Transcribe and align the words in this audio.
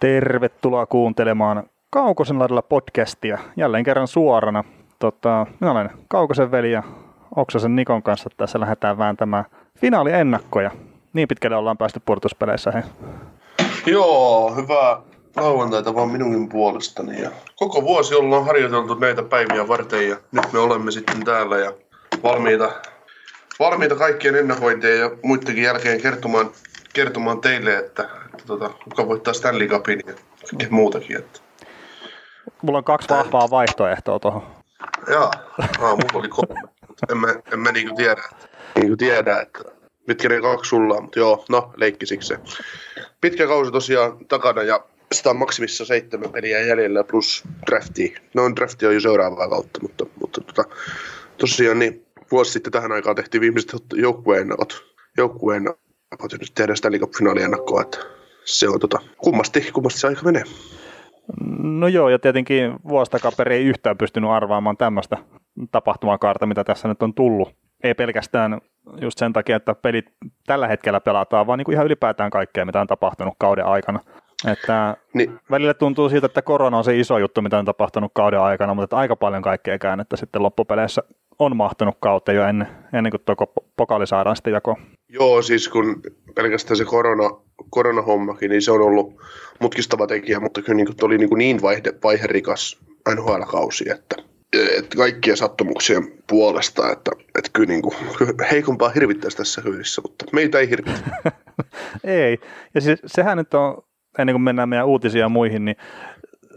Tervetuloa 0.00 0.86
kuuntelemaan 0.86 1.62
Kaukosen 1.90 2.38
laidalla 2.38 2.62
podcastia 2.62 3.38
jälleen 3.56 3.84
kerran 3.84 4.08
suorana. 4.08 4.64
Tota, 4.98 5.46
minä 5.60 5.70
olen 5.70 5.90
Kaukosen 6.08 6.50
veli 6.50 6.72
ja 6.72 6.82
Oksasen 7.36 7.76
Nikon 7.76 8.02
kanssa 8.02 8.30
tässä 8.36 8.60
lähdetään 8.60 8.98
vääntämään 8.98 9.44
finaaliennakkoja. 9.80 10.70
Niin 11.12 11.28
pitkälle 11.28 11.56
ollaan 11.56 11.78
päästy 11.78 12.00
puolustuspeleissä. 12.04 12.70
He. 12.70 12.84
Joo, 13.86 14.54
hyvää 14.56 15.00
lauantaita 15.36 15.94
vaan 15.94 16.10
minunkin 16.10 16.48
puolestani. 16.48 17.22
Ja 17.22 17.30
koko 17.56 17.82
vuosi 17.82 18.14
ollaan 18.14 18.46
harjoiteltu 18.46 18.94
näitä 18.94 19.22
päiviä 19.22 19.68
varten 19.68 20.08
ja 20.08 20.16
nyt 20.32 20.52
me 20.52 20.58
olemme 20.58 20.90
sitten 20.90 21.24
täällä 21.24 21.58
ja 21.58 21.72
valmiita, 22.22 22.70
valmiita 23.58 23.96
kaikkien 23.96 24.36
ennakointien 24.36 24.98
ja 24.98 25.10
muidenkin 25.22 25.64
jälkeen 25.64 26.00
kertomaan, 26.00 26.50
kertomaan 26.92 27.40
teille, 27.40 27.76
että, 27.76 28.19
että 28.40 28.46
tota, 28.46 28.70
kuka 28.84 29.08
voittaa 29.08 29.34
Stanley 29.34 29.68
Cupin 29.68 30.00
ja 30.58 30.66
muutakin. 30.70 31.16
Että. 31.16 31.40
Mulla 32.62 32.78
on 32.78 32.84
kaksi 32.84 33.08
vahvaa 33.08 33.50
vaihtoehtoa 33.50 34.18
tuohon. 34.18 34.42
Joo, 35.08 35.30
ah, 35.58 35.70
mulla 35.78 36.18
oli 36.18 36.28
kolme, 36.28 36.60
mutta 36.88 37.06
en 37.10 37.18
mä, 37.18 37.34
en 37.52 37.58
mä 37.58 37.72
niinku 37.72 37.96
tiedä, 37.96 38.22
että, 38.32 38.48
niinku 38.74 38.96
tiedä, 38.96 39.40
että 39.40 39.60
mitkä 40.06 40.28
ne 40.28 40.40
kaksi 40.40 40.68
sulla 40.68 40.94
on, 40.94 41.02
mutta 41.02 41.18
joo, 41.18 41.44
no 41.48 41.72
leikkisiksi 41.76 42.28
se. 42.28 42.38
Pitkä 43.20 43.46
kausi 43.46 43.72
tosiaan 43.72 44.26
takana 44.26 44.62
ja 44.62 44.84
sitä 45.12 45.30
on 45.30 45.36
maksimissa 45.36 45.84
seitsemän 45.84 46.30
peliä 46.30 46.60
jäljellä 46.60 47.04
plus 47.04 47.44
drafti. 47.66 48.14
No 48.34 48.42
drafti 48.56 48.86
on 48.86 48.94
jo 48.94 49.00
seuraavaa 49.00 49.48
kautta, 49.48 49.80
mutta, 49.82 50.06
mutta 50.20 50.40
tota, 50.40 50.64
tosiaan 51.38 51.78
niin 51.78 52.06
vuosi 52.30 52.52
sitten 52.52 52.72
tähän 52.72 52.92
aikaan 52.92 53.16
tehtiin 53.16 53.40
viimeiset 53.40 53.72
joukkueen 53.94 54.40
ennakot. 54.40 54.84
Joukkueen 55.16 55.58
ennakot 55.58 56.32
ja 56.32 56.38
nyt 56.40 56.52
tehdään 56.54 56.76
Stanley 56.76 57.00
Cup 57.00 57.12
finaaliennakkoa, 57.12 57.82
että 57.82 57.98
se 58.58 58.68
on 58.68 58.80
tota, 58.80 58.98
kummasti, 59.16 59.70
kummasti 59.72 60.00
se 60.00 60.06
aika 60.06 60.22
menee. 60.22 60.44
No 61.62 61.88
joo, 61.88 62.08
ja 62.08 62.18
tietenkin 62.18 62.72
vuostakaperi 62.88 63.54
ei 63.54 63.64
yhtään 63.64 63.98
pystynyt 63.98 64.30
arvaamaan 64.30 64.76
tämmöistä 64.76 65.16
tapahtumakaarta, 65.72 66.46
mitä 66.46 66.64
tässä 66.64 66.88
nyt 66.88 67.02
on 67.02 67.14
tullut. 67.14 67.48
Ei 67.84 67.94
pelkästään 67.94 68.60
just 69.00 69.18
sen 69.18 69.32
takia, 69.32 69.56
että 69.56 69.74
pelit 69.74 70.04
tällä 70.46 70.68
hetkellä 70.68 71.00
pelataan, 71.00 71.46
vaan 71.46 71.58
niin 71.58 71.64
kuin 71.64 71.72
ihan 71.72 71.86
ylipäätään 71.86 72.30
kaikkea, 72.30 72.64
mitä 72.66 72.80
on 72.80 72.86
tapahtunut 72.86 73.34
kauden 73.38 73.66
aikana. 73.66 74.00
Että 74.52 74.96
niin. 75.14 75.38
Välillä 75.50 75.74
tuntuu 75.74 76.08
siltä, 76.08 76.26
että 76.26 76.42
korona 76.42 76.78
on 76.78 76.84
se 76.84 76.98
iso 76.98 77.18
juttu, 77.18 77.42
mitä 77.42 77.58
on 77.58 77.64
tapahtunut 77.64 78.12
kauden 78.14 78.40
aikana, 78.40 78.74
mutta 78.74 78.84
että 78.84 78.96
aika 78.96 79.16
paljon 79.16 79.42
kaikkea 79.42 79.78
käännettä 79.78 80.16
sitten 80.16 80.42
loppupeleissä 80.42 81.02
on 81.38 81.56
mahtunut 81.56 81.96
kautta 82.00 82.32
jo 82.32 82.44
ennen, 82.44 82.68
ennen 82.92 83.10
kuin 83.10 83.22
tuo 83.24 83.64
pokaali 83.76 84.06
saadaan 84.06 84.36
sitten 84.36 84.52
jakoon. 84.52 84.76
Joo, 85.08 85.42
siis 85.42 85.68
kun 85.68 86.02
pelkästään 86.34 86.76
se 86.76 86.84
korona, 86.84 87.30
koronahommakin, 87.70 88.50
niin 88.50 88.62
se 88.62 88.72
on 88.72 88.80
ollut 88.80 89.22
mutkistava 89.60 90.06
tekijä, 90.06 90.40
mutta 90.40 90.62
kyllä 90.62 90.76
niin, 90.76 90.88
oli 91.02 91.18
niin, 91.18 91.30
niin 91.36 91.62
vaihde, 91.62 91.92
vaiherikas 92.04 92.78
NHL-kausi, 93.14 93.90
että, 93.90 94.16
että 94.78 94.96
kaikkien 94.96 95.36
sattumuksien 95.36 96.12
puolesta, 96.26 96.92
että, 96.92 97.10
että 97.38 97.50
kyllä 97.52 97.68
niin 97.68 97.82
kuin, 97.82 97.94
heikompaa 98.50 98.88
hirvittäisi 98.88 99.36
tässä 99.36 99.62
hyvissä, 99.64 100.02
mutta 100.02 100.24
meitä 100.32 100.58
ei 100.58 100.70
hirvitä. 100.70 101.32
ei, 102.04 102.38
ja 102.74 102.80
siis 102.80 103.00
sehän 103.06 103.38
nyt 103.38 103.54
on 103.54 103.82
ennen 104.18 104.34
kuin 104.34 104.42
mennään 104.42 104.68
meidän 104.68 104.86
uutisia 104.86 105.28
muihin, 105.28 105.64
niin 105.64 105.76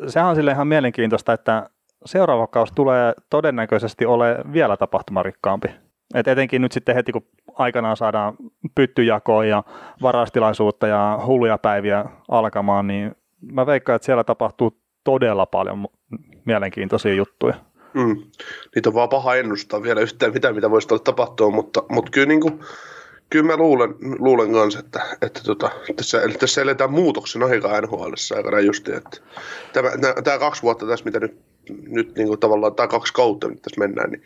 sehän 0.07 0.29
on 0.29 0.35
sille 0.35 0.51
ihan 0.51 0.67
mielenkiintoista, 0.67 1.33
että 1.33 1.69
seuraava 2.05 2.47
kausi 2.47 2.73
tulee 2.75 3.13
todennäköisesti 3.29 4.05
ole 4.05 4.37
vielä 4.53 4.77
tapahtumarikkaampi. 4.77 5.67
Et 6.13 6.27
etenkin 6.27 6.61
nyt 6.61 6.71
sitten 6.71 6.95
heti, 6.95 7.11
kun 7.11 7.25
aikanaan 7.53 7.97
saadaan 7.97 8.35
pyttyjakoa 8.75 9.45
ja 9.45 9.63
varastilaisuutta 10.01 10.87
ja 10.87 11.19
hulluja 11.25 11.57
päiviä 11.57 12.05
alkamaan, 12.29 12.87
niin 12.87 13.15
mä 13.51 13.65
veikkaan, 13.65 13.95
että 13.95 14.05
siellä 14.05 14.23
tapahtuu 14.23 14.77
todella 15.03 15.45
paljon 15.45 15.87
mielenkiintoisia 16.45 17.13
juttuja. 17.13 17.55
Mm. 17.93 18.23
Niitä 18.75 18.89
on 18.89 18.95
vaan 18.95 19.09
paha 19.09 19.35
ennustaa 19.35 19.83
vielä 19.83 20.01
yhtään 20.01 20.33
mitään, 20.33 20.55
mitä 20.55 20.71
voisi 20.71 20.87
tapahtua, 21.03 21.49
mutta, 21.49 21.83
mutta 21.89 22.11
kyllä 22.11 22.27
niin 22.27 22.41
kuin, 22.41 22.59
kyllä 23.29 23.45
mä 23.45 23.57
luulen, 23.57 23.95
luulen 24.19 24.53
kanssa, 24.53 24.79
että, 24.79 25.01
että 25.21 25.43
tota, 25.43 25.71
tässä, 25.95 26.21
tässä 26.39 26.61
eletään 26.61 26.91
muutoksen 26.91 27.43
aikaa 27.43 27.81
NHL 27.81 28.13
aikana 28.35 28.59
just, 28.59 28.89
että 28.89 29.17
tämä, 29.73 29.89
tämä, 30.23 30.39
kaksi 30.39 30.61
vuotta 30.61 30.85
tässä, 30.87 31.05
mitä 31.05 31.19
nyt, 31.19 31.37
nyt 31.87 32.15
niin 32.15 32.27
kuin 32.27 32.39
tavallaan, 32.39 32.75
tämä 32.75 32.87
kaksi 32.87 33.13
kautta, 33.13 33.47
mitä 33.47 33.61
tässä 33.61 33.79
mennään, 33.79 34.09
niin, 34.09 34.23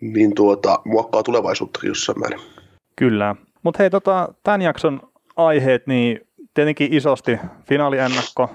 niin 0.00 0.34
tuota, 0.34 0.78
muokkaa 0.84 1.22
tulevaisuuttakin 1.22 1.88
jossain 1.88 2.20
määrin. 2.20 2.40
Kyllä, 2.96 3.36
mutta 3.62 3.82
hei, 3.82 3.90
tota, 3.90 4.28
tämän 4.42 4.62
jakson 4.62 5.00
aiheet, 5.36 5.86
niin 5.86 6.20
tietenkin 6.54 6.94
isosti 6.94 7.38
finaaliennakko 7.68 8.50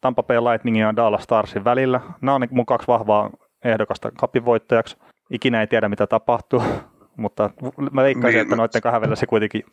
Tampa 0.00 0.22
Bay 0.22 0.38
Lightningin 0.38 0.80
ja 0.80 0.96
Dallas 0.96 1.22
Starsin 1.22 1.64
välillä. 1.64 2.00
Nämä 2.20 2.34
on 2.34 2.48
mun 2.50 2.66
kaksi 2.66 2.86
vahvaa 2.88 3.30
ehdokasta 3.64 4.10
kapin 4.10 4.44
voittajaksi. 4.44 4.96
Ikinä 5.30 5.60
ei 5.60 5.66
tiedä, 5.66 5.88
mitä 5.88 6.06
tapahtuu 6.06 6.62
mutta 7.16 7.50
mä 7.92 8.02
veikkaisin, 8.02 8.36
niin, 8.38 8.42
että 8.42 8.56
noiden 8.56 8.82
kahden 8.82 9.00
välillä 9.00 9.16
se 9.16 9.26
kuitenkin 9.26 9.64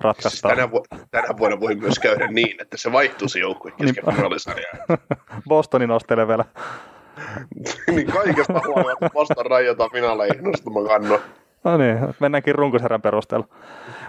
ratkaistaan. 0.00 0.56
Siis 0.56 0.56
tänä, 0.56 0.70
vu- 0.70 1.06
tänä 1.10 1.38
vuonna 1.38 1.60
voi 1.60 1.74
myös 1.74 1.98
käydä 1.98 2.26
niin, 2.26 2.62
että 2.62 2.76
se 2.76 2.92
vaihtuu 2.92 3.28
se 3.28 3.38
joukkue 3.38 3.70
kesken 3.70 4.04
niin, 4.06 4.98
Bostonin 5.48 5.88
nostelee 5.88 6.28
vielä. 6.28 6.44
niin 7.94 8.06
kaikesta 8.06 8.60
huolimatta 8.66 9.10
Boston 9.12 9.46
rajoittaa 9.46 9.88
finaaleihin 9.88 10.44
nostama 10.44 10.82
kanno. 10.88 11.20
No 11.64 11.76
niin, 11.76 11.98
mennäänkin 12.20 12.54
runkosarjan 12.54 13.02
perusteella. 13.02 13.46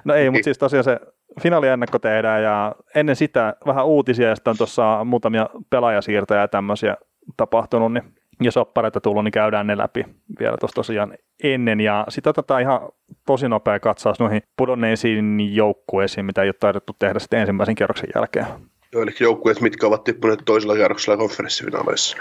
No 0.06 0.14
ei, 0.14 0.30
mutta 0.30 0.38
niin. 0.38 0.44
siis 0.44 0.58
tosiaan 0.58 0.84
se 0.84 1.00
finaaliennakko 1.42 2.00
tehdään 2.00 2.44
ja 2.44 2.75
ennen 2.96 3.16
sitä 3.16 3.56
vähän 3.66 3.86
uutisia 3.86 4.30
ja 4.30 4.36
sitten 4.36 4.52
on 4.52 4.58
tuossa 4.58 5.03
muutamia 5.03 5.50
pelaajasiirtoja 5.69 6.42
ja 6.42 6.48
tämmöisiä 6.48 6.98
tapahtunut, 7.38 7.94
niin 7.94 8.03
jos 8.42 8.58
oppareita 8.58 9.02
tullut, 9.02 9.24
niin 9.24 9.31
käydään 9.31 9.68
ne 9.68 9.78
läpi 9.78 10.06
vielä 10.40 10.58
tuossa 10.58 10.75
tosiaan 10.75 11.14
ennen. 11.44 11.80
Ja 11.80 12.06
sitten 12.09 12.30
otetaan 12.30 12.62
ihan 12.62 12.80
tosi 13.25 13.50
nopea 13.50 13.80
katsaus 13.80 14.19
noihin 14.19 14.42
pudonneisiin 14.58 15.56
joukkueisiin, 15.56 16.25
mitä 16.25 16.42
ei 16.42 16.48
ole 16.48 16.56
taidettu 16.59 16.96
tehdä 17.00 17.19
sitten 17.19 17.40
ensimmäisen 17.40 17.75
kierroksen 17.75 18.09
jälkeen. 18.16 18.46
Joo, 18.94 19.03
eli 19.03 19.12
joukkueet, 19.19 19.62
mitkä 19.62 19.88
ovat 19.88 20.03
tippuneet 20.03 20.40
toisella 20.46 20.75
kierroksella 20.75 21.18
konferenssifinaaleissa. 21.18 22.18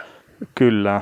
Kyllä. 0.54 1.00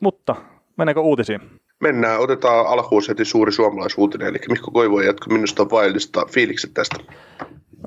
Mutta 0.00 0.36
mennäänkö 0.76 1.00
uutisiin? 1.00 1.40
Mennään, 1.80 2.20
otetaan 2.20 2.66
alkuun 2.66 3.02
heti 3.08 3.24
suuri 3.24 3.52
suomalaisuutinen, 3.52 4.28
eli 4.28 4.38
Mikko 4.48 4.70
Koivu 4.70 5.00
jatko 5.00 5.30
minusta 5.30 5.70
vaillista 5.70 6.26
fiilikset 6.30 6.74
tästä. 6.74 6.96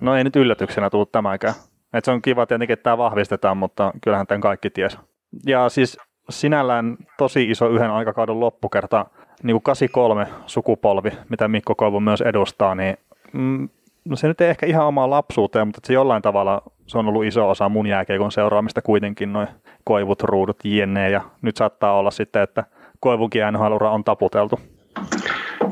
No 0.02 0.16
ei 0.16 0.24
nyt 0.24 0.36
yllätyksenä 0.36 0.90
tullut 0.90 1.12
tämäkään. 1.12 1.54
Et 1.94 2.06
se 2.06 2.12
on 2.12 2.22
kiva 2.22 2.46
tietenkin, 2.46 2.74
että 2.74 2.84
tämä 2.84 2.98
vahvistetaan, 2.98 3.58
mutta 3.58 3.94
kyllähän 4.04 4.28
tämän 4.28 4.42
kaikki 4.42 4.70
ties. 4.70 4.98
Ja 5.46 5.70
siis 5.70 5.98
sinällään 6.30 6.98
tosi 7.18 7.50
iso 7.50 7.70
yhden 7.70 7.92
aikakauden 7.92 8.40
loppukerta, 8.40 9.06
niin 9.44 9.54
kuin 9.54 9.64
83 9.64 10.28
sukupolvi, 10.46 11.12
mitä 11.30 11.48
Mikko 11.48 11.76
Koivu 11.76 12.00
myös 12.00 12.22
edustaa, 12.22 12.76
niin 12.76 12.98
mm, 13.34 13.70
no 14.06 14.16
se 14.16 14.28
nyt 14.28 14.42
ei 14.42 14.50
ehkä 14.50 14.66
ihan 14.66 14.86
omaa 14.86 15.10
lapsuuteen, 15.10 15.68
mutta 15.68 15.80
se 15.84 15.94
jollain 15.94 16.22
tavalla 16.22 16.62
se 16.88 16.98
on 16.98 17.08
ollut 17.08 17.26
iso 17.26 17.50
osa 17.50 17.70
mun 17.70 17.88
jääkeikon 17.88 18.32
seuraamista 18.32 18.82
kuitenkin, 18.82 19.34
noin 19.34 19.48
koivut, 19.84 20.22
ruudut, 20.22 20.58
jne. 20.64 21.10
Ja 21.10 21.22
nyt 21.42 21.58
saattaa 21.58 21.98
olla 21.98 22.12
sitten, 22.12 22.42
että 22.42 22.64
koivunkin 23.00 23.42
nhl 23.52 23.86
on 23.86 24.04
taputeltu. 24.04 24.60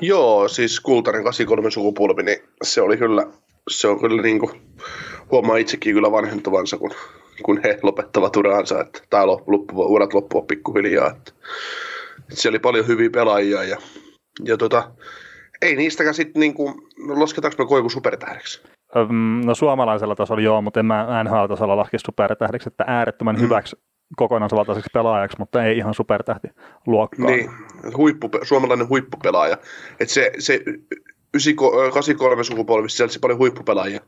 Joo, 0.01 0.47
siis 0.47 0.79
kultainen 0.79 1.23
83 1.23 1.71
sukupolvi, 1.71 2.23
niin 2.23 2.37
se 2.63 2.81
oli 2.81 2.97
kyllä, 2.97 3.27
se 3.69 3.87
on 3.87 3.99
kyllä 3.99 4.21
niin 4.21 4.39
kuin, 4.39 4.51
huomaa 5.31 5.57
itsekin 5.57 5.93
kyllä 5.93 6.11
vanhentuvansa, 6.11 6.77
kun 6.77 6.91
kun 7.43 7.59
he 7.63 7.79
lopettavat 7.83 8.35
uraansa, 8.35 8.81
että 8.81 8.99
tai 9.09 9.25
loppu, 9.25 9.93
urat 9.93 10.13
loppuvat 10.13 10.47
pikkuhiljaa. 10.47 11.07
Että, 11.07 11.31
että 12.19 12.41
siellä 12.41 12.55
oli 12.55 12.59
paljon 12.59 12.87
hyviä 12.87 13.09
pelaajia 13.09 13.63
ja, 13.63 13.77
ja 14.45 14.57
tota, 14.57 14.91
ei 15.61 15.75
niistäkään 15.75 16.13
sitten 16.13 16.39
niin 16.39 16.53
kuin, 16.53 16.73
no 17.07 17.19
lasketaanko 17.19 17.63
me 17.63 17.67
Koivu 17.67 17.89
supertähdeksi? 17.89 18.61
No 19.45 19.55
suomalaisella 19.55 20.15
tasolla 20.15 20.41
joo, 20.41 20.61
mutta 20.61 20.79
en 20.79 20.85
mä 20.85 21.23
NHL-tasolla 21.23 21.77
laske 21.77 21.97
supertähdeksi, 22.05 22.69
että 22.69 22.83
äärettömän 22.87 23.35
mm. 23.35 23.41
hyväksi 23.41 23.75
kokonaisvaltaiseksi 24.15 24.89
pelaajaksi, 24.93 25.37
mutta 25.39 25.63
ei 25.63 25.77
ihan 25.77 25.93
supertähti 25.93 26.47
luokkaa. 26.87 27.25
Niin, 27.25 27.49
huippu, 27.97 28.29
suomalainen 28.43 28.89
huippupelaaja. 28.89 29.57
Että 29.99 30.13
se, 30.13 30.31
se 30.39 30.63
83 31.93 32.43
sukupolvissa 32.43 32.97
sieltä 32.97 33.17
paljon 33.21 33.39
huippupelaajia. 33.39 33.99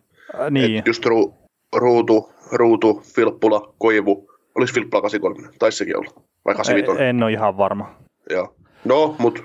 Äh, 0.42 0.52
niin. 0.52 0.80
Et 0.80 0.88
just 0.88 1.06
ru, 1.06 1.34
Ruutu, 1.76 2.34
Ruutu, 2.52 3.04
Filppula, 3.16 3.74
Koivu. 3.78 4.30
Olisi 4.56 4.74
Filppula 4.74 5.02
83? 5.02 5.50
Taisi 5.60 5.78
sekin 5.78 5.98
olla. 5.98 6.12
Vai 6.46 6.56
85? 6.56 7.04
En 7.04 7.24
ole 7.24 7.32
ihan 7.32 7.58
varma. 7.58 7.96
Joo. 8.30 8.56
No, 8.86 9.16
mutta 9.20 9.42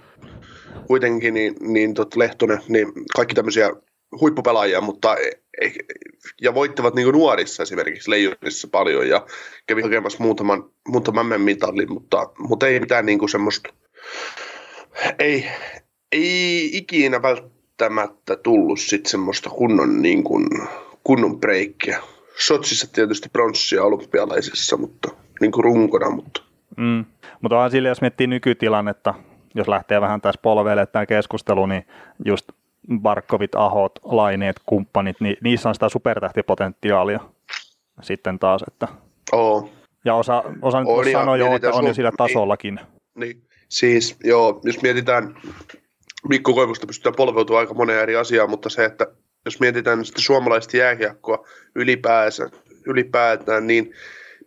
kuitenkin 0.87 1.35
niin, 1.35 1.55
niin 1.61 1.95
tot 1.95 2.17
Lehtonen, 2.17 2.59
niin 2.69 2.93
kaikki 3.17 3.35
tämmöisiä 3.35 3.71
huippupelaajia, 4.21 4.81
mutta 4.81 5.17
ei, 5.61 5.73
ja 6.41 6.55
voittavat 6.55 6.95
niin 6.95 7.13
nuorissa 7.13 7.63
esimerkiksi 7.63 8.11
Leijonissa 8.11 8.69
paljon 8.73 9.09
ja 9.09 9.27
kävi 9.67 9.83
hakemassa 9.83 10.25
muutaman, 10.25 10.65
muutaman 10.89 11.41
mitallin, 11.41 11.93
mutta, 11.93 12.31
mutta 12.39 12.67
ei 12.67 12.81
mitään 12.81 13.07
niin 13.07 13.19
kuin 13.19 13.29
semmoista, 13.29 13.71
ei, 15.19 15.47
ei 16.13 16.77
ikinä 16.77 17.23
välttämättä 17.23 18.37
tullut 18.37 18.81
sitten 18.81 19.11
semmoista 19.11 19.51
kunnon, 19.51 20.03
niin 20.03 20.25
kuin, 20.25 20.47
kunnon 21.05 21.41
breikkiä 21.41 22.03
Sotsissa 22.39 22.93
tietysti 22.93 23.29
pronssia 23.29 23.85
olympialaisissa, 23.85 24.77
mutta 24.77 25.09
niin 25.41 25.53
kuin 25.53 25.65
runkona, 25.65 26.11
mutta 26.11 26.49
Mm. 26.79 27.05
Mutta 27.43 27.57
onhan 27.57 27.71
sille, 27.71 27.89
jos 27.89 28.01
miettii 28.01 28.27
nykytilannetta, 28.27 29.15
jos 29.55 29.69
lähtee 29.69 30.01
vähän 30.01 30.21
tässä 30.21 30.41
polveille 30.43 30.87
tämä 30.87 31.07
keskustelu, 31.07 31.67
niin 31.67 31.87
just 32.25 32.49
Barkovit, 33.01 33.55
Ahot, 33.55 33.93
Laineet, 34.03 34.57
kumppanit, 34.67 35.17
niin 35.21 35.37
niissä 35.43 35.69
on 35.69 35.75
sitä 35.75 35.89
supertähtipotentiaalia 35.89 37.21
sitten 38.03 38.39
taas. 38.39 38.63
Että... 38.69 38.89
Oo. 39.33 39.71
Ja 40.05 40.15
osa, 40.15 40.43
osa 40.63 40.81
nyt 40.81 40.89
On, 40.89 41.07
ja 41.07 41.19
sanoo 41.19 41.37
jo, 41.37 41.57
että 41.57 41.71
on 41.73 41.87
jo 41.87 41.95
sillä 41.95 42.11
niin. 42.11 42.17
tasollakin. 42.17 42.81
Niin, 43.15 43.43
siis 43.69 44.17
joo, 44.25 44.61
jos 44.65 44.83
mietitään, 44.83 45.35
Mikko 46.29 46.55
Koivusta 46.55 46.87
pystytään 46.87 47.15
polveutumaan 47.15 47.61
aika 47.61 47.75
moneen 47.75 48.01
eri 48.01 48.17
asiaan, 48.17 48.51
mutta 48.51 48.69
se, 48.69 48.85
että 48.85 49.07
jos 49.45 49.61
mietitään 49.61 50.05
sitten 50.05 50.23
suomalaista 50.23 50.77
jääkiekkoa 50.77 51.45
ylipäänsä, 51.75 52.51
ylipäätään, 52.87 53.67
niin 53.67 53.95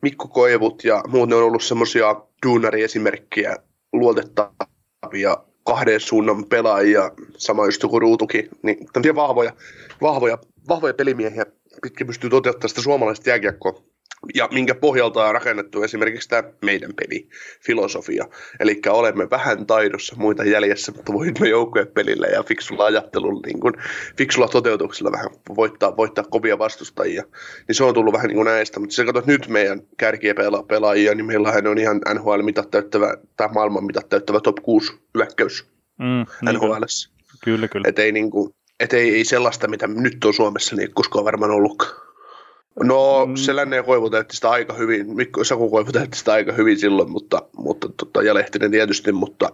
Mikko 0.01 0.27
Koivut 0.27 0.83
ja 0.83 1.03
muut 1.07 1.29
ne 1.29 1.35
on 1.35 1.43
ollut 1.43 1.63
semmoisia 1.63 2.15
duunariesimerkkiä, 2.45 3.55
luotettavia 3.93 5.37
kahden 5.63 5.99
suunnan 5.99 6.45
pelaajia, 6.45 7.11
sama 7.37 7.65
just 7.65 7.83
joku 7.83 7.99
Ruutukin, 7.99 8.49
niin 8.63 8.77
tämmöisiä 8.93 9.15
vahvoja, 9.15 9.53
vahvoja, 10.01 10.37
vahvoja 10.67 10.93
pelimiehiä, 10.93 11.45
pitkä 11.81 12.05
pystyy 12.05 12.29
toteuttamaan 12.29 12.69
sitä 12.69 12.81
suomalaista 12.81 13.29
jääkiekkoa 13.29 13.90
ja 14.35 14.49
minkä 14.51 14.75
pohjalta 14.75 15.25
on 15.25 15.33
rakennettu 15.33 15.83
esimerkiksi 15.83 16.29
tämä 16.29 16.43
meidän 16.61 16.91
pelifilosofia. 16.93 18.25
Eli 18.59 18.81
olemme 18.89 19.29
vähän 19.29 19.65
taidossa 19.65 20.15
muita 20.15 20.43
jäljessä, 20.43 20.91
mutta 20.95 21.13
voimme 21.13 21.49
joukkuepelillä 21.49 22.27
ja 22.27 22.43
fiksulla 22.43 22.85
ajattelulla, 22.85 23.41
niin 23.45 23.59
kuin, 23.59 23.73
fiksulla 24.17 24.47
toteutuksella 24.47 25.11
vähän 25.11 25.29
voittaa, 25.55 25.97
voittaa 25.97 26.23
kovia 26.23 26.59
vastustajia. 26.59 27.23
Niin 27.67 27.75
se 27.75 27.83
on 27.83 27.93
tullut 27.93 28.13
vähän 28.13 28.27
niin 28.27 28.35
kuin 28.35 28.45
näistä, 28.45 28.79
mutta 28.79 28.95
se 28.95 29.05
katsot 29.05 29.25
nyt 29.25 29.47
meidän 29.47 29.81
kärkiä 29.97 30.33
pela- 30.33 30.65
pelaajia, 30.67 31.15
niin 31.15 31.25
meillähän 31.25 31.67
on 31.67 31.77
ihan 31.77 32.01
NHL-mitat 32.13 32.71
täyttävä, 32.71 33.17
tai 33.37 33.49
maailman 33.53 33.85
mitat 33.85 34.09
täyttävä 34.09 34.39
top 34.39 34.55
6 34.63 34.93
hyökkäys 35.15 35.71
Mm, 35.99 36.25
niin 36.41 36.59
kyllä, 36.59 36.79
NHLssä. 36.79 37.09
kyllä, 37.43 37.67
kyllä. 37.67 37.87
Et 37.89 37.99
ei, 37.99 38.11
niinku, 38.11 38.55
et 38.79 38.93
ei, 38.93 39.15
ei 39.15 39.25
sellaista, 39.25 39.67
mitä 39.67 39.87
nyt 39.87 40.25
on 40.25 40.33
Suomessa, 40.33 40.75
niin 40.75 40.93
koskaan 40.93 41.25
varmaan 41.25 41.51
ollutkaan. 41.51 42.10
No, 42.83 43.25
Mm. 43.25 43.35
Selänne 43.35 43.75
ja 43.75 43.83
Koivu 43.83 44.09
täytti 44.09 44.35
sitä 44.35 44.49
aika 44.49 44.73
hyvin, 44.73 45.15
Mikko 45.15 45.43
Saku 45.43 45.69
Koivu 45.69 45.91
täytti 45.91 46.17
sitä 46.17 46.31
aika 46.33 46.51
hyvin 46.51 46.79
silloin, 46.79 47.11
mutta, 47.11 47.41
mutta 47.57 47.87
tota, 47.97 48.21
ja 48.23 48.33
Lehtinen 48.33 48.71
tietysti, 48.71 49.11
mutta, 49.11 49.49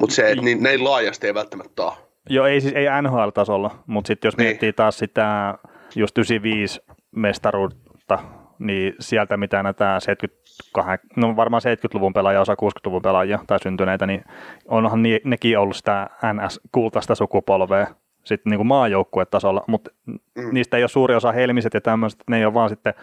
mutta 0.00 0.14
se, 0.14 0.30
että 0.30 0.44
niin, 0.44 0.62
näin 0.62 0.84
laajasti 0.84 1.26
ei 1.26 1.34
välttämättä 1.34 1.82
ole. 1.82 1.92
Joo, 2.28 2.46
ei 2.46 2.60
siis 2.60 2.74
ei 2.74 2.86
NHL-tasolla, 3.02 3.70
mutta 3.86 4.08
sitten 4.08 4.28
jos 4.28 4.36
Niin. 4.36 4.46
miettii 4.46 4.72
taas 4.72 4.98
sitä 4.98 5.54
just 5.96 6.18
95 6.18 6.80
mestaruutta, 7.16 8.18
niin 8.58 8.94
sieltä 9.00 9.36
mitä 9.36 9.62
näitä 9.62 9.96
78, 10.00 10.98
no 11.16 11.36
varmaan 11.36 11.62
70-luvun 11.66 12.12
pelaajia, 12.12 12.40
osa 12.40 12.54
60-luvun 12.54 13.02
pelaajia 13.02 13.38
tai 13.46 13.58
syntyneitä, 13.62 14.06
niin 14.06 14.24
onhan 14.68 15.02
nekin 15.24 15.58
ollut 15.58 15.76
sitä 15.76 16.10
NS-kultaista 16.34 17.14
sukupolvea 17.14 17.86
sitten 18.24 18.50
niin 18.50 18.66
maajoukkuetasolla, 18.66 19.64
mutta 19.66 19.90
Mm. 20.06 20.18
mm. 20.38 20.48
niistä 20.54 20.76
ei 20.76 20.82
ole 20.82 20.88
suuri 20.88 21.14
osa 21.14 21.32
helmiset 21.32 21.74
ja 21.74 21.80
tämmöiset, 21.80 22.20
ne 22.30 22.38
ei 22.38 22.44
ole 22.44 22.54
vaan 22.54 22.68
sitten 22.68 22.94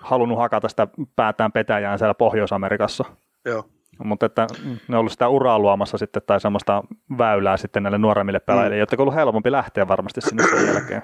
halunnut 0.00 0.38
hakata 0.38 0.68
sitä 0.68 0.88
päätään 1.16 1.52
petäjään 1.52 1.98
siellä 1.98 2.14
Pohjois-Amerikassa. 2.14 3.04
Joo. 3.44 3.64
Mutta 4.04 4.26
että 4.26 4.46
ne 4.88 4.96
on 4.96 5.00
ollut 5.00 5.12
sitä 5.12 5.28
uraa 5.28 5.58
luomassa 5.58 5.98
sitten 5.98 6.22
tai 6.26 6.40
semmoista 6.40 6.82
väylää 7.18 7.56
sitten 7.56 7.82
näille 7.82 7.98
nuoremmille 7.98 8.40
pelaajille, 8.40 8.76
mm. 8.76 8.80
jotta 8.80 8.96
on 8.96 9.00
ollut 9.00 9.14
helpompi 9.14 9.52
lähteä 9.52 9.88
varmasti 9.88 10.20
sinne 10.20 10.42
sen 10.42 10.66
jälkeen. 10.66 11.02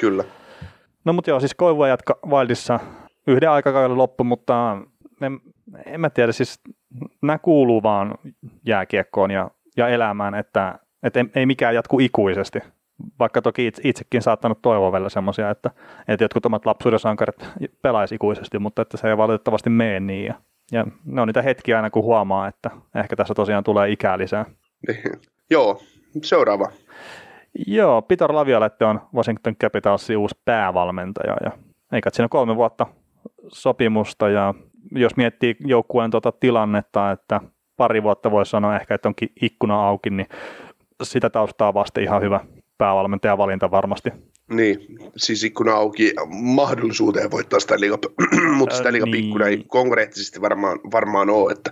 Kyllä. 0.00 0.24
No 1.04 1.12
mutta 1.12 1.30
joo, 1.30 1.40
siis 1.40 1.54
Koivua 1.54 1.88
jatka 1.88 2.18
Wildissa 2.26 2.80
yhden 3.26 3.50
aikakauden 3.50 3.98
loppu, 3.98 4.24
mutta 4.24 4.76
en, 5.22 5.40
en 5.86 6.00
mä 6.00 6.10
tiedä, 6.10 6.32
siis 6.32 6.60
nämä 7.22 7.38
kuuluu 7.38 7.82
vaan 7.82 8.14
jääkiekkoon 8.66 9.30
ja, 9.30 9.50
ja 9.76 9.88
elämään, 9.88 10.34
että, 10.34 10.78
että 11.02 11.20
ei, 11.20 11.26
ei 11.34 11.46
mikään 11.46 11.74
jatku 11.74 12.00
ikuisesti. 12.00 12.58
Vaikka 13.18 13.42
toki 13.42 13.66
itse, 13.66 13.82
itsekin 13.84 14.22
saattanut 14.22 14.62
toivoa 14.62 14.92
vielä 14.92 15.08
semmoisia, 15.08 15.50
että, 15.50 15.70
että 16.08 16.24
jotkut 16.24 16.46
omat 16.46 16.66
lapsuuden 16.66 16.98
sankarit 16.98 17.48
pelaisi 17.82 18.14
ikuisesti, 18.14 18.58
mutta 18.58 18.82
että 18.82 18.96
se 18.96 19.08
ei 19.08 19.16
valitettavasti 19.16 19.70
mene 19.70 20.00
niin. 20.00 20.26
Ja, 20.26 20.34
ja 20.72 20.86
ne 21.04 21.20
on 21.20 21.28
niitä 21.28 21.42
hetkiä 21.42 21.76
aina, 21.76 21.90
kun 21.90 22.04
huomaa, 22.04 22.48
että 22.48 22.70
ehkä 22.94 23.16
tässä 23.16 23.34
tosiaan 23.34 23.64
tulee 23.64 23.90
ikää 23.90 24.18
lisää. 24.18 24.44
Niin. 24.88 25.12
Joo, 25.50 25.80
seuraava. 26.22 26.70
Joo, 27.66 28.02
Peter 28.02 28.32
Laviolette 28.32 28.84
on 28.84 29.00
Washington 29.14 29.56
Capitalsin 29.56 30.16
uusi 30.16 30.34
päävalmentaja 30.44 31.36
ja 31.44 31.50
eikä 31.92 32.10
siinä 32.12 32.28
kolme 32.28 32.56
vuotta 32.56 32.86
sopimusta 33.48 34.28
ja 34.28 34.54
jos 34.92 35.16
miettii 35.16 35.56
joukkueen 35.60 36.10
tuota 36.10 36.32
tilannetta, 36.32 37.10
että 37.10 37.40
pari 37.76 38.02
vuotta 38.02 38.30
voisi 38.30 38.50
sanoa 38.50 38.76
ehkä, 38.76 38.94
että 38.94 39.08
onkin 39.08 39.32
ikkuna 39.42 39.88
auki, 39.88 40.10
niin 40.10 40.26
sitä 41.02 41.30
taustaa 41.30 41.74
vasten 41.74 42.04
ihan 42.04 42.22
hyvä 42.22 42.40
päävalmentaja 42.78 43.38
valinta 43.38 43.70
varmasti. 43.70 44.10
Niin, 44.50 44.78
siis 45.16 45.44
ikkuna 45.44 45.72
auki 45.72 46.12
mahdollisuuteen 46.28 47.30
voittaa 47.30 47.60
sitä 47.60 47.80
liiga, 47.80 47.98
mutta 48.58 48.76
sitä 48.76 48.88
Ää, 48.88 48.92
liigapikkuna 48.92 49.46
ei 49.46 49.56
niin. 49.56 49.68
konkreettisesti 49.68 50.40
varmaan, 50.40 50.78
varmaan 50.92 51.30
ole, 51.30 51.52
että, 51.52 51.70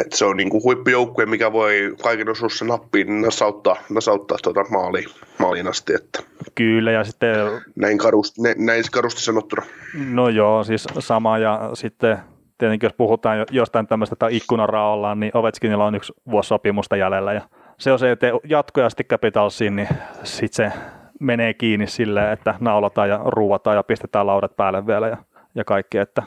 että 0.00 0.16
se 0.16 0.24
on 0.24 0.36
niin 0.36 0.50
kuin 0.50 0.62
huippujoukkue, 0.64 1.26
mikä 1.26 1.52
voi 1.52 1.94
kaiken 2.02 2.28
osuussa 2.28 2.64
nappiin 2.64 3.22
nasauttaa, 3.22 3.76
nasauttaa 3.90 4.38
tuota 4.42 4.64
maaliin, 4.70 5.08
maaliin 5.38 5.68
asti, 5.68 5.94
että 5.94 6.22
Kyllä 6.54 6.92
ja 6.92 7.04
sitten, 7.04 7.36
näin 7.76 7.98
karusti, 7.98 8.42
nä- 8.42 8.54
näin 8.58 8.84
karusti 8.92 9.20
sanottuna. 9.20 9.62
no 10.10 10.28
joo, 10.28 10.64
siis 10.64 10.86
sama 10.98 11.38
ja 11.38 11.70
sitten 11.74 12.18
tietenkin 12.58 12.86
jos 12.86 12.94
puhutaan 12.96 13.38
jo- 13.38 13.46
jostain 13.50 13.86
tämmöistä, 13.86 14.14
että 14.14 14.26
ikkunaraollaan, 14.30 15.20
niin 15.20 15.36
Ovechkinilla 15.36 15.84
on 15.84 15.94
yksi 15.94 16.12
vuosi 16.30 16.48
sopimusta 16.48 16.96
jäljellä 16.96 17.32
ja 17.32 17.40
se 17.82 17.92
on 17.92 17.98
se, 17.98 18.10
että 18.10 18.26
jatkoja 18.44 18.90
sitten 18.90 19.06
Capitalsiin, 19.06 19.76
niin 19.76 19.88
sitten 20.24 20.72
se 20.72 20.78
menee 21.20 21.54
kiinni 21.54 21.86
silleen, 21.86 22.32
että 22.32 22.54
naulataan 22.60 23.08
ja 23.08 23.20
ruuvataan 23.24 23.76
ja 23.76 23.82
pistetään 23.82 24.26
laudat 24.26 24.56
päälle 24.56 24.86
vielä 24.86 25.08
ja, 25.08 25.16
ja 25.54 25.64
kaikki, 25.64 25.98
että 25.98 26.22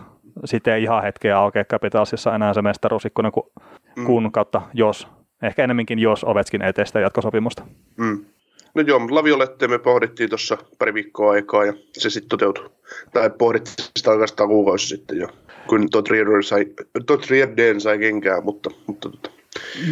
sitten 0.46 0.74
ei 0.74 0.84
ihan 0.84 1.04
hetkeä 1.04 1.38
aukea 1.40 1.66
Capitalsissa 1.66 2.36
enää 2.36 2.54
se 2.54 2.62
mestaruusikkuna, 2.62 3.31
kun, 3.31 3.52
Mm. 3.96 4.06
kun 4.06 4.31
kautta 4.31 4.62
jos, 4.74 5.07
ehkä 5.44 5.63
enemmänkin 5.63 6.00
jos 6.00 6.24
Ovechkin 6.24 6.62
ei 6.62 6.74
tee 6.74 6.86
sitä 6.86 7.00
jatkosopimusta. 7.00 7.63
Mm. 7.98 8.25
No 8.75 8.81
joo, 8.81 9.00
Laviolette 9.10 9.68
me 9.68 9.80
pohdittiin 9.80 10.30
tuossa 10.30 10.58
pari 10.80 10.94
viikkoa 10.94 11.31
aikaa 11.31 11.66
ja 11.66 11.74
se 11.94 12.10
sitten 12.10 12.30
toteutui. 12.30 12.69
Tai 13.13 13.30
pohdittiin 13.30 13.88
sitä 13.98 14.12
oikeastaan 14.12 14.50
kuukausi 14.50 14.88
sitten 14.88 15.18
jo, 15.18 15.28
kun 15.68 15.90
Todd 15.90 16.08
Reardon 16.12 16.44
sai, 16.44 16.66
Todd 17.06 17.24
sai 17.77 18.00
kenkää, 18.00 18.41
mutta, 18.41 18.70
mutta 18.88 19.10
tota, 19.10 19.30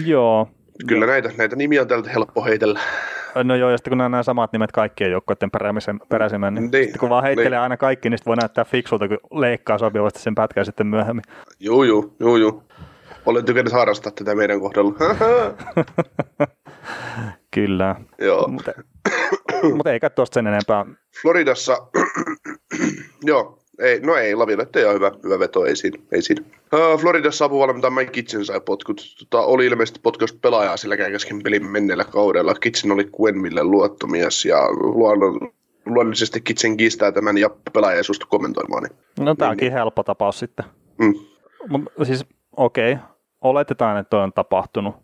Joo. 0.06 0.48
Kyllä 0.88 1.06
näitä, 1.06 1.32
näitä 1.38 1.56
nimiä 1.56 1.82
on 1.82 1.88
täältä 1.88 2.10
helppo 2.10 2.44
heitellä. 2.46 2.80
No 3.44 3.56
joo, 3.56 3.70
ja 3.70 3.78
sitten 3.78 3.92
kun 3.92 3.98
nämä, 3.98 4.10
nämä 4.10 4.24
samat 4.24 4.52
nimet 4.54 4.72
kaikkien 4.72 5.12
joukkoiden 5.12 5.52
peräisemän, 5.52 6.00
peräisemän 6.10 6.54
niin, 6.54 6.72
Niin, 6.72 6.84
sitten 6.84 7.00
kun 7.00 7.10
vaan 7.10 7.24
heittelee 7.24 7.50
niin. 7.50 7.60
aina 7.60 7.78
kaikki, 7.78 8.10
niin 8.10 8.20
voi 8.26 8.36
näyttää 8.36 8.66
fiksulta, 8.66 9.08
kun 9.08 9.18
leikkaa 9.32 9.78
sopivasti 9.78 10.20
sen 10.20 10.36
pätkän 10.36 10.66
sitten 10.66 10.88
myöhemmin. 10.88 11.24
Juu, 11.60 11.84
juu, 11.84 12.16
juu, 12.20 12.38
juu. 12.38 12.64
Olen 13.26 13.46
tykännyt 13.46 13.74
harrastaa 13.74 14.12
tätä 14.12 14.36
meidän 14.36 14.60
kohdalla. 14.60 14.94
Kyllä. 17.56 17.96
joo. 18.20 18.48
Mutta 18.48 18.72
mut 19.76 19.88
eikä 19.88 20.10
tuosta 20.10 20.34
sen 20.34 20.48
enempää. 20.48 20.86
Floridassa, 21.22 21.78
joo, 23.22 23.63
ei, 23.84 24.00
no 24.00 24.16
ei, 24.16 24.36
Laviolette 24.36 24.80
ei 24.80 24.86
ole 24.86 24.94
hyvä, 24.94 25.12
hyvä 25.24 25.40
veto, 25.40 25.66
ei 25.66 25.76
siinä. 25.76 26.04
Ei 26.12 26.22
siinä. 26.22 26.42
Uh, 26.74 27.00
Floridassa 27.00 27.46
apuvalmentaja 27.46 27.92
Mike 27.92 28.12
Kitchen 28.12 28.46
sai 28.46 28.62
potkut. 28.62 29.02
Tota, 29.20 29.46
oli 29.46 29.66
ilmeisesti 29.66 30.00
potkaus 30.04 30.34
pelaajaa 30.34 30.78
silläkään 30.78 31.12
kesken 31.12 31.44
pelin 31.44 31.66
menneellä 31.66 32.04
kaudella. 32.04 32.54
Kitchen 32.54 32.92
oli 32.92 33.10
Quenville 33.22 33.64
luottomies 33.64 34.46
ja 34.46 34.72
luonnon, 34.72 35.40
luonnollisesti 35.86 36.42
Kitchen 36.42 36.78
kiistää 36.78 37.12
tämän 37.12 37.38
ja 37.38 37.50
pelaaja 37.74 37.98
ei 37.98 38.04
suostu 38.04 38.26
kommentoimaan. 38.30 38.84
Niin. 38.84 38.98
No 39.20 39.36
tämä 39.36 39.52
onkin 39.52 39.72
helppo 39.72 40.04
tapaus 40.04 40.40
sitten. 40.40 40.66
Mm. 40.98 41.14
Mutta 41.70 42.06
siis 42.06 42.26
okei, 42.58 42.94
okay. 42.94 43.06
oletetaan, 43.42 43.98
että 43.98 44.10
toi 44.10 44.24
on 44.24 44.34
tapahtunut 44.34 44.96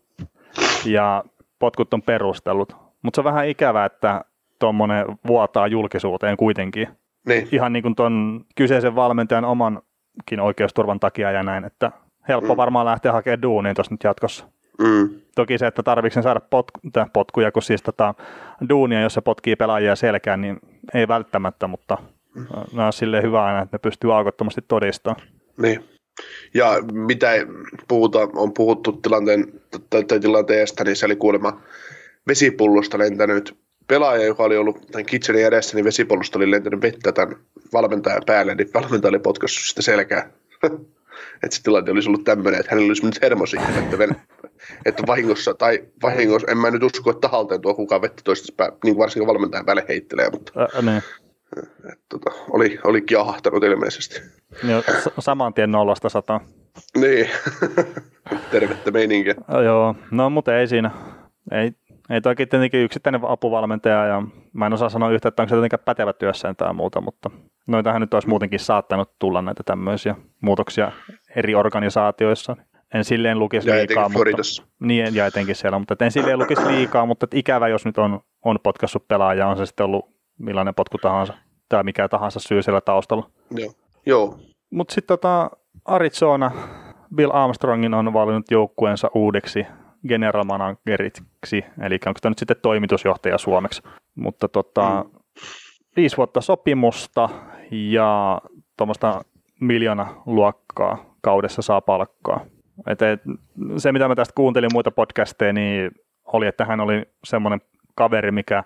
ja 0.86 1.24
potkut 1.60 1.94
on 1.94 2.02
perustellut. 2.02 2.76
Mutta 3.02 3.18
se 3.18 3.22
on 3.22 3.26
vähän 3.26 3.48
ikävää, 3.48 3.86
että 3.86 4.26
tuommoinen 4.60 5.06
vuotaa 5.28 5.68
julkisuuteen 5.68 6.38
kuitenkin. 6.38 6.88
Niin, 7.30 7.48
Ihan 7.52 7.74
niin 7.74 7.84
kuin 7.84 7.96
ton 7.96 8.46
kyseisen 8.56 8.96
valmentajan 8.96 9.46
omankin 9.46 10.40
oikeusturvan 10.42 11.00
takia 11.00 11.32
ja 11.32 11.44
näin, 11.44 11.66
että 11.66 11.92
helppo 12.28 12.54
Mm. 12.54 12.58
varmaan 12.58 12.86
lähteä 12.86 13.12
hakemaan 13.12 13.42
duuniin 13.42 13.76
tuossa 13.76 13.94
nyt 13.94 14.04
jatkossa. 14.04 14.46
mm. 14.82 15.10
Toki 15.36 15.58
se, 15.58 15.68
että 15.68 15.84
tarvitsen 15.84 16.14
sen 16.14 16.24
saada 16.24 16.40
potku, 16.40 16.80
potkuja, 17.14 17.52
kun 17.52 17.62
siis 17.62 17.82
tota, 17.84 18.14
duunia, 18.70 19.02
jos 19.02 19.14
se 19.14 19.22
potkii 19.22 19.56
pelaajia 19.56 19.96
selkään, 19.96 20.42
niin 20.42 20.60
ei 20.94 21.08
välttämättä, 21.08 21.68
mutta 21.68 21.98
nämä 22.74 22.86
on 22.86 22.94
silleen 22.94 23.24
hyvä 23.24 23.44
aina, 23.46 23.62
että 23.62 23.76
ne 23.76 23.80
pystyy 23.80 24.16
aukottomasti 24.18 24.62
todistamaan. 24.68 25.22
Niin. 25.62 25.84
Ja 26.54 26.72
mitä 26.92 27.28
puhuta, 27.88 28.20
on 28.36 28.54
puhuttu 28.54 28.92
tilanteen, 28.92 29.46
tai 29.90 30.20
tilanteesta, 30.20 30.84
niin 30.84 30.96
se 30.96 31.06
oli 31.06 31.16
kuulemma 31.16 31.62
vesipullosta 32.28 32.98
lentänyt 32.98 33.58
pelaaja, 33.90 34.26
joka 34.26 34.44
oli 34.44 34.58
ollut 34.58 34.88
tämän 34.92 35.06
kitchenin 35.06 35.46
edessä, 35.46 35.76
niin 35.76 35.86
vesipolusta 35.86 36.40
oli 36.40 36.52
lentänyt 36.52 36.82
vettä 36.82 37.12
tämän 37.12 37.36
valmentajan 37.74 38.22
päälle, 38.26 38.56
niin 38.56 38.70
valmentaja 38.74 39.10
oli 39.10 39.20
potkassut 39.20 39.64
sitä 39.64 39.82
selkää. 39.82 40.30
että 41.44 41.56
se 41.56 41.64
tilanne 41.64 41.92
olisi 41.92 42.10
ollut 42.10 42.24
tämmöinen, 42.24 42.60
että 42.60 42.72
hänellä 42.72 42.90
olisi 42.90 43.04
mennyt 43.04 43.22
hermo 43.22 43.46
siihen, 43.46 43.84
että, 43.84 43.98
ven, 43.98 44.16
että 44.86 45.04
vahingossa, 45.08 45.54
tai 45.54 45.84
vahingossa, 46.04 46.52
en 46.52 46.58
mä 46.58 46.72
nyt 46.72 46.84
usko, 46.84 47.10
että 47.10 47.22
tahalteen 47.22 47.62
tuo 47.62 47.74
kukaan 47.74 48.02
vettä 48.02 48.22
toista 48.24 48.54
pää, 48.58 48.72
niin 48.84 48.98
varsinkin 48.98 49.28
valmentajan 49.28 49.66
päälle 49.66 49.86
heittelee, 49.90 50.30
mutta 50.30 50.52
Ä, 50.62 50.82
niin. 50.82 51.04
et, 51.92 52.00
tota, 52.10 52.32
oli, 52.50 52.80
oli 52.84 53.02
kiahahtanut 53.02 53.64
ilmeisesti. 53.64 54.22
Joo, 54.64 54.84
saman 55.20 55.54
tien 55.54 55.72
nollasta 55.72 56.10
sataan. 56.10 56.42
Niin, 56.98 57.30
tervettä 58.52 58.92
meininkiä. 58.92 59.36
Joo, 59.64 59.96
no 60.12 60.30
mutta 60.30 60.58
ei 60.58 60.68
siinä. 60.68 60.92
Ei, 61.52 61.72
ei 62.10 62.22
toki 62.22 62.46
tietenkin 62.46 62.84
yksittäinen 62.84 63.22
apuvalmentaja 63.24 64.06
ja 64.06 64.24
mä 64.54 64.66
en 64.66 64.74
osaa 64.74 64.90
sanoa 64.90 65.12
yhtä, 65.12 65.28
että 65.28 65.44
onko 65.44 65.50
se 65.50 65.56
jotenkin 65.56 65.80
pätevä 65.86 66.14
työssään 66.14 66.56
tai 66.56 66.74
muuta, 66.74 67.02
mutta 67.02 67.30
noitahan 67.68 68.02
nyt 68.02 68.14
olisi 68.14 68.28
muutenkin 68.28 68.60
saattanut 68.60 69.12
tulla 69.20 69.42
näitä 69.42 69.64
tämmöisiä 69.66 70.16
muutoksia 70.42 70.92
eri 71.36 71.56
organisaatioissa. 71.56 72.56
En 72.94 73.04
silleen 73.04 73.40
lukisi 73.40 73.70
Ja 73.70 73.76
liikaa, 73.76 74.10
mutta, 74.10 74.42
niin, 74.80 75.16
ja 75.16 75.26
etenkin 75.26 75.56
siellä, 75.56 75.80
mutta 75.80 75.96
en 76.06 76.12
silleen 76.12 76.40
lukisi 76.40 76.68
liikaa, 76.68 77.06
mutta 77.06 77.24
et 77.24 77.34
ikävä, 77.34 77.68
jos 77.68 77.86
nyt 77.86 77.98
on, 77.98 78.20
on 78.46 78.60
potkassut 78.64 79.08
pelaaja, 79.08 79.48
on 79.48 79.58
se 79.58 79.66
sitten 79.66 79.86
ollut 79.86 80.06
millainen 80.38 80.76
potku 80.76 80.98
tahansa 80.98 81.34
tai 81.70 81.84
mikä 81.84 82.08
tahansa 82.08 82.40
syy 82.40 82.64
siellä 82.64 82.82
taustalla. 82.82 83.30
Joo. 83.52 83.72
Joo. 84.06 84.40
Mutta 84.70 84.94
sitten 84.94 85.18
tota 85.18 85.52
Arizona, 85.86 86.52
Bill 87.16 87.32
Armstrongin 87.34 87.94
on 87.94 88.14
valinnut 88.14 88.52
joukkueensa 88.52 89.12
uudeksi 89.16 89.66
general 90.08 90.44
manageriksi, 90.44 91.66
eli 91.82 92.00
onko 92.06 92.20
tämä 92.22 92.32
nyt 92.32 92.38
sitten 92.40 92.58
toimitusjohtaja 92.62 93.38
suomeksi. 93.38 93.82
Mutta 94.16 94.48
tota, 94.48 95.04
Mm. 95.04 95.20
viisi 95.96 96.18
vuotta 96.18 96.42
sopimusta 96.42 97.30
ja 97.72 98.42
tuommoista 98.78 99.22
miljoona 99.62 100.08
luokkaa 100.26 101.16
kaudessa 101.22 101.62
saa 101.62 101.82
palkkaa. 101.82 102.46
Et, 102.88 103.02
et, 103.02 103.22
se, 103.78 103.92
mitä 103.92 104.08
mä 104.08 104.16
tästä 104.16 104.34
kuuntelin 104.36 104.70
muita 104.74 104.92
podcasteja, 104.92 105.54
niin 105.54 105.92
oli, 106.34 106.48
että 106.48 106.66
hän 106.66 106.80
oli 106.80 107.06
semmoinen 107.24 107.62
kaveri, 107.96 108.32
mikä 108.32 108.64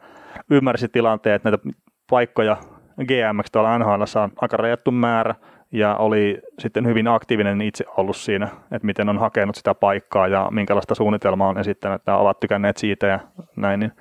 ymmärsi 0.50 0.88
tilanteen, 0.88 1.36
että 1.36 1.50
näitä 1.50 1.70
paikkoja 2.10 2.58
GMX 2.98 3.46
tuolla 3.52 3.80
NHL 3.80 4.02
on 4.24 4.32
aika 4.42 4.58
rajattu 4.58 4.92
määrä, 4.92 5.36
ja 5.74 5.96
oli 5.96 6.42
sitten 6.60 6.88
hyvin 6.88 7.08
aktiivinen 7.08 7.62
itse 7.62 7.86
ollut 7.98 8.18
siinä, 8.18 8.46
että 8.46 8.86
miten 8.86 9.10
on 9.10 9.20
hakenut 9.20 9.56
sitä 9.56 9.76
paikkaa 9.76 10.28
ja 10.28 10.48
minkälaista 10.52 10.96
suunnitelmaa 10.96 11.50
on 11.50 11.60
esittänyt, 11.60 11.96
että 12.02 12.16
ovat 12.16 12.40
tykänneet 12.40 12.78
siitä 12.78 13.08
ja 13.08 13.20
näin, 13.56 13.80
niin 13.80 13.92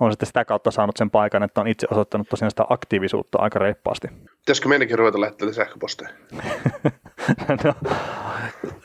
on 0.00 0.12
sitten 0.12 0.26
sitä 0.26 0.44
kautta 0.44 0.70
saanut 0.70 0.96
sen 0.96 1.10
paikan, 1.10 1.42
että 1.42 1.60
on 1.60 1.66
itse 1.66 1.86
osoittanut 1.90 2.28
tosiaan 2.28 2.50
sitä 2.50 2.64
aktiivisuutta 2.68 3.38
aika 3.38 3.58
reippaasti. 3.58 4.08
Pitäisikö 4.38 4.68
meidänkin 4.68 4.98
ruveta 4.98 5.20
lähettämään 5.20 5.54
sähköposteja? 5.54 6.10
no, 7.64 7.74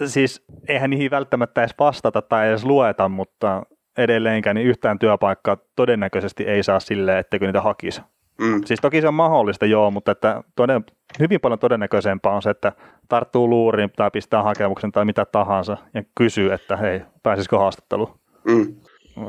siis 0.07 0.45
eihän 0.67 0.89
niihin 0.89 1.11
välttämättä 1.11 1.61
edes 1.61 1.75
vastata 1.79 2.21
tai 2.21 2.49
edes 2.49 2.65
lueta, 2.65 3.09
mutta 3.09 3.63
edelleenkään 3.97 4.55
niin 4.55 4.67
yhtään 4.67 4.99
työpaikkaa 4.99 5.57
todennäköisesti 5.75 6.43
ei 6.43 6.63
saa 6.63 6.79
silleen, 6.79 7.17
ettekö 7.17 7.45
niitä 7.45 7.61
hakisi. 7.61 8.01
Mm. 8.41 8.61
Siis 8.65 8.79
toki 8.81 9.01
se 9.01 9.07
on 9.07 9.13
mahdollista 9.13 9.65
joo, 9.65 9.91
mutta 9.91 10.11
että 10.11 10.43
toden, 10.55 10.85
hyvin 11.19 11.41
paljon 11.41 11.59
todennäköisempää 11.59 12.31
on 12.31 12.41
se, 12.41 12.49
että 12.49 12.71
tarttuu 13.07 13.49
luuriin 13.49 13.89
tai 13.95 14.11
pistää 14.11 14.43
hakemuksen 14.43 14.91
tai 14.91 15.05
mitä 15.05 15.25
tahansa 15.25 15.77
ja 15.93 16.03
kysyy, 16.17 16.53
että 16.53 16.77
hei, 16.77 17.01
pääsisikö 17.23 17.57
haastatteluun. 17.57 18.19
Mm. 18.47 18.75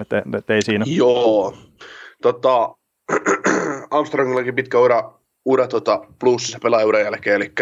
Et, 0.01 0.13
et, 0.39 0.51
ei 0.51 0.63
siinä. 0.63 0.85
Joo. 0.89 1.55
Tota, 2.23 2.75
Armstrongillakin 3.91 4.55
pitkä 4.55 4.79
ura, 4.79 5.13
ura 5.45 5.67
tota, 5.67 6.01
bluesissa 6.21 6.59
pelaajuuden 6.63 7.05
jälkeen, 7.05 7.37
eli 7.37 7.53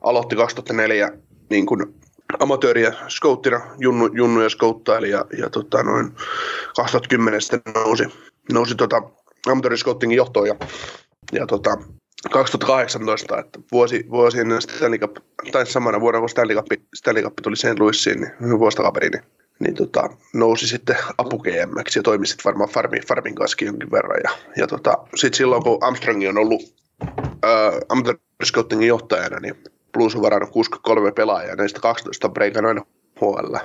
aloitti 0.00 0.36
2004 0.36 1.10
niin 1.50 1.66
kuin 1.66 1.94
amatööriä 2.38 2.92
scouttina, 3.08 3.60
junnu, 3.78 4.10
junnuja 4.12 4.48
scouttaili 4.48 5.10
ja, 5.10 5.24
ja 5.38 5.50
tota, 5.50 5.82
noin 5.82 6.12
2010 6.76 7.40
sitten 7.40 7.60
nousi, 7.74 8.04
nousi 8.52 8.74
tota, 8.74 9.02
amatööriscoutingin 9.52 10.16
johtoon 10.16 10.46
ja, 10.46 10.54
ja 11.32 11.46
tota, 11.46 11.76
2018, 12.30 13.38
että 13.38 13.60
vuosi, 13.72 14.06
vuosi 14.10 14.40
ennen 14.40 14.62
Stanley 14.62 14.98
Cup, 14.98 15.16
tai 15.52 15.66
samana 15.66 16.00
vuonna 16.00 16.20
kun 16.20 16.28
Stanley 16.28 16.56
Cup, 16.56 16.66
Stanley 16.94 17.22
Cup 17.22 17.34
tuli 17.42 17.56
St. 17.56 17.78
Louisiin, 17.78 18.20
niin 18.40 18.58
vuosi 18.58 18.76
takaperin, 18.76 19.12
niin, 19.12 19.22
niin 19.60 19.74
tota, 19.74 20.10
nousi 20.34 20.68
sitten 20.68 20.96
apu 21.18 21.42
ja 21.96 22.02
toimi 22.02 22.26
sitten 22.26 22.44
varmaan 22.44 22.70
Farmin, 22.70 23.06
Farmin 23.08 23.34
kanssa 23.34 23.64
jonkin 23.64 23.90
verran. 23.90 24.20
Ja, 24.24 24.30
ja 24.56 24.66
tota, 24.66 24.98
sitten 25.14 25.36
silloin 25.36 25.62
kun 25.62 25.78
Armstrong 25.80 26.28
on 26.28 26.38
ollut 26.38 26.62
äh, 27.44 27.74
Amateur 27.88 28.18
Scoutingin 28.44 28.88
johtajana, 28.88 29.40
niin 29.40 29.54
Blues 29.92 30.14
on 30.14 30.22
varannut 30.22 30.50
63 30.50 31.12
pelaajaa, 31.12 31.50
ja 31.50 31.56
näistä 31.56 31.80
12 31.80 32.26
on 32.26 32.34
breikannut 32.34 32.88
HL. 33.20 33.56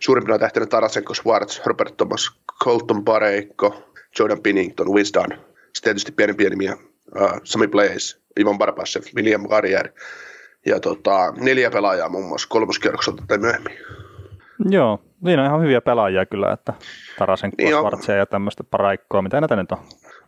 Suurimpina 0.00 0.38
tähtenä 0.38 0.66
Tarasenko, 0.66 1.14
Schwartz, 1.14 1.60
Robert 1.66 1.96
Thomas, 1.96 2.30
Colton 2.64 3.04
Pareikko, 3.04 3.82
Jordan 4.18 4.42
Pinnington, 4.42 4.88
Winston, 4.88 5.26
sitten 5.30 5.82
tietysti 5.82 6.12
pienempiä 6.12 6.50
nimiä, 6.50 6.76
uh, 7.20 7.40
Sami 7.44 7.68
Blaze, 7.68 8.20
Ivan 8.40 8.58
Barbashev, 8.58 9.02
William 9.16 9.48
Carrier, 9.48 9.88
ja 10.66 10.80
tota, 10.80 11.32
neljä 11.36 11.70
pelaajaa 11.70 12.08
muun 12.08 12.28
muassa 12.28 12.48
kolmoskierrokselta 12.48 13.22
tai 13.28 13.38
myöhemmin. 13.38 13.72
Joo, 14.70 15.00
siinä 15.24 15.42
on 15.42 15.48
ihan 15.48 15.62
hyviä 15.62 15.80
pelaajia 15.80 16.26
kyllä, 16.26 16.52
että 16.52 16.72
Tarasen 17.18 17.52
Niin. 17.58 17.68
Schwarzia 17.68 18.16
ja 18.16 18.26
tämmöistä 18.26 18.64
paraikkoa, 18.64 19.22
mitä 19.22 19.40
näitä 19.40 19.56
nyt 19.56 19.72
on. 19.72 19.78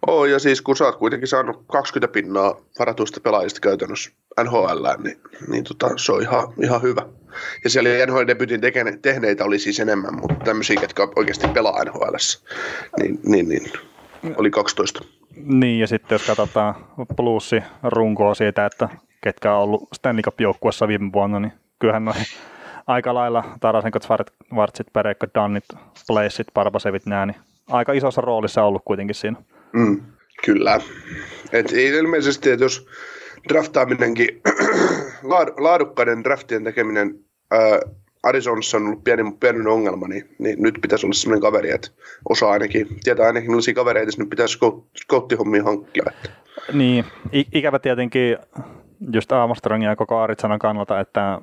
Oo, 0.06 0.24
ja 0.24 0.38
siis 0.38 0.62
kun 0.62 0.76
sä 0.76 0.84
oot 0.84 0.96
kuitenkin 0.96 1.28
saanut 1.28 1.64
20 1.66 2.12
pinnaa 2.12 2.54
varatuista 2.78 3.20
pelaajista 3.20 3.60
käytännössä 3.60 4.10
NHL, 4.44 4.86
niin, 5.02 5.20
niin 5.48 5.64
tota, 5.64 5.90
se 5.96 6.12
on 6.12 6.22
ihan, 6.22 6.52
ihan 6.62 6.82
hyvä. 6.82 7.02
Ja 7.64 7.70
siellä 7.70 7.90
NHL-debytin 8.06 8.60
tekene- 8.60 8.98
tehneitä 9.02 9.44
oli 9.44 9.58
siis 9.58 9.80
enemmän, 9.80 10.20
mutta 10.20 10.44
tämmöisiä, 10.44 10.80
ketkä 10.80 11.08
oikeasti 11.16 11.48
pelaa 11.48 11.84
NHL, 11.84 12.14
niin, 13.00 13.18
niin, 13.24 13.48
niin 13.48 13.70
oli 14.36 14.50
12. 14.50 15.04
Niin, 15.36 15.80
ja 15.80 15.86
sitten 15.86 16.14
jos 16.14 16.26
katsotaan 16.26 16.74
plussi 17.16 17.62
runkoa 17.82 18.34
siitä, 18.34 18.66
että 18.66 18.88
ketkä 19.20 19.54
on 19.54 19.62
ollut 19.62 19.88
Stanley 19.94 20.22
Cup-joukkuessa 20.22 20.88
viime 20.88 21.12
vuonna, 21.12 21.40
niin 21.40 21.52
kyllähän 21.78 22.04
noin 22.04 22.16
aika 22.86 23.14
lailla 23.14 23.44
Tarasenkot, 23.60 24.08
Vartsit, 24.56 24.86
Perekko, 24.92 25.26
Dannit, 25.34 25.64
Placeit, 26.06 26.46
Barbasevit, 26.54 27.06
nää, 27.06 27.26
niin 27.26 27.36
aika 27.70 27.92
isossa 27.92 28.20
roolissa 28.20 28.64
ollut 28.64 28.82
kuitenkin 28.84 29.14
siinä. 29.14 29.36
Mm, 29.72 30.00
kyllä. 30.44 30.80
Et 31.52 31.72
ei 31.72 31.88
ilmeisesti, 31.88 32.50
että 32.50 32.64
jos 32.64 32.88
draftaaminenkin, 33.48 34.42
laad- 35.32 35.54
laadukkaiden 35.56 36.24
draftien 36.24 36.64
tekeminen 36.64 37.14
ää, 37.50 37.80
Arizonassa 38.22 38.76
on 38.76 38.86
ollut 38.86 39.04
pieni, 39.04 39.22
pieni 39.40 39.66
ongelma, 39.66 40.08
niin, 40.08 40.34
niin, 40.38 40.62
nyt 40.62 40.78
pitäisi 40.82 41.06
olla 41.06 41.14
sellainen 41.14 41.42
kaveri, 41.42 41.70
että 41.70 41.88
osaa 42.28 42.50
ainakin, 42.50 42.86
tietää 43.04 43.26
ainakin 43.26 43.50
millaisia 43.50 43.74
kavereita 43.74 44.12
sinne 44.12 44.26
pitäisi 44.26 44.58
scouttihommia 45.02 45.64
hankkia. 45.64 46.02
Että. 46.06 46.30
Niin, 46.72 47.04
ikävä 47.32 47.78
tietenkin 47.78 48.38
just 49.12 49.32
Armstrongin 49.32 49.88
ja 49.88 49.96
koko 49.96 50.18
Arizonan 50.18 50.58
kannalta, 50.58 51.00
että 51.00 51.40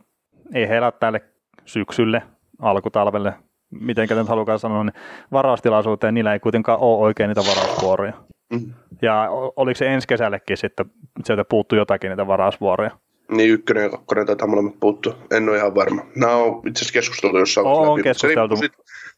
ei 0.54 0.68
heillä 0.68 0.92
tälle 0.92 1.22
syksylle, 1.66 2.22
alkutalvelle, 2.60 3.34
miten 3.70 4.08
nyt 4.10 4.28
halukaan 4.28 4.60
sanoa, 4.60 4.84
niin 4.84 4.94
varaustilaisuuteen 5.32 6.14
niillä 6.14 6.34
ei 6.34 6.40
kuitenkaan 6.40 6.80
ole 6.80 6.98
oikein 6.98 7.28
niitä 7.28 7.42
varausvuoroja. 7.42 8.14
Mm. 8.54 8.74
Ja 9.02 9.30
oliko 9.56 9.78
se 9.78 9.88
ensi 9.88 10.08
kesällekin 10.08 10.58
sitten, 10.58 10.86
sieltä 11.24 11.46
puuttu 11.50 11.76
jotakin 11.76 12.10
niitä 12.10 12.28
varausvuoroja? 12.28 12.92
Niin 13.32 13.50
ykkönen 13.50 13.84
ja 13.84 13.90
kakkonen 13.90 14.26
taitaa 14.26 14.48
molemmat 14.48 14.80
puuttua. 14.80 15.18
En 15.32 15.50
ole 15.50 15.58
ihan 15.58 15.76
varma. 15.76 16.02
Nämä 16.16 16.36
on 16.36 16.62
itse 16.68 16.80
asiassa 16.80 16.94
keskusteltu 16.94 17.38
jossain 17.38 17.68
On, 17.68 17.90
on 17.90 18.00
se 18.00 18.04
keskusteltu. 18.04 18.56
riippuu 18.56 18.58
sit, 18.58 18.72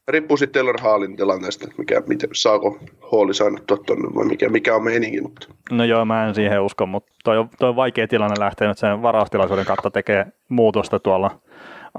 riippuu 0.08 0.38
sitten 0.38 0.60
Taylor 0.60 0.82
Hallin 0.82 1.16
tilanteesta, 1.16 1.64
että 1.64 1.76
mikä, 1.78 2.02
miten, 2.08 2.30
saako 2.34 2.80
Halli 3.12 3.34
saanut 3.34 3.66
tuonne 3.68 4.16
vai 4.16 4.26
mikä, 4.26 4.50
mikä 4.50 4.76
on 4.76 4.84
meininki. 4.84 5.22
Mutta. 5.22 5.48
No 5.72 5.84
joo, 5.84 6.06
mä 6.06 6.28
en 6.28 6.36
siihen 6.36 6.62
usko, 6.62 6.86
mutta 6.86 7.12
toi 7.24 7.38
on, 7.38 7.50
toi 7.60 7.70
on 7.70 7.76
vaikea 7.76 8.08
tilanne 8.08 8.40
lähteä 8.40 8.68
nyt 8.68 8.78
sen 8.78 9.02
varaustilaisuuden 9.02 9.66
kautta 9.66 9.92
tekee 9.92 10.26
muutosta 10.50 11.00
tuolla 11.00 11.40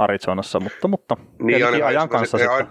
Arizonassa, 0.01 0.61
mutta, 0.61 0.89
mutta 0.89 1.17
niin, 1.43 1.57
ajan 1.57 1.75
ensimmäisen- 1.75 2.09
kanssa 2.09 2.39
ei, 2.39 2.49
sitten. 2.49 2.67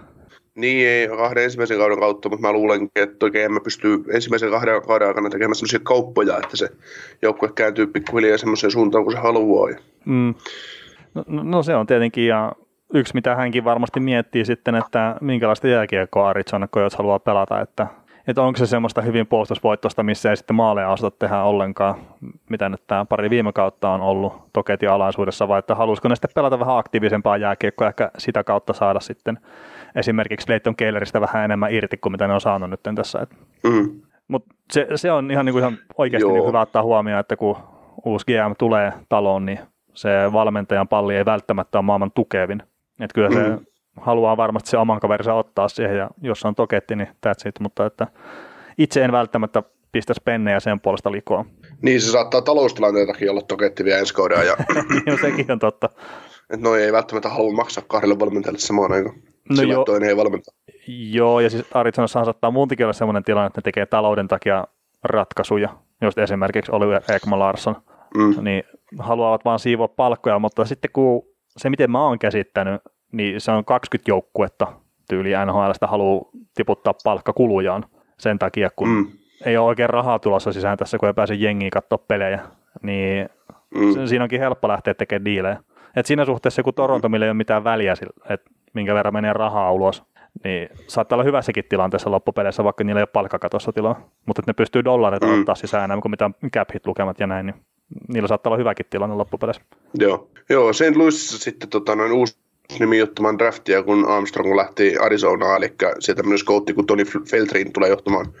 Niin, 0.54 0.88
ei 0.88 1.08
kahden 1.08 1.44
ensimmäisen 1.44 1.78
kauden 1.78 1.98
kautta, 1.98 2.28
mutta 2.28 2.46
mä 2.46 2.52
luulen, 2.52 2.88
että 2.96 3.26
oikein 3.26 3.44
emme 3.44 3.60
pysty 3.60 4.04
ensimmäisen 4.12 4.50
kahden 4.50 4.82
kauden 4.82 5.08
aikana 5.08 5.30
tekemään 5.30 5.54
sellaisia 5.54 5.80
kauppoja, 5.82 6.36
että 6.38 6.56
se 6.56 6.68
joukkue 7.22 7.52
kääntyy 7.54 7.86
pikkuhiljaa 7.86 8.38
semmoiseen 8.38 8.70
suuntaan, 8.70 9.04
kun 9.04 9.12
se 9.12 9.18
haluaa. 9.18 9.70
Mm. 10.04 10.34
No, 11.14 11.24
no 11.26 11.62
se 11.62 11.74
on 11.74 11.86
tietenkin, 11.86 12.26
ja 12.26 12.52
yksi 12.94 13.14
mitä 13.14 13.36
hänkin 13.36 13.64
varmasti 13.64 14.00
miettii 14.00 14.44
sitten, 14.44 14.74
että 14.74 15.16
minkälaista 15.20 15.68
jääkiekkoa 15.68 16.28
Arizona 16.28 16.68
Coyotes 16.68 16.98
haluaa 16.98 17.18
pelata, 17.18 17.60
että, 17.60 17.86
että 18.26 18.42
onko 18.42 18.56
se 18.56 18.66
semmoista 18.66 19.02
hyvin 19.02 19.26
puolustusvoittosta, 19.26 20.02
missä 20.02 20.30
ei 20.30 20.36
sitten 20.36 20.56
maaleja 20.56 20.90
osata 20.90 21.16
tehdä 21.18 21.42
ollenkaan, 21.42 21.94
mitä 22.50 22.68
nyt 22.68 22.82
tämä 22.86 23.04
pari 23.04 23.30
viime 23.30 23.52
kautta 23.52 23.90
on 23.90 24.00
ollut 24.00 24.32
Toketin 24.52 24.90
alaisuudessa, 24.90 25.48
vai 25.48 25.58
että 25.58 25.74
haluaisiko 25.74 26.08
ne 26.08 26.14
sitten 26.16 26.30
pelata 26.34 26.60
vähän 26.60 26.78
aktiivisempaa 26.78 27.36
jääkiekkoa, 27.36 27.88
ehkä 27.88 28.10
sitä 28.18 28.44
kautta 28.44 28.72
saada 28.72 29.00
sitten 29.00 29.38
esimerkiksi 29.94 30.50
Leighton 30.50 30.76
Kelleristä 30.76 31.20
vähän 31.20 31.44
enemmän 31.44 31.72
irti 31.72 31.96
kuin 31.96 32.12
mitä 32.12 32.26
ne 32.26 32.34
on 32.34 32.40
saanut 32.40 32.70
nyt 32.70 32.80
tässä. 32.94 33.20
Et, 33.20 33.30
Mm. 33.64 34.00
Mutta 34.28 34.54
se, 34.72 34.86
se, 34.94 35.12
on 35.12 35.30
ihan, 35.30 35.46
niin 35.46 35.52
kuin 35.52 35.62
ihan 35.62 35.78
oikeasti 35.98 36.28
niin 36.28 36.46
hyvä 36.46 36.60
ottaa 36.60 36.82
huomioon, 36.82 37.20
että 37.20 37.36
kun 37.36 37.56
uusi 38.04 38.26
GM 38.26 38.52
tulee 38.58 38.92
taloon, 39.08 39.46
niin 39.46 39.58
se 39.94 40.10
valmentajan 40.32 40.88
palli 40.88 41.16
ei 41.16 41.24
välttämättä 41.24 41.78
ole 41.78 41.84
maailman 41.84 42.12
tukevin. 42.12 42.62
Että 43.00 43.14
kyllä 43.14 43.30
se 43.30 43.48
mm. 43.48 43.66
Haluaa 43.96 44.36
varmasti 44.36 44.70
se 44.70 44.76
oman 44.76 45.00
kaverinsa 45.00 45.34
ottaa 45.34 45.68
siihen, 45.68 45.96
ja 45.96 46.10
jos 46.22 46.44
on 46.44 46.54
toketti, 46.54 46.96
niin 46.96 47.08
that's 47.08 47.48
it. 47.48 47.60
Mutta 47.60 47.86
että 47.86 48.06
itse 48.78 49.04
en 49.04 49.12
välttämättä 49.12 49.62
pistäisi 49.92 50.20
pennejä 50.24 50.60
sen 50.60 50.80
puolesta 50.80 51.12
likoon. 51.12 51.44
Niin, 51.82 52.00
se 52.00 52.10
saattaa 52.10 52.42
taloustilanteetakin 52.42 53.30
olla 53.30 53.42
toketti 53.42 53.84
vielä 53.84 53.98
ensi 53.98 54.14
kauden. 54.14 54.46
Ja... 54.46 54.56
niin, 55.06 55.18
sekin 55.20 55.52
on 55.52 55.58
totta. 55.58 55.88
Että 56.50 56.68
noi 56.68 56.82
ei 56.82 56.92
välttämättä 56.92 57.28
halua 57.28 57.52
maksaa 57.52 57.84
kahdelle 57.86 58.18
valmentajalle 58.18 58.58
samaan 58.58 58.92
aikaan. 58.92 59.16
No 59.50 59.56
Sillä 59.56 59.84
toinen 59.86 60.08
ei 60.08 60.16
valmenta. 60.16 60.52
Joo, 60.88 61.40
ja 61.40 61.50
siis 61.50 61.64
Arizonassaan 61.74 62.24
saattaa 62.24 62.50
muutenkin 62.50 62.86
olla 62.86 62.92
sellainen 62.92 63.24
tilanne, 63.24 63.46
että 63.46 63.58
ne 63.58 63.62
tekee 63.62 63.86
talouden 63.86 64.28
takia 64.28 64.64
ratkaisuja, 65.04 65.68
just 66.02 66.18
esimerkiksi 66.18 66.72
Oliver 66.72 67.02
Ekman 67.08 67.38
Larsson, 67.38 67.76
mm. 68.16 68.44
niin 68.44 68.62
haluavat 68.98 69.44
vaan 69.44 69.58
siivoa 69.58 69.88
palkkoja, 69.88 70.38
mutta 70.38 70.64
sitten 70.64 70.90
kun 70.92 71.22
se, 71.56 71.70
miten 71.70 71.90
mä 71.90 72.06
oon 72.06 72.18
käsittänyt, 72.18 72.82
niin 73.12 73.40
se 73.40 73.50
on 73.50 73.64
20 73.64 74.10
joukkuetta 74.10 74.72
tyyli 75.08 75.30
NHLstä 75.46 75.86
haluaa 75.86 76.24
tiputtaa 76.54 76.94
palkkakulujaan 77.04 77.84
sen 78.18 78.38
takia, 78.38 78.70
kun 78.76 78.88
mm. 78.88 79.06
ei 79.44 79.56
ole 79.56 79.66
oikein 79.66 79.90
rahaa 79.90 80.18
tulossa 80.18 80.52
sisään 80.52 80.78
tässä, 80.78 80.98
kun 80.98 81.08
ei 81.08 81.14
pääse 81.14 81.34
jengiin 81.34 81.70
katsoa 81.70 81.98
pelejä, 81.98 82.40
niin 82.82 83.28
mm. 83.74 84.06
siinä 84.06 84.24
onkin 84.24 84.40
helppo 84.40 84.68
lähteä 84.68 84.94
tekemään 84.94 85.24
diilejä. 85.24 85.62
Et 85.96 86.06
siinä 86.06 86.24
suhteessa, 86.24 86.62
kun 86.62 86.74
Toronto, 86.74 87.08
millä 87.08 87.26
ei 87.26 87.30
ole 87.30 87.36
mitään 87.36 87.64
väliä, 87.64 87.94
että 88.28 88.50
minkä 88.72 88.94
verran 88.94 89.14
menee 89.14 89.32
rahaa 89.32 89.72
ulos, 89.72 90.02
niin 90.44 90.68
saattaa 90.86 91.16
olla 91.16 91.24
hyvässäkin 91.24 91.64
tilanteessa 91.68 92.10
loppupeleissä, 92.10 92.64
vaikka 92.64 92.84
niillä 92.84 92.98
ei 92.98 93.02
ole 93.02 93.08
palkkakatossa 93.12 93.72
tilaa. 93.72 94.10
Mutta 94.26 94.40
että 94.40 94.50
ne 94.50 94.54
pystyy 94.54 94.84
dollareita 94.84 95.26
mm. 95.26 95.38
ottaa 95.40 95.54
sisään 95.54 95.84
enemmän 95.84 96.00
kuin 96.00 96.10
mitä 96.10 96.30
cap 96.56 96.68
hit 96.74 96.86
lukemat 96.86 97.20
ja 97.20 97.26
näin, 97.26 97.46
niin 97.46 97.56
niillä 98.08 98.28
saattaa 98.28 98.50
olla 98.50 98.58
hyväkin 98.58 98.86
tilanne 98.90 99.16
loppupeleissä. 99.16 99.62
Joo, 99.94 100.28
Joo 100.50 100.72
St. 100.72 100.96
Louisissa 100.96 101.38
sitten 101.38 101.68
tota, 101.68 101.96
noin 101.96 102.12
uusi 102.12 102.38
nimi 102.78 103.02
ottamaan 103.02 103.38
draftia, 103.38 103.82
kun 103.82 104.08
Armstrong 104.08 104.56
lähti 104.56 104.96
Arizonaan, 104.96 105.56
eli 105.62 105.74
sieltä 105.98 106.22
myös 106.22 106.40
scoutti, 106.40 106.74
kun 106.74 106.86
Tony 106.86 107.04
Feltrin 107.30 107.72
tulee 107.72 107.88
johtamaan, 107.88 108.34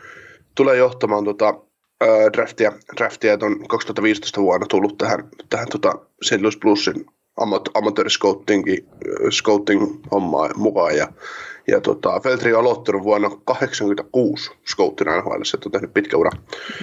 tulee 0.54 0.76
johtamaan 0.76 1.24
tota, 1.24 1.54
ää, 2.00 2.32
draftia, 2.32 2.72
draftia, 2.96 3.38
on 3.42 3.68
2015 3.68 4.40
vuonna 4.40 4.66
tullut 4.66 4.98
tähän, 4.98 5.28
tähän 5.50 5.68
tota 5.68 5.94
St. 6.22 6.40
Louis 6.40 6.56
Plusin 6.56 7.06
amatööriscouting 7.74 8.64
scouting 9.30 9.94
hommaa 10.10 10.48
mukaan 10.56 10.96
ja, 10.96 11.08
ja 11.68 11.80
tota, 11.80 12.20
Feltri 12.20 12.54
on 12.54 12.60
aloittanut 12.60 13.02
vuonna 13.02 13.30
86 13.44 14.50
scouttina 14.66 15.20
NHL, 15.20 15.42
että 15.54 15.66
on 15.66 15.72
tehnyt 15.72 15.94
pitkä 15.94 16.16
ura, 16.16 16.30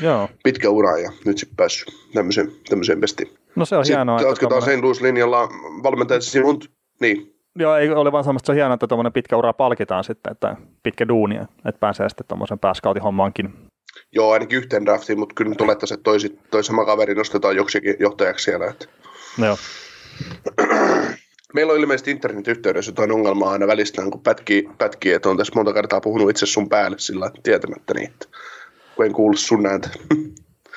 Joo. 0.02 0.30
pitkä 0.44 0.70
ura 0.70 0.98
ja 0.98 1.12
nyt 1.26 1.38
sitten 1.38 1.56
päässyt 1.56 1.88
tämmöiseen, 2.14 2.52
tämmöiseen 2.70 3.02
pestiin. 3.02 3.30
No 3.56 3.66
se 3.66 3.78
on 3.78 3.86
sitten 3.86 4.00
hienoa. 4.00 4.18
Sitten 4.18 4.30
jatketaan 4.30 4.60
tommoinen... 4.60 4.78
St. 4.78 4.84
Louis 4.84 5.02
linjalla 5.02 5.50
valmentaja 5.84 6.22
Simon, 6.22 6.60
niin. 7.02 7.37
Joo, 7.60 7.76
ei 7.76 7.90
ole 7.90 8.12
vaan 8.12 8.24
samasta, 8.24 8.46
se 8.46 8.52
on 8.52 8.56
hienoa, 8.56 8.74
että 8.74 8.88
tuommoinen 8.88 9.14
pitkä 9.14 9.38
ura 9.38 9.54
palkitaan 9.54 10.04
sitten, 10.04 10.32
että 10.32 10.56
pitkä 10.84 11.08
duuni, 11.08 11.36
että 11.36 11.80
pääsee 11.80 12.10
sitten 12.10 12.28
tuommoisen 12.28 12.60
pääskautin 12.60 13.04
hommaankin. 13.04 13.54
Joo, 14.12 14.32
ainakin 14.32 14.58
yhteen 14.58 14.86
draftiin, 14.86 15.20
mutta 15.20 15.36
kyllä 15.36 15.50
nyt 15.50 15.62
olettaisiin, 15.62 15.98
että 15.98 16.04
toi, 16.04 16.18
toi 16.52 16.64
sama 16.64 16.86
kaveri 16.86 17.16
nostetaan 17.16 17.56
joksikin 17.56 17.96
johtajaksi 18.00 18.44
siellä. 18.44 18.68
Että. 18.68 18.86
Joo. 19.46 19.58
Meillä 21.54 21.74
on 21.74 21.80
ilmeisesti 21.80 22.12
internet-yhteydessä 22.12 22.92
jotain 22.92 23.12
ongelmaa 23.12 23.52
aina 23.52 23.68
välistä, 23.68 24.02
kun 24.12 24.22
pätkii, 24.24 24.70
pätkii, 24.78 25.14
että 25.14 25.30
on 25.30 25.38
tässä 25.38 25.54
monta 25.56 25.74
kertaa 25.74 26.02
puhunut 26.02 26.30
itse 26.30 26.46
sun 26.46 26.70
päälle 26.70 27.00
sillä 27.00 27.32
tietämättä 27.44 27.94
niin, 27.94 28.10
että 28.10 28.28
kun 28.96 29.06
en 29.06 29.14
kuullut 29.14 29.40
sun 29.40 29.64
näitä. 29.64 29.90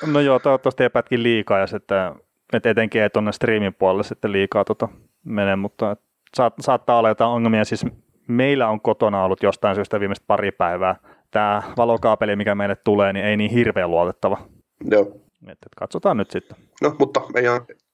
No 0.05 0.19
joo, 0.19 0.39
toivottavasti 0.39 0.83
ei 0.83 0.89
pätki 0.89 1.23
liikaa 1.23 1.59
ja 1.59 1.67
sitten, 1.67 2.11
että 2.53 2.69
etenkin 2.69 3.01
ei 3.01 3.09
tuonne 3.09 3.31
striimin 3.31 3.73
puolelle 3.73 4.03
sitten 4.03 4.31
liikaa 4.31 4.65
tota 4.65 4.87
mene, 5.23 5.55
mutta 5.55 5.95
saat, 6.37 6.53
saattaa 6.59 6.99
olla 6.99 7.09
jotain 7.09 7.31
ongelmia. 7.31 7.65
Siis 7.65 7.85
meillä 8.27 8.69
on 8.69 8.81
kotona 8.81 9.23
ollut 9.23 9.43
jostain 9.43 9.75
syystä 9.75 9.99
viimeiset 9.99 10.27
pari 10.27 10.51
päivää. 10.51 10.95
Tämä 11.31 11.63
valokaapeli, 11.77 12.35
mikä 12.35 12.55
meille 12.55 12.75
tulee, 12.75 13.13
niin 13.13 13.25
ei 13.25 13.37
niin 13.37 13.51
hirveän 13.51 13.91
luotettava. 13.91 14.37
Joo. 14.91 15.01
Että 15.47 15.67
katsotaan 15.77 16.17
nyt 16.17 16.31
sitten. 16.31 16.57
No, 16.81 16.95
mutta 16.99 17.21
ei, 17.35 17.43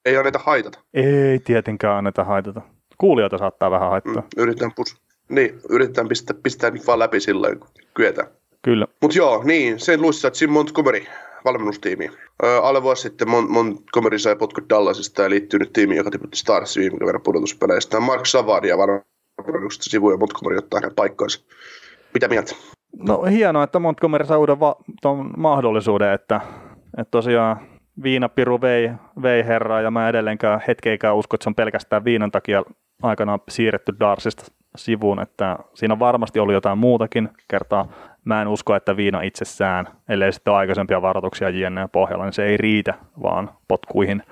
ei 0.05 0.17
anneta 0.17 0.39
haitata. 0.43 0.79
Ei 0.93 1.39
tietenkään 1.39 1.97
anneta 1.97 2.23
haitata. 2.23 2.61
Kuulijoita 2.97 3.37
saattaa 3.37 3.71
vähän 3.71 3.89
haittaa. 3.89 4.13
Mm, 4.13 4.27
yritetään, 4.37 4.71
pus- 4.71 5.01
niin, 5.29 5.59
yritetään 5.69 6.07
pistää, 6.07 6.37
pistää 6.43 6.69
nyt 6.69 6.87
vaan 6.87 6.99
läpi 6.99 7.19
sillä 7.19 7.55
kun 7.55 7.67
kyetään. 7.93 8.27
Kyllä. 8.61 8.87
Mutta 9.01 9.17
joo, 9.17 9.43
niin, 9.43 9.79
sen 9.79 10.01
luissa, 10.01 10.27
että 10.27 10.43
Jim 10.43 10.51
Montgomery 10.51 11.05
valmennustiimi. 11.47 12.09
Öö, 12.43 12.61
alle 12.61 12.83
vuosi 12.83 13.01
sitten 13.01 13.27
Mon- 13.27 13.49
Montgomery 13.49 14.19
sai 14.19 14.35
potkut 14.35 14.69
Dallasista 14.69 15.21
ja 15.21 15.29
liittyy 15.29 15.59
nyt 15.59 15.73
tiimiin, 15.73 15.97
joka 15.97 16.11
tiputti 16.11 16.37
Starsin 16.37 16.81
viime 16.81 17.05
kerran 17.05 17.21
pudotuspeleistä. 17.21 17.99
Mark 17.99 18.25
Savaria 18.25 18.77
valmennuksesta 18.77 19.89
sivuja 19.89 20.17
Montgomery 20.17 20.57
ottaa 20.57 20.79
hänen 20.79 20.95
paikkansa. 20.95 21.45
Mitä 22.13 22.27
mieltä? 22.27 22.55
No 22.99 23.23
hienoa, 23.23 23.63
että 23.63 23.79
Montgomery 23.79 24.25
saa 24.25 24.37
uuden 24.37 24.59
va- 24.59 24.75
mahdollisuuden, 25.37 26.13
että, 26.13 26.41
että 26.97 27.11
tosiaan 27.11 27.59
viinapiru 28.03 28.61
vei, 28.61 28.91
vei 29.21 29.45
herraa 29.45 29.81
ja 29.81 29.91
mä 29.91 30.09
edelleenkään 30.09 30.61
hetkeikään 30.67 31.15
usko, 31.15 31.35
että 31.35 31.43
se 31.43 31.49
on 31.49 31.55
pelkästään 31.55 32.05
viinan 32.05 32.31
takia 32.31 32.63
aikanaan 33.03 33.39
siirretty 33.49 33.93
Darsista 33.99 34.45
sivuun, 34.77 35.21
että 35.21 35.57
siinä 35.73 35.99
varmasti 35.99 36.39
ollut 36.39 36.53
jotain 36.53 36.77
muutakin 36.77 37.29
kertaa. 37.47 37.87
Mä 38.25 38.41
en 38.41 38.47
usko, 38.47 38.75
että 38.75 38.97
viina 38.97 39.21
itsessään, 39.21 39.87
ellei 40.09 40.33
sitten 40.33 40.51
ole 40.51 40.59
aikaisempia 40.59 41.01
varoituksia 41.01 41.49
JNN 41.49 41.89
pohjalla, 41.91 42.23
niin 42.23 42.33
se 42.33 42.45
ei 42.45 42.57
riitä 42.57 42.93
vaan 43.23 43.49
potkuihin. 43.67 44.23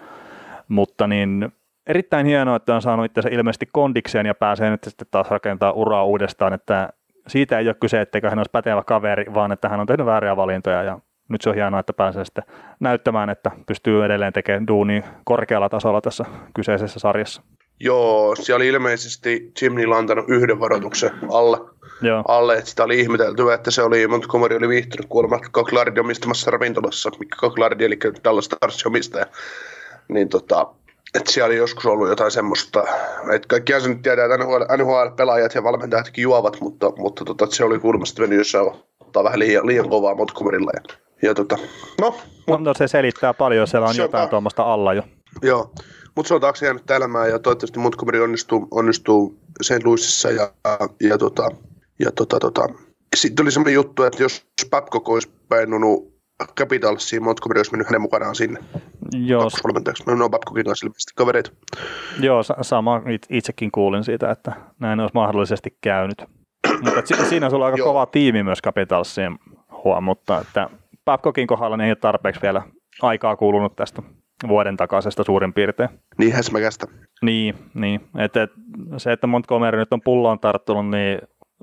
Mutta 0.67 1.07
niin 1.07 1.51
erittäin 1.87 2.25
hienoa, 2.25 2.55
että 2.55 2.75
on 2.75 2.81
saanut 2.81 3.05
itse 3.05 3.29
ilmeisesti 3.31 3.69
kondikseen 3.71 4.25
ja 4.25 4.35
pääsee 4.35 4.69
nyt 4.69 4.83
sitten 4.83 5.07
taas 5.11 5.29
rakentaa 5.29 5.71
uraa 5.71 6.05
uudestaan, 6.05 6.53
että 6.53 6.89
siitä 7.27 7.59
ei 7.59 7.67
ole 7.67 7.75
kyse, 7.79 8.01
etteikö 8.01 8.29
hän 8.29 8.39
olisi 8.39 8.51
pätevä 8.51 8.83
kaveri, 8.83 9.25
vaan 9.33 9.51
että 9.51 9.69
hän 9.69 9.79
on 9.79 9.87
tehnyt 9.87 10.05
vääriä 10.05 10.35
valintoja 10.35 10.83
ja 10.83 10.99
nyt 11.29 11.41
se 11.41 11.49
on 11.49 11.55
hienoa, 11.55 11.79
että 11.79 11.93
pääsee 11.93 12.25
sitten 12.25 12.43
näyttämään, 12.79 13.29
että 13.29 13.51
pystyy 13.67 14.05
edelleen 14.05 14.33
tekemään 14.33 14.67
duuni 14.67 15.03
korkealla 15.23 15.69
tasolla 15.69 16.01
tässä 16.01 16.25
kyseisessä 16.53 16.99
sarjassa. 16.99 17.41
Joo, 17.79 18.35
siellä 18.35 18.55
oli 18.55 18.67
ilmeisesti 18.67 19.51
Jim 19.61 19.75
Neal 19.75 19.91
antanut 19.91 20.25
yhden 20.27 20.59
varoituksen 20.59 21.11
alle, 21.31 21.57
Joo. 22.01 22.23
alle 22.27 22.57
että 22.57 22.69
sitä 22.69 22.83
oli 22.83 22.99
ihmetelty, 22.99 23.53
että 23.53 23.71
se 23.71 23.81
oli, 23.81 24.07
Montgomery 24.07 24.57
oli 24.57 24.69
viihtynyt 24.69 25.05
kuulemma 25.09 25.39
Cochlardin 25.39 25.99
omistamassa 25.99 26.51
ravintolassa, 26.51 27.11
mikä 27.19 27.35
Cochlardi, 27.35 27.85
eli 27.85 27.97
Dallas 28.23 28.45
Starsin 28.45 28.87
omistaja, 28.87 29.25
niin 30.07 30.29
tota, 30.29 30.67
että 31.15 31.31
siellä 31.31 31.47
oli 31.47 31.57
joskus 31.57 31.85
ollut 31.85 32.09
jotain 32.09 32.31
semmoista, 32.31 32.83
että 33.33 33.47
kaikkihan 33.47 33.81
se 33.81 33.89
nyt 33.89 34.01
tietää, 34.01 34.25
että 34.25 34.37
NHL, 34.37 34.63
NHL-pelaajat 34.77 35.55
ja 35.55 35.63
valmentajatkin 35.63 36.21
juovat, 36.21 36.61
mutta, 36.61 36.91
mutta 36.97 37.25
tota, 37.25 37.47
se 37.49 37.63
oli 37.63 37.79
kuulemma 37.79 38.05
sitten 38.05 38.23
mennyt 38.23 38.37
jossain 38.37 38.71
ottaa 38.99 39.23
vähän 39.23 39.39
liian, 39.39 39.67
liian 39.67 39.89
kovaa 39.89 40.15
Montgomerylla. 40.15 40.71
Ja, 40.73 40.95
ja 41.21 41.33
tota, 41.33 41.57
no, 42.01 42.15
no, 42.47 42.57
no, 42.57 42.73
se 42.73 42.87
selittää 42.87 43.33
paljon, 43.33 43.67
siellä 43.67 43.87
on 43.87 43.95
jotain 43.97 44.29
tuommoista 44.29 44.63
alla 44.63 44.93
jo. 44.93 45.03
Joo, 45.41 45.71
mutta 46.15 46.27
se 46.27 46.33
on 46.33 46.41
taakse 46.41 46.65
jäänyt 46.65 46.91
elämään 46.91 47.29
ja 47.29 47.39
toivottavasti 47.39 47.79
Montgomery 47.79 48.23
onnistuu, 48.23 48.67
onnistuu 48.71 49.39
St. 49.61 49.83
Louisissa 49.83 50.31
ja, 50.31 50.51
ja, 51.01 51.17
tota, 51.17 51.49
ja 51.99 52.11
tota, 52.11 52.39
tota. 52.39 52.67
sitten 53.15 53.43
oli 53.43 53.51
semmoinen 53.51 53.73
juttu, 53.73 54.03
että 54.03 54.23
jos 54.23 54.45
Babcock 54.69 55.09
olisi 55.09 55.31
painunut 55.49 56.15
Capitalsiin, 56.57 57.23
Montgomery 57.23 57.59
olisi 57.59 57.71
mennyt 57.71 57.87
hänen 57.87 58.01
mukanaan 58.01 58.35
sinne. 58.35 58.59
Joo. 59.13 59.49
No, 60.05 60.15
ne 60.15 60.23
on 60.23 60.31
Babcockin 60.31 60.65
kanssa 60.65 60.85
ilmeisesti 60.85 61.13
kavereita. 61.15 61.51
Joo, 62.19 62.43
sama 62.61 63.01
itsekin 63.29 63.71
kuulin 63.71 64.03
siitä, 64.03 64.31
että 64.31 64.53
näin 64.79 64.99
olisi 64.99 65.13
mahdollisesti 65.13 65.77
käynyt. 65.81 66.23
mutta 66.83 67.25
siinä 67.29 67.49
sulla 67.49 67.65
on 67.65 67.71
aika 67.71 67.83
kova 67.83 68.05
tiimi 68.05 68.43
myös 68.43 68.59
Capitalsiin 68.63 69.39
huom, 69.83 70.03
mutta 70.03 70.41
että 70.41 70.69
Babcockin 71.05 71.47
kohdalla 71.47 71.77
niin 71.77 71.85
ei 71.85 71.91
ole 71.91 71.95
tarpeeksi 71.95 72.41
vielä 72.41 72.61
aikaa 73.01 73.35
kuulunut 73.35 73.75
tästä 73.75 74.01
vuoden 74.47 74.77
takaisesta 74.77 75.23
suurin 75.23 75.53
piirtein. 75.53 75.89
Niin 76.17 76.33
häsmäkästä. 76.33 76.87
Niin, 77.21 77.55
niin. 77.73 78.01
Et, 78.17 78.37
et, 78.37 78.51
se, 78.97 79.11
että 79.11 79.27
Montgomery 79.27 79.77
nyt 79.77 79.93
on 79.93 80.01
pulloon 80.01 80.39
tarttunut, 80.39 80.89
niin 80.89 81.19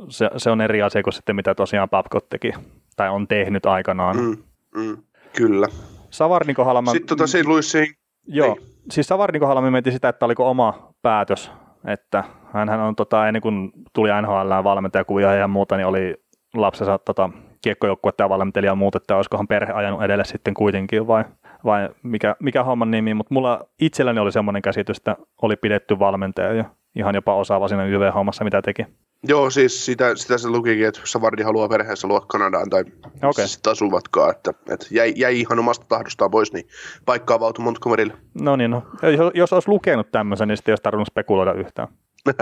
se, 0.08 0.30
se 0.36 0.50
on 0.50 0.60
eri 0.60 0.82
asia 0.82 1.02
kuin 1.02 1.14
sitten 1.14 1.36
mitä 1.36 1.54
tosiaan 1.54 1.90
Babcock 1.90 2.26
teki 2.30 2.52
tai 2.96 3.10
on 3.10 3.28
tehnyt 3.28 3.66
aikanaan. 3.66 4.16
Mm, 4.16 4.36
mm, 4.76 4.96
kyllä. 5.36 5.66
Savarnin 6.10 6.56
kohdalla 6.56 6.82
mä... 6.82 6.90
Sitten 6.90 7.06
tota 7.06 7.26
St. 7.26 7.44
Louisin... 7.44 7.86
Joo, 8.26 8.54
niin. 8.54 8.66
siis 8.90 9.06
Savarnin 9.06 9.40
kohdalla 9.40 9.62
me 9.62 9.70
mietin 9.70 9.92
sitä, 9.92 10.08
että 10.08 10.26
oliko 10.26 10.50
oma 10.50 10.92
päätös, 11.02 11.52
että 11.86 12.24
hän 12.52 12.80
on 12.80 12.96
tota, 12.96 13.28
ennen 13.28 13.42
kuin 13.42 13.72
tuli 13.92 14.08
NHL 14.22 14.64
valmentajakuvia 14.64 15.34
ja 15.34 15.48
muuta, 15.48 15.76
niin 15.76 15.86
oli 15.86 16.16
lapsensa 16.54 16.98
tota, 16.98 17.30
kiekkojoukkuetta 17.62 18.24
ja 18.24 18.28
valmentelija 18.28 18.70
ja 18.70 18.74
muut, 18.74 18.96
että 18.96 19.16
olisikohan 19.16 19.48
perhe 19.48 19.72
ajanut 19.72 20.02
edelle 20.02 20.24
sitten 20.24 20.54
kuitenkin 20.54 21.06
vai, 21.06 21.24
vai 21.64 21.88
mikä, 22.02 22.36
mikä 22.40 22.64
homman 22.64 22.90
nimi, 22.90 23.14
mutta 23.14 23.34
mulla 23.34 23.64
itselläni 23.80 24.20
oli 24.20 24.32
semmoinen 24.32 24.62
käsitys, 24.62 24.96
että 24.96 25.16
oli 25.42 25.56
pidetty 25.56 25.98
valmentaja 25.98 26.52
ja 26.52 26.64
ihan 26.96 27.14
jopa 27.14 27.34
osaava 27.34 27.68
siinä 27.68 27.84
YV-hommassa, 27.84 28.44
mitä 28.44 28.62
teki. 28.62 28.86
Joo, 29.28 29.50
siis 29.50 29.86
sitä, 29.86 30.16
sitä 30.16 30.38
se 30.38 30.48
lukikin, 30.48 30.86
että 30.86 31.00
Savardi 31.04 31.42
haluaa 31.42 31.68
perheessä 31.68 32.08
luoda 32.08 32.26
Kanadaan 32.28 32.70
tai 32.70 32.84
okay. 33.22 33.46
sitten 33.46 33.70
asuvatkaan, 33.70 34.30
että, 34.30 34.50
että 34.70 34.86
jäi, 34.90 35.12
jäi, 35.16 35.40
ihan 35.40 35.58
omasta 35.58 35.86
tahdostaan 35.88 36.30
pois, 36.30 36.52
niin 36.52 36.66
paikka 37.04 37.34
avautui 37.34 37.64
Montgomerylle. 37.64 38.14
No 38.40 38.56
niin, 38.56 38.70
no. 38.70 38.82
Jos, 39.02 39.32
jos 39.34 39.52
olisi 39.52 39.68
lukenut 39.68 40.12
tämmöisen, 40.12 40.48
niin 40.48 40.56
sitten 40.56 40.70
ei 40.70 40.72
olisi 40.72 40.82
tarvinnut 40.82 41.08
spekuloida 41.08 41.52
yhtään. 41.52 41.88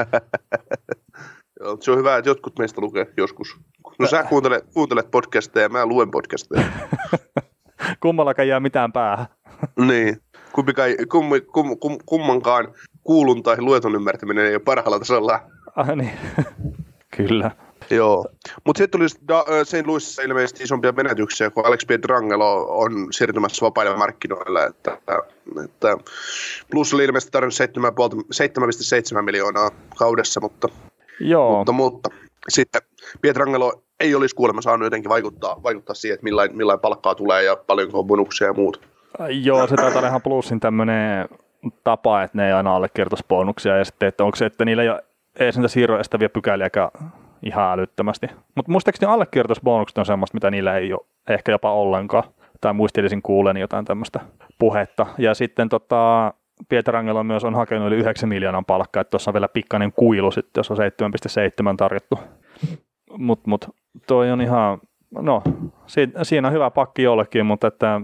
Joo, 1.60 1.76
se 1.80 1.90
on 1.90 1.98
hyvä, 1.98 2.16
että 2.16 2.30
jotkut 2.30 2.58
meistä 2.58 2.80
lukee 2.80 3.06
joskus. 3.16 3.56
No 3.98 4.06
sä 4.06 4.22
kuuntelet, 4.22 4.64
kuuntelet 4.74 5.10
podcasteja 5.10 5.64
ja 5.64 5.68
mä 5.68 5.86
luen 5.86 6.10
podcasteja. 6.10 6.64
Kummallakaan 8.00 8.48
jää 8.48 8.60
mitään 8.60 8.92
päähän. 8.92 9.26
niin. 9.86 10.22
Kumpikaan, 10.52 10.90
kum, 11.10 11.30
kum, 11.52 11.78
kum, 11.78 11.98
kummankaan 12.06 12.74
kuulun 13.04 13.42
tai 13.42 13.60
luetun 13.60 13.94
ymmärtäminen 13.94 14.46
ei 14.46 14.54
ole 14.54 14.62
parhaalla 14.64 14.98
tasolla. 14.98 15.42
Ah, 15.76 15.96
niin. 15.96 16.12
Kyllä. 17.16 17.50
Joo. 17.90 18.26
Mutta 18.64 18.78
sitten 18.78 19.00
tuli 19.00 19.08
ö, 19.48 19.64
St. 19.64 19.86
Louisissa 19.86 20.22
ilmeisesti 20.22 20.64
isompia 20.64 20.92
menetyksiä, 20.92 21.50
kun 21.50 21.66
Alex 21.66 21.86
Pietrangelo 21.86 22.78
on 22.78 23.08
siirtymässä 23.10 23.66
vapaille 23.66 23.96
markkinoille. 23.96 24.64
Että, 24.64 24.98
että 25.64 25.96
Plus 26.70 26.94
oli 26.94 27.04
ilmeisesti 27.04 27.30
tarjonnut 27.30 27.58
7,5 28.14 29.16
7,7 29.16 29.22
miljoonaa 29.22 29.70
kaudessa, 29.96 30.40
mutta, 30.40 30.68
Joo. 31.20 31.56
mutta, 31.56 31.72
mutta 31.72 32.10
sitten 32.48 32.82
Pietrangelo 33.20 33.82
ei 34.00 34.14
olisi 34.14 34.34
kuulemma 34.34 34.62
saanut 34.62 34.86
jotenkin 34.86 35.08
vaikuttaa, 35.08 35.62
vaikuttaa 35.62 35.94
siihen, 35.94 36.14
että 36.14 36.24
millain, 36.24 36.56
millain 36.56 36.80
palkkaa 36.80 37.14
tulee 37.14 37.42
ja 37.42 37.56
paljonko 37.56 37.98
on 37.98 38.06
bonuksia 38.06 38.46
ja 38.46 38.52
muut. 38.52 38.80
Joo, 39.28 39.66
se 39.66 39.76
taitaa 39.76 40.06
ihan 40.06 40.22
plussin 40.22 40.60
tämmöinen 40.60 41.28
tapa, 41.84 42.22
että 42.22 42.38
ne 42.38 42.46
ei 42.46 42.52
aina 42.52 42.76
allekirjoitus 42.76 43.24
bonuksia 43.28 43.76
ja 43.76 43.84
sitten, 43.84 44.08
että 44.08 44.24
onko 44.24 44.36
se, 44.36 44.46
että 44.46 44.64
niillä 44.64 44.82
ei 44.82 44.88
ole 44.88 45.04
edes 45.40 45.58
niitä 45.58 45.98
estäviä 46.00 46.28
pykäliäkään 46.28 46.90
ihan 47.42 47.72
älyttömästi. 47.72 48.26
Mutta 48.54 48.72
muistaakseni 48.72 49.12
allekirjoitusbonukset 49.12 49.98
on 49.98 50.06
semmoista, 50.06 50.36
mitä 50.36 50.50
niillä 50.50 50.76
ei 50.76 50.92
ole 50.92 51.00
ehkä 51.28 51.52
jopa 51.52 51.72
ollenkaan. 51.72 52.24
Tai 52.60 52.74
muistelisin 52.74 53.22
kuulen 53.22 53.56
jotain 53.56 53.84
tämmöistä 53.84 54.20
puhetta. 54.58 55.06
Ja 55.18 55.34
sitten 55.34 55.68
tota, 55.68 56.32
Pietarangelo 56.68 57.24
myös 57.24 57.44
on 57.44 57.54
hakenut 57.54 57.86
yli 57.86 57.96
9 57.96 58.28
miljoonan 58.28 58.64
palkkaa, 58.64 59.00
että 59.00 59.10
tuossa 59.10 59.30
on 59.30 59.34
vielä 59.34 59.48
pikkainen 59.48 59.92
kuilu 59.92 60.30
sitten, 60.30 60.60
jos 60.60 60.70
on 60.70 60.76
7,7 60.76 60.82
tarjottu. 61.76 62.18
Mutta 63.18 63.50
mut, 63.50 63.64
toi 64.06 64.30
on 64.30 64.40
ihan, 64.40 64.80
no 65.10 65.42
si, 65.86 66.08
siinä 66.22 66.48
on 66.48 66.54
hyvä 66.54 66.70
pakki 66.70 67.02
jollekin, 67.02 67.46
mutta 67.46 67.66
että 67.66 68.00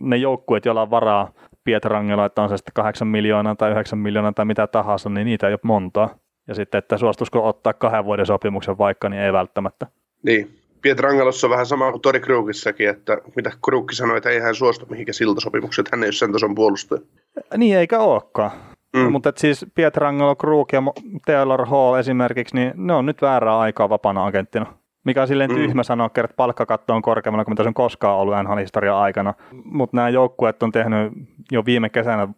ne 0.00 0.16
joukkueet, 0.16 0.64
joilla 0.64 0.82
on 0.82 0.90
varaa 0.90 1.32
Pietarangelo, 1.64 2.24
että 2.24 2.42
on 2.42 2.48
se 2.48 2.56
sitten 2.56 2.74
8 2.74 3.08
miljoonaa 3.08 3.54
tai 3.54 3.70
9 3.70 3.98
miljoonaa 3.98 4.32
tai 4.32 4.44
mitä 4.44 4.66
tahansa, 4.66 5.10
niin 5.10 5.24
niitä 5.24 5.46
ei 5.46 5.52
ole 5.52 5.60
montaa. 5.62 6.14
Ja 6.48 6.54
sitten, 6.54 6.78
että 6.78 6.98
suostuisiko 6.98 7.48
ottaa 7.48 7.72
kahden 7.72 8.04
vuoden 8.04 8.26
sopimuksen 8.26 8.78
vaikka, 8.78 9.08
niin 9.08 9.22
ei 9.22 9.32
välttämättä. 9.32 9.86
Niin. 10.22 10.54
Pietrangelossa 10.82 11.46
on 11.46 11.50
vähän 11.50 11.66
sama 11.66 11.90
kuin 11.90 12.02
Tori 12.02 12.20
Krukissakin, 12.20 12.88
että 12.88 13.18
mitä 13.36 13.52
Krukki 13.64 13.94
sanoi, 13.94 14.16
että 14.16 14.30
ei 14.30 14.40
hän 14.40 14.54
suostu 14.54 14.86
mihinkään 14.90 15.14
siltasopimukseen, 15.14 15.82
että 15.82 15.96
hän 15.96 16.04
ei 16.04 16.06
ole 16.06 16.12
sen 16.12 16.32
tason 16.32 16.54
puolustaja. 16.54 17.00
Niin 17.56 17.76
eikä 17.76 17.98
olekaan. 17.98 18.50
Mm. 18.96 19.00
Mm. 19.02 19.12
Mutta 19.12 19.32
siis 19.36 19.66
Pietrangelo, 19.74 20.36
Krug 20.36 20.72
ja 20.72 20.82
Taylor 21.26 21.66
Hall 21.66 21.94
esimerkiksi, 21.94 22.54
niin 22.56 22.72
ne 22.76 22.92
on 22.92 23.06
nyt 23.06 23.22
väärää 23.22 23.58
aikaa 23.58 23.88
vapaana 23.88 24.26
agenttina. 24.26 24.66
Mikä 25.04 25.22
on 25.22 25.28
silleen 25.28 25.50
Mm. 25.50 25.56
tyhmä 25.56 25.82
sanoa, 25.82 26.06
että 26.06 26.28
palkkakatto 26.36 26.94
on 26.94 27.02
korkeammalla 27.02 27.44
kuin 27.44 27.52
mitä 27.52 27.62
se 27.62 27.68
on 27.68 27.74
koskaan 27.74 28.18
ollut 28.18 28.34
NHL-historian 28.42 28.96
aikana. 28.96 29.34
Mutta 29.64 29.96
nämä 29.96 30.08
joukkueet 30.08 30.62
on 30.62 30.72
tehnyt 30.72 31.12
jo 31.52 31.64
viime 31.64 31.88
kesänä 31.88 32.28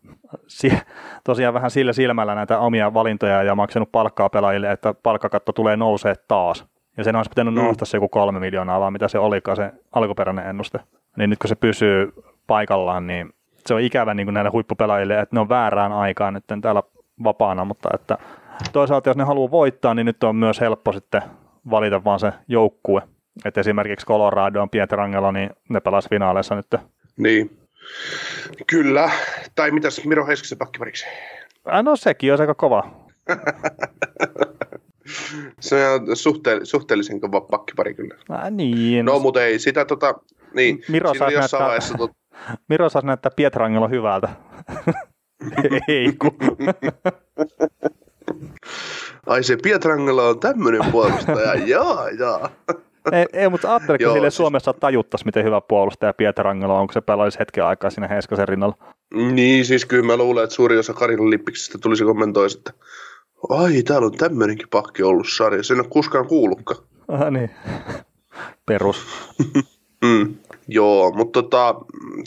si- 0.46 0.78
tosiaan 1.24 1.54
vähän 1.54 1.70
sillä 1.70 1.92
silmällä 1.92 2.34
näitä 2.34 2.58
omia 2.58 2.94
valintoja 2.94 3.42
ja 3.42 3.54
maksanut 3.54 3.92
palkkaa 3.92 4.28
pelaajille, 4.28 4.70
että 4.72 4.94
palkkakatto 5.02 5.52
tulee 5.52 5.76
nousee 5.76 6.14
taas. 6.28 6.66
Ja 6.96 7.04
sen 7.04 7.16
olisi 7.16 7.28
pitänyt 7.30 7.54
Mm. 7.54 7.60
nousta 7.60 7.84
se 7.84 7.96
joku 7.96 8.08
kolme 8.08 8.40
miljoonaa, 8.40 8.80
vaan 8.80 8.92
mitä 8.92 9.08
se 9.08 9.18
olikaan 9.18 9.56
se 9.56 9.72
alkuperäinen 9.92 10.46
ennuste. 10.46 10.80
Niin 11.16 11.30
nyt 11.30 11.38
kun 11.38 11.48
se 11.48 11.54
pysyy 11.54 12.12
paikallaan, 12.46 13.06
niin 13.06 13.30
se 13.66 13.74
on 13.74 13.80
ikävä 13.80 14.14
niin 14.14 14.26
kuin 14.26 14.34
näille 14.34 14.50
huippupelaajille, 14.50 15.20
että 15.20 15.36
ne 15.36 15.40
on 15.40 15.48
väärään 15.48 15.92
aikaan 15.92 16.34
nyt 16.34 16.44
täällä 16.62 16.82
vapaana, 17.24 17.64
mutta 17.64 17.88
että 17.94 18.18
toisaalta 18.72 19.10
jos 19.10 19.16
ne 19.16 19.24
haluaa 19.24 19.50
voittaa, 19.50 19.94
niin 19.94 20.06
nyt 20.06 20.24
on 20.24 20.36
myös 20.36 20.60
helppo 20.60 20.92
sitten 20.92 21.22
valita 21.70 22.04
vaan 22.04 22.20
se 22.20 22.32
joukkue. 22.48 23.02
Että 23.44 23.60
esimerkiksi 23.60 24.06
Colorado 24.06 24.62
on 24.62 24.70
Pietrangelo, 24.70 25.32
niin 25.32 25.50
ne 25.68 25.80
pelas 25.80 26.08
finaaleissa 26.08 26.54
nyt. 26.54 26.66
Niin. 27.16 27.58
Kyllä. 28.66 29.10
Tai 29.54 29.70
mitäs 29.70 30.04
Miro 30.04 30.26
Heiskasen 30.26 30.58
pakkipariksi? 30.58 31.06
Äh, 31.72 31.82
No 31.82 31.96
sekin 31.96 32.32
olisi 32.32 32.42
aika 32.42 32.54
kova. 32.54 32.90
Se 35.60 35.88
on 35.88 36.00
suhte- 36.00 36.64
suhteellisen 36.64 37.20
kova 37.20 37.40
pakkipari 37.40 37.94
kyllä. 37.94 38.14
Äh, 38.32 38.50
niin. 38.50 39.04
No, 39.06 39.18
mutta 39.18 39.44
ei 39.44 39.58
sitä 39.58 39.84
tota... 39.84 40.14
Niin, 40.54 40.82
Miro 40.88 41.14
saisi 41.14 41.22
jossain 41.34 41.40
näyttää- 41.40 41.60
vaiheessa 41.66 41.98
tot... 41.98 42.10
Miro 42.68 42.88
saisi 42.88 43.06
näyttää 43.06 43.32
Pietrangelo 43.36 43.88
hyvältä. 43.88 44.28
ei 45.88 46.12
kun. 46.12 46.36
Ai 49.26 49.42
se 49.42 49.56
Pietrangelo 49.62 50.28
on 50.28 50.40
tämmöinen 50.40 50.80
puolustaja, 50.92 51.54
jaa, 51.74 52.08
jaa. 52.10 52.48
ei, 53.12 53.26
ei, 53.32 53.48
mutta 53.48 53.70
ajatteliko 53.70 54.02
Joo, 54.04 54.12
sille 54.14 54.30
siis- 54.30 54.36
Suomessa 54.36 54.72
tajuttaisi, 54.72 55.24
miten 55.24 55.44
hyvä 55.44 55.60
puolustaja 55.60 56.12
Pietrangelo 56.12 56.80
on, 56.80 56.86
kun 56.86 56.94
se 56.94 57.00
pelaisi 57.00 57.38
hetken 57.38 57.64
aikaa 57.64 57.90
siinä 57.90 58.08
Heiskasen 58.08 58.48
rinnalla. 58.48 58.76
Niin, 59.32 59.64
siis 59.64 59.84
kyllä 59.84 60.06
mä 60.06 60.16
luulen, 60.16 60.44
että 60.44 60.56
suuri 60.56 60.78
osa 60.78 60.94
Karin 60.94 61.30
Lippiksistä 61.30 61.78
tulisi 61.78 62.04
kommentoisi, 62.04 62.58
että 62.58 62.72
ai, 63.48 63.82
täällä 63.82 64.06
on 64.06 64.12
tämmöinenkin 64.12 64.68
pakki 64.68 65.02
ollut 65.02 65.26
sarjassa, 65.36 65.74
en 65.74 65.80
ole 65.80 65.88
koskaan 65.90 66.26
kuullutkaan. 66.26 66.84
Ah, 67.08 67.30
niin. 67.30 67.50
Perus. 68.66 69.06
Mm. 70.04 70.34
Joo, 70.70 71.12
mutta 71.12 71.42
tota, 71.42 71.74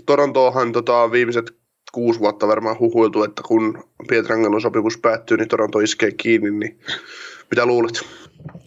Torontohan 0.06 0.72
tota, 0.72 1.12
viimeiset 1.12 1.56
kuusi 1.92 2.20
vuotta 2.20 2.48
varmaan 2.48 2.80
huhuiltu, 2.80 3.24
että 3.24 3.42
kun 3.46 3.84
Pietrangelon 4.10 4.62
sopimus 4.62 4.98
päättyy, 4.98 5.38
niin 5.38 5.48
Toronto 5.48 5.80
iskee 5.80 6.12
kiinni, 6.12 6.52
niin 6.52 6.80
mitä 7.52 7.66
luulet? 7.66 7.94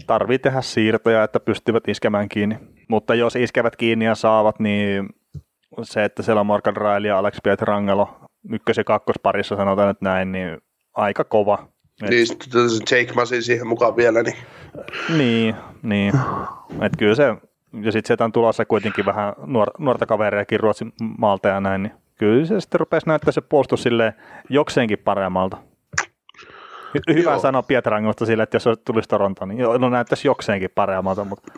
Tarvii 0.07 0.39
tehdä 0.39 0.61
siirtoja, 0.61 1.25
että 1.25 1.41
pystyvät 1.41 1.89
iskemään 1.89 2.29
kiinni. 2.29 2.59
Mutta 2.89 3.15
jos 3.15 3.37
iskevät 3.37 3.77
kiinni 3.77 4.05
ja 4.05 4.15
saavat, 4.15 4.61
niin 4.61 5.09
se, 5.83 6.05
että 6.05 6.23
siellä 6.23 6.41
on 6.41 6.47
Morgan 6.47 6.77
Riley 6.77 7.09
ja 7.09 7.19
Alex 7.19 7.37
Pietrangelo 7.43 8.09
ykkös- 8.53 8.77
ja 8.77 8.85
kakkosparissa 8.85 9.57
sanotaan 9.57 9.89
nyt 9.89 10.01
näin, 10.01 10.33
niin 10.33 10.59
aika 10.95 11.25
kova. 11.25 11.69
Et, 12.03 12.11
Niin 12.11 12.27
Jake 12.91 13.12
Masin 13.15 13.43
siihen 13.43 13.67
mukaan 13.67 13.97
vielä, 13.97 14.23
niin 14.23 14.37
niin, 15.19 15.55
niin. 15.83 16.12
Et 16.83 16.93
kyllä 16.99 17.15
se, 17.15 17.37
ja 17.83 17.93
sitten 17.93 18.07
sieltä 18.07 18.25
on 18.25 18.33
tulossa 18.33 18.65
kuitenkin 18.65 19.07
vähän 19.07 19.33
nuor, 19.47 19.71
nuorta 19.79 20.07
kavereakin 20.07 20.61
Ruotsin 20.61 20.93
maalta 21.19 21.49
ja 21.49 21.61
näin, 21.61 21.83
niin 21.83 21.93
kyllä 22.19 22.47
se 22.47 22.61
sitten 22.61 22.81
rupesi 22.81 23.07
näyttää 23.07 23.33
se 23.33 23.41
puolustus 23.41 23.83
silleen 23.83 24.12
jokseenkin 24.49 24.99
paremmalta. 24.99 25.57
Hy- 26.97 27.15
hyvä 27.15 27.31
Joo. 27.31 27.41
sanoa 27.41 27.62
Pietrangelosta 27.62 28.27
sille, 28.27 28.43
että 28.43 28.57
jos 28.57 28.62
se 28.62 28.77
tulisi 28.85 29.09
Torontoon, 29.09 29.49
niin 29.49 29.61
no 29.79 29.89
näyttäisi 29.89 30.29
jokseenkin 30.29 30.71
paremmalta, 30.75 31.25
mutta 31.25 31.53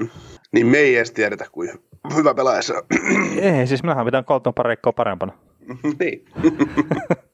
niin 0.53 0.67
me 0.67 0.79
ei 0.79 0.97
edes 0.97 1.13
tiedetä, 1.13 1.45
kuin 1.53 1.71
hyvä 2.17 2.35
pelaaja 2.35 2.63
se 2.63 2.75
on. 2.77 2.83
ei, 3.43 3.67
siis 3.67 3.83
minähän 3.83 4.05
pidän 4.07 4.25
Colton 4.25 4.55
pareikkoa 4.55 4.93
parempana. 4.93 5.33
niin. 6.01 6.25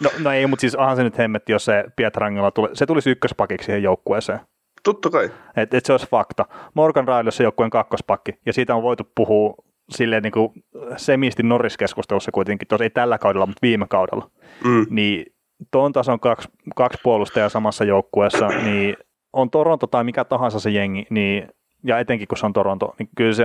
No, 0.00 0.10
no 0.18 0.32
ei, 0.32 0.46
mutta 0.46 0.60
siis 0.60 0.74
onhan 0.74 0.96
se 0.96 1.02
nyt 1.02 1.18
hemmetti, 1.18 1.52
jos 1.52 1.64
se 1.64 1.84
Pietrangelo 1.96 2.50
tuli, 2.50 2.68
se 2.72 2.86
tulisi 2.86 3.10
ykköspakiksi 3.10 3.66
siihen 3.66 3.82
joukkueeseen. 3.82 4.40
Totta 4.86 5.10
kai. 5.10 5.30
Että 5.56 5.78
et 5.78 5.84
se 5.84 5.92
olisi 5.92 6.08
fakta. 6.10 6.44
Morgan 6.74 7.08
Riley 7.08 7.26
on 7.26 7.32
se 7.32 7.42
joukkueen 7.42 7.70
kakkospakki, 7.70 8.32
ja 8.46 8.52
siitä 8.52 8.74
on 8.74 8.82
voitu 8.82 9.04
puhua 9.14 9.54
silleen 9.90 10.22
niin 10.22 10.32
kuin 10.32 10.52
semisti 10.96 11.42
Norris-keskustelussa 11.42 12.32
kuitenkin, 12.32 12.68
tosi 12.68 12.84
ei 12.84 12.90
tällä 12.90 13.18
kaudella, 13.18 13.46
mutta 13.46 13.62
viime 13.62 13.86
kaudella. 13.88 14.30
Mm. 14.64 14.86
Niin 14.90 15.26
tuon 15.70 15.92
tason 15.92 16.20
kaksi, 16.20 16.48
kaksi 16.76 16.98
puolustajaa 17.02 17.48
samassa 17.48 17.84
joukkueessa, 17.84 18.48
niin 18.48 18.96
on 19.32 19.50
Toronto 19.50 19.86
tai 19.86 20.04
mikä 20.04 20.24
tahansa 20.24 20.60
se 20.60 20.70
jengi, 20.70 21.06
niin 21.10 21.48
ja 21.84 21.98
etenkin 21.98 22.28
kun 22.28 22.38
se 22.38 22.46
on 22.46 22.52
Toronto, 22.52 22.94
niin 22.98 23.08
kyllä 23.16 23.32
se, 23.32 23.44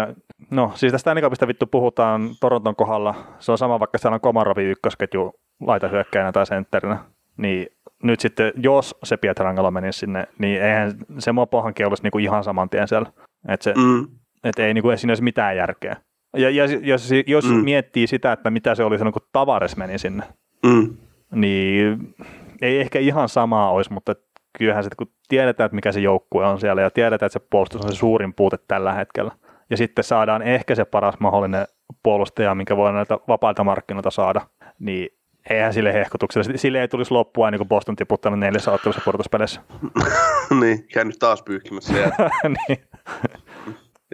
no 0.51 0.71
siis 0.75 0.91
tästä 0.91 1.11
Stanley 1.11 1.47
vittu 1.47 1.67
puhutaan 1.67 2.29
Toronton 2.41 2.75
kohdalla, 2.75 3.15
se 3.39 3.51
on 3.51 3.57
sama 3.57 3.79
vaikka 3.79 3.97
siellä 3.97 4.15
on 4.15 4.21
Komarovi 4.21 4.63
ykkösketju 4.63 5.33
laitahyökkäjänä 5.59 6.31
tai 6.31 6.45
sentterinä, 6.45 6.97
niin 7.37 7.67
nyt 8.03 8.19
sitten, 8.19 8.53
jos 8.55 8.95
se 9.03 9.17
Pietrangelo 9.17 9.71
menisi 9.71 9.99
sinne, 9.99 10.27
niin 10.39 10.61
eihän 10.61 10.93
se 11.19 11.31
mopohankin 11.31 11.87
olisi 11.87 12.03
niinku 12.03 12.17
ihan 12.17 12.43
saman 12.43 12.69
tien 12.69 12.87
siellä. 12.87 13.11
Että 13.47 13.63
se, 13.63 13.73
Mm. 13.77 14.07
et 14.43 14.59
ei 14.59 14.73
niinku 14.73 14.91
siinä 14.95 15.11
olisi 15.11 15.23
mitään 15.23 15.57
järkeä. 15.57 15.95
Ja, 16.37 16.49
ja 16.49 16.65
jos, 16.81 17.09
jos 17.27 17.49
Mm. 17.49 17.55
miettii 17.55 18.07
sitä, 18.07 18.31
että 18.31 18.49
mitä 18.49 18.75
se 18.75 18.83
oli 18.83 18.97
silloin, 18.97 19.13
kun 19.13 19.27
Tavares 19.31 19.77
meni 19.77 19.97
sinne, 19.99 20.23
Mm. 20.65 20.97
niin 21.35 22.15
ei 22.61 22.79
ehkä 22.79 22.99
ihan 22.99 23.29
samaa 23.29 23.71
olisi, 23.71 23.93
mutta 23.93 24.15
kyllähän 24.57 24.83
sitten 24.83 24.97
kun 25.07 25.13
tiedetään, 25.27 25.65
että 25.65 25.75
mikä 25.75 25.91
se 25.91 25.99
joukkue 25.99 26.45
on 26.47 26.59
siellä 26.59 26.81
ja 26.81 26.89
tiedetään, 26.89 27.27
että 27.27 27.39
se 27.39 27.45
puolustus 27.49 27.81
on 27.85 27.91
se 27.91 27.97
suurin 27.97 28.33
puute 28.33 28.57
tällä 28.67 28.93
hetkellä. 28.93 29.31
Ja 29.69 29.77
sitten 29.77 30.03
saadaan 30.03 30.41
ehkä 30.41 30.75
se 30.75 30.85
paras 30.85 31.15
mahdollinen 31.19 31.65
puolustaja, 32.03 32.55
minkä 32.55 32.77
voi 32.77 32.93
näiltä 32.93 33.17
vapailta 33.27 33.63
markkinoilta 33.63 34.11
saada, 34.11 34.41
niin 34.79 35.09
eihän 35.49 35.73
sille 35.73 35.93
hehkutukselle. 35.93 36.57
Sille 36.57 36.81
ei 36.81 36.87
tulisi 36.87 37.11
loppua 37.11 37.47
ennen 37.47 37.59
kuin 37.59 37.69
Boston 37.69 37.95
tiputtanut 37.95 38.39
neljässä 38.39 38.71
ottelussa 38.71 39.01
pudotuspeleissä. 39.05 39.61
niin, 40.61 40.87
käynyt 40.93 41.19
taas 41.19 41.43
pyyhkimässä. 41.43 41.93
niin. 42.67 42.83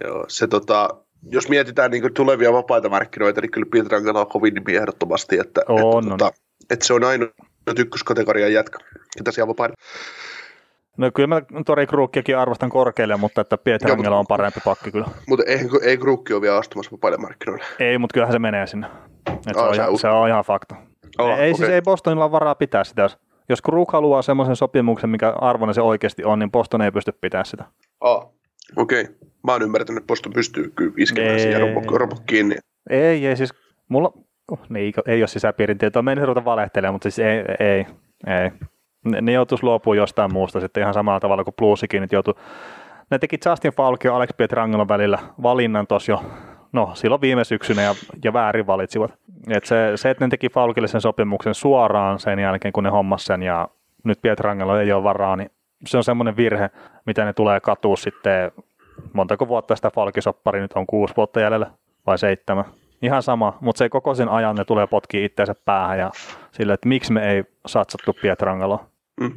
Joo, 0.03 0.25
se 0.27 0.47
tota, 0.47 0.89
jos 1.31 1.49
mietitään 1.49 1.91
niin 1.91 2.13
tulevia 2.13 2.53
vapaita 2.53 2.89
markkinoita, 2.89 3.41
niin 3.41 3.51
kyllä 3.51 3.67
Pietrangelo 3.71 4.19
on 4.19 4.27
kovin 4.27 4.53
nimi 4.53 4.75
ehdottomasti, 4.75 5.39
että, 5.39 5.61
on, 5.67 5.75
että, 5.75 5.87
on. 5.87 6.09
Tota, 6.09 6.31
että 6.69 6.85
se 6.85 6.93
on 6.93 7.03
ainoa 7.03 7.29
ykköskategorian 7.79 8.53
jätkä, 8.53 8.77
ketä 9.17 9.31
siellä 9.31 9.47
vapaita. 9.47 9.75
No 10.97 11.11
kyllä 11.11 11.27
mä 11.27 11.41
Tori 11.65 11.87
Kruukkiakin 11.87 12.37
arvostan 12.37 12.69
korkealle, 12.69 13.17
mutta 13.17 13.41
että 13.41 13.57
Pietrangelo 13.57 14.19
on 14.19 14.27
parempi 14.27 14.59
pakki 14.65 14.91
kyllä. 14.91 15.07
Mutta 15.27 15.45
ei, 15.47 15.59
ei 15.81 15.97
Kruukki 15.97 16.33
ole 16.33 16.41
vielä 16.41 16.57
astumassa 16.57 16.91
vapaille 16.91 17.17
markkinoille. 17.17 17.65
Ei, 17.79 17.97
mutta 17.97 18.13
kyllähän 18.13 18.33
se 18.33 18.39
menee 18.39 18.67
sinne. 18.67 18.87
Et 19.49 19.55
oh, 19.55 19.63
se, 19.63 19.69
on, 19.69 19.75
ihan, 19.75 19.97
se 19.97 20.07
on 20.07 20.27
ihan 20.29 20.43
fakta. 20.43 20.75
Oh, 21.17 21.27
ei, 21.27 21.33
okay. 21.33 21.53
siis 21.53 21.69
ei 21.69 21.81
Bostonilla 21.81 22.23
ole 22.23 22.31
varaa 22.31 22.55
pitää 22.55 22.83
sitä. 22.83 23.09
Jos, 23.49 23.61
Kruk 23.61 23.91
haluaa 23.91 24.21
semmoisen 24.21 24.55
sopimuksen, 24.55 25.09
mikä 25.09 25.29
arvona 25.29 25.73
se 25.73 25.81
oikeasti 25.81 26.23
on, 26.23 26.39
niin 26.39 26.51
Boston 26.51 26.81
ei 26.81 26.91
pysty 26.91 27.11
pitämään 27.21 27.45
sitä. 27.45 27.65
Oh. 28.01 28.33
Okei. 28.75 29.01
Okay. 29.01 29.15
Mä 29.43 29.51
oon 29.51 29.61
ymmärtänyt, 29.61 29.97
että 29.97 30.07
Boston 30.07 30.33
pystyy 30.33 30.71
kyllä 30.75 30.93
iskemään 30.97 31.39
siihen 31.39 31.61
robot 31.91 32.19
kiinni. 32.25 32.55
Ei, 32.89 33.27
ei 33.27 33.37
siis 33.37 33.53
mulla, 33.89 34.13
oh, 34.51 34.59
niin, 34.69 34.93
ei 35.05 35.21
ole 35.21 35.27
sisäpiirin 35.27 35.77
tietoa, 35.77 36.01
mä 36.01 36.11
en 36.11 36.17
ruveta 36.17 36.45
valehtelemaan, 36.45 36.93
mutta 36.93 37.09
siis 37.09 37.19
ei, 37.19 37.43
ei, 37.59 37.85
ei. 38.27 38.51
Ne, 39.05 39.21
ne 39.21 39.31
joutuisi 39.31 39.63
luopua 39.63 39.95
jostain 39.95 40.33
muusta 40.33 40.59
sitten 40.59 40.81
ihan 40.81 40.93
samalla 40.93 41.19
tavalla 41.19 41.43
kuin 41.43 41.53
Bluesikin, 41.55 42.07
joutui, 42.11 42.33
ne 43.11 43.19
teki 43.19 43.37
Justin 43.45 43.73
Falkin 43.73 44.09
ja 44.09 44.15
Alex 44.15 44.29
Pietrangelon 44.37 44.87
välillä 44.87 45.19
valinnan 45.43 45.87
tuossa 45.87 46.11
jo, 46.11 46.23
no 46.71 46.91
silloin 46.93 47.21
viime 47.21 47.43
syksynä 47.43 47.81
ja, 47.81 47.95
ja 48.23 48.33
väärin 48.33 48.67
valitsivat. 48.67 49.13
Et 49.49 49.65
se, 49.65 49.91
se, 49.95 50.09
että 50.09 50.25
ne 50.25 50.29
teki 50.29 50.49
Falkille 50.49 50.87
sen 50.87 51.01
sopimuksen 51.01 51.53
suoraan 51.53 52.19
sen 52.19 52.39
jälkeen, 52.39 52.73
kun 52.73 52.83
ne 52.83 52.89
hommas 52.89 53.25
sen 53.25 53.43
ja 53.43 53.67
nyt 54.03 54.21
Pietrangelo 54.21 54.79
ei 54.79 54.91
ole 54.91 55.03
varaa, 55.03 55.35
niin 55.35 55.51
se 55.85 55.97
on 55.97 56.03
semmoinen 56.03 56.37
virhe, 56.37 56.69
mitä 57.05 57.25
ne 57.25 57.33
tulee 57.33 57.59
katua 57.59 57.95
sitten, 57.95 58.51
montako 59.13 59.47
vuotta 59.47 59.75
sitä 59.75 59.91
Falkisoppari 59.91 60.59
nyt 60.59 60.73
on, 60.73 60.87
kuusi 60.87 61.13
vuotta 61.17 61.39
jäljellä 61.39 61.71
vai 62.05 62.17
seitsemän. 62.17 62.65
Ihan 63.01 63.23
sama, 63.23 63.57
mutta 63.61 63.79
se 63.79 63.89
koko 63.89 64.15
sen 64.15 64.29
ajan 64.29 64.55
ne 64.55 64.65
tulee 64.65 64.87
potkia 64.87 65.25
itseensä 65.25 65.55
päähän 65.65 65.99
ja 65.99 66.11
sille, 66.51 66.73
että 66.73 66.87
miksi 66.87 67.13
me 67.13 67.31
ei 67.31 67.43
satsattu 67.65 68.13
Pietrangeloon. 68.21 68.79
Mm. 69.21 69.31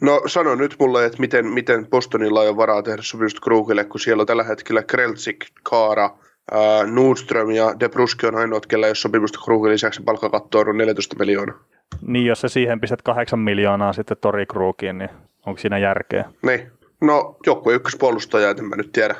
No 0.00 0.22
sano 0.26 0.54
nyt 0.54 0.76
mulle, 0.78 1.04
että 1.04 1.20
miten, 1.20 1.46
miten 1.46 1.86
Bostonilla 1.86 2.40
on 2.40 2.56
varaa 2.56 2.82
tehdä 2.82 3.02
sopimusta 3.02 3.40
Krugille, 3.40 3.84
kun 3.84 4.00
siellä 4.00 4.20
on 4.20 4.26
tällä 4.26 4.44
hetkellä 4.44 4.82
Kreltsik, 4.82 5.46
Kaara, 5.62 6.10
ää, 6.52 6.86
Nordström 6.86 7.50
ja 7.50 7.74
De 7.80 7.88
Bruske 7.88 8.26
on 8.26 8.34
ainoat, 8.34 8.66
kellä 8.66 8.86
ei 8.86 8.90
ole 8.90 8.94
sopimusta 8.94 9.38
Krugin 9.44 9.72
lisäksi 9.72 10.02
palkkakatto 10.02 10.58
on 10.58 10.78
14 10.78 11.16
miljoonaa. 11.18 11.58
Niin, 12.06 12.26
jos 12.26 12.40
sä 12.40 12.48
siihen 12.48 12.80
pistät 12.80 13.02
8 13.02 13.38
miljoonaa 13.38 13.92
sitten 13.92 14.16
Tori 14.20 14.46
Krugiin, 14.46 14.98
niin 14.98 15.10
onko 15.46 15.60
siinä 15.60 15.78
järkeä? 15.78 16.24
Niin. 16.42 16.72
No, 17.00 17.36
joku 17.46 17.70
ykköspuolustaja, 17.70 18.50
en 18.50 18.64
mä 18.64 18.76
nyt 18.76 18.92
tiedä, 18.92 19.14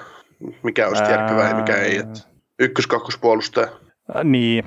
mikä 0.63 0.89
olisi 0.89 1.03
järkevää 1.03 1.49
ja 1.49 1.57
mikä 1.57 1.77
ei. 1.77 1.97
Että 1.97 2.21
ykkös-kakkospuolustaja. 2.59 3.69
Ää, 4.15 4.25
niin. 4.25 4.65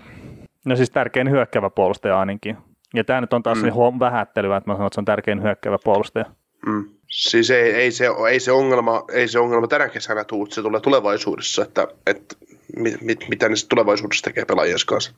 No 0.66 0.76
siis 0.76 0.90
tärkein 0.90 1.32
hyökkävä 1.32 1.70
puolustaja 1.70 2.20
ainakin. 2.20 2.58
Ja 2.94 3.04
tämä 3.04 3.22
nyt 3.22 3.34
on 3.34 3.44
taas 3.44 3.58
mm. 3.58 3.64
se 3.64 4.00
vähättelyä, 4.00 4.58
että 4.58 4.70
mä 4.70 4.76
sanon, 4.76 4.88
että 4.88 4.96
se 4.96 5.02
on 5.02 5.06
tärkein 5.06 5.44
hyökkävä 5.44 5.78
puolustaja. 5.84 6.26
Mm. 6.66 6.90
Siis 7.12 7.52
ei, 7.52 7.72
ei, 7.72 7.92
se, 7.92 8.10
ei, 8.30 8.40
se 8.40 8.52
ongelma, 8.52 9.04
ei 9.12 9.28
se 9.28 9.40
ongelma 9.40 9.68
tänä 9.68 9.90
kesänä 9.90 10.24
tule, 10.24 10.50
se 10.50 10.62
tulee 10.62 10.82
tulevaisuudessa, 10.82 11.62
että, 11.64 11.88
että 12.08 12.36
mit, 12.78 13.02
mit, 13.02 13.26
mitä 13.30 13.50
ne 13.50 13.56
tulevaisuudessa 13.70 14.24
tekee 14.24 14.46
pelaajien 14.46 14.78
kanssa. 14.88 15.12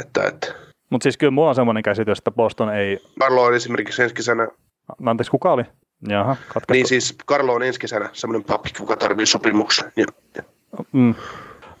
Että, 0.00 0.24
että. 0.24 0.54
Mutta 0.90 1.02
siis 1.02 1.16
kyllä 1.16 1.30
mulla 1.30 1.48
on 1.48 1.54
semmoinen 1.54 1.82
käsitys, 1.82 2.18
että 2.18 2.30
Boston 2.30 2.74
ei... 2.74 2.98
Carlo 3.20 3.42
on 3.42 3.54
esimerkiksi 3.54 4.02
ensi 4.02 4.14
kesänä... 4.14 4.48
Anteeksi, 5.06 5.30
kuka 5.30 5.52
oli? 5.52 5.64
Jaha, 6.08 6.36
katkaistu. 6.48 6.72
Niin 6.72 6.86
siis 6.86 7.16
Carlo 7.26 7.54
on 7.54 7.62
ensi 7.62 7.80
kesänä 7.80 8.10
semmoinen 8.12 8.44
pakki, 8.44 8.70
kuka 8.78 8.96
tarvii 8.96 9.26
sopimuksen. 9.26 9.92
Ja, 9.96 10.06
ja. 10.36 10.42
Mm. 10.92 11.14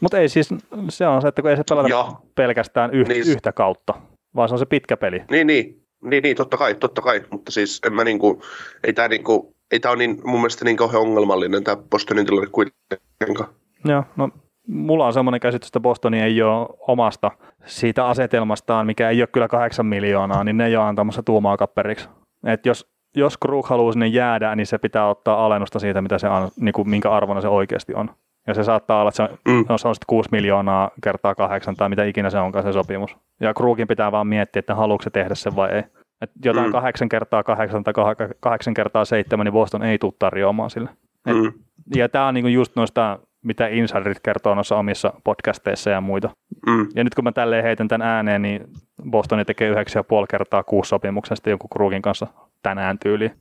Mutta 0.00 0.18
ei 0.18 0.28
siis, 0.28 0.48
se 0.88 1.06
on 1.06 1.22
se, 1.22 1.28
että 1.28 1.42
kun 1.42 1.50
ei 1.50 1.56
se 1.56 1.62
pelata 1.68 1.88
ja. 1.88 2.12
pelkästään 2.34 2.90
yh, 2.94 3.08
niin. 3.08 3.28
yhtä 3.28 3.52
kautta, 3.52 3.94
vaan 4.36 4.48
se 4.48 4.54
on 4.54 4.58
se 4.58 4.66
pitkä 4.66 4.96
peli. 4.96 5.22
Niin, 5.30 5.46
niin. 5.46 5.82
Niin, 6.04 6.22
niin, 6.22 6.36
totta 6.36 6.56
kai, 6.56 6.74
totta 6.74 7.02
kai, 7.02 7.24
mutta 7.30 7.52
siis 7.52 7.80
en 7.86 7.92
mä 7.92 8.04
niinku, 8.04 8.42
ei 8.84 8.92
tää 8.92 9.08
niinku, 9.08 9.54
ei 9.70 9.80
tää 9.80 9.90
ole 9.90 9.98
niin, 9.98 10.20
mun 10.24 10.40
mielestä 10.40 10.64
niin 10.64 10.76
kauhean 10.76 11.02
ongelmallinen 11.02 11.64
tää 11.64 11.76
Bostonin 11.76 12.26
tilanne 12.26 12.50
kuitenkaan. 12.50 13.54
Joo, 13.84 14.04
no 14.16 14.30
mulla 14.68 15.06
on 15.06 15.12
semmoinen 15.12 15.40
käsitys, 15.40 15.68
että 15.68 15.80
Bostoni 15.80 16.20
ei 16.20 16.42
ole 16.42 16.68
omasta 16.78 17.30
siitä 17.64 18.06
asetelmastaan, 18.06 18.86
mikä 18.86 19.10
ei 19.10 19.22
ole 19.22 19.28
kyllä 19.32 19.48
kahdeksan 19.48 19.86
miljoonaa, 19.86 20.44
niin 20.44 20.56
ne 20.56 20.66
ei 20.66 20.76
ole 20.76 20.84
antamassa 20.84 21.22
tuumaa 21.22 21.56
kapperiksi. 21.56 22.08
Et 22.46 22.66
jos, 22.66 22.90
jos 23.16 23.38
Krug 23.38 23.66
haluaa 23.66 23.92
sinne 23.92 24.06
jäädä, 24.06 24.56
niin 24.56 24.66
se 24.66 24.78
pitää 24.78 25.08
ottaa 25.08 25.46
alennusta 25.46 25.78
siitä, 25.78 26.02
mitä 26.02 26.18
se 26.18 26.28
on, 26.28 26.48
niin 26.60 26.72
kuin, 26.72 26.90
minkä 26.90 27.10
arvona 27.10 27.40
se 27.40 27.48
oikeasti 27.48 27.94
on. 27.94 28.10
Ja 28.46 28.54
se 28.54 28.64
saattaa 28.64 29.00
olla, 29.00 29.08
että 29.08 29.16
se 29.16 29.22
on, 29.22 29.38
mm. 29.48 29.64
no, 29.68 29.78
se 29.78 29.88
on 29.88 29.94
sitten 29.94 30.06
6 30.06 30.28
miljoonaa 30.32 30.90
kertaa 31.02 31.34
kahdeksan 31.34 31.76
tai 31.76 31.88
mitä 31.88 32.04
ikinä 32.04 32.30
se 32.30 32.38
onkaan 32.38 32.64
se 32.64 32.72
sopimus. 32.72 33.16
Ja 33.40 33.54
Krugin 33.54 33.88
pitää 33.88 34.12
vaan 34.12 34.26
miettiä, 34.26 34.60
että 34.60 34.74
haluatko 34.74 35.02
se 35.02 35.10
tehdä 35.10 35.34
sen 35.34 35.56
vai 35.56 35.70
ei. 35.70 35.82
Et 36.20 36.30
jotain 36.44 36.66
mm. 36.66 36.72
kahdeksan 36.72 37.08
kertaa 37.08 37.42
kahdeksan 37.42 37.84
tai 37.84 37.94
kahdeksan 38.40 38.74
kertaa 38.74 39.04
seitsemän, 39.04 39.44
niin 39.44 39.52
Boston 39.52 39.82
ei 39.82 39.98
tule 39.98 40.12
tarjoamaan 40.18 40.70
sille. 40.70 40.90
Et, 41.26 41.36
mm. 41.36 41.52
Ja 41.94 42.08
tämä 42.08 42.28
on 42.28 42.34
niinku 42.34 42.48
just 42.48 42.76
noista, 42.76 43.18
mitä 43.48 43.68
insiderit 43.68 44.20
kertoo 44.20 44.54
noissa 44.54 44.76
omissa 44.76 45.12
podcasteissa 45.24 45.90
ja 45.90 46.00
muita. 46.00 46.30
Mm. 46.66 46.88
Ja 46.94 47.04
nyt 47.04 47.14
kun 47.14 47.24
mä 47.24 47.32
tälleen 47.32 47.64
heitän 47.64 47.88
tämän 47.88 48.08
ääneen, 48.08 48.42
niin 48.42 48.64
Bostoni 49.10 49.44
tekee 49.44 49.68
yhdeksän 49.68 50.00
ja 50.00 50.04
puoli 50.04 50.26
kertaa 50.30 50.62
kuusi 50.62 50.88
sopimuksesta 50.88 51.50
joku 51.50 51.68
Krugin 51.68 52.02
kanssa 52.02 52.26
tänään 52.62 52.98
tyyliin. 52.98 53.30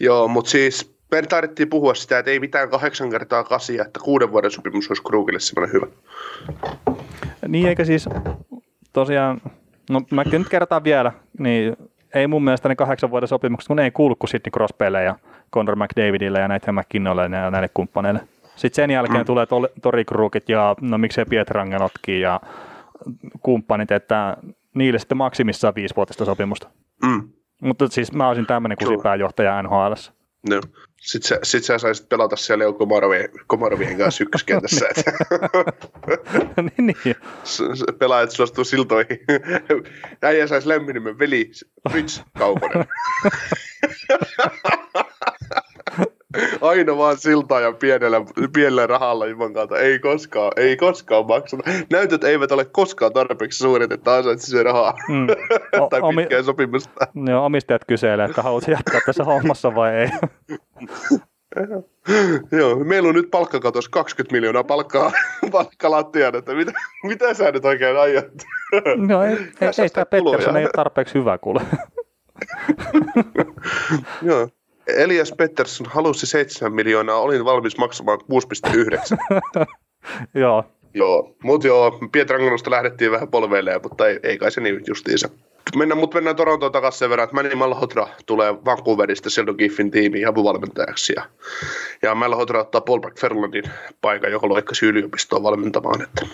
Joo, 0.00 0.28
mutta 0.28 0.50
siis 0.50 0.96
me 1.10 1.22
tarvittiin 1.22 1.68
puhua 1.68 1.94
sitä, 1.94 2.18
että 2.18 2.30
ei 2.30 2.40
mitään 2.40 2.70
kahdeksan 2.70 3.10
kertaa 3.10 3.44
kasia, 3.44 3.84
että 3.84 4.00
kuuden 4.02 4.32
vuoden 4.32 4.50
sopimus 4.50 4.90
olisi 4.90 5.02
Krugille 5.02 5.40
semmoinen 5.40 5.72
hyvä. 5.72 5.86
Niin, 7.48 7.68
eikä 7.68 7.84
siis 7.84 8.08
tosiaan, 8.92 9.40
no 9.90 10.02
mä 10.10 10.24
nyt 10.32 10.48
kertaan 10.48 10.84
vielä, 10.84 11.12
niin 11.38 11.76
ei 12.14 12.26
mun 12.26 12.44
mielestä 12.44 12.68
ne 12.68 12.76
kahdeksan 12.76 13.10
vuoden 13.10 13.28
sopimukset, 13.28 13.68
kun 13.68 13.76
ne 13.76 13.84
ei 13.84 13.90
kuulu 13.90 14.16
kuin 14.16 14.30
Sidney 14.30 14.50
Crosbylle 14.50 15.02
ja 15.02 15.18
Conor 15.54 15.76
McDavidille 15.76 16.40
ja 16.40 16.48
näitä 16.48 16.72
McKinnolle 16.72 17.22
ja 17.22 17.50
näille 17.50 17.70
kumppaneille. 17.74 18.20
Sitten 18.56 18.76
sen 18.76 18.90
jälkeen 18.90 19.20
mm. 19.20 19.26
tulee 19.26 19.46
Tori 19.82 20.04
Krugit 20.04 20.48
ja 20.48 20.76
no 20.80 20.98
miksei 20.98 21.24
Pietrangenotkin 21.24 22.20
ja 22.20 22.40
kumppanit, 23.42 23.90
että 23.90 24.36
niille 24.74 24.98
sitten 24.98 25.18
maksimissaan 25.18 25.74
viisivuotista 25.74 26.24
sopimusta. 26.24 26.68
Mm. 27.04 27.28
Mutta 27.62 27.88
siis 27.88 28.12
mä 28.12 28.28
olisin 28.28 28.46
tämmöinen 28.46 28.78
kusipääjohtaja 28.78 29.62
NHL. 29.62 29.92
No. 30.50 30.60
Sitten 30.96 31.28
sä, 31.28 31.38
sit 31.42 31.64
sä 31.64 31.78
saisit 31.78 32.08
pelata 32.08 32.36
siellä 32.36 32.64
jo 32.64 32.72
Komarovien, 32.72 33.28
Komarovien 33.46 33.98
kanssa 33.98 34.24
ykköskentässä. 34.24 34.86
niin, 36.78 36.86
niin. 36.86 37.16
Pelaajat 37.98 38.30
suostuu 38.30 38.64
siltoihin. 38.64 39.18
Äijä 40.22 40.46
saisi 40.46 40.68
lämpinimen 40.68 41.18
veli 41.18 41.50
Fritz 41.90 42.22
Kaukonen. 42.38 42.86
Aina 46.60 46.96
vaan 46.96 47.16
siltaa 47.16 47.60
ja 47.60 47.72
pienellä, 47.72 48.20
pienellä 48.52 48.86
rahalla 48.86 49.24
ilman 49.24 49.52
kautta. 49.52 49.78
Ei 49.78 49.98
koskaan, 49.98 50.52
ei 50.56 50.76
koskaan 50.76 51.26
makseta. 51.26 51.62
Näytöt 51.92 52.24
eivät 52.24 52.52
ole 52.52 52.64
koskaan 52.64 53.12
tarpeeksi 53.12 53.58
suuret, 53.58 53.92
että 53.92 54.14
ansaitsisi 54.14 54.62
rahaa. 54.62 54.94
Mm. 55.08 55.26
O- 55.80 55.88
tai 55.88 56.00
omi- 56.02 56.22
pitkää 56.22 56.42
sopimusta. 56.42 57.06
Joo, 57.26 57.44
omistajat 57.44 57.84
kyselee, 57.84 58.26
että 58.26 58.42
haluat 58.42 58.68
jatkaa 58.68 59.00
tässä 59.06 59.24
hommassa 59.24 59.74
vai 59.74 59.94
ei. 59.94 60.08
Joo, 62.58 62.76
meillä 62.84 63.08
on 63.08 63.14
nyt 63.14 63.30
palkkakatos 63.30 63.88
20 63.88 64.32
miljoonaa 64.32 64.64
palkkaa 64.64 65.12
palkkalattiaan, 65.52 66.36
että 66.36 66.54
mitä, 66.54 66.72
mitä 67.04 67.34
sä 67.34 67.50
nyt 67.50 67.64
oikein 67.64 67.96
aiot? 67.96 68.24
No 68.96 69.22
ei, 69.22 69.32
ei, 69.32 69.68
ei 69.82 69.88
tämä 69.90 70.06
Pettersson 70.06 70.56
ei 70.56 70.64
ole 70.64 70.70
tarpeeksi 70.76 71.14
hyvä 71.14 71.38
kuule. 71.38 71.60
Joo, 74.22 74.48
Elias 74.86 75.32
Pettersson 75.36 75.86
halusi 75.90 76.26
7 76.26 76.72
miljoonaa, 76.72 77.16
olin 77.16 77.44
valmis 77.44 77.78
maksamaan 77.78 78.18
6,9. 78.20 79.66
joo. 80.34 80.64
Joo, 80.94 81.36
mutta 81.42 81.66
joo, 81.66 81.98
Pietrangolosta 82.12 82.70
lähdettiin 82.70 83.10
vähän 83.10 83.28
polveilemaan, 83.28 83.82
mutta 83.82 84.08
ei, 84.08 84.20
ei 84.22 84.38
kai 84.38 84.50
se 84.50 84.60
niin 84.60 84.80
justiinsa. 84.86 85.28
Mennään, 85.76 85.98
mutta 85.98 86.16
mennään 86.16 86.36
Torontoon 86.36 86.72
takaisin 86.72 86.98
sen 86.98 87.10
verran, 87.10 87.24
että 87.24 87.34
Manny 87.34 87.54
Malhotra 87.54 88.08
tulee 88.26 88.54
Vancouverista 88.64 89.30
Sheldon 89.30 89.54
Giffin 89.58 89.90
tiimiin 89.90 90.28
apuvalmentajaksi. 90.28 91.12
Ja, 91.16 91.22
ja 92.02 92.14
Malhotra 92.14 92.60
ottaa 92.60 92.80
Paul 92.80 92.98
McFerlandin 92.98 93.64
paikan, 94.00 94.32
joka 94.32 94.48
loikkasi 94.48 94.86
yliopistoon 94.86 95.42
valmentamaan. 95.42 96.02
Että, 96.02 96.26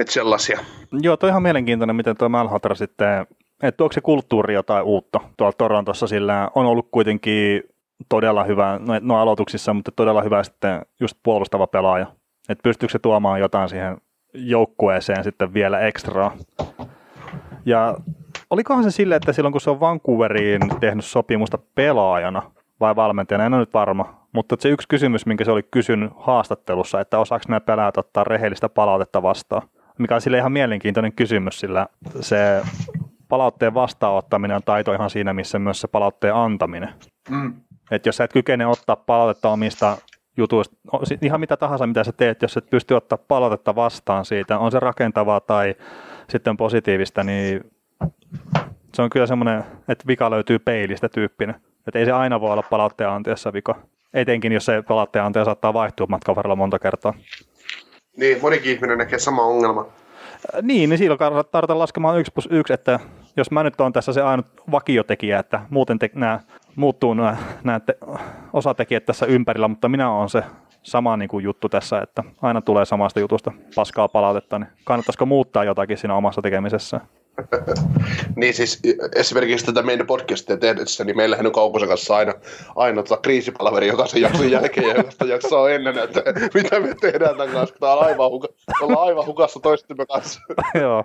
että 0.00 0.12
sellaisia. 0.12 0.58
Joo, 0.92 1.16
toi 1.16 1.30
ihan 1.30 1.42
mielenkiintoinen, 1.42 1.96
miten 1.96 2.16
tuo 2.16 2.28
Malhotra 2.28 2.74
sitten 2.74 3.26
että 3.62 3.84
onko 3.84 3.92
se 3.92 4.00
kulttuuri 4.00 4.54
jotain 4.54 4.84
uutta 4.84 5.20
tuolla 5.36 5.52
Torontossa, 5.58 6.06
sillä 6.06 6.50
on 6.54 6.66
ollut 6.66 6.88
kuitenkin 6.90 7.62
todella 8.08 8.44
hyvä, 8.44 8.80
no, 8.86 8.94
no 9.00 9.16
aloituksissa, 9.16 9.74
mutta 9.74 9.92
todella 9.96 10.22
hyvä 10.22 10.42
sitten 10.42 10.82
just 11.00 11.16
puolustava 11.22 11.66
pelaaja. 11.66 12.06
Että 12.48 12.62
pystyykö 12.62 12.92
se 12.92 12.98
tuomaan 12.98 13.40
jotain 13.40 13.68
siihen 13.68 13.96
joukkueeseen 14.34 15.24
sitten 15.24 15.54
vielä 15.54 15.80
ekstraa. 15.80 16.36
Ja 17.66 17.96
olikohan 18.50 18.84
se 18.84 18.90
sille, 18.90 19.16
että 19.16 19.32
silloin 19.32 19.52
kun 19.52 19.60
se 19.60 19.70
on 19.70 19.80
Vancouveriin 19.80 20.60
tehnyt 20.80 21.04
sopimusta 21.04 21.58
pelaajana 21.74 22.42
vai 22.80 22.96
valmentajana, 22.96 23.46
en 23.46 23.54
ole 23.54 23.62
nyt 23.62 23.74
varma, 23.74 24.26
mutta 24.32 24.56
se 24.58 24.68
yksi 24.68 24.88
kysymys, 24.88 25.26
minkä 25.26 25.44
se 25.44 25.50
oli 25.50 25.62
kysynyt 25.62 26.12
haastattelussa, 26.16 27.00
että 27.00 27.18
osaako 27.18 27.44
nämä 27.48 27.60
pelaajat 27.60 27.98
ottaa 27.98 28.24
rehellistä 28.24 28.68
palautetta 28.68 29.22
vastaan, 29.22 29.68
mikä 29.98 30.14
on 30.14 30.20
sille 30.20 30.38
ihan 30.38 30.52
mielenkiintoinen 30.52 31.12
kysymys, 31.12 31.60
sillä 31.60 31.86
se 32.20 32.62
palautteen 33.28 33.74
vastaanottaminen 33.74 34.56
on 34.56 34.62
taito 34.62 34.92
ihan 34.92 35.10
siinä, 35.10 35.32
missä 35.32 35.58
myös 35.58 35.80
se 35.80 35.88
palautteen 35.88 36.34
antaminen. 36.34 36.88
Mm. 37.30 37.54
Että 37.90 38.08
jos 38.08 38.16
sä 38.16 38.24
et 38.24 38.32
kykene 38.32 38.66
ottaa 38.66 38.96
palautetta 38.96 39.48
omista 39.48 39.96
jutuista, 40.36 40.76
ihan 41.22 41.40
mitä 41.40 41.56
tahansa 41.56 41.86
mitä 41.86 42.04
sä 42.04 42.12
teet, 42.12 42.42
jos 42.42 42.56
et 42.56 42.70
pysty 42.70 42.94
ottaa 42.94 43.18
palautetta 43.28 43.74
vastaan 43.74 44.24
siitä, 44.24 44.58
on 44.58 44.72
se 44.72 44.80
rakentavaa 44.80 45.40
tai 45.40 45.74
sitten 46.28 46.56
positiivista, 46.56 47.24
niin 47.24 47.72
se 48.94 49.02
on 49.02 49.10
kyllä 49.10 49.26
semmoinen, 49.26 49.64
että 49.88 50.04
vika 50.06 50.30
löytyy 50.30 50.58
peilistä 50.58 51.08
tyyppinen. 51.08 51.54
Että 51.86 51.98
ei 51.98 52.04
se 52.04 52.12
aina 52.12 52.40
voi 52.40 52.50
olla 52.52 52.62
palautteen 52.62 53.10
antajassa 53.10 53.52
vika. 53.52 53.74
Etenkin, 54.14 54.52
jos 54.52 54.64
se 54.64 54.82
palautteen 54.88 55.24
antaja 55.24 55.44
saattaa 55.44 55.74
vaihtua 55.74 56.06
matkan 56.06 56.36
varrella 56.36 56.56
monta 56.56 56.78
kertaa. 56.78 57.14
Niin, 58.16 58.38
monikin 58.42 58.72
ihminen 58.72 58.98
näkee 58.98 59.18
sama 59.18 59.42
ongelma. 59.42 59.86
Niin, 60.62 60.90
niin 60.90 60.98
silloin 60.98 61.18
tarvitaan 61.50 61.78
laskemaan 61.78 62.18
yksi 62.18 62.32
plus 62.32 62.48
yksi, 62.50 62.72
että 62.72 63.00
jos 63.36 63.50
mä 63.50 63.62
nyt 63.62 63.80
on 63.80 63.92
tässä 63.92 64.12
se 64.12 64.22
ainut 64.22 64.46
vakiotekijä, 64.70 65.38
että 65.38 65.60
muuten 65.70 65.98
te, 65.98 66.10
nämä 66.14 66.40
muuttuu 66.76 67.14
nämä, 67.14 67.36
nämä 67.64 67.80
te, 67.80 67.98
osatekijät 68.52 69.04
tässä 69.04 69.26
ympärillä, 69.26 69.68
mutta 69.68 69.88
minä 69.88 70.10
olen 70.10 70.28
se 70.28 70.44
sama 70.82 71.16
niin 71.16 71.28
kuin 71.28 71.44
juttu 71.44 71.68
tässä, 71.68 72.00
että 72.00 72.24
aina 72.42 72.60
tulee 72.60 72.84
samasta 72.84 73.20
jutusta 73.20 73.52
paskaa 73.74 74.08
palautetta, 74.08 74.58
niin 74.58 74.68
kannattaisiko 74.84 75.26
muuttaa 75.26 75.64
jotakin 75.64 75.98
siinä 75.98 76.14
omassa 76.14 76.42
tekemisessä? 76.42 77.00
Niin 78.36 78.54
siis 78.54 78.80
esimerkiksi 79.14 79.66
tätä 79.66 79.82
meidän 79.82 80.06
podcastia 80.06 80.56
tehdessä, 80.56 81.04
niin 81.04 81.16
meillähän 81.16 81.46
on 81.46 81.52
Kaukosen 81.52 81.88
kanssa 81.88 82.16
aina, 82.16 82.34
aina 82.76 83.02
tota 83.02 83.20
kriisipalaveri 83.22 83.86
jokaisen 83.86 84.22
jakson 84.22 84.50
jälkeen 84.50 84.88
ja 84.88 84.94
jokaista 84.96 85.24
jaksoa 85.24 85.70
ennen, 85.70 85.98
että 85.98 86.22
mitä 86.54 86.80
me 86.80 86.94
tehdään 87.00 87.36
tämän 87.36 87.54
kanssa, 87.54 87.74
kun 87.74 87.80
tämä 87.80 87.92
on 87.92 88.06
aivan, 88.06 88.30
huka, 88.30 88.48
ollaan 88.80 89.08
aivan 89.08 89.26
hukassa 89.26 89.60
toistemme 89.60 90.06
kanssa. 90.06 90.40
Joo. 90.80 91.04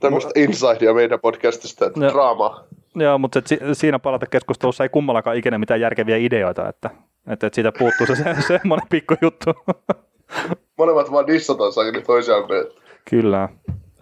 Tämmöistä 0.00 0.30
insidea 0.36 0.94
meidän 0.94 1.20
podcastista, 1.20 1.86
että 1.86 2.00
draamaa. 2.00 2.64
Joo, 2.94 3.18
mutta 3.18 3.42
si- 3.46 3.60
siinä 3.72 4.00
keskustelussa 4.30 4.84
ei 4.84 4.88
kummallakaan 4.88 5.36
ikinä 5.36 5.58
mitään 5.58 5.80
järkeviä 5.80 6.16
ideoita, 6.16 6.68
että, 6.68 6.90
että, 7.32 7.46
että 7.46 7.54
siitä 7.54 7.72
puuttuu 7.78 8.06
se, 8.06 8.14
se 8.14 8.34
semmoinen 8.58 8.88
pikkujuttu. 8.88 9.54
Molemmat 10.78 11.12
vaan 11.12 11.26
dissataan 11.26 11.72
saakeli 11.72 12.02
toisiaan. 12.02 12.44
Kyllä. 13.10 13.48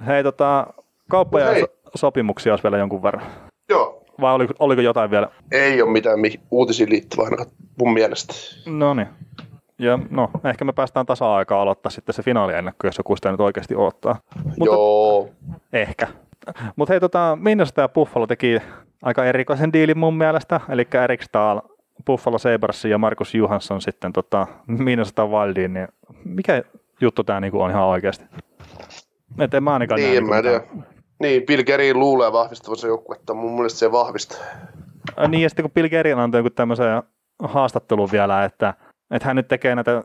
Hei, 0.06 0.22
tota, 0.22 0.66
kauppa 1.10 1.40
ja 1.40 1.60
so- 1.60 1.66
sopimuksia 1.94 2.52
olisi 2.52 2.62
vielä 2.62 2.78
jonkun 2.78 3.02
verran. 3.02 3.26
Joo. 3.68 4.02
Vai 4.20 4.34
oliko, 4.34 4.54
oliko 4.58 4.80
jotain 4.82 5.10
vielä? 5.10 5.28
Ei 5.52 5.82
ole 5.82 5.90
mitään 5.90 6.20
mi- 6.20 6.40
uutisiin 6.50 6.90
liittyvää 6.90 7.24
ainakaan 7.24 7.48
mun 7.80 7.92
mielestä. 7.92 8.34
No 8.66 8.94
niin. 8.94 9.08
Ja 9.78 9.98
no, 10.10 10.30
ehkä 10.44 10.64
me 10.64 10.72
päästään 10.72 11.06
tasa-aikaa 11.06 11.62
aloittaa 11.62 11.90
sitten 11.90 12.14
se 12.14 12.22
finaaliennakko, 12.22 12.86
jos 12.86 12.98
joku 12.98 13.16
sitä 13.16 13.30
nyt 13.30 13.40
oikeasti 13.40 13.76
odottaa. 13.76 14.16
Mutta, 14.44 14.64
Joo. 14.64 15.28
Ehkä. 15.72 16.06
Mutta 16.76 16.92
hei, 16.92 17.00
tota, 17.00 17.38
Minnesota 17.40 17.80
ja 17.80 17.88
Buffalo 17.88 18.26
teki 18.26 18.58
aika 19.02 19.24
erikoisen 19.24 19.72
diilin 19.72 19.98
mun 19.98 20.14
mielestä, 20.16 20.60
eli 20.68 20.88
Erik 21.04 21.22
Stahl, 21.22 21.58
Buffalo 22.06 22.38
Sabres 22.38 22.84
ja 22.84 22.98
Markus 22.98 23.34
Johansson 23.34 23.80
sitten 23.80 24.12
tota, 24.12 24.46
Minnesota 24.66 25.26
Wildiin, 25.26 25.74
niin 25.74 25.88
mikä 26.24 26.62
juttu 27.00 27.24
tämä 27.24 27.40
niinku 27.40 27.60
on 27.60 27.70
ihan 27.70 27.84
oikeasti? 27.84 28.24
Et 29.38 29.54
en 29.54 29.62
mä 29.62 29.72
ainakaan 29.72 30.00
niin, 30.00 30.08
näe, 30.08 30.16
en 30.16 30.26
mä 30.26 30.42
tiedä. 30.42 30.60
Niin, 31.20 31.46
Bill 31.46 31.62
Gary 31.62 31.94
luulee 31.94 32.32
vahvistavansa 32.32 32.86
joukkuetta, 32.86 33.34
mun 33.34 33.54
mielestä 33.54 33.78
se 33.78 33.92
vahvistaa. 33.92 34.40
Niin, 35.28 35.42
ja 35.42 35.48
sitten 35.48 35.62
kun 35.62 35.72
Bill 35.72 35.88
Gary 35.88 36.12
antoi 36.12 36.38
joku 36.38 36.50
tämmöisen 36.50 37.02
haastattelun 37.42 38.12
vielä, 38.12 38.44
että, 38.44 38.74
että 39.10 39.28
hän 39.28 39.36
nyt 39.36 39.48
tekee 39.48 39.74
näitä 39.74 40.02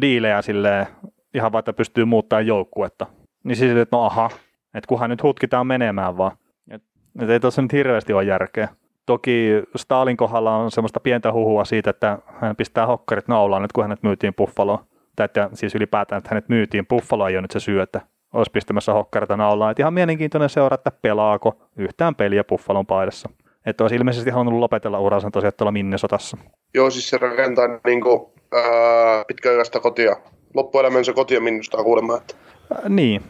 diilejä 0.00 0.42
silleen, 0.42 0.86
ihan 1.34 1.52
vaikka 1.52 1.72
pystyy 1.72 2.04
muuttamaan 2.04 2.46
joukkuetta. 2.46 3.06
Niin 3.44 3.56
siis, 3.56 3.76
että 3.76 3.96
no 3.96 4.04
aha, 4.04 4.30
että 4.74 4.88
kunhan 4.88 5.10
nyt 5.10 5.22
hutkitaan 5.22 5.66
menemään 5.66 6.16
vaan. 6.16 6.32
Että 6.70 6.88
et 7.20 7.30
ei 7.30 7.40
tuossa 7.40 7.62
nyt 7.62 7.72
hirveästi 7.72 8.12
ole 8.12 8.24
järkeä. 8.24 8.68
Toki 9.06 9.48
Stalin 9.76 10.16
kohdalla 10.16 10.56
on 10.56 10.70
semmoista 10.70 11.00
pientä 11.00 11.32
huhua 11.32 11.64
siitä, 11.64 11.90
että 11.90 12.18
hän 12.40 12.56
pistää 12.56 12.86
hokkarit 12.86 13.28
naulaan 13.28 13.62
nyt, 13.62 13.72
kun 13.72 13.84
hänet 13.84 14.02
myytiin 14.02 14.34
Buffaloon. 14.34 14.84
Tai 15.16 15.24
että 15.24 15.50
siis 15.54 15.74
ylipäätään, 15.74 16.18
että 16.18 16.30
hänet 16.30 16.48
myytiin 16.48 16.86
Buffalo 16.86 17.28
ei 17.28 17.34
ole 17.34 17.42
nyt 17.42 17.50
se 17.50 17.60
syy, 17.60 17.80
että 17.80 18.00
olisi 18.32 18.50
pistämässä 18.50 18.92
hokkarita 18.92 19.36
naulaan. 19.36 19.70
Että 19.70 19.82
ihan 19.82 19.94
mielenkiintoinen 19.94 20.48
seura, 20.48 20.74
että 20.74 20.90
pelaako 21.02 21.56
yhtään 21.76 22.14
peliä 22.14 22.44
Buffalon 22.44 22.86
paidassa. 22.86 23.28
Että 23.66 23.84
olisi 23.84 23.96
ilmeisesti 23.96 24.30
halunnut 24.30 24.60
lopetella 24.60 25.00
uransa 25.00 25.30
tosiaan 25.30 25.52
tuolla 25.56 25.72
Minnesotassa. 25.72 26.36
Joo, 26.74 26.90
siis 26.90 27.10
se 27.10 27.18
rakentaa 27.18 27.66
niin 27.86 28.00
kuin, 28.00 28.20
ää, 28.52 29.24
pitkäaikaista 29.28 29.80
kotia. 29.80 30.16
Loppuelämänsä 30.54 31.12
kotia 31.12 31.40
Minnesota 31.40 31.82
kuulemma. 31.82 32.16
Että... 32.16 32.34
Ää, 32.74 32.88
niin, 32.88 33.22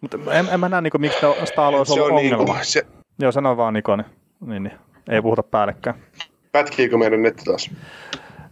mutta 0.00 0.18
en, 0.32 0.48
en 0.52 0.60
mä 0.60 0.68
näe, 0.68 0.80
niin 0.80 0.90
kuin, 0.90 1.00
miksi 1.00 1.18
Staalo 1.44 1.78
olisi 1.78 1.92
ollut 2.00 2.06
on 2.06 2.18
ongelma. 2.18 2.54
Niin 2.54 2.64
se... 2.64 2.82
Joo, 3.18 3.32
sano 3.32 3.56
vaan 3.56 3.74
Niko, 3.74 3.96
niin, 3.96 4.06
niin, 4.46 4.62
niin, 4.62 4.74
ei 5.10 5.22
puhuta 5.22 5.42
päällekään. 5.42 5.96
Pätkiikö 6.52 6.96
meidän 6.98 7.22
netti 7.22 7.44
taas? 7.44 7.70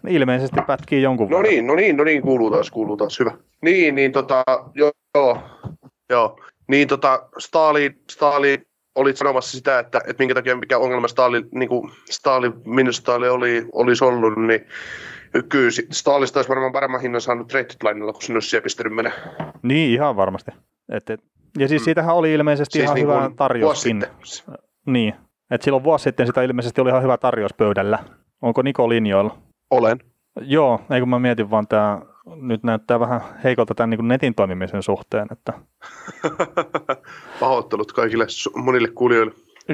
Ilmeisesti 0.09 0.61
pätkii 0.67 1.03
jonkun 1.03 1.31
No 1.31 1.37
verran. 1.37 1.51
niin, 1.51 1.67
no 1.67 1.75
niin, 1.75 1.97
no 1.97 2.05
niin, 2.05 2.23
kuuluu 2.23 2.51
taas, 2.51 2.71
kuuluu 2.71 2.97
taas, 2.97 3.19
hyvä. 3.21 3.33
Niin, 3.63 3.95
niin 3.95 4.13
tota, 4.13 4.45
joo, 4.75 4.91
joo. 5.15 5.39
Niin 6.69 6.89
tota, 6.89 7.29
Stali, 7.39 7.95
Stali 8.11 8.63
olit 8.95 9.17
sanomassa 9.17 9.57
sitä, 9.59 9.79
että, 9.79 9.99
että 9.99 10.23
minkä 10.23 10.35
takia 10.35 10.57
mikä 10.57 10.79
ongelma 10.79 11.09
Stali, 11.09 11.45
niin 11.55 11.69
kuin 11.69 11.91
Stali, 12.11 12.53
minun 12.65 12.95
Stali 12.95 13.29
oli, 13.29 13.67
olisi 13.73 14.05
ollut, 14.05 14.39
niin 14.47 14.67
kyllä 15.49 15.71
Stalista 15.91 16.39
olisi 16.39 16.49
varmaan 16.49 16.73
paremman 16.73 17.01
hinnan 17.01 17.21
saanut 17.21 17.49
trade 17.49 17.75
lainalla, 17.83 18.13
kun 18.13 18.23
sinne 18.23 18.37
olisi 18.37 18.49
siellä 18.49 18.65
pistänyt 18.65 18.95
mennä. 18.95 19.13
Niin, 19.63 19.91
ihan 19.91 20.17
varmasti. 20.17 20.51
Et, 20.93 21.11
et, 21.11 21.21
ja 21.59 21.69
siis 21.69 21.83
mm. 21.83 21.85
siitähän 21.85 22.15
oli 22.15 22.35
ilmeisesti 22.35 22.73
siis 22.73 22.85
ihan 22.85 22.95
niin 22.95 23.09
hyvä 23.09 23.31
tarjouskin. 23.37 24.07
Niin, 24.87 25.15
että 25.51 25.65
silloin 25.65 25.85
vuosi 25.85 26.03
sitten 26.03 26.27
sitä 26.27 26.43
ilmeisesti 26.43 26.81
oli 26.81 26.91
ihan 26.91 27.03
hyvä 27.03 27.19
tarjous 27.19 27.55
pöydällä. 27.55 27.99
Onko 28.43 28.63
Niko 28.63 28.89
linjoilla? 28.89 29.39
Olen. 29.71 29.99
Joo, 30.41 30.81
ei 30.91 31.01
kun 31.01 31.09
mä 31.09 31.19
mietin 31.19 31.51
vaan 31.51 31.67
tämä 31.67 32.01
nyt 32.37 32.63
näyttää 32.63 33.01
vähän 33.01 33.21
heikolta 33.45 33.75
tämän 33.75 33.91
niin 33.91 34.09
netin 34.09 34.35
toimimisen 34.35 34.83
suhteen. 34.83 35.27
Että... 35.33 35.53
Pahoittelut 37.41 37.93
kaikille 37.93 38.27
monille 38.55 38.89
kuulijoille. 38.89 39.33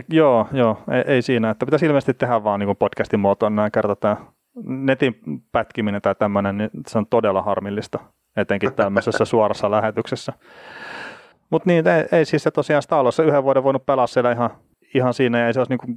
Joo, 0.09 0.49
joo, 0.53 0.79
ei, 0.90 1.05
ei 1.07 1.23
siinä. 1.23 1.51
Että 1.51 1.66
pitäisi 1.66 1.87
ilmeisesti 1.87 2.14
tehdä 2.14 2.45
vaan 2.45 2.61
niin 2.61 2.77
podcastin 2.77 3.21
muotoon 3.21 3.57
näin 3.57 3.73
kerta 3.73 3.97
tämä 3.97 4.16
netin 4.64 5.21
pätkiminen 5.53 6.03
tai 6.03 6.14
tämmöinen, 6.14 6.59
niin 6.59 6.71
se 6.87 6.99
on 6.99 7.07
todella 7.07 7.42
harmillista, 7.42 7.99
etenkin 8.37 8.75
tämmöisessä 8.75 9.25
suorassa 9.35 9.71
lähetyksessä. 9.71 10.33
Mutta 11.51 11.71
niin, 11.71 11.88
ei, 11.88 12.05
ei 12.12 12.25
siis 12.25 12.42
se 12.42 12.51
tosiaan 12.51 12.83
Stalossa 12.83 13.23
yhden 13.23 13.45
vuoden 13.45 13.64
voinut 13.64 13.87
pelaa 13.87 14.07
siellä 14.07 14.33
ihan, 14.33 14.51
ihan 14.95 15.14
siinä, 15.14 15.38
ja 15.38 15.47
ei 15.47 15.55
se 15.55 15.61
olisi 15.61 15.77
niin 15.77 15.97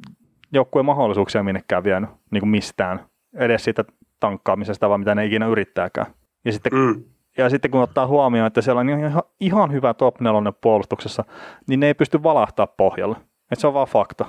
joukkueen 0.54 0.86
mahdollisuuksia 0.86 1.44
minnekään 1.44 1.84
vienyt 1.84 2.10
niin 2.32 2.48
mistään, 2.48 3.00
edes 3.34 3.64
siitä 3.64 3.86
tankkaamisesta, 4.20 4.90
vaan 4.90 5.00
mitä 5.00 5.16
ne 5.16 5.26
ikinä 5.26 5.48
yrittääkään. 5.48 6.08
Ja 6.46 6.52
sitten, 6.52 6.74
mm. 6.74 7.04
ja 7.38 7.50
sitten 7.50 7.72
kun 7.72 7.82
ottaa 7.82 8.08
huomioon, 8.08 8.48
että 8.48 8.62
siellä 8.62 8.80
on 8.80 8.90
ihan, 8.90 9.24
ihan 9.40 9.72
hyvä 9.72 9.94
top 9.94 10.20
4 10.22 10.52
puolustuksessa, 10.62 11.24
niin 11.68 11.80
ne 11.80 11.88
ei 11.88 11.94
pysty 11.94 12.24
valahtaa 12.24 12.68
pohjalle. 12.68 13.16
Et 13.52 13.60
se 13.60 13.68
on 13.68 13.74
vaan 13.74 13.88
fakta. 13.88 14.26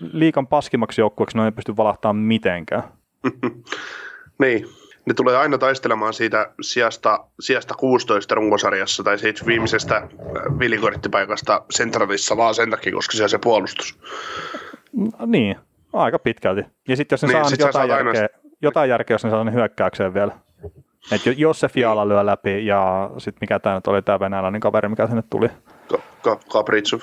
Liikan 0.00 0.46
paskimmaksi 0.46 1.00
joukkueeksi 1.00 1.38
ne 1.38 1.44
ei 1.44 1.52
pysty 1.52 1.76
valahtamaan 1.76 2.16
mitenkään. 2.16 2.82
niin, 4.42 4.66
ne 5.06 5.14
tulee 5.14 5.36
aina 5.36 5.58
taistelemaan 5.58 6.12
siitä 6.12 6.50
sijasta, 6.60 7.26
sijasta 7.40 7.74
16 7.74 8.34
runkosarjassa 8.34 9.04
tai 9.04 9.18
siitä 9.18 9.46
viimeisestä 9.46 9.96
äh, 9.96 10.08
vilikorttipaikasta 10.58 11.62
centralissa 11.74 12.36
vaan 12.36 12.54
sen 12.54 12.70
takia, 12.70 12.92
koska 12.92 13.16
se 13.16 13.22
on 13.22 13.28
se 13.28 13.38
puolustus. 13.38 13.98
No, 14.92 15.26
niin, 15.26 15.56
aika 15.92 16.18
pitkälti. 16.18 16.62
Ja 16.88 16.96
sitten 16.96 17.14
jos 17.14 17.22
ne 17.22 17.28
niin, 17.28 17.44
saa 17.44 17.66
jotain 17.66 17.88
järkeä, 17.88 18.20
aina... 18.22 18.28
jotain 18.62 18.90
järkeä, 18.90 19.14
jos 19.14 19.24
ne 19.24 19.30
saa 19.30 19.44
ne 19.44 19.52
hyökkäykseen 19.52 20.14
vielä. 20.14 20.32
Et 21.12 21.20
jos 21.38 21.60
se 21.60 21.68
Fiala 21.68 22.08
lyö 22.08 22.26
läpi 22.26 22.66
ja 22.66 23.10
sitten 23.18 23.38
mikä 23.40 23.58
tämä 23.58 23.74
nyt 23.74 23.86
oli 23.86 24.02
tämä 24.02 24.20
venäläinen 24.20 24.60
kaveri, 24.60 24.88
mikä 24.88 25.06
sinne 25.06 25.22
tuli. 25.30 25.48
Ka- 25.88 25.98
Ka- 26.22 26.40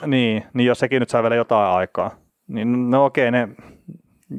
Niin, 0.07 0.43
niin 0.53 0.67
jos 0.67 0.79
sekin 0.79 0.99
nyt 0.99 1.09
saa 1.09 1.23
vielä 1.23 1.35
jotain 1.35 1.75
aikaa. 1.77 2.15
Niin 2.47 2.89
no 2.89 3.05
okei, 3.05 3.31
ne 3.31 3.47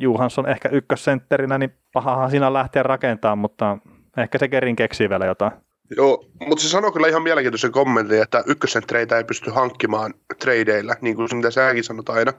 Juhansson 0.01 0.49
ehkä 0.49 0.69
ykkössentterinä, 0.69 1.59
niin 1.59 1.73
pahahan 1.93 2.31
siinä 2.31 2.53
lähteä 2.53 2.83
rakentamaan, 2.83 3.39
mutta 3.39 3.79
ehkä 4.17 4.39
se 4.39 4.49
Kerin 4.49 4.77
keksii 4.77 5.09
vielä 5.09 5.27
jotain. 5.27 5.53
Joo, 5.97 6.25
mutta 6.47 6.63
se 6.63 6.69
sanoo 6.69 6.93
kyllä 6.93 7.09
ihan 7.09 7.23
mielenkiintoisen 7.23 7.73
kommentin, 7.73 8.23
että 8.23 8.45
ykkössentreitä 8.47 9.17
ei 9.17 9.25
pysty 9.25 9.51
hankkimaan 9.51 10.15
tradeilla, 10.41 10.95
niin 11.01 11.17
kuin 11.17 11.29
mitä 11.33 11.51
säkin 11.51 11.85
sanot 11.85 12.09
aina. 12.09 12.33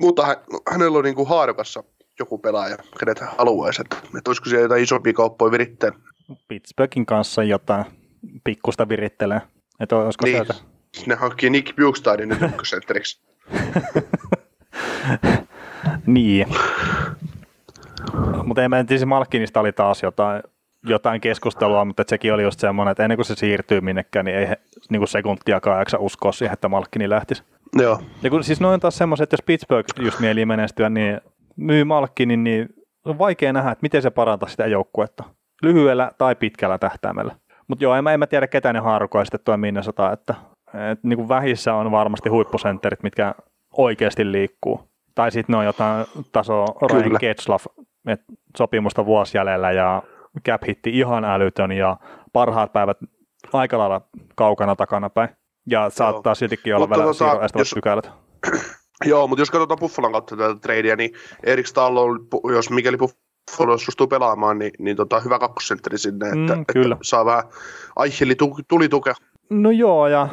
Mutta 0.00 0.36
hänellä 0.70 0.98
on 0.98 1.04
niin 1.04 1.14
kuin 1.14 1.28
haarukassa 1.28 1.84
joku 2.18 2.38
pelaaja, 2.38 2.76
kenet 3.00 3.18
hän 3.20 3.30
haluaisi. 3.38 3.82
Että, 3.82 3.96
että 4.18 4.30
olisiko 4.30 4.48
siellä 4.48 4.62
jotain 4.64 4.82
isompia 4.82 5.12
kauppoja 5.12 5.52
virittää. 5.52 5.92
Pittsburghin 6.48 7.06
kanssa 7.06 7.42
jotain. 7.42 7.84
pikkusta 8.44 8.88
virittelee. 8.88 9.40
Että 9.80 9.96
olisiko 9.96 10.24
Niin. 10.26 10.36
sieltä? 10.36 10.54
Ne 11.06 11.14
hankkii 11.14 11.50
Nick 11.50 11.76
Bukestadin 11.76 12.28
nyt 12.28 12.42
ykkösentteriksi. 12.42 13.20
Niin. 16.06 16.46
Mutta 18.44 18.62
en 18.62 18.70
mä 18.70 18.84
tiedä, 18.84 19.06
Malkinista 19.06 19.60
oli 19.60 19.72
taas 19.72 20.02
jotain, 20.02 20.42
jotain 20.86 21.20
keskustelua, 21.20 21.84
mutta 21.84 22.02
et 22.02 22.08
sekin 22.08 22.34
oli 22.34 22.42
just 22.42 22.60
semmoinen, 22.60 22.92
että 22.92 23.02
ennen 23.04 23.16
kuin 23.16 23.26
se 23.26 23.34
siirtyy 23.34 23.80
minnekään, 23.80 24.24
niin 24.24 24.36
ei 24.38 24.48
he 24.48 24.56
niin 24.90 25.00
kuin 25.00 25.08
sekuntiakaan 25.08 25.78
jaksa 25.78 25.98
uskoa 25.98 26.32
siihen, 26.32 26.52
että 26.52 26.68
Malkkini 26.68 27.10
lähtisi. 27.10 27.42
Joo. 27.76 28.02
Ja 28.22 28.30
kun 28.30 28.44
siis 28.44 28.60
noin 28.60 28.80
taas 28.80 28.96
semmoiset, 28.98 29.22
että 29.22 29.34
jos 29.34 29.42
Pittsburgh 29.46 30.00
just 30.02 30.20
mieli 30.20 30.46
menestyä, 30.46 30.88
niin 30.90 31.20
myy 31.56 31.84
Malkkinin, 31.84 32.44
niin 32.44 32.68
on 33.04 33.18
vaikea 33.18 33.52
nähdä, 33.52 33.70
että 33.70 33.82
miten 33.82 34.02
se 34.02 34.10
parantaa 34.10 34.48
sitä 34.48 34.66
joukkuetta. 34.66 35.24
Lyhyellä 35.62 36.10
tai 36.18 36.34
pitkällä 36.34 36.78
tähtäimellä. 36.78 37.36
Mutta 37.68 37.84
joo, 37.84 37.94
en 37.94 38.04
mä, 38.04 38.12
en 38.12 38.18
mä 38.20 38.26
tiedä, 38.26 38.46
ketä 38.46 38.72
ne 38.72 38.78
haarukoi 38.78 39.26
sitten 39.26 39.40
tuo 39.44 39.56
Minnesota, 39.56 40.12
että, 40.12 40.34
että 40.92 41.08
niin 41.08 41.16
kuin 41.16 41.28
vähissä 41.28 41.74
on 41.74 41.90
varmasti 41.90 42.28
huippusentterit, 42.28 43.02
mitkä 43.02 43.34
oikeasti 43.76 44.32
liikkuu. 44.32 44.88
Tai 45.14 45.30
sitten 45.30 45.52
ne 45.52 45.58
on 45.58 45.64
jotain 45.64 46.06
taso 46.32 46.64
Ryan 46.90 47.02
Kyllä. 47.02 47.18
Getzlaff, 47.18 47.66
että 48.06 48.24
sopimusta 48.56 49.06
vuosi 49.06 49.38
jäljellä 49.38 49.72
ja 49.72 50.02
cap 50.46 50.62
hitti 50.68 50.90
ihan 50.98 51.24
älytön 51.24 51.72
ja 51.72 51.96
parhaat 52.32 52.72
päivät 52.72 52.96
aika 53.52 53.78
lailla 53.78 54.00
kaukana 54.36 54.76
takana 54.76 55.10
päin. 55.10 55.28
Ja 55.70 55.90
saattaa 55.90 56.34
siltikin 56.34 56.76
olla 56.76 56.86
Mutta 56.86 57.00
vielä 57.00 57.14
tota, 57.14 57.58
jos- 57.58 57.74
pykälät. 57.74 58.10
Joo, 59.04 59.26
mutta 59.26 59.42
jos 59.42 59.50
katsotaan 59.50 59.78
Buffalon 59.78 60.12
kautta 60.12 60.36
tätä 60.36 60.54
tradea, 60.60 60.96
niin 60.96 61.10
Erik 61.44 61.66
Stahl 61.66 61.96
on, 61.96 62.18
jos 62.54 62.70
mikäli 62.70 62.96
Buffalo 62.96 63.27
suostuu 63.56 64.06
pelaamaan, 64.06 64.58
niin, 64.58 64.72
niin 64.78 64.96
tota, 64.96 65.20
hyvä 65.20 65.38
kakkosentteri 65.38 65.98
sinne, 65.98 66.26
että, 66.28 66.56
Mm, 66.56 66.64
kyllä. 66.72 66.92
että 66.92 67.04
saa 67.04 67.24
vähän 67.24 67.42
Aicheli 67.96 68.34
tu- 68.34 68.58
tuli 68.68 68.88
tukea. 68.88 69.14
No 69.50 69.70
joo, 69.70 70.08
ja 70.08 70.28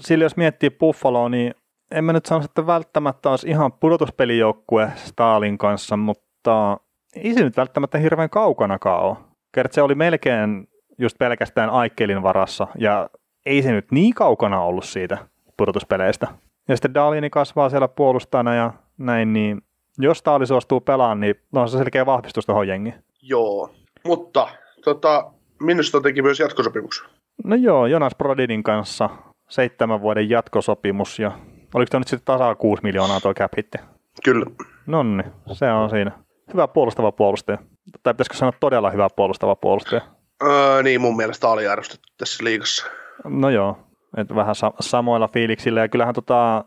sillä 0.00 0.24
jos 0.24 0.36
miettii 0.36 0.70
Buffaloa, 0.70 1.28
niin 1.28 1.54
en 1.90 2.04
mä 2.04 2.12
nyt 2.12 2.26
sano, 2.26 2.44
että 2.44 2.66
välttämättä 2.66 3.30
olisi 3.30 3.48
ihan 3.48 3.72
pudotuspelijoukkue 3.72 4.92
Stalin 4.96 5.58
kanssa, 5.58 5.96
mutta 5.96 6.78
ei 7.16 7.34
se 7.34 7.42
nyt 7.44 7.56
välttämättä 7.56 7.98
hirveän 7.98 8.30
kaukanakaan 8.30 9.02
ole. 9.02 9.16
Kert 9.54 9.72
se 9.72 9.82
oli 9.82 9.94
melkein 9.94 10.68
just 10.98 11.18
pelkästään 11.18 11.70
Aikkelin 11.70 12.22
varassa, 12.22 12.66
ja 12.78 13.10
ei 13.46 13.62
se 13.62 13.72
nyt 13.72 13.92
niin 13.92 14.14
kaukana 14.14 14.60
ollut 14.60 14.84
siitä 14.84 15.18
pudotuspeleistä. 15.56 16.26
Ja 16.68 16.76
sitten 16.76 16.94
Dalini 16.94 17.30
kasvaa 17.30 17.68
siellä 17.70 17.88
puolustajana 17.88 18.54
ja 18.54 18.72
näin, 18.98 19.32
niin 19.32 19.62
jos 19.98 20.18
Staali 20.18 20.46
suostuu 20.46 20.80
pelaamaan, 20.80 21.20
niin 21.20 21.34
on 21.54 21.68
se 21.68 21.78
selkeä 21.78 22.06
vahvistus 22.06 22.46
tuohon 22.46 22.68
jengiin. 22.68 22.94
Joo, 23.22 23.70
mutta 24.04 24.48
tota, 24.84 25.32
Minnesota 25.60 26.00
teki 26.00 26.22
myös 26.22 26.40
jatkosopimuksen. 26.40 27.06
No 27.44 27.56
joo, 27.56 27.86
Jonas 27.86 28.14
Brodinin 28.18 28.62
kanssa 28.62 29.10
seitsemän 29.48 30.00
vuoden 30.00 30.30
jatkosopimus 30.30 31.18
ja 31.18 31.32
oliko 31.74 31.90
tämä 31.90 32.00
nyt 32.00 32.08
sitten 32.08 32.24
tasa 32.24 32.54
6 32.54 32.82
miljoonaa 32.82 33.20
tuo 33.20 33.34
cap 33.34 33.52
hitti? 33.56 33.78
Kyllä. 34.24 34.46
Nonni, 34.86 35.22
se 35.52 35.72
on 35.72 35.90
siinä. 35.90 36.10
Hyvä 36.52 36.68
puolustava 36.68 37.12
puolustaja. 37.12 37.58
Tai 38.02 38.14
pitäisikö 38.14 38.36
sanoa 38.36 38.52
todella 38.60 38.90
hyvä 38.90 39.08
puolustava 39.16 39.56
puolustaja? 39.56 40.00
Öö, 40.42 40.82
niin 40.82 41.00
mun 41.00 41.16
mielestä 41.16 41.48
aliarvostettu 41.48 42.08
tässä 42.18 42.44
liigassa. 42.44 42.86
No 43.24 43.50
joo, 43.50 43.78
että 44.16 44.34
vähän 44.34 44.54
sa- 44.54 44.72
samoilla 44.80 45.28
fiiliksillä. 45.28 45.80
Ja 45.80 45.88
kyllähän 45.88 46.14
tota, 46.14 46.64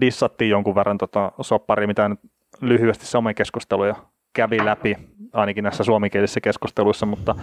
dissattiin 0.00 0.50
jonkun 0.50 0.74
verran 0.74 0.98
tota 0.98 1.32
sopparia, 1.40 1.86
mitä 1.86 2.08
nyt 2.08 2.20
lyhyesti 2.60 3.06
somekeskusteluja 3.06 3.94
kävi 4.32 4.64
läpi, 4.64 4.96
ainakin 5.32 5.64
näissä 5.64 5.84
suomenkielisissä 5.84 6.40
keskusteluissa, 6.40 7.06
mutta 7.06 7.34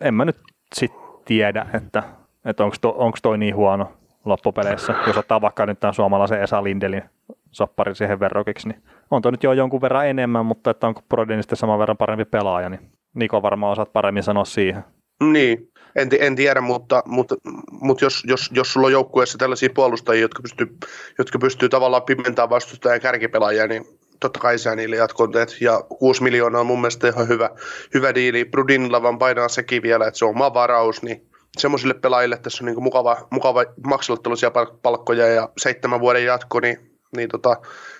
en 0.00 0.14
mä 0.14 0.24
nyt 0.24 0.36
sit 0.74 0.92
tiedä, 1.24 1.66
että, 1.74 2.02
että 2.44 2.64
onko 2.64 2.76
to, 2.80 2.94
onks 2.96 3.22
toi 3.22 3.38
niin 3.38 3.56
huono 3.56 3.92
loppupeleissä. 4.24 4.94
Jos 5.06 5.16
ottaa 5.16 5.40
vaikka 5.40 5.66
nyt 5.66 5.80
tämän 5.80 5.94
suomalaisen 5.94 6.42
Esa 6.42 6.64
Lindelin 6.64 7.02
soppari 7.50 7.94
siihen 7.94 8.20
verrokiksi, 8.20 8.68
niin 8.68 8.82
on 9.10 9.22
toi 9.22 9.32
nyt 9.32 9.42
jo 9.42 9.52
jonkun 9.52 9.80
verran 9.80 10.06
enemmän, 10.06 10.46
mutta 10.46 10.70
että 10.70 10.86
onko 10.86 11.02
Brodin 11.08 11.42
sitten 11.42 11.58
saman 11.58 11.78
verran 11.78 11.96
parempi 11.96 12.24
pelaaja, 12.24 12.68
niin 12.68 12.80
Niko 13.14 13.42
varmaan 13.42 13.72
osaat 13.72 13.92
paremmin 13.92 14.22
sanoa 14.22 14.44
siihen. 14.44 14.84
Niin, 15.32 15.68
en, 15.96 16.08
en 16.20 16.36
tiedä, 16.36 16.60
mutta, 16.60 17.02
mutta, 17.06 17.34
mutta 17.70 18.04
jos, 18.04 18.24
jos, 18.26 18.50
jos 18.54 18.72
sulla 18.72 18.86
on 18.86 18.92
joukkueessa 18.92 19.38
tällaisia 19.38 19.70
puolustajia, 19.74 20.22
jotka 20.22 20.42
pystyy, 20.42 20.76
jotka 21.18 21.38
pystyy 21.38 21.68
tavallaan 21.68 22.02
pimentämään 22.02 22.50
vastustajan 22.50 23.00
kärkipelaajia, 23.00 23.66
niin 23.66 23.84
totta 24.22 24.40
kai 24.40 24.58
sä 24.58 24.76
niille 24.76 24.96
jatkon 24.96 25.32
teet. 25.32 25.56
Ja 25.60 25.80
6 25.98 26.22
miljoonaa 26.22 26.60
on 26.60 26.66
mun 26.66 26.80
mielestä 26.80 27.08
ihan 27.08 27.28
hyvä, 27.28 27.50
hyvä 27.94 28.14
diili. 28.14 28.44
Brudinilla 28.44 29.02
vaan 29.02 29.18
painaa 29.18 29.48
sekin 29.48 29.82
vielä, 29.82 30.06
että 30.06 30.18
se 30.18 30.24
on 30.24 30.30
oma 30.30 30.54
varaus, 30.54 31.02
niin 31.02 31.26
semmoisille 31.58 31.94
pelaajille 31.94 32.36
tässä 32.36 32.64
on 32.64 32.66
niin 32.66 32.82
mukava, 32.82 33.16
mukava 33.30 33.64
maksella 33.86 34.20
tällaisia 34.22 34.48
palk- 34.48 34.78
palkkoja 34.82 35.26
ja 35.26 35.48
seitsemän 35.58 36.00
vuoden 36.00 36.24
jatko, 36.24 36.60
niin, 36.60 36.78
niin 37.16 37.28
tota, 37.28 37.56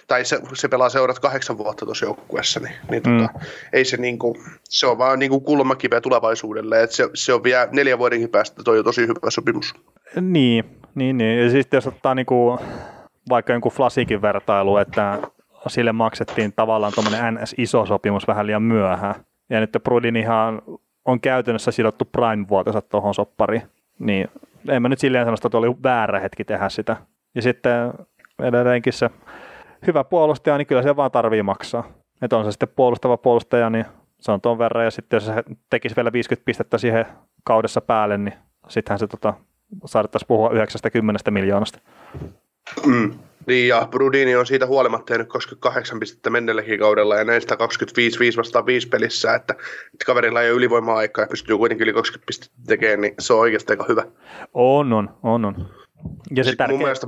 tai 0.07 0.25
se, 0.25 0.41
se 0.55 0.69
pelaa 0.69 0.89
seurat 0.89 1.19
kahdeksan 1.19 1.59
vuotta 1.59 1.85
tuossa 1.85 2.07
joukkueessa, 2.07 2.61
niin, 2.61 2.75
niin 2.91 3.03
tota, 3.03 3.33
Mm. 3.33 3.41
ei 3.73 3.85
se 3.85 3.97
niinku, 3.97 4.37
se 4.69 4.87
on 4.87 4.99
vaan 4.99 5.19
niinku 5.19 5.41
kulmakiveä 5.41 6.01
tulevaisuudelle, 6.01 6.83
että 6.83 6.97
se, 6.97 7.09
se 7.15 7.33
on 7.33 7.45
vielä 7.45 7.69
neljän 7.73 7.99
vuodenkin 7.99 8.29
päästä 8.29 8.63
toi 8.63 8.79
on 8.79 8.85
tosi 8.85 9.03
hyvä 9.03 9.31
sopimus. 9.31 9.75
Niin, 10.21 10.65
niin, 10.95 11.19
niin. 11.19 11.39
Ja 11.43 11.51
sitten 11.51 11.77
jos 11.77 11.87
ottaa 11.87 12.15
niinku, 12.15 12.59
vaikka 13.29 13.53
jonkun 13.53 13.73
Flasikin 13.73 14.23
vertailu, 14.23 14.77
että 14.77 15.19
sille 15.69 15.93
maksettiin 15.93 16.53
tavallaan 16.53 16.93
tuommoinen 16.95 17.35
NS-iso 17.35 17.87
sopimus 17.87 18.29
vähän 18.29 18.47
liian 18.47 18.63
myöhään. 18.63 19.15
Ja 19.51 19.61
nyt 19.61 19.77
Brudin 19.85 20.17
ihan 20.17 20.63
on 21.05 21.21
käytännössä 21.21 21.71
sidottu 21.71 22.05
Prime-vuotensa 22.05 22.83
tuohon 22.83 23.15
soppariin. 23.15 23.63
Niin 23.99 24.29
en 24.69 24.83
mä 24.83 24.89
nyt 24.89 24.99
silleen 24.99 25.25
sano, 25.25 25.37
että 25.45 25.59
oli 25.59 25.77
väärä 25.83 26.21
hetki 26.21 26.45
tehdä 26.45 26.69
sitä. 26.69 26.97
Ja 27.35 27.43
sitten 27.43 27.93
edelleenkin 28.43 28.93
se 28.93 29.11
hyvä 29.87 30.05
puolustaja, 30.05 30.59
niin 30.59 30.67
kyllä 30.67 30.83
se 30.83 30.97
vaan 30.97 31.11
tarvii 31.11 31.43
maksaa. 31.43 31.85
Että 32.23 32.37
on 32.37 32.45
se 32.45 32.53
sitten 32.53 32.69
puolustava 32.77 33.17
puolustaja, 33.17 33.71
niin 33.71 33.85
se 34.21 34.33
on 34.33 34.41
tuon 34.41 34.59
verran. 34.59 34.85
Ja 34.85 34.91
sitten 34.91 35.17
jos 35.17 35.27
se 35.27 35.45
tekisi 35.71 35.97
vielä 35.97 36.13
50 36.13 36.45
pistettä 36.45 36.79
siihen 36.79 37.07
kaudessa 37.45 37.81
päälle, 37.81 38.19
niin 38.19 38.35
sittenhän 38.69 38.99
se 38.99 39.07
tota, 39.07 39.35
saadettaisiin 39.85 40.29
puhua 40.29 40.51
90 40.51 41.31
miljoonasta. 41.31 41.79
Mm. 42.87 43.19
Niin, 43.47 43.69
ja 43.69 43.89
Brudini 43.91 44.37
on 44.37 44.47
siitä 44.47 44.67
huolimatta 44.67 45.13
tehnyt 45.13 45.29
28 45.29 46.01
pistettä 46.01 46.31
mennelläkin 46.31 46.79
kaudella, 46.79 47.17
ja 47.17 47.25
näistä 47.25 47.57
25 47.57 48.19
5 48.19 48.39
vastaan 48.39 48.67
5 48.67 48.89
pelissä, 48.89 49.35
että, 49.35 49.55
että 49.95 50.05
kaverilla 50.07 50.43
ei 50.43 50.51
ole 50.51 50.57
ylivoima-aikaa 50.57 51.23
ja 51.23 51.29
pystyy 51.29 51.57
kuitenkin 51.57 51.85
yli 51.85 51.93
20 51.93 52.27
pistettä 52.27 52.57
tekemään, 52.67 53.01
niin 53.01 53.15
se 53.19 53.33
on 53.33 53.41
oikeasti 53.41 53.73
aika 53.73 53.85
hyvä. 53.89 54.05
On, 54.55 54.93
on, 54.93 55.11
on, 55.23 55.45
on. 55.45 55.55
Ja 56.37 56.45
se 56.45 56.51
Sitten 56.51 56.71
mun 56.71 56.79
tärkeä... 56.79 56.79
mielestä, 56.79 57.07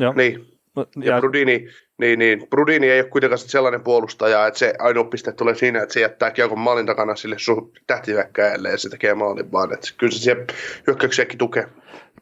Joo. 0.00 0.12
niin, 0.16 0.54
ja 0.76 1.14
Ja, 1.14 1.20
Brudini, 1.20 1.68
niin, 1.98 2.18
niin, 2.18 2.46
Brudini 2.50 2.90
ei 2.90 3.00
ole 3.00 3.08
kuitenkaan 3.08 3.38
sellainen 3.38 3.80
puolustaja, 3.80 4.46
että 4.46 4.58
se 4.58 4.74
ainoa 4.78 5.04
piste 5.04 5.32
tulee 5.32 5.54
siinä, 5.54 5.82
että 5.82 5.92
se 5.92 6.00
jättää 6.00 6.30
kiekon 6.30 6.58
maalin 6.58 6.86
takana 6.86 7.16
sille 7.16 7.38
sun 7.38 7.72
tähtihyökkääjälle 7.86 8.70
ja 8.70 8.78
se 8.78 8.90
tekee 8.90 9.14
maalin 9.14 9.52
vaan. 9.52 9.72
Että 9.72 9.88
kyllä 9.96 10.12
se 10.12 10.18
siellä 10.18 10.44
hyökkäyksiäkin 10.86 11.38
tukee. 11.38 11.68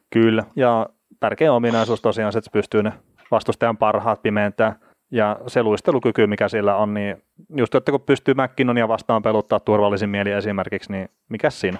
Kyllä, 0.09 0.43
ja 0.55 0.89
tärkeä 1.19 1.53
ominaisuus 1.53 2.01
tosiaan 2.01 2.33
se, 2.33 2.39
että 2.39 2.49
se 2.49 2.53
pystyy 2.53 2.83
ne 2.83 2.93
vastustajan 3.31 3.77
parhaat 3.77 4.21
pimentää. 4.21 4.75
Ja 5.11 5.39
se 5.47 5.63
luistelukyky, 5.63 6.27
mikä 6.27 6.47
sillä 6.47 6.75
on, 6.75 6.93
niin 6.93 7.23
just 7.55 7.75
että 7.75 7.91
kun 7.91 8.01
pystyy 8.01 8.33
McKinnonia 8.33 8.87
vastaan 8.87 9.21
peluttaa 9.21 9.59
turvallisin 9.59 10.09
mieli 10.09 10.31
esimerkiksi, 10.31 10.91
niin 10.91 11.09
mikä 11.29 11.49
siinä? 11.49 11.79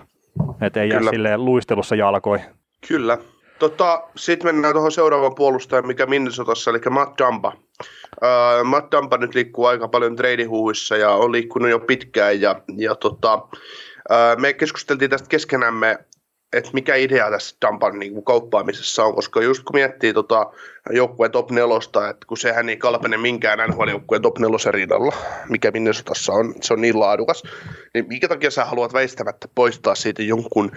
Että 0.61 0.81
ei 0.81 0.89
jää 0.89 0.99
Kyllä. 0.99 1.11
silleen 1.11 1.45
luistelussa 1.45 1.95
jalkoihin. 1.95 2.45
Kyllä. 2.87 3.17
Tota, 3.59 4.03
Sitten 4.15 4.47
mennään 4.47 4.73
tuohon 4.73 4.91
seuraavaan 4.91 5.35
puolustajan, 5.35 5.87
mikä 5.87 6.05
Minnesotassa, 6.05 6.71
eli 6.71 6.79
Matt 6.89 7.17
Dumba. 7.17 7.53
Öö, 8.23 8.63
Matt 8.63 8.91
Dumba 8.91 9.17
nyt 9.17 9.35
liikkuu 9.35 9.65
aika 9.65 9.87
paljon 9.87 10.15
treidihuuissa 10.15 10.97
ja 10.97 11.09
on 11.09 11.31
liikkunut 11.31 11.69
jo 11.69 11.79
pitkään. 11.79 12.41
Ja, 12.41 12.61
ja 12.77 12.95
tota, 12.95 13.47
öö, 14.11 14.35
me 14.35 14.53
keskusteltiin 14.53 15.09
tästä 15.09 15.27
keskenämme, 15.29 15.97
että 16.53 16.69
mikä 16.73 16.95
idea 16.95 17.31
tässä 17.31 17.55
Dumban 17.67 17.99
niin 17.99 18.13
kuin 18.13 18.25
kauppaamisessa 18.25 19.05
on, 19.05 19.15
koska 19.15 19.41
just 19.41 19.63
kun 19.63 19.75
miettii 19.75 20.13
tota 20.13 20.51
joukkueen 20.89 21.31
top 21.31 21.51
nelosta, 21.51 22.09
että 22.09 22.27
kun 22.27 22.37
sehän 22.37 22.69
ei 22.69 22.77
kalpene 22.77 23.17
minkään 23.17 23.69
NHL-joukkueen 23.69 24.21
top 24.21 24.39
nelosen 24.39 24.73
rinnalla, 24.73 25.15
mikä 25.49 25.71
Minnesotassa 25.71 26.33
on, 26.33 26.53
se 26.61 26.73
on 26.73 26.81
niin 26.81 26.99
laadukas, 26.99 27.43
niin 27.93 28.07
minkä 28.07 28.27
takia 28.27 28.51
sä 28.51 28.65
haluat 28.65 28.93
väistämättä 28.93 29.47
poistaa 29.55 29.95
siitä 29.95 30.23
jonkun, 30.23 30.71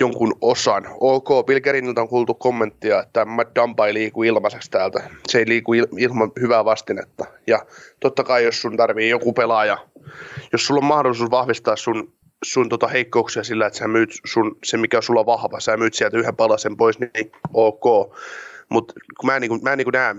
jonkun 0.00 0.34
osan? 0.40 0.86
OK, 1.00 1.46
Pilkeriniltä 1.46 2.00
on 2.00 2.08
kuultu 2.08 2.34
kommenttia, 2.34 3.02
että 3.02 3.24
Matt 3.24 3.54
Dumba 3.54 3.86
ei 3.86 3.94
liiku 3.94 4.22
ilmaiseksi 4.22 4.70
täältä, 4.70 5.10
se 5.28 5.38
ei 5.38 5.48
liiku 5.48 5.74
il- 5.74 5.98
ilman 5.98 6.32
hyvää 6.40 6.64
vastinetta, 6.64 7.24
ja 7.46 7.58
totta 8.00 8.24
kai 8.24 8.44
jos 8.44 8.62
sun 8.62 8.76
tarvii 8.76 9.10
joku 9.10 9.32
pelaaja, 9.32 9.78
jos 10.52 10.66
sulla 10.66 10.78
on 10.78 10.84
mahdollisuus 10.84 11.30
vahvistaa 11.30 11.76
sun 11.76 12.12
sun 12.44 12.68
tota 12.68 12.88
heikkouksia 12.88 13.44
sillä, 13.44 13.66
että 13.66 13.78
sä 13.78 13.88
myyt 13.88 14.10
sun, 14.24 14.56
se 14.64 14.76
mikä 14.76 15.00
sulla 15.00 15.20
on 15.20 15.26
vahva, 15.26 15.60
sä 15.60 15.76
myyt 15.76 15.94
sieltä 15.94 16.18
yhden 16.18 16.36
palasen 16.36 16.76
pois, 16.76 16.98
niin 17.00 17.10
ok. 17.54 17.84
Mutta 18.68 18.94
mä 19.24 19.36
en, 19.36 19.40
niinku, 19.40 19.58
mä 19.62 19.72
en 19.72 19.78
niinku 19.78 19.90
näe, 19.90 20.14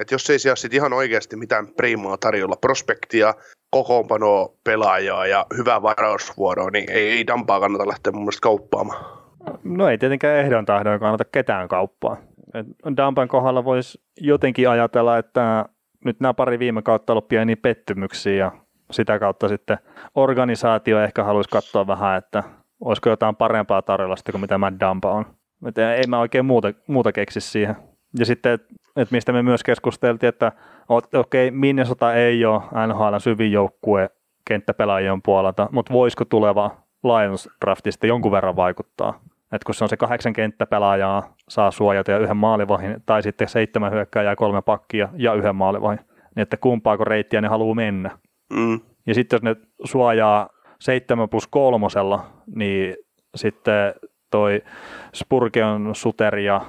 että 0.00 0.14
jos 0.14 0.30
ei 0.30 0.38
siellä 0.38 0.56
sit 0.56 0.74
ihan 0.74 0.92
oikeasti 0.92 1.36
mitään 1.36 1.66
priimaa 1.66 2.16
tarjolla, 2.16 2.56
prospektia, 2.56 3.34
kokoonpanoa, 3.70 4.52
pelaajaa 4.64 5.26
ja 5.26 5.46
hyvää 5.56 5.82
varausvuoroa, 5.82 6.70
niin 6.70 6.90
ei, 6.90 7.10
ei 7.10 7.26
Dampaa 7.26 7.60
kannata 7.60 7.88
lähteä 7.88 8.12
mun 8.12 8.22
mielestä 8.22 8.40
kauppaamaan. 8.42 9.20
No 9.64 9.88
ei 9.88 9.98
tietenkään 9.98 10.38
ehdon 10.38 10.66
tahdon 10.66 11.00
kannata 11.00 11.24
ketään 11.24 11.68
kauppaa. 11.68 12.16
Et 12.54 12.66
Dampan 12.96 13.28
kohdalla 13.28 13.64
voisi 13.64 14.00
jotenkin 14.20 14.68
ajatella, 14.68 15.18
että 15.18 15.64
nyt 16.04 16.20
nämä 16.20 16.34
pari 16.34 16.58
viime 16.58 16.82
kautta 16.82 17.12
ollut 17.12 17.28
pieniä 17.28 17.56
pettymyksiä 17.56 18.34
ja 18.34 18.52
sitä 18.90 19.18
kautta 19.18 19.48
sitten 19.48 19.78
organisaatio 20.14 21.02
ehkä 21.02 21.24
haluaisi 21.24 21.50
katsoa 21.50 21.86
vähän, 21.86 22.18
että 22.18 22.42
olisiko 22.80 23.10
jotain 23.10 23.36
parempaa 23.36 23.82
tarjolla 23.82 24.16
sitten 24.16 24.32
kuin 24.32 24.40
mitä 24.40 24.58
Mad 24.58 24.74
Dampa 24.80 25.12
on. 25.12 25.26
Et 25.66 25.78
ei 25.78 26.06
mä 26.08 26.20
oikein 26.20 26.44
muuta, 26.44 26.72
muuta 26.86 27.12
keksi 27.12 27.40
siihen. 27.40 27.76
Ja 28.18 28.26
sitten, 28.26 28.52
että 28.52 28.74
et 28.96 29.10
mistä 29.10 29.32
me 29.32 29.42
myös 29.42 29.62
keskusteltiin, 29.62 30.28
että 30.28 30.52
okei, 30.88 31.48
okay, 31.48 31.50
Minnesota 31.50 32.14
ei 32.14 32.44
ole 32.44 32.62
NHL 32.86 33.18
syvin 33.18 33.52
joukkue 33.52 34.10
kenttäpelaajien 34.48 35.22
puolelta, 35.22 35.68
mutta 35.72 35.92
voisiko 35.92 36.24
tuleva 36.24 36.76
Lions 37.04 37.48
draftista 37.64 38.06
jonkun 38.06 38.32
verran 38.32 38.56
vaikuttaa? 38.56 39.20
että 39.52 39.66
kun 39.66 39.74
se 39.74 39.84
on 39.84 39.88
se 39.88 39.96
kahdeksan 39.96 40.32
kenttäpelaajaa, 40.32 41.34
saa 41.48 41.70
suojata 41.70 42.10
ja 42.10 42.18
yhden 42.18 42.36
maalivahin, 42.36 42.96
tai 43.06 43.22
sitten 43.22 43.48
seitsemän 43.48 43.92
hyökkääjää, 43.92 44.36
kolme 44.36 44.62
pakkia 44.62 45.08
ja 45.16 45.34
yhden 45.34 45.56
maalivahin, 45.56 45.98
niin 46.36 46.42
että 46.42 46.56
kumpaako 46.56 47.04
reittiä 47.04 47.40
ne 47.40 47.48
haluaa 47.48 47.74
mennä. 47.74 48.18
Mm. 48.50 48.80
Ja 49.06 49.14
sitten 49.14 49.36
jos 49.36 49.42
ne 49.42 49.56
suojaa 49.84 50.48
7 50.80 51.28
plus 51.28 51.46
kolmosella, 51.46 52.26
niin 52.54 52.96
sitten 53.34 53.94
toi 54.30 54.62
Spurgeon 55.14 55.94
Suter 55.94 56.38
ja, 56.38 56.60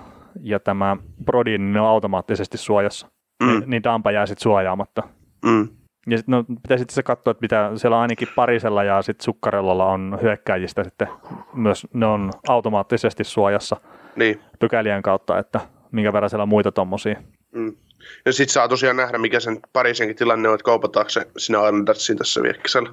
ja 0.42 0.60
tämä 0.60 0.98
Brodin, 1.26 1.62
niin 1.62 1.74
ne 1.74 1.82
on 1.82 1.88
automaattisesti 1.88 2.58
suojassa. 2.58 3.08
Mm. 3.44 3.48
Niin, 3.48 3.64
niin 3.68 3.84
Dampa 3.84 4.12
jää 4.12 4.26
sitten 4.26 4.44
suojaamatta. 4.44 5.04
Mm. 5.46 5.68
Ja 6.10 6.18
sit, 6.18 6.28
no, 6.28 6.44
pitäisi 6.44 6.82
sitten 6.82 6.96
se 6.96 7.04
katsoa, 7.04 7.32
että 7.32 7.42
mitä 7.42 7.72
siellä 7.76 8.00
ainakin 8.00 8.28
parisella 8.36 8.84
ja 8.84 9.02
sitten 9.02 9.24
sukkarellolla 9.26 9.86
on 9.86 10.20
hyökkäjistä 10.22 10.84
sitten 10.84 11.08
myös, 11.54 11.88
ne 11.94 12.06
on 12.06 12.32
automaattisesti 12.48 13.24
suojassa 13.24 13.78
Niin. 14.16 14.40
pykälien 14.60 15.02
kautta, 15.02 15.40
että 15.40 15.60
minkä 15.92 16.14
verran 16.14 16.30
siellä 16.30 16.44
on 16.44 16.50
muita 16.50 16.72
tommosia. 16.72 17.16
Mm. 17.56 17.74
Ja 18.26 18.34
sit 18.34 18.50
saa 18.50 18.68
tosiaan 18.68 18.96
nähdä, 18.96 19.18
mikä 19.18 19.40
sen 19.40 19.60
parisenkin 19.74 20.16
tilanne 20.16 20.50
on, 20.50 20.56
että 20.56 20.66
kaupataanko 20.66 21.10
se 21.10 21.28
sinä 21.38 21.62
Andersin 21.62 22.18
tässä 22.18 22.44
viekkisellä. 22.44 22.90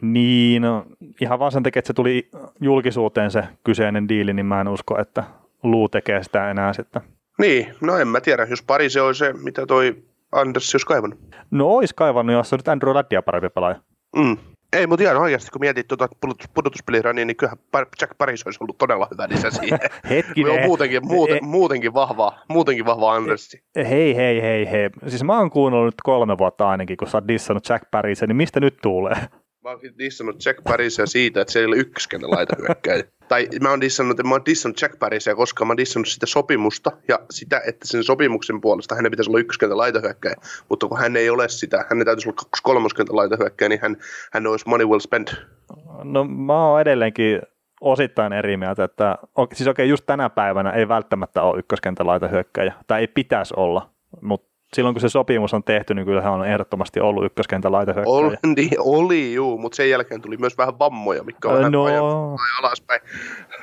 Niin, 0.00 0.62
no, 0.62 0.86
ihan 1.20 1.38
vaan 1.38 1.52
sen 1.52 1.62
takia, 1.62 1.78
että 1.78 1.86
se 1.86 1.92
tuli 1.92 2.28
julkisuuteen 2.60 3.30
se 3.30 3.42
kyseinen 3.64 4.08
diili, 4.08 4.34
niin 4.34 4.46
mä 4.46 4.60
en 4.60 4.68
usko, 4.68 4.98
että 5.00 5.24
Luu 5.62 5.88
tekee 5.88 6.22
sitä 6.22 6.50
enää 6.50 6.72
sitten. 6.72 7.02
Niin, 7.38 7.74
no 7.80 7.96
en 7.96 8.08
mä 8.08 8.20
tiedä, 8.20 8.46
jos 8.50 8.62
pari 8.62 8.90
se 8.90 9.00
on 9.00 9.14
se, 9.14 9.32
mitä 9.32 9.66
toi 9.66 9.96
Anders 10.32 10.74
olisi 10.74 10.86
kaivannut. 10.86 11.20
No 11.50 11.66
ois 11.66 11.92
kaivannut, 11.92 12.36
jos 12.36 12.52
on 12.52 12.58
nyt 12.58 12.68
Andrew 12.68 12.94
Laddia 12.94 13.22
parempi 13.22 13.48
pelaaja. 13.48 13.80
Mm. 14.16 14.36
Ei, 14.72 14.86
mutta 14.86 15.02
ihan 15.02 15.16
oikeasti, 15.16 15.50
kun 15.50 15.60
mietit 15.60 15.88
tuota 15.88 16.08
pudotus, 16.54 16.80
niin 17.14 17.36
kyllähän 17.36 17.58
Jack 18.00 18.18
Paris 18.18 18.46
olisi 18.46 18.58
ollut 18.60 18.78
todella 18.78 19.08
hyvä 19.10 19.28
lisä 19.28 19.50
siihen. 19.50 19.78
Hetkinen. 20.10 20.52
on 20.52 20.60
muutenkin, 20.60 21.06
muuten, 21.06 21.38
muutenkin 21.44 21.94
vahvaa, 21.94 22.44
muutenkin 22.48 22.86
vahvaa 22.86 23.14
Andersi. 23.14 23.62
Hei, 23.76 24.16
hei, 24.16 24.42
hei, 24.42 24.70
hei. 24.70 24.90
Siis 25.08 25.24
mä 25.24 25.38
oon 25.38 25.50
kuunnellut 25.50 25.86
nyt 25.86 26.02
kolme 26.02 26.38
vuotta 26.38 26.68
ainakin, 26.68 26.96
kun 26.96 27.08
sä 27.08 27.16
oot 27.16 27.28
dissannut 27.28 27.68
Jack 27.68 27.90
Parisen, 27.90 28.28
niin 28.28 28.36
mistä 28.36 28.60
nyt 28.60 28.76
tulee? 28.82 29.16
Mä 29.64 29.70
oon 29.70 29.80
dissannut 29.98 30.44
Jack 30.44 30.64
Parisia 30.64 31.06
siitä, 31.06 31.40
että 31.40 31.52
se 31.52 31.58
ei 31.58 31.66
ole 31.66 31.76
ykköskentän 31.76 32.30
laitahyökkäjä. 32.30 33.04
tai 33.28 33.48
mä 33.60 33.70
oon 33.70 33.80
dissannut, 33.80 34.22
mä 34.24 34.34
oon 34.34 34.44
dissannut 34.46 34.82
Jack 34.82 34.98
Parisia, 34.98 35.34
koska 35.34 35.64
mä 35.64 35.70
oon 35.70 35.76
dissannut 35.76 36.08
sitä 36.08 36.26
sopimusta 36.26 36.92
ja 37.08 37.18
sitä, 37.30 37.62
että 37.66 37.88
sen 37.88 38.04
sopimuksen 38.04 38.60
puolesta 38.60 38.94
hänen 38.94 39.10
pitäisi 39.10 39.30
olla 39.30 39.40
ykköskentän 39.40 39.78
laitahyökkäjä. 39.78 40.34
Mutta 40.68 40.88
kun 40.88 40.98
hän 40.98 41.16
ei 41.16 41.30
ole 41.30 41.48
sitä, 41.48 41.84
hänen 41.90 42.06
täytyisi 42.06 42.28
olla 42.28 42.36
kaksi 42.36 42.62
kolmoskentän 42.62 43.16
laitahyökkäjä, 43.16 43.68
niin 43.68 43.80
hän, 43.82 43.96
hän 44.32 44.46
olisi 44.46 44.68
money 44.68 44.86
well 44.86 45.00
spent. 45.00 45.34
No 46.04 46.24
mä 46.24 46.66
oon 46.66 46.80
edelleenkin 46.80 47.42
osittain 47.80 48.32
eri 48.32 48.56
mieltä, 48.56 48.84
että 48.84 49.18
siis 49.52 49.68
okei, 49.68 49.88
just 49.88 50.06
tänä 50.06 50.30
päivänä 50.30 50.70
ei 50.70 50.88
välttämättä 50.88 51.42
ole 51.42 51.58
ykköskentän 51.58 52.06
laitahyökkäjä, 52.06 52.74
tai 52.86 53.00
ei 53.00 53.06
pitäisi 53.06 53.54
olla, 53.56 53.90
mutta 54.20 54.45
silloin 54.74 54.94
kun 54.94 55.00
se 55.00 55.08
sopimus 55.08 55.54
on 55.54 55.64
tehty, 55.64 55.94
niin 55.94 56.06
kyllä 56.06 56.22
hän 56.22 56.32
on 56.32 56.46
ehdottomasti 56.46 57.00
ollut 57.00 57.24
ykköskentän 57.24 57.72
laitahyökkäjä. 57.72 58.16
Oli, 58.16 58.36
niin, 58.56 58.70
oli 58.78 59.34
juu, 59.34 59.58
mutta 59.58 59.76
sen 59.76 59.90
jälkeen 59.90 60.22
tuli 60.22 60.36
myös 60.36 60.58
vähän 60.58 60.78
vammoja, 60.78 61.24
mitkä 61.24 61.48
on 61.48 61.62
no, 61.62 61.68
no, 61.68 62.36
alaspäin. 62.62 63.00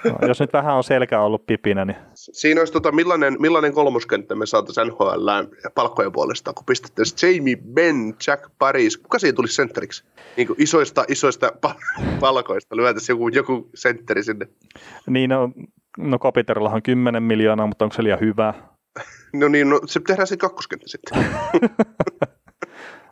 No, 0.04 0.28
jos 0.28 0.40
nyt 0.40 0.54
vähän 0.54 0.76
on 0.76 0.84
selkä 0.84 1.22
ollut 1.22 1.46
pipinä, 1.46 1.86
niin... 1.86 1.98
Siinä 2.14 2.62
olisi 2.62 2.74
tota, 2.74 2.92
millainen, 2.92 3.36
millainen 3.40 3.74
kolmoskenttä 3.74 4.36
me 4.36 4.46
saataisiin 4.46 4.88
NHL 4.88 5.30
palkkojen 5.76 6.12
puolesta, 6.12 6.54
kun 6.54 6.66
pistettäisiin 6.66 7.36
Jamie 7.36 7.58
Benn, 7.74 8.14
Jack 8.28 8.52
Paris, 8.60 8.98
kuka 8.98 9.20
siinä 9.20 9.36
tuli 9.36 9.48
sentteriksi? 9.48 10.04
Niin 10.38 10.48
kuin 10.48 10.62
isoista, 10.62 11.06
isoista 11.08 11.52
palkoista 12.20 12.76
lyötäisiin 12.76 13.14
joku, 13.14 13.28
joku 13.28 13.70
sentteri 13.76 14.24
sinne. 14.24 14.48
Niin, 15.08 15.30
no, 15.30 15.50
no 15.98 16.20
Kopiterilla 16.20 16.70
on 16.70 16.84
10 16.84 17.24
miljoonaa, 17.24 17.68
mutta 17.68 17.86
onko 17.86 17.96
se 17.96 18.04
liian 18.04 18.20
hyvä? 18.20 18.54
No 19.34 19.48
niin, 19.48 19.70
no, 19.70 19.82
se 19.86 20.00
tehdään 20.08 20.28
se 20.28 20.38
kakkoskenttä 20.38 20.88
sitten. 20.88 21.26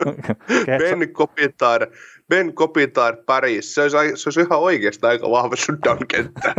ben 0.79 1.13
Kopitar, 1.13 1.87
Ben 2.29 2.53
Kopitar 2.53 3.17
Paris, 3.25 3.75
se 3.75 3.81
olisi, 3.81 3.97
se 4.15 4.29
olisi 4.29 4.41
ihan 4.41 4.59
oikeasti 4.59 5.05
aika 5.05 5.31
vahva 5.31 5.55
shutdown 5.55 6.07
kenttä. 6.07 6.53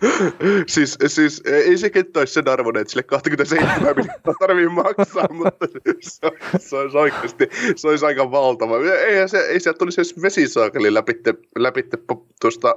siis, 0.66 0.98
siis 1.06 1.42
ei 1.44 1.78
se 1.78 1.90
kenttä 1.90 2.18
olisi 2.18 2.34
sen 2.34 2.48
arvoinen, 2.48 2.80
että 2.80 2.90
sille 2.90 3.02
27 3.02 3.78
miljoonaa 3.78 4.34
tarvii 4.40 4.68
maksaa, 4.68 5.28
mutta 5.42 5.66
se, 6.00 6.30
se, 6.58 6.76
olisi 6.76 6.96
oikeasti, 6.96 7.48
se 7.76 7.88
olisi 7.88 8.06
aika 8.06 8.30
valtava. 8.30 8.76
Ei, 8.92 9.28
se, 9.28 9.38
ei 9.38 9.60
sieltä 9.60 9.78
tulisi 9.78 10.00
edes 10.00 10.22
vesisaakeli 10.22 10.94
läpitte, 10.94 11.34
läpitte 11.58 11.98
tuosta 12.40 12.74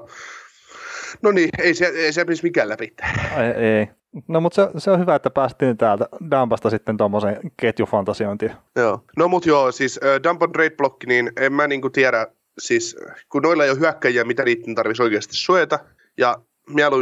No 1.22 1.32
niin, 1.32 1.50
ei 1.58 1.74
se, 1.74 1.86
ei 1.86 2.14
se 2.14 2.24
menisi 2.24 2.44
mikään 2.44 2.70
läpi. 2.70 2.94
Ei, 3.38 3.66
ei. 3.66 3.88
No 4.28 4.42
mutta 4.42 4.56
se, 4.66 4.80
se, 4.80 4.92
on 4.92 5.00
hyvä, 5.00 5.16
että 5.16 5.30
päästiin 5.30 5.78
täältä 5.78 6.08
Dampasta 6.32 6.70
sitten 6.70 6.98
tuommoiseen 6.98 7.52
ketjufantasiointiin. 7.62 8.52
Joo. 8.76 9.04
No 9.18 9.28
mutta 9.28 9.50
joo, 9.50 9.72
siis 9.72 10.00
äh, 10.04 10.24
Dump 10.24 10.42
on 10.42 10.52
trade 10.52 10.70
blokki, 10.70 11.08
niin 11.08 11.32
en 11.38 11.54
mä 11.54 11.68
niinku 11.68 11.90
tiedä, 11.90 12.28
siis 12.60 12.98
kun 13.30 13.42
noilla 13.42 13.64
ei 13.64 13.70
ole 13.70 13.80
hyökkäjiä, 13.80 14.24
mitä 14.24 14.44
niiden 14.44 14.76
tarvitsisi 14.76 15.04
oikeasti 15.04 15.36
suojata, 15.36 15.80
ja 16.18 16.38
mielu, 16.70 16.98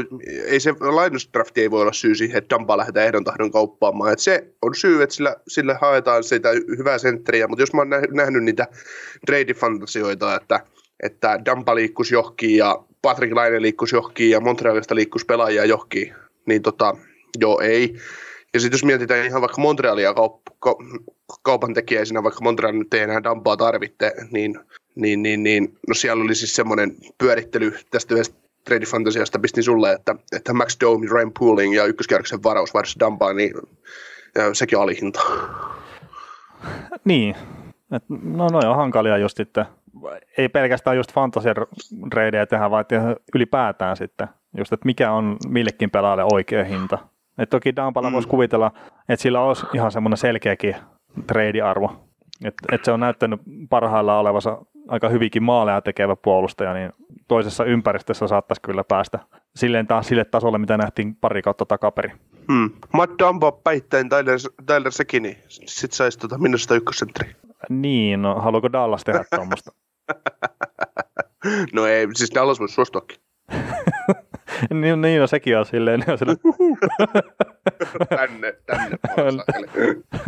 ei 0.45 0.59
se 0.59 0.71
Linus 0.71 1.29
drafti 1.33 1.61
ei 1.61 1.71
voi 1.71 1.81
olla 1.81 1.93
syy 1.93 2.15
siihen, 2.15 2.37
että 2.37 2.55
Dampaa 2.55 2.77
lähdetään 2.77 3.05
ehdon 3.05 3.23
tahdon 3.23 3.51
kauppaamaan. 3.51 4.13
Et 4.13 4.19
se 4.19 4.47
on 4.61 4.75
syy, 4.75 5.03
että 5.03 5.15
sillä, 5.15 5.35
sillä 5.47 5.77
haetaan 5.81 6.23
sitä 6.23 6.49
hyvää 6.77 6.97
sentteriä, 6.97 7.47
mutta 7.47 7.61
jos 7.61 7.73
mä 7.73 7.81
oon 7.81 7.89
nähnyt 8.11 8.43
niitä 8.43 8.67
trade-fantasioita, 9.27 10.41
että, 10.41 10.59
että 11.03 11.39
Dampa 11.45 11.75
liikkuisi 11.75 12.15
johonkin 12.15 12.57
ja 12.57 12.83
Patrick 13.01 13.33
Laine 13.35 13.61
liikkuisi 13.61 13.95
johonkin 13.95 14.29
ja 14.29 14.39
Montrealista 14.39 14.95
liikkuisi 14.95 15.25
pelaajia 15.25 15.65
johonkin, 15.65 16.13
niin 16.45 16.61
tota, 16.61 16.97
joo 17.39 17.59
ei. 17.59 17.95
Ja 18.53 18.59
sitten 18.59 18.77
jos 18.77 18.83
mietitään 18.83 19.25
ihan 19.25 19.41
vaikka 19.41 19.61
Montrealia 19.61 20.11
kaup- 20.11 20.55
ka- 20.59 20.77
kaupan 21.43 21.73
tekijäisenä, 21.73 22.23
vaikka 22.23 22.41
Montreal 22.41 22.73
nyt 22.73 22.93
ei 22.93 23.01
enää 23.01 23.23
Dampaa 23.23 23.57
tarvitte, 23.57 24.13
niin, 24.31 24.59
niin, 24.95 25.23
niin, 25.23 25.43
niin 25.43 25.77
no 25.87 25.93
siellä 25.93 26.23
oli 26.23 26.35
siis 26.35 26.55
semmoinen 26.55 26.95
pyörittely 27.17 27.73
tästä 27.91 28.13
yhdestä 28.13 28.35
trade 28.65 28.85
fantasiasta 28.85 29.39
pistin 29.39 29.63
sulle, 29.63 29.91
että, 29.91 30.15
että 30.35 30.53
Max 30.53 30.77
Domi, 30.81 31.07
Ryan 31.07 31.31
Pooling 31.39 31.75
ja 31.75 31.85
ykköskierroksen 31.85 32.43
varaus 32.43 32.73
varsin 32.73 32.99
Dampaa, 32.99 33.33
niin 33.33 33.53
sekin 34.53 34.77
oli 34.77 35.01
hinta. 35.01 35.21
Niin, 37.05 37.35
Et, 37.91 38.03
no 38.09 38.47
noin 38.47 38.67
on 38.67 38.75
hankalia 38.75 39.17
just 39.17 39.37
sitten 39.37 39.65
ei 40.37 40.49
pelkästään 40.49 40.97
just 40.97 41.13
fantasia 41.13 41.53
reidejä 42.13 42.45
tehdä, 42.45 42.71
vaan 42.71 42.85
ylipäätään 43.35 43.97
sitten, 43.97 44.27
just, 44.57 44.73
että 44.73 44.85
mikä 44.85 45.11
on 45.11 45.37
millekin 45.47 45.91
pelaajalle 45.91 46.25
oikea 46.33 46.63
hinta. 46.63 46.97
Et 47.37 47.49
toki 47.49 47.75
Dampalla 47.75 48.09
mm. 48.09 48.13
voisi 48.13 48.27
kuvitella, 48.27 48.71
että 49.09 49.23
sillä 49.23 49.41
olisi 49.41 49.65
ihan 49.73 49.91
semmoinen 49.91 50.17
selkeäkin 50.17 50.75
trade-arvo. 51.27 52.07
Että 52.45 52.75
et 52.75 52.85
se 52.85 52.91
on 52.91 52.99
näyttänyt 52.99 53.41
parhaillaan 53.69 54.19
olevansa 54.19 54.57
aika 54.87 55.09
hyvinkin 55.09 55.43
maaleja 55.43 55.81
tekevä 55.81 56.15
puolustaja, 56.15 56.73
niin 56.73 56.91
toisessa 57.27 57.65
ympäristössä 57.65 58.27
saattaisi 58.27 58.61
kyllä 58.61 58.83
päästä 58.83 59.19
silleen 59.55 59.87
taas 59.87 60.07
sille 60.07 60.25
tasolle, 60.25 60.57
mitä 60.57 60.77
nähtiin 60.77 61.15
pari 61.15 61.41
kautta 61.41 61.65
takaperi. 61.65 62.11
Hmm. 62.51 62.69
Matt 62.93 63.19
Dumbo 63.19 63.51
päittäin 63.51 64.09
Tyler, 64.09 64.39
Tyler 64.65 64.91
Sekini, 64.91 65.37
sit 65.47 65.91
saisi 65.91 66.19
tota 66.19 66.37
minusta 66.37 66.75
ykkössentteri. 66.75 67.35
Niin, 67.69 68.21
no 68.21 68.35
haluaako 68.35 68.71
Dallas 68.71 69.03
tehdä 69.03 69.23
tuommoista? 69.35 69.71
no 71.73 71.85
ei, 71.85 72.07
siis 72.13 72.31
Dallas 72.35 72.59
voisi 72.59 72.73
suostuakin. 72.73 73.17
niin, 74.81 75.01
niin, 75.01 75.19
no 75.19 75.27
sekin 75.27 75.57
on 75.57 75.65
silleen. 75.65 75.99
Niin 75.99 76.11
on 76.11 76.17
silleen 76.17 76.37
tänne, 78.09 78.53
tänne. 78.65 79.77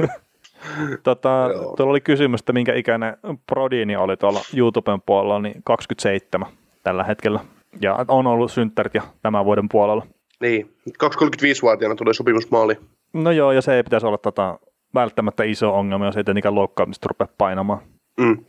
tota, 1.03 1.49
tuolla 1.77 1.91
oli 1.91 2.01
kysymys, 2.01 2.41
että 2.41 2.53
minkä 2.53 2.73
ikäinen 2.73 3.17
Prodini 3.47 3.95
oli 3.95 4.17
tuolla 4.17 4.39
YouTuben 4.57 5.01
puolella, 5.01 5.39
niin 5.39 5.63
27 5.63 6.47
tällä 6.84 7.03
hetkellä. 7.03 7.39
Ja 7.81 8.05
on 8.07 8.27
ollut 8.27 8.51
synttärit 8.51 8.93
ja 8.93 9.01
tämän 9.21 9.45
vuoden 9.45 9.69
puolella. 9.69 10.07
Niin, 10.41 10.75
235-vuotiaana 11.03 11.95
tulee 11.95 12.13
sopimusmaali. 12.13 12.77
No 13.13 13.31
joo, 13.31 13.51
ja 13.51 13.61
se 13.61 13.75
ei 13.75 13.84
pitäisi 13.84 14.07
olla 14.07 14.17
tota, 14.17 14.59
välttämättä 14.93 15.43
iso 15.43 15.75
ongelma, 15.75 16.05
jos 16.05 16.17
ei 16.17 16.23
tietenkään 16.23 16.55
loukkaamista 16.55 17.07
rupea 17.09 17.27
painamaan. 17.38 17.79
Mm. 18.19 18.45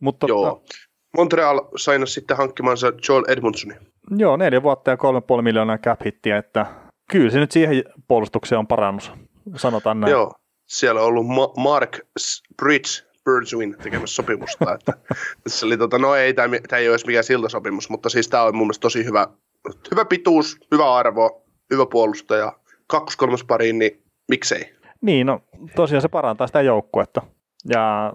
Mutta 0.00 0.26
Joo. 0.26 0.62
Montreal 1.16 1.60
sai 1.76 2.06
sitten 2.06 2.36
hankkimansa 2.36 2.92
Joel 3.08 3.24
Edmundsonin. 3.28 3.78
Joo, 4.16 4.36
neljä 4.36 4.62
vuotta 4.62 4.90
ja 4.90 4.96
kolme 4.96 5.20
puoli 5.20 5.42
miljoonaa 5.42 5.78
cap 5.78 6.00
hittiä, 6.06 6.38
että 6.38 6.66
kyllä 7.10 7.30
se 7.30 7.38
nyt 7.38 7.52
siihen 7.52 7.84
puolustukseen 8.08 8.58
on 8.58 8.66
parannus, 8.66 9.12
sanotaan 9.56 10.00
näin. 10.00 10.10
Joo, 10.10 10.34
siellä 10.66 11.00
on 11.00 11.06
ollut 11.06 11.26
Ma- 11.26 11.52
Mark 11.56 11.98
Bridge 12.56 13.08
Bergwin 13.24 13.76
tekemässä 13.82 14.14
sopimusta. 14.14 14.72
Että, 14.74 14.92
se 15.46 15.66
oli, 15.66 15.78
tota, 15.78 15.98
no 15.98 16.14
ei, 16.14 16.34
tämä 16.34 16.56
ei 16.72 16.88
ole 16.88 16.94
edes 16.94 17.06
mikään 17.06 17.24
siltasopimus, 17.24 17.90
mutta 17.90 18.08
siis 18.08 18.28
tämä 18.28 18.42
on 18.42 18.56
mun 18.56 18.66
mielestä 18.66 18.82
tosi 18.82 19.04
hyvä, 19.04 19.28
hyvä 19.90 20.04
pituus, 20.04 20.56
hyvä 20.72 20.94
arvo, 20.94 21.44
hyvä 21.70 21.86
puolustaja. 21.86 22.52
Kaksi 22.86 23.18
kolmas 23.18 23.44
pariin, 23.44 23.78
niin 23.78 24.02
miksei? 24.28 24.74
Niin, 25.00 25.26
no 25.26 25.40
tosiaan 25.76 26.02
se 26.02 26.08
parantaa 26.08 26.46
sitä 26.46 26.60
joukkuetta. 26.60 27.22
Ja 27.68 28.12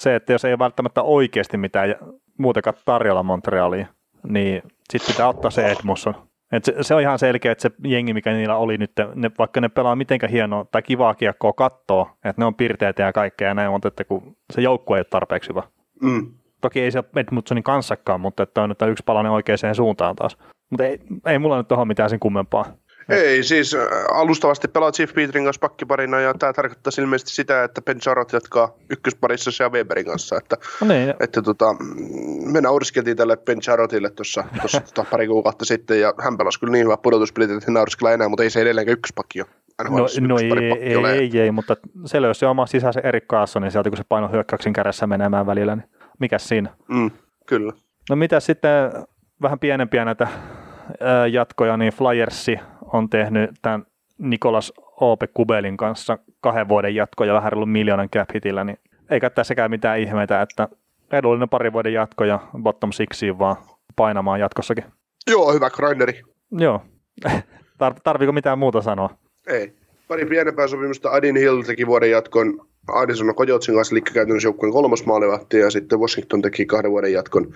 se, 0.00 0.14
että 0.14 0.32
jos 0.32 0.44
ei 0.44 0.52
ole 0.52 0.58
välttämättä 0.58 1.02
oikeasti 1.02 1.56
mitään 1.56 1.94
muutenkaan 2.38 2.76
tarjolla 2.84 3.22
Montrealiin, 3.22 3.88
niin 4.28 4.62
sitten 4.90 5.12
pitää 5.14 5.28
ottaa 5.28 5.50
se 5.50 5.66
Edmundson. 5.66 6.14
Et 6.52 6.64
se, 6.64 6.74
se, 6.80 6.94
on 6.94 7.00
ihan 7.00 7.18
selkeä, 7.18 7.52
että 7.52 7.62
se 7.62 7.70
jengi, 7.84 8.14
mikä 8.14 8.32
niillä 8.32 8.56
oli 8.56 8.78
nyt, 8.78 8.92
ne, 9.14 9.30
vaikka 9.38 9.60
ne 9.60 9.68
pelaa 9.68 9.96
mitenkä 9.96 10.28
hienoa 10.28 10.64
tai 10.64 10.82
kivaa 10.82 11.14
kiekkoa 11.14 11.52
kattoa, 11.52 12.10
että 12.24 12.42
ne 12.42 12.46
on 12.46 12.54
pirteitä 12.54 13.02
ja 13.02 13.12
kaikkea 13.12 13.48
ja 13.48 13.54
näin, 13.54 13.70
mutta 13.70 13.88
että 13.88 14.04
kun 14.04 14.36
se 14.52 14.60
joukkue 14.60 14.96
ei 14.96 15.00
ole 15.00 15.06
tarpeeksi 15.10 15.48
hyvä. 15.48 15.62
Mm. 16.02 16.32
Toki 16.60 16.80
ei 16.80 16.90
se 16.90 17.04
Edmundsonin 17.16 17.64
kanssakaan, 17.64 18.20
mutta 18.20 18.42
että 18.42 18.62
on 18.62 18.68
nyt 18.68 18.82
yksi 18.82 19.04
palanen 19.06 19.32
oikeaan 19.32 19.74
suuntaan 19.74 20.16
taas. 20.16 20.38
Mutta 20.70 20.84
ei, 20.84 20.98
ei 21.26 21.38
mulla 21.38 21.56
nyt 21.56 21.68
tuohon 21.68 21.88
mitään 21.88 22.10
sen 22.10 22.20
kummempaa. 22.20 22.64
Ei, 23.08 23.42
siis 23.42 23.74
äh, 23.74 23.80
alustavasti 24.12 24.68
pelaa 24.68 24.92
Chief 24.92 25.14
Peterin 25.14 25.44
kanssa 25.44 25.60
pakkiparina 25.60 26.20
ja 26.20 26.34
tämä 26.34 26.52
tarkoittaa 26.52 26.90
ilmeisesti 26.98 27.32
sitä, 27.32 27.64
että 27.64 27.82
Ben 27.82 28.00
Charot 28.00 28.32
jatkaa 28.32 28.74
ykkösparissa 28.90 29.64
ja 29.64 29.70
Weberin 29.70 30.06
kanssa. 30.06 30.36
Että, 30.36 30.56
no 30.80 30.86
niin. 30.86 31.14
että 31.20 31.42
tota, 31.42 31.76
me 32.52 32.60
nauriskeltiin 32.60 33.16
tälle 33.16 33.36
Ben 33.36 33.60
Charotille 33.60 34.10
tuossa 34.10 34.44
tota, 34.62 35.10
pari 35.10 35.26
kuukautta 35.26 35.64
sitten 35.64 36.00
ja 36.00 36.14
hän 36.18 36.38
pelasi 36.38 36.60
kyllä 36.60 36.72
niin 36.72 36.84
hyvä 36.84 36.96
pudotuspelit, 36.96 37.50
että 37.50 37.70
nauriskellaan 37.70 38.14
enää, 38.14 38.28
mutta 38.28 38.42
ei 38.42 38.50
se 38.50 38.60
edelleenkään 38.60 38.98
ykköspakki 38.98 39.40
ole. 39.40 39.48
No, 39.84 39.90
no 40.28 40.38
ei, 40.38 40.50
ei, 40.80 41.06
ei, 41.06 41.40
ei, 41.40 41.50
mutta 41.50 41.76
se 42.04 42.22
löysi 42.22 42.44
oma 42.44 42.66
sisäisen 42.66 43.06
Erik 43.06 43.28
Kaassonin 43.28 43.70
sieltä, 43.70 43.90
kun 43.90 43.96
se 43.96 44.04
paino 44.08 44.28
hyökkäyksen 44.28 44.72
kädessä 44.72 45.06
menemään 45.06 45.46
välillä, 45.46 45.76
niin 45.76 45.88
mikäs 46.18 46.48
siinä? 46.48 46.70
Mm, 46.88 47.10
kyllä. 47.46 47.72
No 48.10 48.16
mitä 48.16 48.40
sitten 48.40 48.92
vähän 49.42 49.58
pienempiä 49.58 50.04
näitä 50.04 50.28
jatkoja, 51.32 51.76
niin 51.76 51.92
Flyersi 51.92 52.58
on 52.92 53.10
tehnyt 53.10 53.50
tämän 53.62 53.86
Nikolas 54.18 54.72
Ope 55.00 55.26
Kubelin 55.26 55.76
kanssa 55.76 56.18
kahden 56.40 56.68
vuoden 56.68 56.94
jatko 56.94 57.24
ja 57.24 57.34
vähän 57.34 57.54
ollut 57.54 57.72
miljoonan 57.72 58.10
cap 58.10 58.28
hitillä, 58.34 58.64
niin 58.64 58.78
eikä 59.10 59.30
tässäkään 59.30 59.70
mitään 59.70 59.98
ihmeitä, 59.98 60.42
että 60.42 60.68
edullinen 61.12 61.48
pari 61.48 61.72
vuoden 61.72 61.92
jatko 61.92 62.24
ja 62.24 62.40
bottom 62.62 62.92
sixiin 62.92 63.38
vaan 63.38 63.56
painamaan 63.96 64.40
jatkossakin. 64.40 64.84
Joo, 65.30 65.52
hyvä 65.52 65.70
grinderi. 65.70 66.22
Joo. 66.50 66.82
Tar- 67.82 68.00
tarviiko 68.04 68.32
mitään 68.32 68.58
muuta 68.58 68.82
sanoa? 68.82 69.10
Ei. 69.46 69.72
Pari 70.08 70.26
pienempää 70.26 70.68
sopimusta. 70.68 71.10
Adin 71.10 71.36
Hill 71.36 71.62
teki 71.62 71.86
vuoden 71.86 72.10
jatkon 72.10 72.66
Arizona 72.88 73.34
Kojotsin 73.34 73.74
kanssa, 73.74 73.94
eli 73.94 74.02
käytännössä 74.02 74.46
joukkueen 74.46 74.72
kolmas 74.72 75.06
maalivahti, 75.06 75.58
ja 75.58 75.70
sitten 75.70 75.98
Washington 75.98 76.42
teki 76.42 76.66
kahden 76.66 76.90
vuoden 76.90 77.12
jatkon 77.12 77.54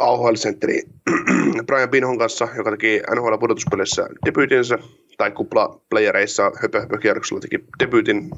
AHL-sentteri 0.00 0.82
Brian 1.66 1.88
Pinhon 1.88 2.18
kanssa, 2.18 2.48
joka 2.56 2.70
teki 2.70 3.02
NHL 3.14 3.36
pudotuspelissä 3.40 4.08
debyytinsä, 4.26 4.78
tai 5.18 5.30
kupla-playereissa 5.30 6.52
höpö, 6.62 6.80
höpö 6.80 6.98
kierroksella 6.98 7.40
teki 7.40 7.64
debyytin, 7.78 8.30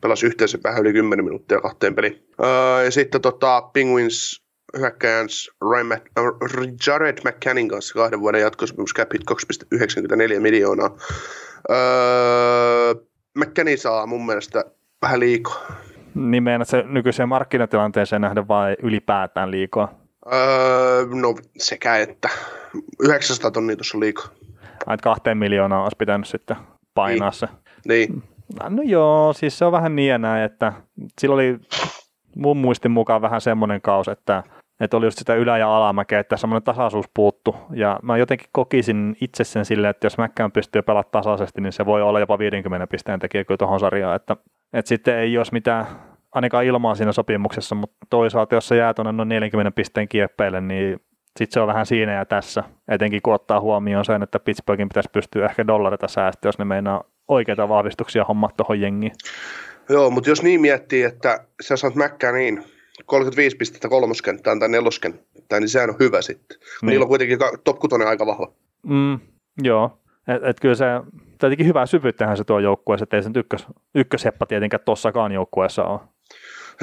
pelasi 0.00 0.26
yhteensä 0.26 0.58
vähän 0.64 0.82
yli 0.82 0.92
10 0.92 1.24
minuuttia 1.24 1.60
kahteen 1.60 1.94
peliin. 1.94 2.26
ja 2.84 2.90
sitten 2.90 3.20
tota, 3.20 3.62
Penguins 3.72 4.42
hyökkäjäns 4.78 5.50
Jared 6.86 7.18
McCannin 7.24 7.68
kanssa 7.68 7.94
kahden 7.94 8.20
vuoden 8.20 8.40
jatkosopimus 8.40 8.94
cap 8.94 9.10
2,94 9.14 10.40
miljoonaa. 10.40 10.96
Öö, 11.70 12.94
McCann 13.38 13.78
saa 13.78 14.06
mun 14.06 14.26
mielestä 14.26 14.64
vähän 15.02 15.20
liikaa. 15.20 15.76
Meinaat 16.14 16.68
se 16.68 16.82
nykyiseen 16.86 17.28
markkinatilanteeseen 17.28 18.22
nähdä 18.22 18.48
vai 18.48 18.76
ylipäätään 18.82 19.50
liikaa? 19.50 20.01
Öö, 20.26 21.06
no 21.20 21.34
sekä 21.58 21.96
että 21.96 22.28
900 23.00 23.50
tonnia 23.50 23.76
tuossa 23.76 24.00
liikaa. 24.00 24.26
Ai, 24.86 24.96
kahteen 24.96 25.38
miljoonaa 25.38 25.82
olisi 25.82 25.96
pitänyt 25.98 26.26
sitten 26.26 26.56
painaa 26.94 27.30
niin. 27.30 27.38
se. 27.38 27.48
Niin. 27.88 28.22
No 28.68 28.82
joo, 28.82 29.32
siis 29.32 29.58
se 29.58 29.64
on 29.64 29.72
vähän 29.72 29.96
niin 29.96 30.20
näin, 30.20 30.44
että 30.44 30.72
sillä 31.20 31.34
oli 31.34 31.58
mun 32.36 32.56
muistin 32.56 32.90
mukaan 32.90 33.22
vähän 33.22 33.40
semmoinen 33.40 33.80
kaus, 33.80 34.08
että, 34.08 34.42
että 34.80 34.96
oli 34.96 35.06
just 35.06 35.18
sitä 35.18 35.34
ylä- 35.34 35.58
ja 35.58 35.76
alamäkeä, 35.76 36.20
että 36.20 36.36
semmoinen 36.36 36.62
tasaisuus 36.62 37.06
puuttu. 37.14 37.56
Ja 37.74 38.00
mä 38.02 38.16
jotenkin 38.16 38.48
kokisin 38.52 39.16
itse 39.20 39.44
sen 39.44 39.64
silleen, 39.64 39.90
että 39.90 40.06
jos 40.06 40.18
Mäkkään 40.18 40.52
pystyy 40.52 40.82
pelaamaan 40.82 41.10
tasaisesti, 41.12 41.60
niin 41.60 41.72
se 41.72 41.86
voi 41.86 42.02
olla 42.02 42.20
jopa 42.20 42.38
50 42.38 42.86
pisteen 42.86 43.20
tekijä 43.20 43.44
kyllä 43.44 43.58
tuohon 43.58 43.80
sarjaan. 43.80 44.16
Että, 44.16 44.36
että 44.72 44.88
sitten 44.88 45.18
ei 45.18 45.32
jos 45.32 45.52
mitään 45.52 45.86
ainakaan 46.32 46.64
ilmaa 46.64 46.94
siinä 46.94 47.12
sopimuksessa, 47.12 47.74
mutta 47.74 48.06
toisaalta 48.10 48.54
jos 48.54 48.68
se 48.68 48.76
jää 48.76 48.94
tuonne 48.94 49.12
noin 49.12 49.28
40 49.28 49.70
pisteen 49.70 50.08
kieppeille, 50.08 50.60
niin 50.60 51.00
sitten 51.38 51.54
se 51.54 51.60
on 51.60 51.68
vähän 51.68 51.86
siinä 51.86 52.12
ja 52.12 52.24
tässä, 52.24 52.64
etenkin 52.88 53.22
kun 53.22 53.34
ottaa 53.34 53.60
huomioon 53.60 54.04
sen, 54.04 54.22
että 54.22 54.38
Pittsburghin 54.38 54.88
pitäisi 54.88 55.10
pystyä 55.12 55.46
ehkä 55.46 55.66
dollareita 55.66 56.08
säästä, 56.08 56.48
jos 56.48 56.58
ne 56.58 56.64
meinaa 56.64 57.04
oikeita 57.28 57.68
vahvistuksia 57.68 58.24
hommaa 58.24 58.50
tuohon 58.56 58.80
jengiin. 58.80 59.12
Joo, 59.88 60.10
mutta 60.10 60.30
jos 60.30 60.42
niin 60.42 60.60
miettii, 60.60 61.02
että 61.02 61.46
sä 61.60 61.76
saat 61.76 61.94
mäkkää 61.94 62.32
niin 62.32 62.64
35 63.06 63.56
pistettä 63.56 63.88
kolmoskenttään 63.88 64.58
tai 64.58 64.68
neloskenttään, 64.68 65.62
niin 65.62 65.68
sehän 65.68 65.90
on 65.90 65.96
hyvä 66.00 66.22
sitten. 66.22 66.58
Niin. 66.60 66.90
Niillä 66.90 67.04
on 67.04 67.08
kuitenkin 67.08 67.38
top 67.64 67.78
6 67.78 67.94
aika 68.04 68.26
vahva. 68.26 68.52
Mm, 68.86 69.20
joo, 69.62 69.98
et, 70.28 70.44
et 70.44 70.60
kyllä 70.60 70.74
se 70.74 70.84
tietenkin 71.38 71.66
hyvää 71.66 71.86
syvyyttähän 71.86 72.36
se 72.36 72.44
tuo 72.44 72.58
joukkueessa, 72.58 73.04
että 73.04 73.16
ei 73.16 73.22
se 73.22 73.30
ykkös, 73.36 73.66
ykkösheppa 73.94 74.46
tietenkään 74.46 74.82
tossakaan 74.84 75.32
joukkueessa 75.32 75.84
ole. 75.84 76.00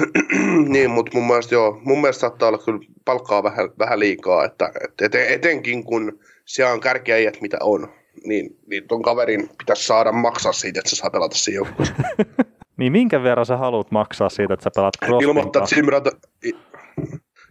niin, 0.72 0.90
mutta 0.90 1.10
mun 1.14 1.26
mielestä 1.26 1.54
joo, 1.54 1.80
mun 1.84 2.00
mielestä 2.00 2.20
saattaa 2.20 2.48
olla 2.48 2.58
kyllä 2.58 2.80
palkkaa 3.04 3.42
vähän, 3.42 3.70
vähän 3.78 3.98
liikaa, 3.98 4.44
että, 4.44 4.72
että 5.02 5.24
etenkin 5.24 5.84
kun 5.84 6.18
siellä 6.44 6.72
on 6.72 6.80
kärkiäijät 6.80 7.40
mitä 7.40 7.56
on, 7.60 7.88
niin, 8.24 8.56
niin 8.66 8.88
ton 8.88 9.02
kaverin 9.02 9.48
pitäisi 9.58 9.84
saada 9.84 10.12
maksaa 10.12 10.52
siitä, 10.52 10.80
että 10.80 10.90
se 10.90 10.96
saa 10.96 11.10
pelata 11.10 11.36
siinä 11.36 11.56
joukkueessa. 11.56 11.94
niin 12.78 12.92
minkä 12.92 13.22
verran 13.22 13.46
sä 13.46 13.56
haluat 13.56 13.90
maksaa 13.90 14.28
siitä, 14.28 14.54
että 14.54 14.64
sä 14.64 14.70
pelaat 14.74 14.94
Crosbyn 15.04 15.28
Ilmoittaa, 15.28 15.62
että 15.62 15.74
Simrata... 15.74 16.10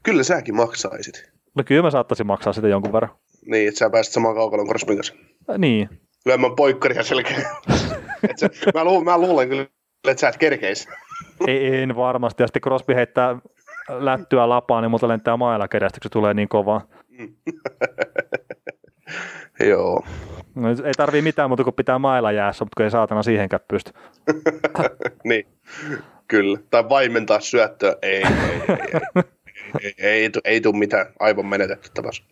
Kyllä 0.03 0.23
säkin 0.23 0.55
maksaisit. 0.55 1.31
No 1.55 1.63
kyllä 1.63 1.83
mä 1.83 1.91
saattaisin 1.91 2.27
maksaa 2.27 2.53
sitä 2.53 2.67
jonkun 2.67 2.93
verran. 2.93 3.11
Niin, 3.45 3.67
että 3.67 3.77
sä 3.77 3.89
pääsit 3.89 4.13
samaan 4.13 4.35
kaukalon 4.35 4.67
Crosbyn 4.67 4.95
kanssa. 4.95 5.13
Niin. 5.57 5.89
Lyömään 6.25 6.55
poikkaria 6.55 7.03
selkeä. 7.03 7.37
mä, 8.73 8.83
lu, 8.83 9.03
mä 9.03 9.17
luulen 9.17 9.49
kyllä, 9.49 9.65
että 10.07 10.21
sä 10.21 10.29
et 10.29 10.37
kerkeisi. 10.37 10.87
Ei, 11.47 11.81
en 11.81 11.95
varmasti. 11.95 12.43
Ja 12.43 12.47
sitten 12.47 12.61
Crosby 12.61 12.95
heittää 12.95 13.39
lättyä 13.89 14.49
lapaan, 14.49 14.83
niin 14.83 14.91
multa 14.91 15.07
lentää 15.07 15.37
mailla 15.37 15.67
kerrasta, 15.67 15.99
kun 15.99 16.03
se 16.03 16.09
tulee 16.09 16.33
niin 16.33 16.49
kovaa. 16.49 16.81
Joo. 19.59 20.03
No, 20.55 20.69
ei 20.69 20.93
tarvii 20.97 21.21
mitään 21.21 21.49
muuta 21.49 21.63
kuin 21.63 21.73
pitää 21.73 21.99
mailla 21.99 22.31
jäässä, 22.31 22.65
mutta 22.65 22.75
kun 22.77 22.83
ei 22.83 22.91
saatana 22.91 23.23
siihenkään 23.23 23.61
pysty. 23.67 23.91
niin, 25.23 25.47
kyllä. 26.27 26.59
Tai 26.69 26.89
vaimentaa 26.89 27.39
syöttöä. 27.39 27.95
Ei, 28.01 28.11
ei, 28.11 28.23
ei, 28.23 28.77
ei. 28.93 29.23
ei, 29.83 29.93
ei, 29.97 30.23
ei, 30.23 30.29
ei 30.43 30.61
tule 30.61 30.77
mitään 30.77 31.05
aivan 31.19 31.45
menetetty 31.45 31.89
tapas. 31.93 32.23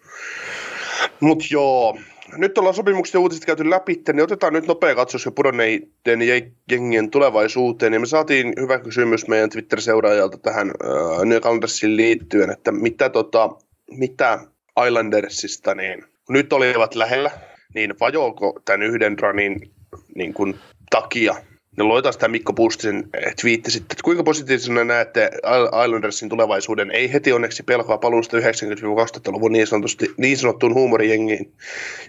Mutta 1.19 1.45
joo, 1.51 1.97
nyt 2.37 2.57
ollaan 2.57 2.75
sopimukset 2.75 3.13
ja 3.13 3.19
uutiset 3.19 3.45
käyty 3.45 3.69
läpi, 3.69 4.01
niin 4.13 4.23
otetaan 4.23 4.53
nyt 4.53 4.67
nopea 4.67 4.95
katsaus 4.95 5.25
jo 5.25 5.31
pudonneiden 5.31 6.19
jengien 6.71 7.09
tulevaisuuteen. 7.09 7.93
Ja 7.93 7.99
me 7.99 8.05
saatiin 8.05 8.53
hyvä 8.59 8.79
kysymys 8.79 9.27
meidän 9.27 9.49
Twitter-seuraajalta 9.49 10.37
tähän 10.37 10.67
äh, 10.67 11.25
New 11.25 11.39
Calendarsiin 11.39 11.97
liittyen, 11.97 12.49
että 12.49 12.71
mitä, 12.71 13.09
tota, 13.09 13.49
mitä 13.91 14.39
Islandersista 14.87 15.75
niin 15.75 16.03
nyt 16.29 16.53
olivat 16.53 16.95
lähellä, 16.95 17.31
niin 17.73 17.93
vajoako 17.99 18.59
tämän 18.65 18.83
yhden 18.83 19.19
runin 19.19 19.71
niin 20.15 20.33
kuin, 20.33 20.59
takia 20.89 21.35
ne 21.77 21.83
loitaa 21.83 22.11
sitä 22.11 22.27
Mikko 22.27 22.53
Pustisen 22.53 23.09
eh, 23.13 23.35
twiitti 23.41 23.71
sitten, 23.71 23.93
että 23.93 24.03
kuinka 24.03 24.23
positiivisena 24.23 24.83
näette 24.83 25.31
Islandersin 25.85 26.29
tulevaisuuden. 26.29 26.91
Ei 26.91 27.13
heti 27.13 27.31
onneksi 27.31 27.63
pelkoa 27.63 27.97
paluusta 27.97 28.37
90-2000-luvun 28.37 29.51
niin, 29.51 29.67
sanotusti, 29.67 30.13
niin 30.17 30.37
sanottuun 30.37 30.73
huumorijengiin. 30.73 31.53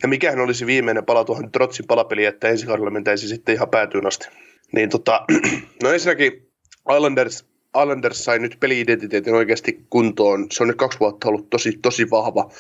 Ja 0.03 0.09
mikähän 0.09 0.41
olisi 0.41 0.67
viimeinen 0.67 1.05
pala 1.05 1.25
tuohon 1.25 1.53
Trotsin 1.53 1.87
palapeliin, 1.87 2.29
että 2.29 2.49
ensi 2.49 2.67
kaudella 2.67 2.91
mentäisi 2.91 3.29
sitten 3.29 3.55
ihan 3.55 3.71
päätyyn 3.71 4.07
asti. 4.07 4.29
Niin 4.73 4.91
tota, 4.91 5.25
no 5.83 5.93
ensinnäkin 5.93 6.49
Islanders, 6.97 7.45
Islanders 7.83 8.25
sai 8.25 8.39
nyt 8.39 8.57
peli-identiteetin 8.61 9.35
oikeasti 9.35 9.87
kuntoon. 9.91 10.47
Se 10.53 10.63
on 10.63 10.69
nyt 10.69 10.77
kaksi 10.77 11.01
vuotta 11.01 11.29
ollut 11.29 11.51
tosi, 11.51 11.79
tosi 11.83 12.11
vahva 12.11 12.51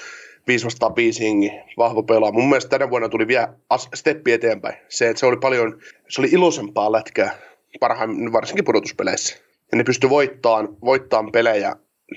5 0.48 0.64
vastaan 0.64 0.96
5 0.96 1.24
hengi, 1.24 1.52
vahva 1.76 2.02
pelaa. 2.02 2.32
Mun 2.32 2.48
mielestä 2.48 2.68
tänä 2.68 2.90
vuonna 2.90 3.08
tuli 3.08 3.26
vielä 3.26 3.54
steppi 3.94 4.32
eteenpäin. 4.32 4.76
Se, 4.88 5.08
että 5.08 5.20
se 5.20 5.26
oli 5.26 5.36
paljon, 5.36 5.78
se 6.08 6.20
oli 6.20 6.28
iloisempaa 6.28 6.92
lätkää, 6.92 7.38
parhaimmin 7.80 8.32
varsinkin 8.32 8.64
pudotuspeleissä. 8.64 9.36
Ja 9.72 9.78
ne 9.78 9.84
pystyi 9.84 10.10
voittamaan, 10.10 10.68
voittamaan 10.84 11.32
pelejä 11.32 11.76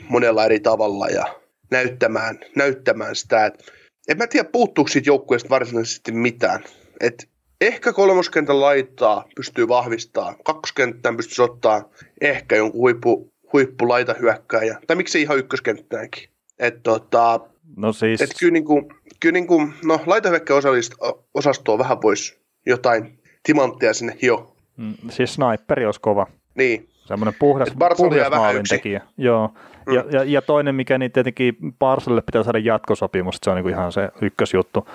monella 0.10 0.46
eri 0.46 0.60
tavalla 0.60 1.08
ja 1.08 1.26
näyttämään, 1.72 2.40
näyttämään 2.56 3.16
sitä. 3.16 3.46
Et, 3.46 3.72
en 4.08 4.18
mä 4.18 4.28
tiedä, 4.28 4.50
puuttuuko 4.52 4.88
siitä 4.88 5.10
joukkueesta 5.10 5.50
varsinaisesti 5.50 6.12
mitään. 6.12 6.64
Et 7.00 7.30
ehkä 7.62 7.94
kolmoskentän 7.94 8.62
laittaa 8.62 9.26
pystyy 9.36 9.68
vahvistamaan, 9.68 10.36
kakkoskenttään 10.44 11.18
pystyy 11.18 11.46
ottaa 11.46 11.90
ehkä 12.22 12.56
jonkun 12.56 12.82
huippu, 12.82 13.34
huippulaita 13.54 14.14
hyökkääjä, 14.14 14.80
tai 14.88 14.96
miksi 14.96 15.22
ihan 15.22 15.38
ykköskenttäänkin. 15.38 16.30
Et 16.60 16.84
tota, 16.84 17.40
no 17.78 17.94
siis... 17.94 18.22
et 18.22 18.30
kyllä, 18.40 18.54
niinku, 18.54 18.92
kyllä 19.20 19.34
niinku, 19.34 19.70
no 19.86 20.00
laitahyökkäosastoa 20.06 21.78
vähän 21.78 22.02
voisi 22.02 22.42
jotain 22.66 23.20
timanttia 23.44 23.94
sinne 23.94 24.18
hio. 24.22 24.56
Mm, 24.78 24.94
siis 25.10 25.34
sniperi 25.34 25.86
olisi 25.86 26.02
kova. 26.02 26.28
Niin. 26.56 26.90
Semmoinen 27.06 27.36
puhdas, 27.40 27.70
puhdas 27.98 28.30
maalintekijä. 28.30 29.02
Joo. 29.18 29.54
Mm. 29.88 29.94
Ja, 29.94 30.06
ja, 30.12 30.24
ja, 30.24 30.42
toinen, 30.42 30.76
mikä 30.76 30.98
niin 30.98 31.12
tietenkin 31.12 31.56
Barsalle 31.80 32.22
pitää 32.22 32.44
saada 32.44 32.60
jatkosopimus, 32.60 33.38
se 33.44 33.50
on 33.50 33.56
niin 33.56 33.64
kuin 33.64 33.74
ihan 33.74 33.92
se 33.92 34.10
ykkösjuttu. 34.22 34.88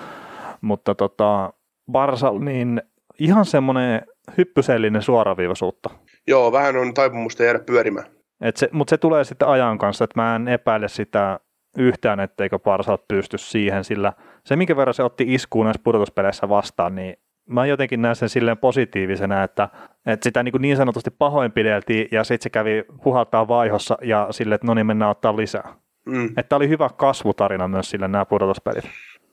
Mutta 0.61 0.95
tota, 0.95 1.53
Barsa, 1.91 2.31
niin 2.39 2.81
ihan 3.19 3.45
semmoinen 3.45 4.01
hyppysellinen 4.37 5.01
suoraviivaisuutta. 5.01 5.89
Joo, 6.27 6.51
vähän 6.51 6.77
on 6.77 6.93
taipumusta 6.93 7.43
jäädä 7.43 7.59
pyörimään. 7.59 8.05
Et 8.41 8.57
se, 8.57 8.69
mutta 8.71 8.89
se 8.89 8.97
tulee 8.97 9.23
sitten 9.23 9.47
ajan 9.47 9.77
kanssa, 9.77 10.03
että 10.03 10.21
mä 10.21 10.35
en 10.35 10.47
epäile 10.47 10.87
sitä 10.87 11.39
yhtään, 11.77 12.19
etteikö 12.19 12.59
Barsa 12.59 12.97
pysty 13.07 13.37
siihen, 13.37 13.83
sillä 13.83 14.13
se, 14.43 14.55
minkä 14.55 14.75
verran 14.75 14.93
se 14.93 15.03
otti 15.03 15.25
iskuun 15.27 15.65
näissä 15.65 15.81
pudotuspeleissä 15.83 16.49
vastaan, 16.49 16.95
niin 16.95 17.15
mä 17.49 17.65
jotenkin 17.65 18.01
näen 18.01 18.15
sen 18.15 18.29
silleen 18.29 18.57
positiivisena, 18.57 19.43
että, 19.43 19.69
että 20.05 20.23
sitä 20.23 20.43
niin, 20.43 20.53
niin 20.59 20.77
sanotusti 20.77 21.09
pahoinpideltiin 21.11 22.07
ja 22.11 22.23
sitten 22.23 22.43
se 22.43 22.49
kävi 22.49 22.83
puhaltaa 23.03 23.47
vaihossa 23.47 23.97
ja 24.01 24.27
sille, 24.31 24.55
että 24.55 24.67
no 24.67 24.73
niin 24.73 24.85
mennään 24.85 25.11
ottaa 25.11 25.37
lisää. 25.37 25.73
Mm. 26.05 26.29
Että 26.37 26.55
oli 26.55 26.69
hyvä 26.69 26.89
kasvutarina 26.97 27.67
myös 27.67 27.89
sille 27.89 28.07
nämä 28.07 28.25
pudotuspelit. 28.25 28.85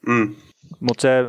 Mm. 0.06 0.34
Mutta 0.80 1.02
se, 1.02 1.24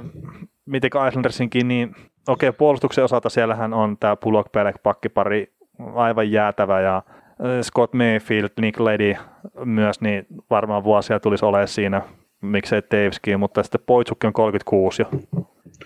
miten 0.66 0.90
Islandersinkin, 1.08 1.68
niin 1.68 1.96
okei, 2.28 2.50
okay, 2.50 2.58
puolustuksen 2.58 3.04
osalta 3.04 3.30
siellähän 3.30 3.74
on 3.74 3.98
tämä 3.98 4.16
Pulok 4.16 4.52
Pelek 4.52 4.76
pakkipari 4.84 5.54
aivan 5.96 6.32
jäätävä 6.32 6.82
ja 6.82 7.04
Scott 7.62 7.94
Mayfield, 7.94 8.50
Nick 8.62 8.80
Lady 8.80 9.16
myös, 9.66 10.02
niin 10.02 10.26
varmaan 10.50 10.84
vuosia 10.84 11.20
tulisi 11.20 11.46
olemaan 11.46 11.68
siinä, 11.68 12.02
miksei 12.42 12.82
Taveskin, 12.82 13.40
mutta 13.40 13.64
sitten 13.64 13.82
Poitsukki 13.86 14.28
on 14.28 14.34
36 14.34 15.02
jo. 15.02 15.10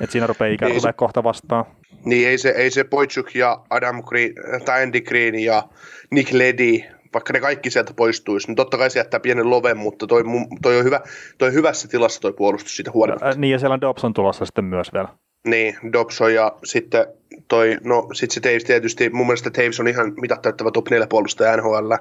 Et 0.02 0.12
siinä 0.12 0.28
rupeaa 0.28 0.54
ikään 0.54 0.72
tulee 0.72 0.94
kohta 0.94 1.24
vastaan. 1.24 1.66
Niin, 2.06 2.28
ei 2.28 2.38
se, 2.38 2.50
ei 2.50 2.72
se 2.72 2.84
Poitsuk 2.84 3.36
ja 3.36 3.62
Adam 3.70 4.04
Green, 4.04 4.34
tai 4.66 4.84
Andy 4.84 5.02
Green 5.02 5.40
ja 5.40 5.64
Nick 6.12 6.34
Ledy, 6.34 6.80
vaikka 7.14 7.34
ne 7.34 7.40
kaikki 7.40 7.70
sieltä 7.70 7.94
poistuisi, 7.96 8.48
niin 8.48 8.56
totta 8.56 8.78
kai 8.78 8.90
se 8.90 9.00
jättää 9.00 9.20
pienen 9.20 9.50
loven, 9.50 9.78
mutta 9.78 10.08
toi, 10.08 10.24
toi 10.62 10.78
on 10.78 10.84
hyvä, 10.84 11.02
toi 11.38 11.54
hyvässä 11.54 11.88
tilassa 11.88 12.22
toi 12.22 12.34
puolustus 12.34 12.76
siitä 12.76 12.92
huolimatta. 12.92 13.32
Niin, 13.38 13.52
ja 13.52 13.60
siellä 13.60 13.74
on 13.74 13.82
Dobson 13.82 14.14
tulossa 14.14 14.46
sitten 14.46 14.66
myös 14.66 14.94
vielä. 14.94 15.08
Niin, 15.48 15.76
Dobson 15.94 16.34
ja 16.34 16.52
sitten 16.64 17.06
toi, 17.48 17.78
no 17.84 18.08
sit 18.14 18.32
se 18.32 18.40
Taves 18.40 18.64
tietysti, 18.64 19.10
mun 19.10 19.26
mielestä 19.26 19.50
Taves 19.50 19.80
on 19.80 19.88
ihan 19.88 20.14
mitattava 20.22 20.72
top 20.72 20.90
4 20.90 21.08
puolustaja 21.08 21.58
NHL. 21.58 21.94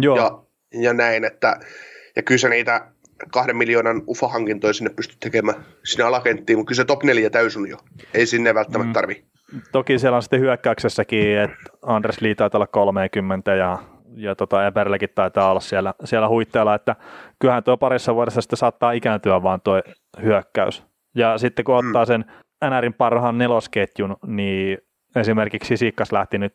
Joo. 0.00 0.16
Ja, 0.16 0.38
ja 0.82 0.92
näin, 0.92 1.24
että 1.24 1.60
ja 2.16 2.22
kyllä 2.22 2.38
se 2.38 2.48
niitä 2.48 2.86
kahden 3.32 3.56
miljoonan 3.56 4.02
UFA-hankintoja 4.08 4.72
sinne 4.72 4.90
pysty 4.90 5.16
tekemään 5.20 5.64
sinne 5.84 6.04
alakenttiin, 6.04 6.58
mutta 6.58 6.68
kyllä 6.68 6.76
se 6.76 6.84
top 6.84 7.02
4 7.02 7.30
täysin 7.30 7.68
jo. 7.68 7.76
Ei 8.14 8.26
sinne 8.26 8.54
välttämättä 8.54 8.88
mm. 8.88 8.92
tarvi. 8.92 9.24
Toki 9.72 9.98
siellä 9.98 10.16
on 10.16 10.22
sitten 10.22 10.40
hyökkäyksessäkin, 10.40 11.38
että 11.38 11.56
Andres 11.82 12.20
Lee 12.20 12.34
taitaa 12.34 12.58
olla 12.58 12.66
30 12.66 13.54
ja, 13.54 13.78
ja 14.16 14.34
tota 14.34 14.66
Eberlekin 14.66 15.08
taitaa 15.14 15.50
olla 15.50 15.60
siellä, 15.60 15.94
siellä 16.04 16.28
huitteella, 16.28 16.74
että 16.74 16.96
kyllähän 17.38 17.64
tuo 17.64 17.76
parissa 17.76 18.14
vuodessa 18.14 18.40
sitten 18.40 18.56
saattaa 18.56 18.92
ikääntyä 18.92 19.42
vaan 19.42 19.60
tuo 19.60 19.82
hyökkäys. 20.22 20.84
Ja 21.14 21.38
sitten 21.38 21.64
kun 21.64 21.74
ottaa 21.74 22.04
mm. 22.04 22.06
sen 22.06 22.24
NRin 22.64 22.94
parhaan 22.94 23.38
nelosketjun, 23.38 24.16
niin 24.26 24.78
esimerkiksi 25.16 25.76
Sikkas 25.76 26.12
lähti 26.12 26.38
nyt, 26.38 26.54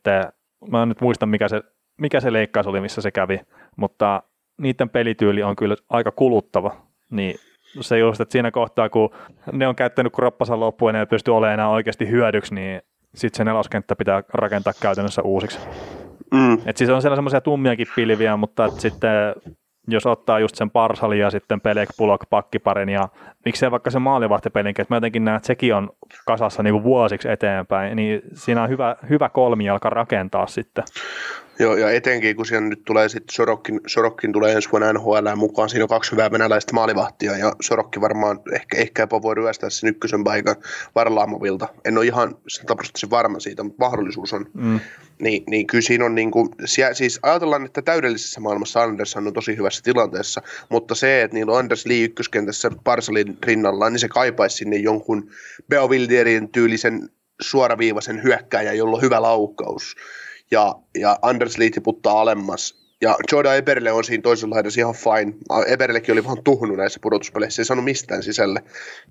mä 0.72 0.84
en 0.84 0.89
nyt 0.89 1.01
muista 1.01 1.26
mikä 1.26 1.47
se, 1.47 1.62
mikä 2.01 2.20
se 2.20 2.34
leikkaus 2.34 2.68
oli, 2.68 2.82
missä 2.82 3.01
se 3.01 3.12
kävi, 3.12 3.39
mutta 3.76 4.24
niiden 4.62 4.89
pelityyli 4.89 5.43
on 5.43 5.56
kyllä 5.56 5.76
aika 5.89 6.12
kuluttava, 6.12 6.76
niin 7.10 7.36
se 7.82 7.99
just, 7.99 8.22
että 8.22 8.32
siinä 8.32 8.51
kohtaa, 8.51 8.89
kun 8.89 9.10
ne 9.51 9.68
on 9.68 9.76
käyttänyt 9.76 10.14
kroppansa 10.14 10.60
loppuun 10.60 10.95
ja 10.95 10.99
ne 10.99 11.06
pystyy 11.06 11.36
olemaan 11.36 11.54
enää 11.54 11.70
oikeasti 11.70 12.10
hyödyksi, 12.10 12.56
niin 12.56 12.82
sitten 13.16 13.38
se 13.38 13.43
neloskenttä 13.43 13.95
pitää 13.95 14.24
rakentaa 14.34 14.74
käytännössä 14.82 15.22
uusiksi. 15.22 15.60
Mm. 16.34 16.58
Et 16.66 16.78
siis 16.78 16.89
on 16.89 17.01
siellä 17.01 17.16
semmoisia 17.16 17.41
tummiakin 17.41 17.88
pilviä, 17.95 18.38
mutta 18.38 18.70
sitten 18.70 19.12
jos 19.88 20.05
ottaa 20.05 20.39
just 20.39 20.55
sen 20.55 20.69
Parsalin 20.69 21.19
ja 21.19 21.29
sitten 21.29 21.61
Pelek, 21.61 21.89
Pulok, 21.97 22.25
pakkiparin 22.29 22.89
ja 22.89 23.09
miksei 23.45 23.71
vaikka 23.71 23.89
se 23.89 23.99
maalivahtipelinkin, 23.99 24.84
että 24.84 24.93
mä 24.93 24.97
jotenkin 24.97 25.25
näen, 25.25 25.38
että 25.38 25.47
sekin 25.47 25.75
on 25.75 25.89
kasassa 26.25 26.63
niin 26.63 26.73
kuin 26.73 26.84
vuosiksi 26.84 27.29
eteenpäin, 27.29 27.95
niin 27.95 28.21
siinä 28.34 28.63
on 28.63 28.69
hyvä, 28.69 28.95
hyvä 29.09 29.29
kolmijalka 29.29 29.89
rakentaa 29.89 30.47
sitten. 30.47 30.84
Joo, 31.60 31.78
ja 31.78 31.91
etenkin 31.91 32.36
kun 32.36 32.45
siellä 32.45 32.68
nyt 32.68 32.84
tulee 32.86 33.10
sitten 33.10 33.36
Sorokkin, 33.36 33.82
Sorokkin 33.88 34.34
tulee 34.34 34.54
ensi 34.54 34.72
vuonna 34.72 34.93
NHL 34.93 35.36
mukaan, 35.36 35.70
siinä 35.70 35.86
on 35.86 35.89
kaksi 35.89 36.12
hyvää 36.12 36.32
venäläistä 36.32 36.74
maalivahtia, 36.74 37.38
ja 37.38 37.54
Sorokki 37.62 38.01
varmaan 38.01 38.39
ehkä, 38.54 38.78
ehkä 38.78 39.04
jopa 39.04 39.22
voi 39.22 39.36
ryöstää 39.36 39.70
sen 39.70 39.89
ykkösen 39.89 40.24
paikan 40.24 40.56
Varlaamovilta. 40.95 41.68
En 41.86 41.97
ole 41.97 42.06
ihan 42.06 42.38
sataprosenttisen 42.47 43.10
varma 43.10 43.39
siitä, 43.39 43.64
mutta 43.64 43.86
mahdollisuus 43.86 44.34
on. 44.34 44.45
Mm. 44.54 44.80
Niin, 45.22 45.43
niin 45.47 45.68
kyllä 45.68 45.82
siinä 45.82 46.06
on 46.06 46.16
niin 46.16 46.32
kuin, 46.32 46.49
siis 46.93 47.20
ajatellaan, 47.22 47.66
että 47.66 47.82
täydellisessä 47.82 48.39
maailmassa 48.41 48.84
Andersson 48.84 49.28
on 49.28 49.34
tosi 49.34 49.58
hyvässä 49.58 49.84
tilanteessa, 49.84 50.41
mutta 50.70 50.95
se, 50.95 51.22
että 51.22 51.36
niillä 51.36 51.51
on 51.51 51.60
Anders 51.60 51.86
Lee 51.86 52.04
ykköskentässä 52.04 52.72
Parsalin 52.84 53.38
rinnalla, 53.43 53.89
niin 53.89 53.99
se 53.99 54.08
kaipaisi 54.08 54.58
sinne 54.58 54.76
jonkun 54.76 55.30
Beovilderin 55.70 56.49
tyylisen 56.49 57.10
suoraviivaisen 57.41 58.24
hyökkääjä, 58.24 58.74
jolla 58.74 58.95
on 58.97 59.01
hyvä 59.01 59.22
laukaus 59.22 59.95
ja, 60.51 60.75
ja 60.99 61.19
Anders 61.21 61.57
Lee 61.57 61.69
tiputtaa 61.69 62.21
alemmas. 62.21 62.83
Ja 63.01 63.15
Jordan 63.31 63.57
Eberle 63.57 63.91
on 63.91 64.03
siinä 64.03 64.21
toisella 64.21 64.55
laidassa 64.55 64.81
ihan 64.81 64.93
fine. 64.93 65.33
Eberlekin 65.67 66.13
oli 66.13 66.23
vähän 66.23 66.43
tuhnut 66.43 66.77
näissä 66.77 66.99
pudotuspeleissä, 67.03 67.61
ei 67.61 67.65
saanut 67.65 67.85
mistään 67.85 68.23
sisälle. 68.23 68.63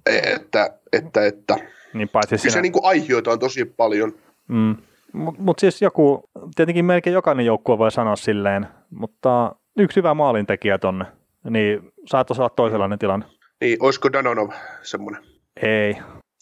Että, 0.07 0.79
että, 0.93 1.27
että. 1.27 1.57
Niin 1.95 2.09
paitsi 2.09 2.29
Kyllä 2.29 2.43
siinä... 2.43 2.53
se 2.53 2.63
niin 2.63 2.73
aihioita 2.83 3.31
on 3.31 3.39
tosi 3.39 3.65
paljon. 3.65 4.13
Mm. 4.49 4.77
Mutta 5.13 5.43
mut 5.43 5.59
siis 5.59 5.83
joku, 5.83 6.31
tietenkin 6.55 6.85
melkein 6.85 7.15
jokainen 7.15 7.47
joukkue 7.47 7.79
voi 7.79 7.93
sanoa 7.93 8.17
silleen, 8.17 8.67
mutta 8.91 9.55
yksi 9.77 9.97
hyvä 9.97 10.15
maalintekijä 10.15 10.79
tonne, 10.79 11.05
niin 11.51 11.93
saattaisi 12.07 12.43
olla 12.43 12.51
toisenlainen 12.51 12.99
tilanne. 12.99 13.27
Niin, 13.61 13.77
olisiko 13.81 14.13
Danonov 14.13 14.51
semmoinen? 14.83 15.23
Ei. 15.63 15.97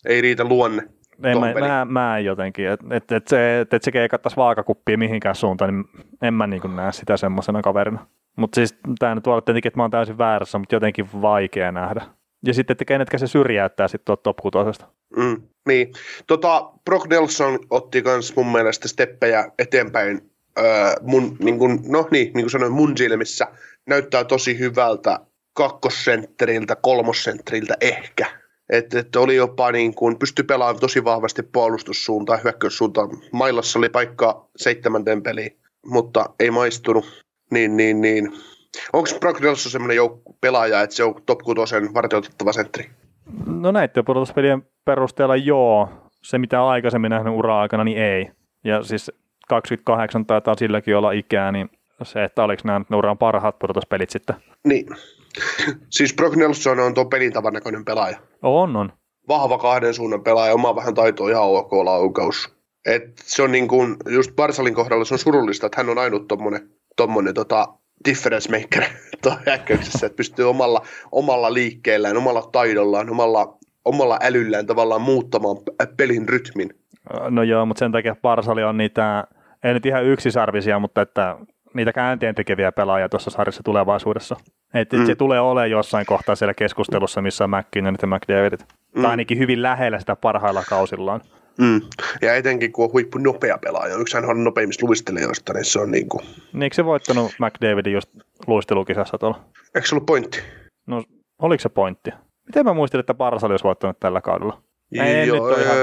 Ei 0.05 0.20
riitä 0.20 0.45
luonne. 0.45 0.82
Ei, 1.25 1.35
mä, 1.35 1.55
mä, 1.68 1.87
mä, 1.89 2.18
en 2.18 2.25
jotenkin, 2.25 2.68
että 2.68 2.87
et, 2.91 3.12
et 3.12 3.29
se, 3.29 3.61
et, 3.61 3.75
et 3.75 3.83
se 3.83 3.93
keikattaisi 3.93 4.37
vaakakuppia 4.37 4.99
mihinkään 4.99 5.35
suuntaan, 5.35 5.75
niin 5.75 6.07
en 6.23 6.35
mä 6.35 6.47
niin 6.47 6.77
näe 6.77 6.93
sitä 6.93 7.16
semmoisena 7.16 7.62
kaverina. 7.62 8.07
Mutta 8.37 8.55
siis 8.55 8.79
tämä 8.99 9.14
nyt 9.14 9.27
voi 9.27 9.43
tietenkin, 9.43 9.68
että 9.68 9.79
mä 9.79 9.85
oon 9.85 9.91
täysin 9.91 10.18
väärässä, 10.18 10.59
mutta 10.59 10.75
jotenkin 10.75 11.09
vaikea 11.23 11.73
nähdä. 11.73 12.03
Ja 12.47 12.55
sitten, 12.55 12.75
että 12.75 12.85
kenetkä 12.85 13.18
se 13.18 13.27
syrjäyttää 13.27 13.89
sitten 13.89 14.05
tuot 14.05 14.23
top 14.23 14.37
6. 14.37 14.83
Mm, 15.16 15.43
niin. 15.68 15.93
Tota, 16.27 16.71
Brock 16.85 17.09
Nelson 17.09 17.59
otti 17.71 18.03
myös 18.03 18.37
mun 18.37 18.53
mielestä 18.53 18.89
steppejä 18.89 19.53
eteenpäin. 19.59 20.31
Öö, 20.59 20.64
mun, 21.01 21.37
niin 21.41 21.59
kun, 21.59 21.81
no 21.89 22.09
niin, 22.11 22.25
niin 22.25 22.45
kuin 22.45 22.51
sanoin, 22.51 22.73
mun 22.73 22.97
silmissä 22.97 23.47
näyttää 23.87 24.25
tosi 24.25 24.59
hyvältä 24.59 25.21
kakkosentteriltä, 25.53 26.77
kolmosentteriltä 26.77 27.75
ehkä 27.81 28.39
että, 28.71 28.99
että 28.99 29.21
oli 29.21 29.37
jopa 29.37 29.73
niin 29.73 29.95
kuin, 29.95 30.18
pystyi 30.18 30.45
pelaamaan 30.45 30.81
tosi 30.81 31.05
vahvasti 31.05 31.43
puolustussuuntaan, 31.43 32.41
hyökkäyssuuntaan. 32.45 33.09
Mailassa 33.33 33.79
oli 33.79 33.89
paikka 33.89 34.49
seitsemänten 34.57 35.23
peli, 35.23 35.59
mutta 35.87 36.27
ei 36.41 36.51
maistunut. 36.51 37.25
Niin, 37.51 37.77
niin, 37.77 38.01
niin. 38.01 38.33
Onko 38.93 39.09
Brock 39.21 39.41
Nelson 39.41 39.73
semmoinen 39.73 39.97
jouk- 39.97 40.35
pelaaja, 40.41 40.83
että 40.83 40.97
se 40.97 41.05
on 41.05 41.14
top 41.27 41.39
6 41.39 41.95
vartioitettava 41.95 42.53
sentteri? 42.53 42.91
No 43.47 43.73
näiden 43.73 44.05
pudotuspelien 44.05 44.62
perusteella 44.85 45.37
joo. 45.37 45.89
Se 46.23 46.39
mitä 46.39 46.66
aikaisemmin 46.66 47.11
nähnyt 47.11 47.35
ura-aikana, 47.35 47.85
niin 47.85 47.99
ei. 47.99 48.31
Ja 48.64 48.83
siis 48.83 49.11
28 49.49 50.27
taitaa 50.27 50.55
silläkin 50.55 50.97
olla 50.97 51.12
ikää, 51.12 51.53
niin 51.53 51.71
se, 52.03 52.25
että 52.25 52.43
oliko 52.43 52.62
nämä 52.64 52.81
uran 52.95 53.18
parhaat 53.18 53.59
pudotuspelit 53.59 54.11
sitten. 54.11 54.37
Niin. 54.64 54.87
Siis 55.91 56.14
Brock 56.14 56.37
Nelson 56.37 56.81
on 56.81 56.95
tuo 56.95 57.05
pelintavan 57.05 57.53
näköinen 57.53 57.85
pelaaja. 57.85 58.18
On, 58.43 58.76
on. 58.76 58.93
Vahva 59.28 59.59
kahden 59.59 59.95
suunnan 59.95 60.22
pelaaja, 60.22 60.55
oma 60.55 60.76
vähän 60.76 60.95
taitoa 60.95 61.31
ihan 61.31 61.43
ok 61.43 61.72
laukaus. 61.72 62.57
Et 62.87 63.03
se 63.16 63.43
on 63.43 63.53
niin 63.53 63.68
kuin, 63.68 63.97
just 64.09 64.37
Barsalin 64.37 64.74
kohdalla 64.74 65.05
se 65.05 65.14
on 65.14 65.18
surullista, 65.18 65.66
että 65.66 65.81
hän 65.81 65.89
on 65.89 65.99
ainut 65.99 66.28
tommonen, 66.28 66.70
tommonen 66.97 67.35
tota, 67.35 67.68
difference 68.05 68.51
maker 68.51 68.85
hyökkäyksessä, 69.47 70.07
että 70.07 70.16
pystyy 70.16 70.49
omalla, 70.49 70.83
omalla 71.12 71.55
liikkeellään, 71.55 72.16
omalla 72.16 72.43
taidollaan, 72.53 73.11
omalla, 73.11 73.59
omalla 73.85 74.18
älyllään 74.22 74.66
tavallaan 74.66 75.03
muuttamaan 75.03 75.57
pelin 75.97 76.28
rytmin. 76.28 76.70
No 77.31 77.43
joo, 77.43 77.66
mutta 77.66 77.78
sen 77.78 77.93
takia 77.93 78.16
Barsali 78.22 78.62
on 78.62 78.76
niitä, 78.76 79.24
ei 79.64 79.74
nyt 79.74 79.87
ihan 79.87 80.05
yksisarvisia, 80.05 80.78
mutta 80.78 81.03
että 81.03 81.37
niitä 81.75 81.93
käänteen 81.93 82.35
tekeviä 82.35 82.73
pelaajia 82.73 83.09
tuossa 83.09 83.31
sarjassa 83.31 83.62
tulevaisuudessa. 83.62 84.37
Että 84.75 84.97
mm. 84.97 85.07
se 85.07 85.14
tulee 85.14 85.41
olemaan 85.41 85.71
jossain 85.71 86.07
kohtaa 86.07 86.35
siellä 86.35 86.55
keskustelussa, 86.55 87.23
missä 87.23 87.45
on 87.45 87.51
McKinnonit 87.51 88.03
ja 88.03 88.09
McDavidit. 88.09 88.66
Mm. 88.97 89.03
Tai 89.03 89.11
ainakin 89.11 89.39
hyvin 89.39 89.62
lähellä 89.62 90.01
sitä 90.01 90.16
parhailla 90.16 90.62
kausillaan. 90.68 91.21
Mm. 91.59 91.81
Ja 92.23 92.35
etenkin 92.35 92.73
kun 92.73 92.85
on 92.85 92.93
huippu 92.93 93.18
nopea 93.18 93.59
pelaaja, 93.59 93.97
yksi 93.97 94.16
hän 94.16 94.25
on 94.25 94.45
nopeimmista 94.45 94.87
luistelijoista, 94.87 95.53
niin 95.53 95.64
se 95.64 95.81
on 95.81 95.91
niin 95.91 96.09
kuin... 96.09 96.25
Niin 96.53 96.62
eikö 96.62 96.75
se 96.75 96.85
voittanut 96.85 97.33
McDavidin 97.39 97.93
just 97.93 98.11
luistelukisassa 98.47 99.18
tuolla? 99.18 99.41
Eikö 99.75 99.89
se 99.89 99.95
ollut 99.95 100.07
pointti? 100.07 100.41
No, 100.87 101.03
oliko 101.39 101.61
se 101.61 101.68
pointti? 101.68 102.11
Miten 102.47 102.64
mä 102.64 102.73
muistin, 102.73 103.01
että 103.01 103.14
Barsali 103.14 103.53
olisi 103.53 103.64
voittanut 103.64 104.01
tällä 104.01 104.21
kaudella? 104.21 104.62
Ei, 104.93 105.27
Joo, 105.27 105.35
nyt 105.35 105.45
ole 105.45 105.62
ihan, 105.62 105.77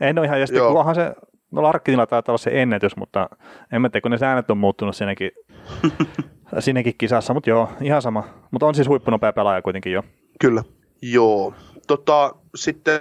en 0.00 0.18
ole 0.18 0.26
ihan, 0.26 0.40
ja 0.40 0.46
sitten 0.46 0.64
onhan 0.64 0.94
se, 0.94 1.14
no 1.52 1.62
Larkkinilla 1.62 2.06
taitaa 2.06 2.32
olla 2.32 2.38
se 2.38 2.62
ennätys, 2.62 2.96
mutta 2.96 3.28
en 3.72 3.82
mä 3.82 3.88
tiedä, 3.88 4.02
kun 4.02 4.10
ne 4.10 4.18
säännöt 4.18 4.50
on 4.50 4.58
muuttunut 4.58 4.96
siinäkin, 4.96 5.30
siinäkin 6.58 6.94
kisassa, 6.98 7.34
mutta 7.34 7.50
joo, 7.50 7.68
ihan 7.80 8.02
sama. 8.02 8.24
Mutta 8.50 8.66
on 8.66 8.74
siis 8.74 8.88
huippunopea 8.88 9.32
pelaaja 9.32 9.62
kuitenkin 9.62 9.92
jo. 9.92 10.02
Kyllä, 10.40 10.62
joo. 11.02 11.54
Tota, 11.86 12.34
sitten 12.54 13.00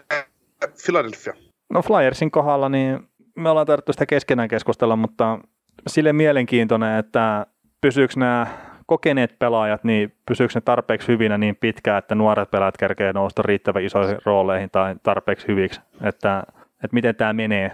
Philadelphia. 0.86 1.34
No 1.74 1.82
Flyersin 1.82 2.32
kohdalla, 2.32 2.70
niin 2.70 3.00
me 3.36 3.50
ollaan 3.50 3.68
tarvittu 3.68 3.94
sitä 3.94 4.06
keskenään 4.06 4.50
keskustella, 4.50 4.96
mutta 4.96 5.40
sille 5.88 6.14
mielenkiintoinen, 6.14 7.00
että 7.00 7.46
pysyykö 7.82 8.14
nämä 8.18 8.48
kokeneet 8.86 9.40
pelaajat, 9.40 9.84
niin 9.84 10.14
pysyykö 10.26 10.52
ne 10.56 10.62
tarpeeksi 10.62 11.08
hyvinä 11.08 11.38
niin 11.38 11.56
pitkään, 11.56 11.98
että 11.98 12.16
nuoret 12.16 12.52
pelaajat 12.52 12.78
kerkee 12.78 13.14
nousta 13.14 13.42
riittävän 13.42 13.84
isoihin 13.84 14.18
rooleihin 14.26 14.70
tai 14.70 14.96
tarpeeksi 15.04 15.48
hyviksi, 15.48 15.82
että, 16.04 16.44
että 16.84 16.94
miten 16.94 17.16
tämä 17.16 17.34
menee. 17.34 17.72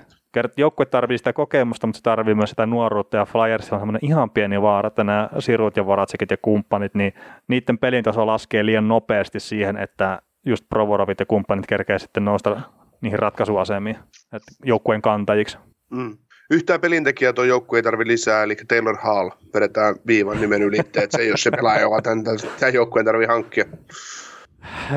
Joukkue 0.57 0.85
tarvitsee 0.85 1.17
sitä 1.17 1.33
kokemusta, 1.33 1.87
mutta 1.87 1.97
se 1.97 2.03
tarvitsee 2.03 2.35
myös 2.35 2.49
sitä 2.49 2.65
nuoruutta 2.65 3.17
ja 3.17 3.25
Flyers 3.25 3.73
on 3.73 3.79
semmoinen 3.79 4.05
ihan 4.05 4.29
pieni 4.29 4.61
vaara, 4.61 4.87
että 4.87 5.03
nämä 5.03 5.29
Sirut 5.39 5.77
ja 5.77 5.87
Varatsekit 5.87 6.31
ja 6.31 6.37
kumppanit, 6.41 6.95
niin 6.95 7.13
niiden 7.47 7.77
pelin 7.77 8.03
taso 8.03 8.27
laskee 8.27 8.65
liian 8.65 8.87
nopeasti 8.87 9.39
siihen, 9.39 9.77
että 9.77 10.21
just 10.45 10.65
Provorovit 10.69 11.19
ja 11.19 11.25
kumppanit 11.25 11.67
kerkee 11.67 11.99
sitten 11.99 12.25
nousta 12.25 12.61
niihin 13.01 13.19
ratkaisuasemiin, 13.19 13.95
että 14.33 14.51
joukkueen 14.65 15.01
kantajiksi. 15.01 15.57
Mm. 15.91 16.17
Yhtään 16.51 16.81
pelintekijää 16.81 17.33
tuo 17.33 17.43
joukkue 17.43 17.79
ei 17.79 17.83
tarvi 17.83 18.07
lisää, 18.07 18.43
eli 18.43 18.55
Taylor 18.67 18.97
Hall 18.97 19.29
vedetään 19.53 19.95
viivan 20.07 20.41
nimen 20.41 20.61
yli, 20.61 20.79
että 20.79 21.01
se 21.09 21.21
ei 21.21 21.31
ole 21.31 21.37
se 21.37 21.51
pelaaja, 21.51 21.81
joka 21.81 22.01
tämän, 22.01 22.23
tämän 22.59 22.73
joukkueen 22.73 23.05
tarvii 23.05 23.27
hankkia. 23.27 23.65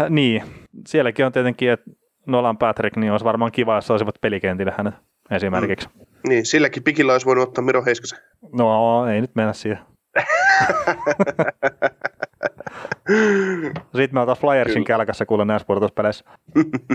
Niin, 0.09 0.43
sielläkin 0.86 1.26
on 1.26 1.32
tietenkin, 1.32 1.70
että 1.70 1.91
Nolan 2.26 2.59
Patrick, 2.59 2.97
niin 2.97 3.12
olisi 3.12 3.24
varmaan 3.24 3.53
kiva, 3.53 3.74
jos 3.74 3.91
olisivat 3.91 4.14
pelikentillä 4.20 4.72
hänet 4.76 4.95
esimerkiksi. 5.31 5.89
Mm. 5.95 6.01
Niin, 6.28 6.47
silläkin 6.47 6.83
pikillä 6.83 7.12
olisi 7.12 7.26
voinut 7.26 7.49
ottaa 7.49 7.64
Miro 7.64 7.85
Heiskasen. 7.85 8.18
No, 8.53 9.07
ei 9.07 9.20
nyt 9.20 9.35
mennä 9.35 9.53
siihen. 9.53 9.78
Sitten 13.97 14.11
me 14.12 14.20
oltaisiin 14.20 14.41
Flyersin 14.41 14.74
Kyllä. 14.85 14.87
kälkässä 14.87 15.26
kuule 15.26 15.45
näissä 15.45 15.66
pudotuspeleissä. 15.66 16.24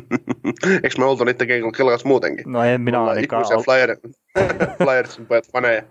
Eikö 0.83 0.97
me 0.97 1.05
oltu 1.05 1.23
niiden 1.23 1.47
kelkas 1.77 2.05
muutenkin? 2.05 2.51
No 2.51 2.63
en 2.63 2.81
minä 2.81 3.03
ainakaan. 3.03 3.41
Ikuisia 3.43 3.57
Flyer, 3.65 3.97
Flyersin 4.83 5.25
pojat 5.25 5.51
faneja. 5.51 5.81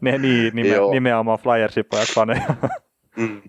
ne, 0.00 0.18
niin, 0.18 0.54
nime, 0.54 0.76
nimenomaan 0.90 1.38
Flyersin 1.38 1.84
pojat 1.90 2.08
faneja. 2.14 2.42
mm. 3.16 3.42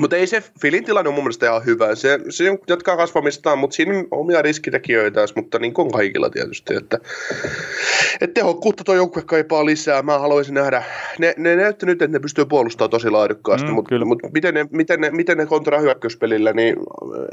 Mutta 0.00 0.16
ei 0.16 0.26
se 0.26 0.42
Filin 0.60 0.84
tilanne 0.84 1.08
on 1.08 1.14
mun 1.14 1.24
mielestä 1.24 1.46
ihan 1.46 1.64
hyvä. 1.64 1.94
Se, 1.94 2.18
se 2.28 2.44
jatkaa 2.68 2.96
kasvamistaan, 2.96 3.58
mutta 3.58 3.74
siinä 3.74 3.98
on 3.98 4.06
omia 4.10 4.42
riskitekijöitä, 4.42 5.20
mutta 5.36 5.58
niin 5.58 5.74
kuin 5.74 5.92
kaikilla 5.92 6.30
tietysti. 6.30 6.74
Että, 6.74 6.98
että 8.20 8.34
tehokkuutta 8.34 8.84
tuo 8.84 8.94
joukkue 8.94 9.22
kaipaa 9.22 9.64
lisää. 9.64 10.02
Mä 10.02 10.18
haluaisin 10.18 10.54
nähdä. 10.54 10.82
Ne, 11.18 11.34
ne 11.36 11.56
näytti 11.56 11.86
nyt, 11.86 12.02
että 12.02 12.16
ne 12.16 12.20
pystyy 12.20 12.44
puolustamaan 12.44 12.90
tosi 12.90 13.10
laadukkaasti, 13.10 13.68
mm, 13.68 13.74
mutta, 13.74 14.04
mutta 14.04 14.28
miten, 14.34 14.54
ne, 14.54 14.66
miten, 14.70 15.00
ne, 15.00 15.10
miten 15.10 15.38
ne 15.38 15.46
kontra 15.46 15.78
hyökkäyspelillä, 15.78 16.52
niin 16.52 16.76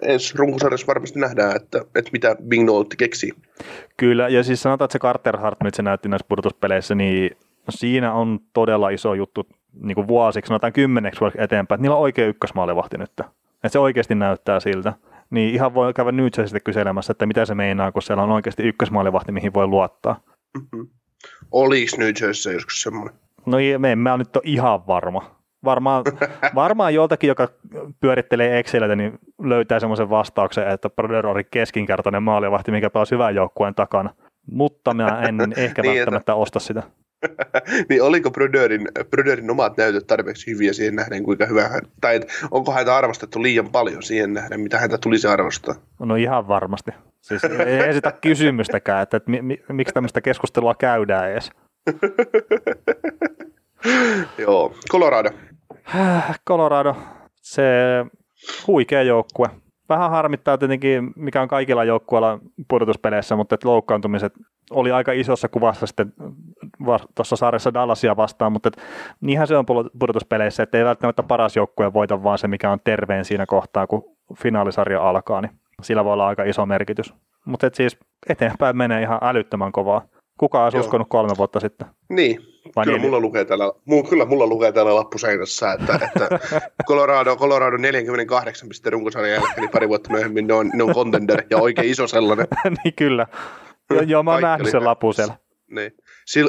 ensi 0.01 0.37
runkosarjassa 0.37 0.87
varmasti 0.87 1.19
nähdään, 1.19 1.55
että, 1.55 1.81
että 1.95 2.11
mitä 2.13 2.35
Bignolti 2.47 2.95
keksii. 2.97 3.31
Kyllä, 3.97 4.27
ja 4.27 4.43
siis 4.43 4.61
sanotaan, 4.61 4.85
että 4.85 4.93
se 4.93 4.99
Carter 4.99 5.37
Hart, 5.37 5.57
mitä 5.63 5.75
se 5.75 5.83
näytti 5.83 6.09
näissä 6.09 6.25
pudotuspeleissä, 6.29 6.95
niin 6.95 7.37
siinä 7.69 8.13
on 8.13 8.39
todella 8.53 8.89
iso 8.89 9.13
juttu 9.13 9.47
niin 9.81 9.95
kuin 9.95 10.07
vuosiksi, 10.07 10.47
sanotaan 10.47 10.73
kymmeneksi 10.73 11.19
vuodeksi 11.19 11.41
eteenpäin, 11.41 11.77
että 11.77 11.81
niillä 11.81 11.95
on 11.95 12.01
oikea 12.01 12.27
ykkösmaalivahti 12.27 12.97
nyt. 12.97 13.09
Että 13.09 13.69
se 13.69 13.79
oikeasti 13.79 14.15
näyttää 14.15 14.59
siltä. 14.59 14.93
Niin 15.29 15.53
ihan 15.53 15.73
voi 15.73 15.93
käydä 15.93 16.11
nyt 16.11 16.33
sitten 16.33 16.61
kyselemässä, 16.63 17.11
että 17.11 17.25
mitä 17.25 17.45
se 17.45 17.55
meinaa, 17.55 17.91
kun 17.91 18.01
siellä 18.01 18.23
on 18.23 18.31
oikeasti 18.31 18.63
ykkösmaalivahti, 18.63 19.31
mihin 19.31 19.53
voi 19.53 19.67
luottaa. 19.67 20.19
Mm-hmm. 20.57 20.87
Oliko 21.51 21.91
New 21.97 22.11
Jersey 22.21 22.53
joskus 22.53 22.81
semmoinen? 22.81 23.15
No 23.45 23.57
me 23.77 23.91
emme 23.91 24.11
ole 24.11 24.17
nyt 24.17 24.35
ole 24.35 24.43
ihan 24.45 24.87
varma. 24.87 25.35
Varmaan, 25.63 26.03
varmaan 26.55 26.93
joltakin, 26.93 27.27
joka 27.27 27.47
pyörittelee 27.99 28.59
Excelitä, 28.59 28.95
niin 28.95 29.19
löytää 29.43 29.79
semmoisen 29.79 30.09
vastauksen, 30.09 30.67
että 30.67 30.89
Brodeur 30.89 31.27
oli 31.27 31.43
keskinkertainen 31.43 32.23
maalivahti, 32.23 32.71
mikä 32.71 32.89
pelasi 32.89 33.11
hyvän 33.11 33.35
joukkueen 33.35 33.75
takana. 33.75 34.13
Mutta 34.51 34.93
mä 34.93 35.21
en 35.21 35.37
ehkä 35.57 35.81
niin, 35.81 35.95
välttämättä 35.95 36.31
että... 36.31 36.35
osta 36.35 36.59
sitä. 36.59 36.83
niin 37.89 38.03
oliko 38.03 38.31
Bröderin, 38.31 38.87
Bröderin 39.09 39.51
omat 39.51 39.77
näytöt 39.77 40.07
tarpeeksi 40.07 40.51
hyviä 40.51 40.73
siihen 40.73 40.95
nähden, 40.95 41.23
kuinka 41.23 41.45
hyvä 41.45 41.67
hän, 41.67 41.81
tai 42.01 42.19
onko 42.51 42.71
häntä 42.71 42.95
arvostettu 42.95 43.43
liian 43.43 43.71
paljon 43.71 44.03
siihen 44.03 44.33
nähden, 44.33 44.59
mitä 44.59 44.79
häntä 44.79 44.97
tulisi 44.97 45.27
arvostaa? 45.27 45.75
No 45.99 46.15
ihan 46.15 46.47
varmasti. 46.47 46.91
Siis 47.21 47.43
ei 47.43 47.89
esitä 47.89 48.11
kysymystäkään, 48.11 49.03
että, 49.03 49.17
että 49.17 49.31
mi, 49.31 49.41
mi, 49.41 49.63
miksi 49.71 49.93
tämmöistä 49.93 50.21
keskustelua 50.21 50.75
käydään 50.75 51.31
edes. 51.31 51.51
Joo, 54.37 54.75
Colorado. 54.91 55.29
Colorado, 56.47 56.95
se 57.41 57.63
huikea 58.67 59.03
joukkue 59.03 59.49
vähän 59.89 60.09
harmittaa 60.09 60.57
tietenkin, 60.57 61.13
mikä 61.15 61.41
on 61.41 61.47
kaikilla 61.47 61.83
joukkueilla 61.83 62.39
pudotuspeleissä, 62.67 63.35
mutta 63.35 63.55
että 63.55 63.67
loukkaantumiset 63.67 64.33
oli 64.71 64.91
aika 64.91 65.11
isossa 65.11 65.47
kuvassa 65.47 65.87
sitten 65.87 66.13
tuossa 67.15 67.35
sarjassa 67.35 67.73
Dallasia 67.73 68.17
vastaan, 68.17 68.51
mutta 68.51 68.67
että 68.69 68.81
niinhän 69.21 69.47
se 69.47 69.57
on 69.57 69.65
pudotuspeleissä, 69.99 70.63
että 70.63 70.77
ei 70.77 70.85
välttämättä 70.85 71.23
paras 71.23 71.55
joukkue 71.55 71.93
voita, 71.93 72.23
vaan 72.23 72.37
se, 72.37 72.47
mikä 72.47 72.71
on 72.71 72.79
terveen 72.83 73.25
siinä 73.25 73.45
kohtaa, 73.45 73.87
kun 73.87 74.15
finaalisarja 74.37 75.09
alkaa, 75.09 75.41
niin 75.41 75.51
sillä 75.81 76.05
voi 76.05 76.13
olla 76.13 76.27
aika 76.27 76.43
iso 76.43 76.65
merkitys. 76.65 77.13
Mutta 77.45 77.69
siis 77.73 77.97
eteenpäin 78.29 78.77
menee 78.77 79.01
ihan 79.01 79.19
älyttömän 79.21 79.71
kovaa. 79.71 80.07
Kuka 80.39 80.63
olisi 80.63 80.77
Joo. 80.77 80.83
uskonut 80.83 81.07
kolme 81.09 81.33
vuotta 81.37 81.59
sitten? 81.59 81.87
Niin, 82.09 82.39
Vai 82.75 82.85
kyllä, 82.85 82.97
niin? 82.97 83.07
mulla 83.07 83.19
lukee 83.19 83.45
täällä, 83.45 83.71
kyllä 84.09 84.25
mulla 84.25 84.47
lukee 84.47 84.71
täällä 84.71 84.95
lappuseinässä, 84.95 85.71
että, 85.71 85.95
että 85.95 86.39
Colorado, 86.87 87.35
Colorado 87.35 87.77
48 87.77 88.69
pisteen 88.69 88.93
runkosarjan 88.93 89.31
jälkeen, 89.33 89.61
niin 89.61 89.69
pari 89.69 89.89
vuotta 89.89 90.09
myöhemmin 90.11 90.47
ne 90.47 90.53
on, 90.53 90.71
ne 90.73 90.83
on 90.83 90.93
contender 90.93 91.43
ja 91.49 91.57
oikein 91.57 91.91
iso 91.91 92.07
sellainen. 92.07 92.47
niin 92.83 92.93
kyllä. 92.95 93.27
Joo, 93.89 94.01
joo 94.01 94.23
mä 94.23 94.31
oon 94.31 94.41
nähnyt 94.41 94.71
sen 94.71 94.83
lapun 94.83 95.13
siellä. 95.13 95.35
Niin. 95.71 95.91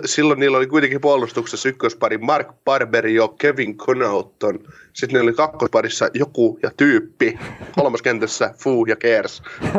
Silloin 0.05 0.41
niillä 0.41 0.57
oli 0.57 0.67
kuitenkin 0.67 1.01
puolustuksessa 1.01 1.69
ykköspari 1.69 2.19
Mark 2.19 2.49
Barber 2.65 3.07
ja 3.07 3.29
Kevin 3.39 3.77
Connaughton. 3.77 4.59
Sitten 4.93 5.15
niillä 5.15 5.29
oli 5.29 5.37
kakkosparissa 5.37 6.09
joku 6.15 6.59
ja 6.63 6.71
tyyppi. 6.77 7.39
Kolmoskentässä 7.75 8.55
Fu 8.59 8.85
ja 8.85 8.97
Kers. 8.97 9.43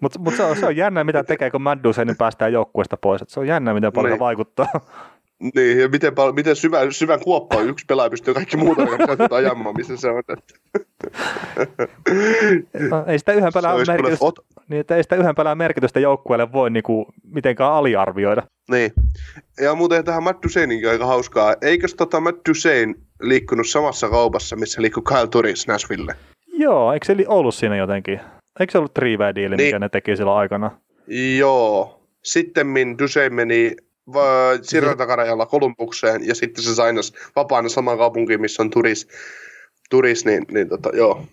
Mutta 0.00 0.18
mut 0.18 0.34
se, 0.34 0.42
on, 0.42 0.56
se 0.56 0.66
on 0.66 0.76
jännä, 0.76 1.04
mitä 1.04 1.24
tekee, 1.24 1.50
kun 1.50 1.62
niin 2.04 2.16
päästään 2.16 2.52
joukkueesta 2.52 2.96
pois. 2.96 3.22
Et 3.22 3.28
se 3.28 3.40
on 3.40 3.46
jännä, 3.46 3.74
miten 3.74 3.92
paljon 3.92 4.12
niin. 4.12 4.20
vaikuttaa. 4.20 4.66
Niin, 5.54 5.78
ja 5.78 5.88
miten, 5.88 6.12
miten 6.34 6.56
syvän, 6.56 6.92
syvän 6.92 7.20
kuoppaan 7.20 7.68
yksi 7.68 7.86
pelaaja 7.86 8.10
pystyy 8.10 8.34
kaikki 8.34 8.56
muuta 8.56 8.82
ajamaan, 9.30 9.76
missä 9.76 9.96
se 9.96 10.08
on. 10.08 10.22
no, 12.90 13.04
ei 13.06 13.18
sitä 13.18 13.32
yhden 13.32 13.52
pelaajan 13.54 13.86
merkitystä, 13.86 14.24
ot... 14.24 14.38
niin, 14.68 14.80
että 14.80 14.96
ei 14.96 15.02
sitä 15.02 15.16
yhden 15.16 15.34
pelaajan 15.34 15.58
merkitystä 15.58 16.00
joukkueelle 16.00 16.52
voi 16.52 16.70
niinku 16.70 17.06
mitenkään 17.24 17.72
aliarvioida. 17.72 18.42
Niin. 18.70 18.92
Ja 19.60 19.74
muuten 19.74 20.04
tähän 20.04 20.22
Matt 20.22 20.42
Duchesnein 20.42 20.88
aika 20.88 21.06
hauskaa. 21.06 21.54
Eikös 21.62 21.94
tota 21.94 22.20
Matt 22.20 22.48
Duchesne 22.48 22.94
liikkunut 23.20 23.68
samassa 23.68 24.08
kaupassa, 24.08 24.56
missä 24.56 24.82
liikkui 24.82 25.02
Kyle 25.08 25.26
Turis 25.26 25.66
Nashville? 25.66 26.14
Joo, 26.52 26.92
eikö 26.92 27.06
se 27.06 27.16
ollut 27.26 27.54
siinä 27.54 27.76
jotenkin? 27.76 28.20
Eikö 28.60 28.70
se 28.70 28.78
ollut 28.78 28.94
three 28.94 29.34
diili, 29.34 29.56
niin. 29.56 29.66
mikä 29.66 29.78
ne 29.78 29.88
teki 29.88 30.16
silloin 30.16 30.38
aikana? 30.38 30.70
Joo. 31.38 32.02
Sitten 32.22 32.66
Duchesne 32.98 33.30
meni 33.30 33.76
Sirratakarajalla 34.62 35.46
Kolumbukseen 35.46 36.28
ja 36.28 36.34
sitten 36.34 36.64
se 36.64 36.74
sainas 36.74 37.12
vapaana 37.36 37.68
samaan 37.68 37.98
kaupunkiin, 37.98 38.40
missä 38.40 38.62
on 38.62 38.70
turis, 38.70 39.08
turis 39.90 40.24
niin, 40.24 40.44
niin 40.50 40.68
tota, 40.68 40.90
joo. 40.92 41.26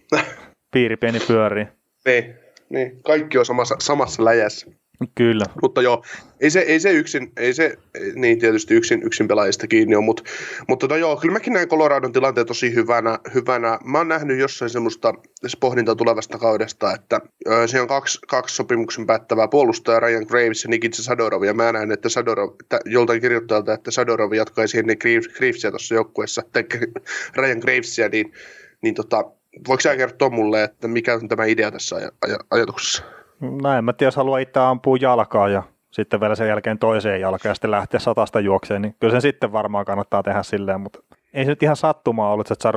Piiri 0.71 0.97
pieni 0.97 1.19
pyörii. 1.19 1.65
Niin, 2.05 2.35
niin, 2.69 3.03
kaikki 3.03 3.37
on 3.37 3.45
samassa, 3.45 3.75
samassa 3.79 4.25
läjässä. 4.25 4.67
Kyllä. 5.15 5.45
Mutta 5.61 5.81
joo, 5.81 6.03
ei 6.39 6.49
se, 6.49 6.59
ei 6.59 6.79
se 6.79 6.91
yksin, 6.91 7.31
ei 7.37 7.53
se 7.53 7.77
niin 8.15 8.39
tietysti 8.39 8.73
yksin, 8.73 9.03
yksin 9.03 9.27
pelaajista 9.27 9.67
kiinni 9.67 9.95
ole, 9.95 10.05
mutta, 10.05 10.23
mutta 10.67 10.87
tota 10.87 10.97
joo, 10.97 11.17
kyllä 11.17 11.33
mäkin 11.33 11.53
näen 11.53 11.67
Coloradon 11.67 12.11
tilanteen 12.11 12.47
tosi 12.47 12.75
hyvänä, 12.75 13.19
hyvänä. 13.33 13.79
Mä 13.83 13.97
oon 13.97 14.07
nähnyt 14.07 14.39
jossain 14.39 14.69
semmoista 14.69 15.13
pohdintaa 15.59 15.95
tulevasta 15.95 16.37
kaudesta, 16.37 16.93
että 16.93 17.21
ö, 17.47 17.67
siellä 17.67 17.83
on 17.83 17.87
kaksi, 17.87 18.19
kaksi 18.27 18.55
sopimuksen 18.55 19.05
päättävää 19.05 19.47
puolustajaa, 19.47 19.99
Ryan 19.99 20.25
Graves 20.29 20.63
ja 20.63 20.69
Nikitsa 20.69 21.03
Sadorov, 21.03 21.43
ja 21.43 21.53
mä 21.53 21.71
näen, 21.71 21.91
että 21.91 22.09
Sadorov, 22.09 22.49
että 22.63 22.79
joltain 22.85 23.21
kirjoittajalta, 23.21 23.73
että 23.73 23.91
Sadorov 23.91 24.33
jatkaisi 24.33 24.79
ennen 24.79 24.97
Gravesia 25.37 25.71
tuossa 25.71 25.95
joukkueessa, 25.95 26.43
tai 26.53 26.63
Ryan 27.37 27.59
Gravesia, 27.59 28.09
niin, 28.09 28.33
niin 28.81 28.95
tota, 28.95 29.23
voiko 29.67 29.81
sä 29.81 29.97
kertoa 29.97 30.29
mulle, 30.29 30.63
että 30.63 30.87
mikä 30.87 31.13
on 31.13 31.27
tämä 31.27 31.45
idea 31.45 31.71
tässä 31.71 31.95
aj- 31.95 32.29
aj- 32.29 32.45
ajatuksessa? 32.51 33.18
No 33.41 33.73
en 33.73 33.85
mä 33.85 33.93
tiedä, 33.93 34.07
jos 34.07 34.15
haluaa 34.15 34.39
itse 34.39 34.59
ampua 34.59 34.97
jalkaa 35.01 35.49
ja 35.49 35.63
sitten 35.91 36.19
vielä 36.19 36.35
sen 36.35 36.47
jälkeen 36.47 36.79
toiseen 36.79 37.21
jalkaan 37.21 37.49
ja 37.49 37.55
sitten 37.55 37.71
lähteä 37.71 37.99
satasta 37.99 38.39
juokseen, 38.39 38.81
niin 38.81 38.95
kyllä 38.99 39.11
sen 39.11 39.21
sitten 39.21 39.51
varmaan 39.51 39.85
kannattaa 39.85 40.23
tehdä 40.23 40.43
silleen, 40.43 40.81
mutta 40.81 40.99
ei 41.33 41.45
se 41.45 41.51
nyt 41.51 41.63
ihan 41.63 41.75
sattumaa 41.75 42.33
ollut, 42.33 42.51
että 42.51 42.71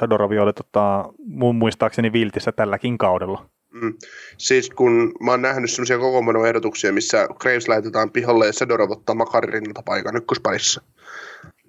Zadorovi 0.00 0.38
oli 0.38 0.52
tota, 0.52 1.04
mun 1.26 1.56
muistaakseni 1.56 2.12
viltissä 2.12 2.52
tälläkin 2.52 2.98
kaudella. 2.98 3.46
Mm. 3.70 3.94
Siis 4.38 4.70
kun 4.70 5.12
mä 5.20 5.30
oon 5.30 5.42
nähnyt 5.42 5.70
semmoisia 5.70 5.98
kokoonpanoehdotuksia, 5.98 6.92
missä 6.92 7.28
Graves 7.40 7.68
laitetaan 7.68 8.10
pihalle 8.10 8.46
ja 8.46 8.52
Sadorov 8.52 8.90
ottaa 8.90 9.14
Makarin 9.14 9.52
rinnalta 9.52 9.82
paikan 9.84 10.16
ykkösparissa. 10.16 10.82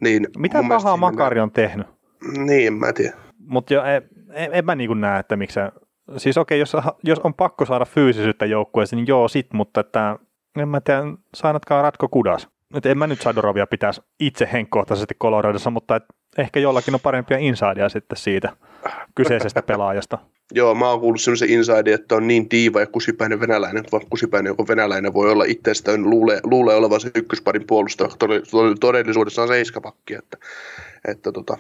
Niin 0.02 0.28
Mitä 0.38 0.64
pahaa 0.70 0.98
Makari 0.98 1.40
on 1.40 1.52
tehnyt? 1.52 1.88
Niin, 2.38 2.68
en 2.68 2.74
mä 2.74 2.94
tiedä. 2.94 3.18
Mutta 3.40 3.96
en, 3.96 4.02
en, 4.34 4.54
en 4.54 4.66
mä 4.66 4.76
niin 4.76 5.02
näe, 5.02 5.20
että 5.20 5.36
miksi 5.36 5.60
Siis 6.18 6.38
okei, 6.38 6.60
jos, 6.60 6.74
jos 7.04 7.20
on 7.20 7.34
pakko 7.34 7.66
saada 7.66 7.86
fyysisyyttä 7.86 8.46
joukkueeseen, 8.46 8.98
niin 8.98 9.08
joo 9.08 9.28
sit, 9.28 9.54
mutta 9.54 9.82
että 9.82 10.20
en 10.60 10.70
mä 10.70 10.82
tiedä, 10.82 11.02
saanatkaan 11.36 11.84
Ratko 11.84 12.08
Kudas. 12.10 12.48
Et 12.76 12.86
en 12.86 12.98
mä 12.98 13.08
nyt 13.08 13.22
Sadorovia 13.22 13.68
pitäisi 13.68 14.02
itse 14.20 14.50
henkkohtaisesti 14.54 15.16
Coloradossa, 15.22 15.70
mutta 15.70 15.96
et 15.96 16.04
ehkä 16.38 16.60
jollakin 16.60 16.94
on 16.94 17.00
parempia 17.00 17.38
insideja 17.38 17.90
sitten 17.90 18.18
siitä 18.18 18.50
kyseisestä 19.16 19.62
pelaajasta. 19.68 20.18
Joo, 20.52 20.76
mä 20.76 20.90
oon 20.90 21.00
kuullut 21.00 21.22
semmoisen 21.22 21.50
inside, 21.50 21.94
että 21.94 22.16
on 22.16 22.28
niin 22.28 22.48
diiva 22.52 22.80
ja 22.80 22.88
kusipäinen 22.88 23.40
venäläinen, 23.40 23.84
vaan 23.92 24.04
kusipäinen 24.10 24.50
joku 24.50 24.68
venäläinen 24.68 25.14
voi 25.14 25.32
olla 25.32 25.44
itsestään 25.44 26.10
luulee, 26.10 26.40
luulee 26.44 26.76
olevansa 26.76 27.10
ykkösparin 27.16 27.68
puolustaja, 27.68 28.10
todellisuudessa 28.80 29.42
on 29.42 29.48
seiskapakki, 29.48 30.14
että, 30.14 30.38
että 31.08 31.32
tota. 31.32 31.58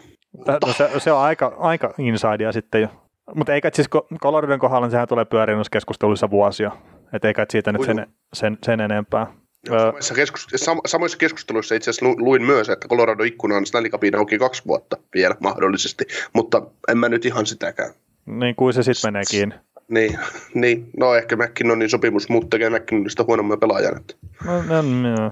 No 0.47 0.73
se, 0.73 0.89
se, 0.99 1.11
on 1.11 1.19
aika, 1.19 1.55
aika 1.59 1.93
insidea 1.97 2.51
sitten 2.51 2.81
jo. 2.81 2.87
Mutta 3.33 3.53
eikä 3.53 3.69
siis 3.73 3.89
Coloradon 4.21 4.59
kohdalla 4.59 4.89
sehän 4.89 5.07
tulee 5.07 5.25
pyöriä 5.25 5.55
keskusteluissa 5.71 6.29
vuosia. 6.29 6.71
Että 7.13 7.27
eikä 7.27 7.45
siitä 7.49 7.71
nyt 7.71 7.81
sen, 7.85 8.07
sen, 8.33 8.57
sen 8.63 8.81
enempää. 8.81 9.27
samoissa, 9.67 10.13
keskus, 10.13 10.47
sam, 10.55 10.79
samoissa 10.85 11.17
keskusteluissa 11.17 11.75
itse 11.75 11.89
asiassa 11.89 12.15
luin 12.17 12.43
myös, 12.43 12.69
että 12.69 12.87
Colorado 12.87 13.23
ikkuna 13.23 13.57
on 13.57 13.65
Stanley 13.65 13.89
Cupin 13.89 14.15
auki 14.15 14.37
kaksi 14.39 14.63
vuotta 14.67 14.97
vielä 15.13 15.35
mahdollisesti, 15.39 16.05
mutta 16.33 16.61
en 16.87 16.97
mä 16.97 17.09
nyt 17.09 17.25
ihan 17.25 17.45
sitäkään. 17.45 17.93
Niin 18.25 18.55
kuin 18.55 18.73
se 18.73 18.83
sitten 18.83 19.13
meneekin. 19.13 19.53
Niin, 19.87 20.19
niin, 20.53 20.89
no 20.97 21.15
ehkä 21.15 21.35
McKinnonin 21.35 21.89
sopimus, 21.89 22.29
mutta 22.29 22.49
tekee 22.49 22.69
McKinnonista 22.69 23.23
huonomman 23.23 23.59
pelaajan. 23.59 24.01
No, 24.45 24.61
no, 24.61 24.81
no. 24.81 25.31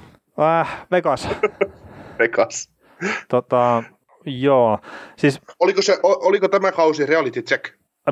Äh, 0.62 0.88
Vegas. 0.92 1.28
Vegas. 2.20 2.70
Tota, 3.28 3.84
joo. 4.26 4.80
Siis, 5.18 5.40
oliko, 5.60 5.82
se, 5.82 6.00
oliko 6.04 6.48
tämä 6.48 6.72
kausi 6.72 7.06
reality 7.06 7.42
check? 7.42 7.66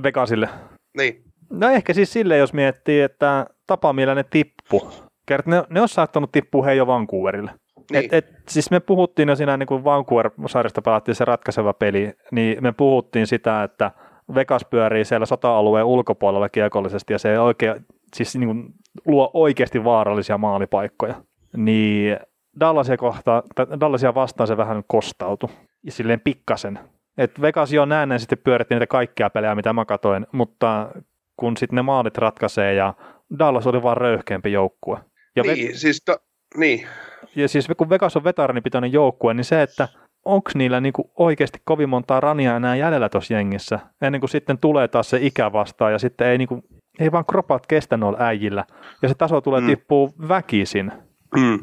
Vegasille. 0.03 0.49
Niin. 0.97 1.23
No 1.49 1.69
ehkä 1.69 1.93
siis 1.93 2.13
sille, 2.13 2.37
jos 2.37 2.53
miettii, 2.53 3.01
että 3.01 3.45
tapa 3.67 3.93
millä 3.93 4.15
ne 4.15 4.23
tippu. 4.23 4.91
Kert, 5.25 5.45
ne, 5.45 5.63
ne 5.69 5.81
on 5.81 5.89
saattanut 5.89 6.31
tippua 6.31 6.65
hei 6.65 6.77
jo 6.77 6.87
Vancouverille. 6.87 7.51
Niin. 7.91 8.05
Et, 8.05 8.13
et, 8.13 8.25
siis 8.49 8.71
me 8.71 8.79
puhuttiin 8.79 9.29
jo 9.29 9.35
siinä, 9.35 9.57
niin 9.57 9.67
kun 9.67 9.83
Vancouver-sarjasta 9.83 10.81
pelattiin 10.81 11.15
se 11.15 11.25
ratkaiseva 11.25 11.73
peli, 11.73 12.13
niin 12.31 12.63
me 12.63 12.71
puhuttiin 12.71 13.27
sitä, 13.27 13.63
että 13.63 13.91
Vegas 14.35 14.65
pyörii 14.69 15.05
siellä 15.05 15.25
sota-alueen 15.25 15.85
ulkopuolella 15.85 16.49
kiekollisesti 16.49 17.13
ja 17.13 17.19
se 17.19 17.39
oikein, 17.39 17.85
siis 18.15 18.35
niin 18.35 18.47
kuin, 18.47 18.73
luo 19.05 19.31
oikeasti 19.33 19.83
vaarallisia 19.83 20.37
maalipaikkoja. 20.37 21.15
Niin 21.57 22.17
Dallasia, 22.59 22.97
kohta, 22.97 23.43
Dallasia 23.79 24.15
vastaan 24.15 24.47
se 24.47 24.57
vähän 24.57 24.83
kostautui. 24.87 25.49
Ja 25.85 25.91
silleen 25.91 26.19
pikkasen. 26.19 26.79
Et 27.17 27.41
Vegas 27.41 27.73
jo 27.73 27.85
näen 27.85 28.19
sitten 28.19 28.37
pyöritti 28.37 28.75
niitä 28.75 28.87
kaikkia 28.87 29.29
pelejä, 29.29 29.55
mitä 29.55 29.73
mä 29.73 29.85
katoin, 29.85 30.27
mutta 30.31 30.91
kun 31.37 31.57
sitten 31.57 31.75
ne 31.75 31.81
maalit 31.81 32.17
ratkaisee 32.17 32.73
ja 32.73 32.93
Dallas 33.39 33.67
oli 33.67 33.83
vaan 33.83 33.97
röyhkeämpi 33.97 34.51
joukkue. 34.51 34.97
Ja 35.35 35.43
niin, 35.43 35.69
ve- 35.69 35.77
siis 35.77 36.03
to, 36.05 36.17
niin. 36.57 36.87
Ja 37.35 37.47
siis 37.47 37.67
kun 37.77 37.89
Vegas 37.89 38.17
on 38.17 38.23
vetaranipitoinen 38.23 38.93
joukkue, 38.93 39.33
niin 39.33 39.45
se, 39.45 39.61
että 39.61 39.87
onko 40.25 40.51
niillä 40.55 40.81
niinku 40.81 41.11
oikeasti 41.15 41.61
kovin 41.63 41.89
montaa 41.89 42.19
rania 42.19 42.55
enää 42.55 42.75
jäljellä 42.75 43.09
tuossa 43.09 43.33
jengissä, 43.33 43.79
ennen 44.01 44.21
kuin 44.21 44.29
sitten 44.29 44.57
tulee 44.57 44.87
taas 44.87 45.09
se 45.09 45.17
ikä 45.21 45.53
vastaan 45.53 45.91
ja 45.91 45.99
sitten 45.99 46.27
ei, 46.27 46.37
niinku, 46.37 46.63
ei 46.99 47.11
vaan 47.11 47.25
kropat 47.25 47.67
kestä 47.67 47.97
noilla 47.97 48.19
äijillä 48.21 48.65
ja 49.01 49.09
se 49.09 49.15
taso 49.15 49.41
tulee 49.41 49.61
mm. 49.61 49.67
tippuu 49.67 50.13
väkisin. 50.27 50.91
Mm. 51.35 51.59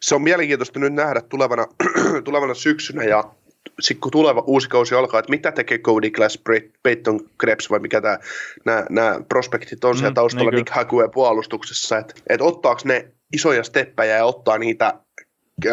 Se 0.00 0.14
on 0.14 0.22
mielenkiintoista 0.22 0.80
nyt 0.80 0.92
nähdä 0.92 1.20
tulevana, 1.20 1.66
tulevana 2.24 2.54
syksynä 2.54 3.02
ja 3.04 3.24
sitten 3.80 4.00
kun 4.00 4.12
tuleva 4.12 4.44
uusi 4.46 4.68
kausi 4.68 4.94
alkaa, 4.94 5.20
että 5.20 5.30
mitä 5.30 5.52
tekee 5.52 5.78
Cody 5.78 6.10
Glass, 6.10 6.42
Peyton 6.82 7.20
Krebs 7.38 7.70
vai 7.70 7.78
mikä 7.78 8.00
tämä, 8.00 8.18
nämä 8.90 9.20
prospektit 9.28 9.84
on 9.84 9.94
mm, 9.94 9.98
siellä 9.98 10.14
taustalla 10.14 10.50
niin 10.50 10.58
Nick 10.58 10.70
Hague 10.70 11.08
puolustuksessa, 11.08 11.98
että 11.98 12.14
et 12.28 12.40
ottaako 12.40 12.80
ne 12.84 13.08
isoja 13.32 13.64
steppejä 13.64 14.16
ja 14.16 14.24
ottaa 14.24 14.58
niitä 14.58 14.86
äh, 15.66 15.72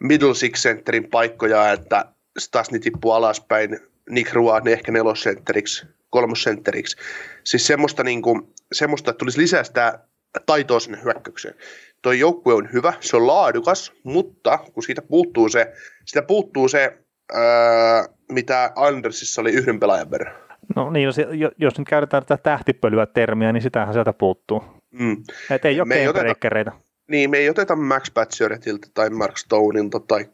middle 0.00 0.34
six 0.34 0.62
centerin 0.62 1.10
paikkoja, 1.10 1.72
että 1.72 2.04
taas 2.50 2.70
ne 2.70 2.78
tippuu 2.78 3.12
alaspäin, 3.12 3.80
Nick 4.10 4.32
ne 4.64 4.72
ehkä 4.72 4.92
nelosentteriksi, 4.92 5.86
kolmosentteriksi. 6.10 6.96
Siis 7.44 7.66
semmoista, 7.66 8.04
niin 8.04 8.22
kuin, 8.22 8.54
semmoista, 8.72 9.10
että 9.10 9.18
tulisi 9.18 9.40
lisää 9.40 9.64
sitä 9.64 9.98
taitoa 10.46 10.80
sinne 10.80 10.98
hyökkäykseen. 11.04 11.54
Tuo 12.02 12.12
joukkue 12.12 12.54
on 12.54 12.68
hyvä, 12.72 12.92
se 13.00 13.16
on 13.16 13.26
laadukas, 13.26 13.92
mutta 14.02 14.58
kun 14.58 14.82
siitä 14.82 15.02
puuttuu 15.02 15.48
se, 15.48 15.72
sitä 16.04 16.22
puuttuu 16.22 16.68
se 16.68 16.98
öö, 17.34 18.04
mitä 18.32 18.72
Andersissa 18.76 19.40
oli 19.40 19.52
yhden 19.52 19.80
pelaajan 19.80 20.10
verran. 20.10 20.34
No 20.76 20.90
niin, 20.90 21.04
jos, 21.04 21.16
jos 21.58 21.78
nyt 21.78 21.88
käytetään 21.88 22.24
tätä 22.26 22.42
tähtipölyä 22.42 23.06
termiä, 23.06 23.52
niin 23.52 23.62
sitähän 23.62 23.92
sieltä 23.92 24.12
puuttuu. 24.12 24.64
Mm. 24.90 25.16
Että 25.50 25.68
ei 25.68 25.80
ole 25.80 26.12
breakereita. 26.12 26.72
Niin, 27.08 27.30
me 27.30 27.38
ei 27.38 27.50
oteta 27.50 27.76
Max 27.76 28.14
Pacioretilta 28.14 28.88
tai 28.94 29.10
Mark 29.10 29.38
Stoneilta 29.38 30.00
tai 30.00 30.28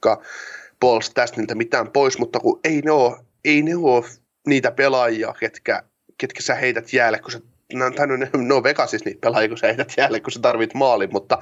Paul 0.81 1.01
Stasnilta 1.01 1.55
mitään 1.55 1.91
pois, 1.91 2.19
mutta 2.19 2.41
kun 2.41 2.61
ei 2.65 2.81
ne 2.81 2.91
ole, 2.91 3.17
ei 3.45 3.63
ne 3.63 3.77
ole 3.77 4.05
niitä 4.47 4.71
pelaajia, 4.71 5.35
ketkä, 5.41 5.83
ketkä 6.19 6.43
sä 6.43 6.55
heität 6.55 6.93
jäälle, 6.93 7.19
kun 7.19 7.31
sä, 7.31 7.41
no, 7.73 7.91
tai 7.91 8.07
no, 8.07 8.17
ne 8.17 8.55
on 8.55 8.63
Vegasissa 8.63 9.05
niitä 9.05 9.21
pelaajia, 9.21 9.49
kun 9.49 9.59
sä 9.59 9.67
heität 9.67 9.93
jäälle, 9.97 10.21
kun 10.21 10.33
sä 10.33 10.41
tarvit 10.41 10.75
maalin, 10.75 11.13
mutta, 11.13 11.39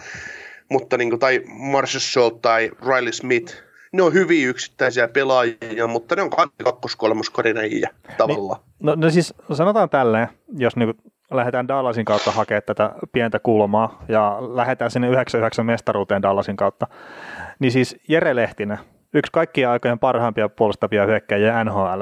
mutta 0.70 0.96
niin 0.96 1.10
kuin, 1.10 1.20
tai 1.20 1.42
Marshall 1.46 2.00
Schultz 2.00 2.38
tai 2.42 2.70
Riley 2.86 3.12
Smith, 3.12 3.54
ne 3.92 4.02
on 4.02 4.12
hyviä 4.12 4.48
yksittäisiä 4.48 5.08
pelaajia, 5.08 5.86
mutta 5.86 6.16
ne 6.16 6.22
on 6.22 6.30
kakkos-kolmoskorinäjiä 6.64 7.90
tavallaan. 8.18 8.60
Niin, 8.60 8.86
no, 8.86 8.94
no 8.94 9.10
siis 9.10 9.34
sanotaan 9.52 9.90
tälleen, 9.90 10.28
jos 10.56 10.76
niin 10.76 10.94
lähdetään 11.30 11.68
Dallasin 11.68 12.04
kautta 12.04 12.30
hakemaan 12.30 12.62
tätä 12.66 12.92
pientä 13.12 13.38
kulmaa 13.38 14.04
ja 14.08 14.38
lähdetään 14.40 14.90
sinne 14.90 15.08
99 15.08 15.66
mestaruuteen 15.66 16.22
Dallasin 16.22 16.56
kautta, 16.56 16.86
niin 17.58 17.72
siis 17.72 17.96
Jere 18.08 18.36
Lehtinen, 18.36 18.78
yksi 19.14 19.32
kaikkien 19.32 19.68
aikojen 19.68 19.98
parhaimpia 19.98 20.48
puolustavia 20.48 21.06
hyökkäjiä 21.06 21.64
NHL. 21.64 22.00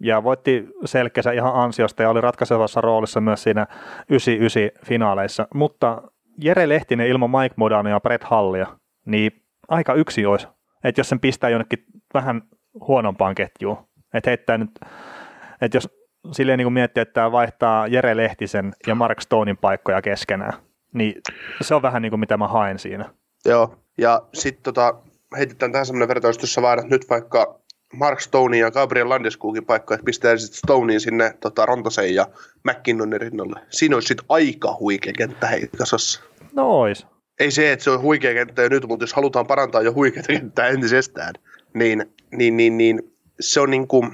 Ja 0.00 0.24
voitti 0.24 0.68
selkeänsä 0.84 1.32
ihan 1.32 1.54
ansiosta 1.54 2.02
ja 2.02 2.10
oli 2.10 2.20
ratkaisevassa 2.20 2.80
roolissa 2.80 3.20
myös 3.20 3.42
siinä 3.42 3.66
99 4.08 4.86
finaaleissa. 4.86 5.48
Mutta 5.54 6.02
Jere 6.38 6.68
Lehtinen 6.68 7.06
ilman 7.06 7.30
Mike 7.30 7.54
Modania 7.56 7.92
ja 7.92 8.00
Brett 8.00 8.24
Hallia, 8.24 8.66
niin 9.06 9.32
aika 9.68 9.94
yksi 9.94 10.26
olisi 10.26 10.46
että 10.84 11.00
jos 11.00 11.08
sen 11.08 11.20
pistää 11.20 11.50
jonnekin 11.50 11.84
vähän 12.14 12.42
huonompaan 12.88 13.34
ketjuun, 13.34 13.78
että 14.14 14.30
heittää 14.30 14.58
nyt, 14.58 14.70
että 15.60 15.76
jos 15.76 15.88
silleen 16.32 16.58
niin 16.58 16.66
kuin 16.66 16.72
miettii, 16.72 17.00
että 17.00 17.12
tämä 17.12 17.32
vaihtaa 17.32 17.86
Jere 17.86 18.16
Lehtisen 18.16 18.72
ja 18.86 18.94
Mark 18.94 19.20
Stonein 19.20 19.56
paikkoja 19.56 20.02
keskenään, 20.02 20.52
niin 20.94 21.14
se 21.60 21.74
on 21.74 21.82
vähän 21.82 22.02
niin 22.02 22.10
kuin 22.10 22.20
mitä 22.20 22.36
mä 22.36 22.48
haen 22.48 22.78
siinä. 22.78 23.10
Joo, 23.44 23.78
ja 23.98 24.22
sitten 24.34 24.62
tota, 24.62 24.94
heitetään 25.36 25.72
tähän 25.72 25.86
semmoinen 25.86 26.08
vertaus, 26.08 26.38
jossa 26.40 26.62
vaihdat 26.62 26.88
nyt 26.90 27.10
vaikka 27.10 27.62
Mark 27.92 28.20
Stone 28.20 28.58
ja 28.58 28.70
Gabriel 28.70 29.08
Landeskogin 29.08 29.64
paikka, 29.64 29.94
että 29.94 30.04
pistää 30.04 30.36
sitten 30.36 30.58
Stonein 30.58 31.00
sinne 31.00 31.34
tota, 31.40 31.66
Rontasen 31.66 32.14
ja 32.14 32.26
McKinnonin 32.64 33.20
rinnalle. 33.20 33.60
Siinä 33.68 33.96
olisi 33.96 34.08
sitten 34.08 34.26
aika 34.28 34.76
huikea 34.80 35.12
kenttä 35.12 35.46
heikasassa. 35.46 36.22
No 36.52 36.80
ois 36.80 37.06
ei 37.42 37.50
se, 37.50 37.72
että 37.72 37.84
se 37.84 37.90
on 37.90 38.02
huikea 38.02 38.34
kenttä 38.34 38.62
jo 38.62 38.68
nyt, 38.68 38.88
mutta 38.88 39.02
jos 39.02 39.12
halutaan 39.12 39.46
parantaa 39.46 39.82
jo 39.82 39.92
huikeaa 39.92 40.24
kenttää 40.26 40.68
entisestään, 40.68 41.34
niin, 41.74 42.06
niin, 42.32 42.56
niin, 42.56 42.78
niin 42.78 43.12
se 43.40 43.60
on 43.60 43.70
niin 43.70 43.88
kuin, 43.88 44.10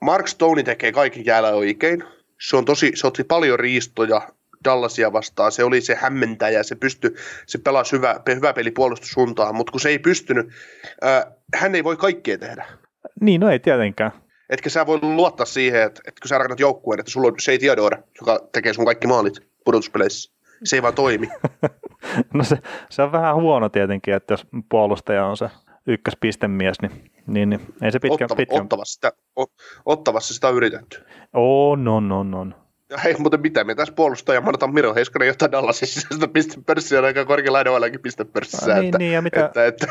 Mark 0.00 0.28
Stone 0.28 0.62
tekee 0.62 0.92
kaikki 0.92 1.22
jäällä 1.26 1.48
oikein. 1.48 2.04
Se 2.40 2.56
on 2.56 2.64
tosi, 2.64 2.92
se 2.94 3.06
otti 3.06 3.24
paljon 3.24 3.58
riistoja 3.58 4.28
Dallasia 4.64 5.12
vastaan. 5.12 5.52
Se 5.52 5.64
oli 5.64 5.80
se 5.80 5.94
hämmentäjä, 5.94 6.62
se 6.62 6.74
pystyi, 6.74 7.14
se 7.46 7.58
pelasi 7.58 7.92
hyvä, 7.92 8.20
hyvä 8.34 8.52
peli 8.52 8.70
puolustussuuntaan, 8.70 9.54
mutta 9.54 9.70
kun 9.70 9.80
se 9.80 9.88
ei 9.88 9.98
pystynyt, 9.98 10.48
äh, 11.04 11.24
hän 11.54 11.74
ei 11.74 11.84
voi 11.84 11.96
kaikkea 11.96 12.38
tehdä. 12.38 12.66
Niin, 13.20 13.40
no 13.40 13.50
ei 13.50 13.58
tietenkään. 13.58 14.12
Etkä 14.50 14.70
sä 14.70 14.86
voi 14.86 14.98
luottaa 15.02 15.46
siihen, 15.46 15.82
että, 15.82 16.00
että 16.06 16.20
kun 16.20 16.28
sä 16.28 16.38
rakennat 16.38 16.60
joukkueen, 16.60 17.00
että 17.00 17.12
sulla 17.12 17.28
on 17.28 17.40
Shea 17.40 17.58
Theodore, 17.58 17.98
joka 18.20 18.48
tekee 18.52 18.72
sun 18.72 18.84
kaikki 18.84 19.06
maalit 19.06 19.34
pudotuspeleissä. 19.64 20.37
Se 20.64 20.76
ei 20.76 20.82
vaan 20.82 20.94
toimi. 20.94 21.28
no 22.34 22.44
se, 22.44 22.58
se, 22.90 23.02
on 23.02 23.12
vähän 23.12 23.34
huono 23.34 23.68
tietenkin, 23.68 24.14
että 24.14 24.32
jos 24.32 24.46
puolustaja 24.68 25.26
on 25.26 25.36
se 25.36 25.50
ykköspistemies, 25.86 26.82
niin, 26.82 27.12
niin, 27.26 27.50
niin 27.50 27.60
ei 27.82 27.92
se 27.92 27.98
pitkä... 27.98 28.24
Ottava, 28.24 28.36
pitkä... 28.36 28.56
Ottavassa, 28.56 28.94
sitä, 28.94 29.12
o, 29.38 29.44
ottavassa 29.86 30.34
sitä 30.34 30.48
on 30.48 30.54
yritetty. 30.54 31.04
On, 31.32 31.88
on, 31.88 32.12
on, 32.12 32.34
on. 32.34 32.54
Ja 32.90 32.98
hei, 32.98 33.14
mutta 33.18 33.36
mitä 33.36 33.64
me 33.64 33.74
tässä 33.74 33.94
puolustaja 33.94 34.40
Marta 34.40 34.66
Miro 34.66 34.94
Heiskanen 34.94 35.28
jotain 35.28 35.52
Dallasissa, 35.52 36.08
sitä 36.14 36.28
pistepörssiä 36.28 36.98
on 36.98 37.04
aika 37.04 37.24
korkealla 37.24 37.58
ainoallakin 37.58 38.00
pistepörssissä. 38.00 38.74
No, 38.74 38.80
niin, 38.80 38.88
että, 38.88 38.98
niin, 38.98 39.12
ja 39.12 39.22
mitä... 39.22 39.44
että, 39.44 39.66
että... 39.66 39.86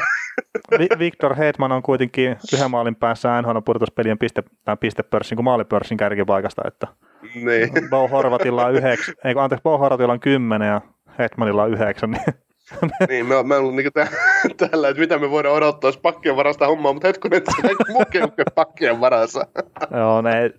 Victor 1.00 1.36
Hedman 1.36 1.72
on 1.72 1.82
kuitenkin 1.82 2.38
yhden 2.54 2.72
maalin 2.72 2.96
päässä 2.96 3.42
NHL 3.42 3.58
pudotuspelien 3.66 4.18
piste, 4.18 4.44
pistepörssin 4.80 5.36
kuin 5.36 5.44
maalipörssin 5.44 5.98
kärkipaikasta, 5.98 6.62
että 6.68 6.88
niin. 7.36 7.90
Bo 7.90 8.08
Horvatilla 8.08 8.66
on 8.66 8.76
yhdeksän, 8.76 9.16
ei 9.26 9.34
kun 9.34 9.44
anteeksi, 9.44 9.64
Bo 9.64 9.78
Horvatilla 9.78 10.14
on 10.14 10.20
kymmenen 10.20 10.68
ja 10.68 10.82
Hetmanilla 11.20 11.64
on 11.64 11.74
yhdeksän, 11.74 12.12
niin 12.12 12.24
niin, 13.10 13.26
me, 13.26 13.44
me 13.44 13.56
ollaan 13.56 13.76
niin 13.76 13.92
tällä, 14.70 14.90
että 14.90 15.00
mitä 15.00 15.18
me 15.18 15.30
voidaan 15.30 15.56
odottaa, 15.56 15.88
jos 15.88 15.98
pakkien 15.98 16.36
varasta 16.36 16.68
hommaa, 16.68 16.94
mutta 16.94 17.08
hetkinen, 17.08 17.38
että 17.38 17.52
se 17.56 17.62
kaikki 17.62 18.44
pakkien 18.56 19.00
varassa. 19.02 19.48
Joo, 19.92 20.22
ne... 20.22 20.52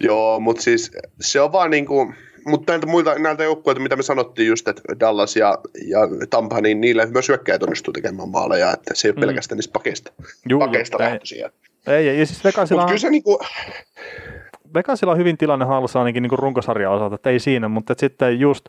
Joo, 0.00 0.40
mutta 0.40 0.62
siis 0.62 0.90
se 1.20 1.40
on 1.40 1.52
vaan 1.52 1.70
niin 1.70 1.86
kuin, 1.86 2.14
mutta 2.46 2.72
näiltä 2.72 2.86
muilta 2.86 3.18
näiltä 3.18 3.44
joukkueilta, 3.44 3.82
mitä 3.82 3.96
me 3.96 4.02
sanottiin 4.02 4.48
just, 4.48 4.68
että 4.68 4.82
Dallas 5.00 5.36
ja, 5.36 5.58
ja 5.86 5.98
Tampa, 6.30 6.60
niin 6.60 6.80
niille 6.80 7.06
myös 7.06 7.28
hyökkäjät 7.28 7.62
onnistuu 7.62 7.92
tekemään 7.92 8.28
maaleja, 8.28 8.72
että 8.72 8.94
se 8.94 9.08
ei 9.08 9.10
ole 9.10 9.16
mm. 9.16 9.26
pelkästään 9.26 9.56
niistä 9.56 9.72
pakeista, 9.72 10.12
Juu, 10.48 10.60
pakeista 10.60 10.98
lähtöisiä. 10.98 11.50
Ei, 11.86 12.18
ja 12.18 12.26
siis 12.26 12.44
Vegasilla, 12.44 12.86
kyllä 12.86 12.98
se 12.98 13.10
niinku... 13.10 13.38
Vegasilla 14.74 15.12
on 15.12 15.18
hyvin 15.18 15.38
tilanne 15.38 15.64
hallussa 15.64 15.98
ainakin 15.98 16.22
niin 16.22 16.38
runkosarjan 16.38 16.92
osalta, 16.92 17.14
että 17.14 17.30
ei 17.30 17.38
siinä, 17.38 17.68
mutta 17.68 17.94
sitten 17.98 18.40
just 18.40 18.68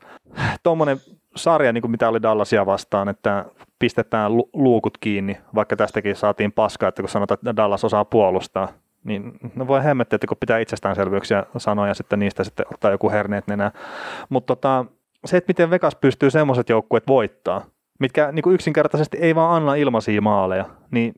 tuommoinen 0.63 0.97
sarja, 1.35 1.73
niin 1.73 1.81
kuin 1.81 1.91
mitä 1.91 2.09
oli 2.09 2.21
Dallasia 2.21 2.65
vastaan, 2.65 3.09
että 3.09 3.45
pistetään 3.79 4.37
lu- 4.37 4.49
luukut 4.53 4.97
kiinni, 4.97 5.37
vaikka 5.55 5.75
tästäkin 5.75 6.15
saatiin 6.15 6.51
paskaa, 6.51 6.89
että 6.89 7.01
kun 7.01 7.09
sanotaan, 7.09 7.35
että 7.35 7.55
Dallas 7.55 7.83
osaa 7.83 8.05
puolustaa, 8.05 8.67
niin 9.03 9.31
no 9.55 9.67
voi 9.67 9.83
hemmettiä, 9.83 10.15
että 10.15 10.27
kun 10.27 10.37
pitää 10.39 10.59
itsestäänselvyyksiä 10.59 11.43
sanoa 11.57 11.87
ja 11.87 11.93
sitten 11.93 12.19
niistä 12.19 12.43
sitten 12.43 12.65
ottaa 12.73 12.91
joku 12.91 13.09
herneet 13.09 13.47
nenää. 13.47 13.71
Mutta 14.29 14.55
tota, 14.55 14.85
se, 15.25 15.37
että 15.37 15.49
miten 15.49 15.69
Vegas 15.69 15.95
pystyy 15.95 16.29
semmoiset 16.29 16.69
joukkueet 16.69 17.07
voittaa, 17.07 17.65
mitkä 17.99 18.31
niin 18.31 18.43
kuin 18.43 18.53
yksinkertaisesti 18.53 19.17
ei 19.17 19.35
vaan 19.35 19.55
anna 19.55 19.75
ilmaisia 19.75 20.21
maaleja, 20.21 20.65
niin 20.91 21.13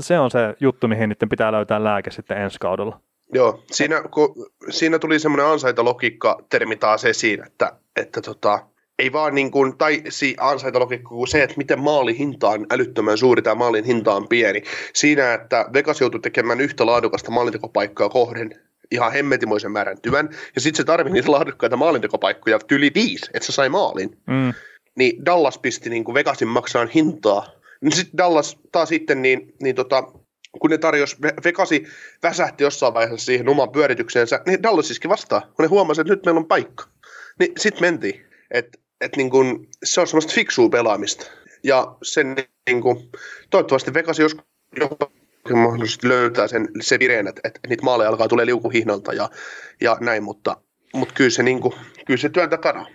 se 0.00 0.18
on 0.18 0.30
se 0.30 0.56
juttu, 0.60 0.88
mihin 0.88 1.08
niiden 1.08 1.28
pitää 1.28 1.52
löytää 1.52 1.84
lääke 1.84 2.10
sitten 2.10 2.38
ensi 2.38 2.58
kaudella. 2.60 3.00
Joo, 3.32 3.64
siinä, 3.72 4.02
kun, 4.10 4.46
siinä 4.70 4.98
tuli 4.98 5.18
semmoinen 5.18 5.46
ansaitalogiikka 5.46 6.38
termi 6.50 6.76
taas 6.76 7.04
esiin, 7.04 7.46
että, 7.46 7.72
että 7.96 8.20
tota, 8.20 8.66
ei 8.98 9.12
vaan 9.12 9.34
niin 9.34 9.50
kuin, 9.50 9.78
tai 9.78 10.02
si, 10.08 10.36
ansaitalogiikka 10.40 11.08
kuin 11.08 11.28
se, 11.28 11.42
että 11.42 11.56
miten 11.56 11.80
maalin 11.80 12.16
hinta 12.16 12.48
on 12.48 12.66
älyttömän 12.70 13.18
suuri 13.18 13.42
tai 13.42 13.54
maalin 13.54 13.84
hinta 13.84 14.14
on 14.14 14.28
pieni. 14.28 14.62
Siinä, 14.94 15.34
että 15.34 15.66
Vegas 15.72 16.00
joutui 16.00 16.20
tekemään 16.20 16.60
yhtä 16.60 16.86
laadukasta 16.86 17.30
maalintekopaikkaa 17.30 18.08
kohden 18.08 18.60
ihan 18.90 19.12
hemmetimoisen 19.12 19.72
määrän 19.72 20.00
työn, 20.00 20.28
ja 20.54 20.60
sitten 20.60 20.76
se 20.76 20.84
tarvii 20.84 21.12
niitä 21.12 21.32
laadukkaita 21.32 21.76
maalintekopaikkoja 21.76 22.58
yli 22.70 22.90
viisi, 22.94 23.30
että 23.34 23.46
se 23.46 23.52
sai 23.52 23.68
maalin. 23.68 24.18
Mm. 24.26 24.54
Niin 24.96 25.24
Dallas 25.26 25.58
pisti 25.58 25.90
niin 25.90 26.04
kuin 26.04 26.14
Vegasin 26.14 26.48
maksaan 26.48 26.88
hintaa. 26.88 27.46
Niin 27.80 27.92
sitten 27.92 28.18
Dallas 28.18 28.58
taas 28.72 28.88
sitten, 28.88 29.22
niin, 29.22 29.54
niin 29.62 29.74
tota, 29.74 30.04
kun 30.60 30.70
ne 30.70 30.78
tarjosi, 30.78 31.16
Vegasi 31.44 31.86
väsähti 32.22 32.64
jossain 32.64 32.94
vaiheessa 32.94 33.26
siihen 33.26 33.48
omaan 33.48 33.70
pyöritykseensä, 33.70 34.40
niin 34.46 34.62
Dallas 34.62 34.90
iski 34.90 35.08
vastaan, 35.08 35.42
kun 35.42 35.62
ne 35.62 35.66
huomasi, 35.66 36.00
että 36.00 36.12
nyt 36.12 36.24
meillä 36.24 36.38
on 36.38 36.46
paikka. 36.46 36.84
Niin 37.38 37.52
sitten 37.58 37.82
mentiin. 37.82 38.26
Että 38.50 38.78
et 39.00 39.16
niin 39.16 39.30
kun, 39.30 39.66
se 39.84 40.00
on 40.00 40.06
semmoista 40.06 40.32
fiksua 40.32 40.68
pelaamista. 40.68 41.30
Ja 41.64 41.96
sen 42.02 42.36
niin 42.66 42.82
kun, 42.82 43.10
toivottavasti 43.50 43.94
Vegas 43.94 44.18
joskus 44.18 44.44
mahdollisesti 45.54 46.08
löytää 46.08 46.48
sen, 46.48 46.68
se 46.80 46.98
vireen, 46.98 47.26
että, 47.26 47.40
että 47.44 47.60
niitä 47.68 47.84
maaleja 47.84 48.10
alkaa 48.10 48.28
tulee 48.28 48.46
liukuhihnalta 48.46 49.12
ja, 49.12 49.28
ja 49.80 49.96
näin, 50.00 50.22
mutta, 50.22 50.56
mutta 50.94 51.14
kyllä, 51.14 51.30
se, 51.30 51.42
niin 51.42 51.60
kyllä 52.06 52.18
se 52.18 52.28
työn 52.28 52.50
takana. 52.50 52.86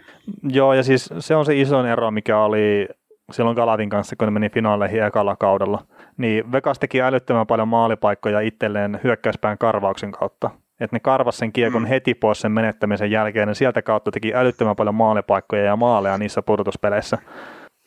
Joo, 0.43 0.73
ja 0.73 0.83
siis 0.83 1.09
se 1.19 1.35
on 1.35 1.45
se 1.45 1.59
iso 1.59 1.85
ero, 1.85 2.11
mikä 2.11 2.39
oli 2.39 2.87
silloin 3.31 3.55
Galatin 3.55 3.89
kanssa, 3.89 4.15
kun 4.15 4.27
ne 4.27 4.31
meni 4.31 4.49
finaaleihin 4.49 5.03
ekalla 5.03 5.35
kaudella. 5.35 5.85
Niin 6.21 6.51
Vegas 6.51 6.79
teki 6.79 7.01
älyttömän 7.01 7.47
paljon 7.47 7.67
maalipaikkoja 7.67 8.39
itselleen 8.39 8.99
hyökkäyspään 9.03 9.57
karvauksen 9.57 10.11
kautta 10.11 10.49
että 10.81 10.95
ne 10.95 10.99
karvas 10.99 11.37
sen 11.37 11.51
kiekon 11.51 11.81
mm. 11.81 11.87
heti 11.87 12.13
pois 12.13 12.41
sen 12.41 12.51
menettämisen 12.51 13.11
jälkeen, 13.11 13.49
ja 13.49 13.55
sieltä 13.55 13.81
kautta 13.81 14.11
teki 14.11 14.35
älyttömän 14.35 14.75
paljon 14.75 14.95
maalipaikkoja 14.95 15.63
ja 15.63 15.75
maaleja 15.75 16.17
niissä 16.17 16.41
pudotuspeleissä. 16.41 17.17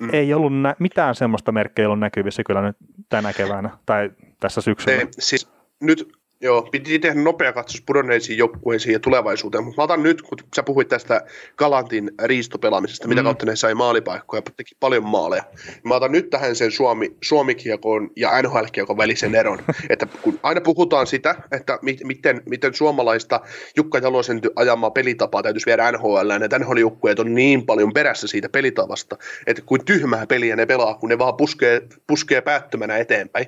Mm. 0.01 0.09
Ei 0.13 0.35
ollut 0.35 0.61
nä- 0.61 0.77
mitään 0.79 1.15
semmoista 1.15 1.53
merkkejä 1.53 1.89
ollut 1.89 2.01
näkyvissä 2.01 2.43
kyllä 2.47 2.63
nyt 2.63 2.77
tänä 3.09 3.33
keväänä 3.33 3.71
tai 3.87 4.11
tässä 4.41 4.61
syksyllä. 4.61 4.99
Ei, 4.99 5.07
siis 5.11 5.53
nyt 5.81 6.13
Joo, 6.45 6.63
piti 6.63 6.99
tehdä 6.99 7.21
nopea 7.21 7.53
katsos 7.53 7.83
pudonneisiin 7.87 8.39
joukkueisiin 8.39 8.93
ja 8.93 9.01
tulevaisuuteen, 9.01 9.65
mutta 9.65 9.81
mä 9.81 9.85
otan 9.85 10.03
nyt, 10.03 10.23
kun 10.23 10.39
sä 10.57 10.63
puhuit 10.63 10.89
tästä 10.89 11.25
Galantin 11.57 12.11
riistopelaamisesta, 12.25 13.07
mm. 13.07 13.09
mitä 13.09 13.23
kautta 13.23 13.47
ne 13.47 13.57
sai 13.57 13.75
maalipaikkoja, 13.75 14.43
teki 14.57 14.75
paljon 14.81 15.05
maaleja. 15.05 15.43
Mä 15.85 15.95
otan 15.95 16.13
nyt 16.13 16.31
tähän 16.31 16.57
sen 16.57 16.73
Suomi, 16.73 17.17
Suomi-kiekon 17.23 18.11
ja 18.17 18.43
NHL-kiekon 18.43 18.97
välisen 18.97 19.35
eron, 19.35 19.59
että 19.91 20.07
kun 20.23 20.39
aina 20.43 20.61
puhutaan 20.61 21.07
sitä, 21.07 21.35
että 21.53 21.79
mi- 21.83 21.99
miten, 22.05 22.43
miten 22.49 22.75
suomalaista 22.75 23.41
Jukka 23.77 23.99
Jalosen 23.99 24.41
ajamaa 24.57 24.91
pelitapaa 24.91 25.43
täytyisi 25.43 25.67
viedä 25.67 25.93
NHL, 25.93 26.31
ja 26.31 26.45
että 26.45 26.59
nhl 26.59 26.87
on 27.19 27.35
niin 27.35 27.67
paljon 27.67 27.93
perässä 27.93 28.27
siitä 28.27 28.49
pelitavasta, 28.49 29.17
että 29.47 29.63
kuin 29.67 29.85
tyhmää 29.85 30.27
peliä 30.27 30.57
ne 30.57 30.67
pelaa, 30.67 30.95
kun 30.95 31.09
ne 31.09 31.19
vaan 31.19 31.37
puskee, 31.37 31.83
puskee 32.07 32.41
päättömänä 32.41 32.97
eteenpäin. 32.97 33.47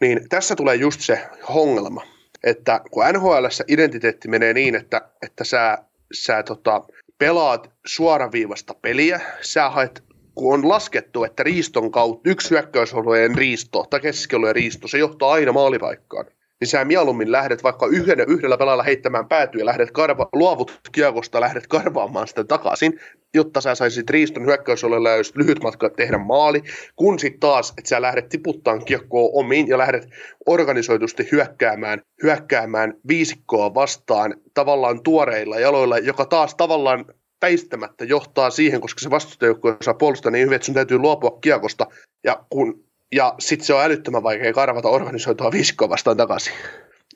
Niin 0.00 0.28
tässä 0.28 0.56
tulee 0.56 0.76
just 0.76 1.00
se 1.00 1.20
ongelma, 1.48 2.02
että 2.44 2.80
kun 2.90 3.04
nhl 3.12 3.46
identiteetti 3.68 4.28
menee 4.28 4.54
niin, 4.54 4.74
että, 4.74 5.08
että 5.22 5.44
sä, 5.44 5.78
sä 6.14 6.42
tota, 6.42 6.84
pelaat 7.18 7.70
suoraviivasta 7.86 8.74
peliä, 8.74 9.20
sä 9.40 9.70
haet 9.70 10.04
kun 10.34 10.54
on 10.54 10.68
laskettu, 10.68 11.24
että 11.24 11.42
riiston 11.42 11.90
kautta 11.90 12.30
yksi 12.30 12.50
hyökkäysolueen 12.50 13.34
riisto 13.34 13.86
tai 13.90 14.00
keskialueen 14.00 14.54
riisto, 14.54 14.88
se 14.88 14.98
johtaa 14.98 15.32
aina 15.32 15.52
maalipaikkaan 15.52 16.26
niin 16.60 16.68
sä 16.68 16.84
mieluummin 16.84 17.32
lähdet 17.32 17.62
vaikka 17.62 17.86
yhdellä, 17.86 18.24
yhdellä 18.28 18.56
pelaalla 18.56 18.82
heittämään 18.82 19.28
päätyä 19.28 19.64
lähdet 19.64 19.90
karva, 19.90 20.28
luovut 20.32 20.80
kiekosta, 20.92 21.40
lähdet 21.40 21.66
karvaamaan 21.66 22.28
sitä 22.28 22.44
takaisin, 22.44 23.00
jotta 23.34 23.60
sä 23.60 23.74
saisit 23.74 24.10
riiston 24.10 24.46
hyökkäysolella 24.46 25.10
ja 25.10 25.22
lyhyt 25.34 25.62
matka 25.62 25.90
tehdä 25.90 26.18
maali, 26.18 26.62
kun 26.96 27.18
sitten 27.18 27.40
taas, 27.40 27.74
että 27.78 27.88
sä 27.88 28.02
lähdet 28.02 28.28
tiputtaa 28.28 28.78
kiekkoa 28.78 29.30
omiin 29.32 29.68
ja 29.68 29.78
lähdet 29.78 30.08
organisoitusti 30.46 31.28
hyökkäämään, 31.32 32.00
hyökkäämään 32.22 32.94
viisikkoa 33.08 33.74
vastaan 33.74 34.34
tavallaan 34.54 35.02
tuoreilla 35.02 35.58
jaloilla, 35.58 35.98
joka 35.98 36.24
taas 36.24 36.54
tavallaan 36.54 37.04
väistämättä 37.42 38.04
johtaa 38.04 38.50
siihen, 38.50 38.80
koska 38.80 39.00
se 39.00 39.10
vastustajoukko 39.10 39.76
saa 39.82 39.94
puolustaa 39.94 40.32
niin 40.32 40.44
hyvin, 40.44 40.56
että 40.56 40.66
sun 40.66 40.74
täytyy 40.74 40.98
luopua 40.98 41.38
kiekosta. 41.40 41.86
Ja 42.24 42.44
kun 42.50 42.89
ja 43.12 43.34
sitten 43.38 43.66
se 43.66 43.74
on 43.74 43.82
älyttömän 43.82 44.22
vaikea 44.22 44.52
karvata 44.52 44.88
organisoitua 44.88 45.52
viisikkoa 45.52 45.88
vastaan 45.88 46.16
takaisin. 46.16 46.52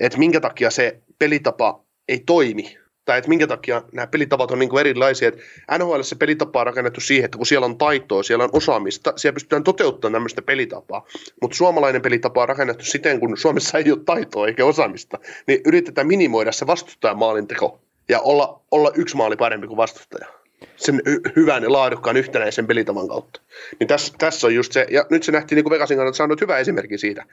Että 0.01 0.19
minkä 0.19 0.41
takia 0.41 0.71
se 0.71 1.01
pelitapa 1.19 1.85
ei 2.09 2.23
toimi. 2.27 2.79
Tai 3.05 3.19
että 3.19 3.29
minkä 3.29 3.47
takia 3.47 3.83
nämä 3.93 4.07
pelitavat 4.07 4.51
on 4.51 4.59
niinku 4.59 4.79
erilaisia. 4.79 5.29
Et 5.29 5.39
NHL 5.79 6.03
se 6.03 6.17
pelitapa 6.17 6.61
on 6.61 6.67
rakennettu 6.67 7.01
siihen, 7.01 7.25
että 7.25 7.37
kun 7.37 7.47
siellä 7.47 7.65
on 7.65 7.79
taitoa, 7.79 8.23
siellä 8.23 8.45
on 8.45 8.51
osaamista, 8.53 9.13
siellä 9.17 9.35
pystytään 9.35 9.65
toteuttamaan 9.65 10.13
tämmöistä 10.13 10.43
pelitapaa. 10.43 11.07
Mutta 11.43 11.57
suomalainen 11.57 12.03
pelitapa 12.03 12.43
on 12.43 12.49
rakennettu 12.49 12.85
siten, 12.85 13.21
kun 13.21 13.37
Suomessa 13.37 13.79
ei 13.79 13.93
ole 13.93 14.01
taitoa 14.05 14.47
eikä 14.47 14.65
osaamista, 14.65 15.19
niin 15.47 15.61
yritetään 15.67 16.07
minimoida 16.07 16.53
se 16.53 16.67
vastustajan 16.67 17.19
maalinteko 17.19 17.81
ja 18.09 18.21
olla, 18.21 18.61
olla 18.71 18.93
yksi 18.95 19.17
maali 19.17 19.37
parempi 19.37 19.67
kuin 19.67 19.77
vastustaja 19.77 20.44
sen 20.77 21.03
hyvän 21.37 21.63
ja 21.63 21.73
laadukkaan 21.73 22.17
yhtenäisen 22.17 22.67
pelitavan 22.67 23.09
kautta. 23.09 23.41
Niin 23.81 23.89
tässä, 23.89 24.15
tässä 24.19 24.47
on 24.47 24.55
just 24.55 24.73
se, 24.73 24.87
ja 24.91 25.07
nyt 25.11 25.23
se 25.23 25.33
nähtiin 25.33 25.57
niin 25.57 25.65
kuin 25.65 25.71
Vegasin 25.71 25.97
kannalta 25.97 26.17
saanut 26.17 26.41
hyvä 26.41 26.59
esimerkki 26.59 26.99
siitä, 26.99 27.25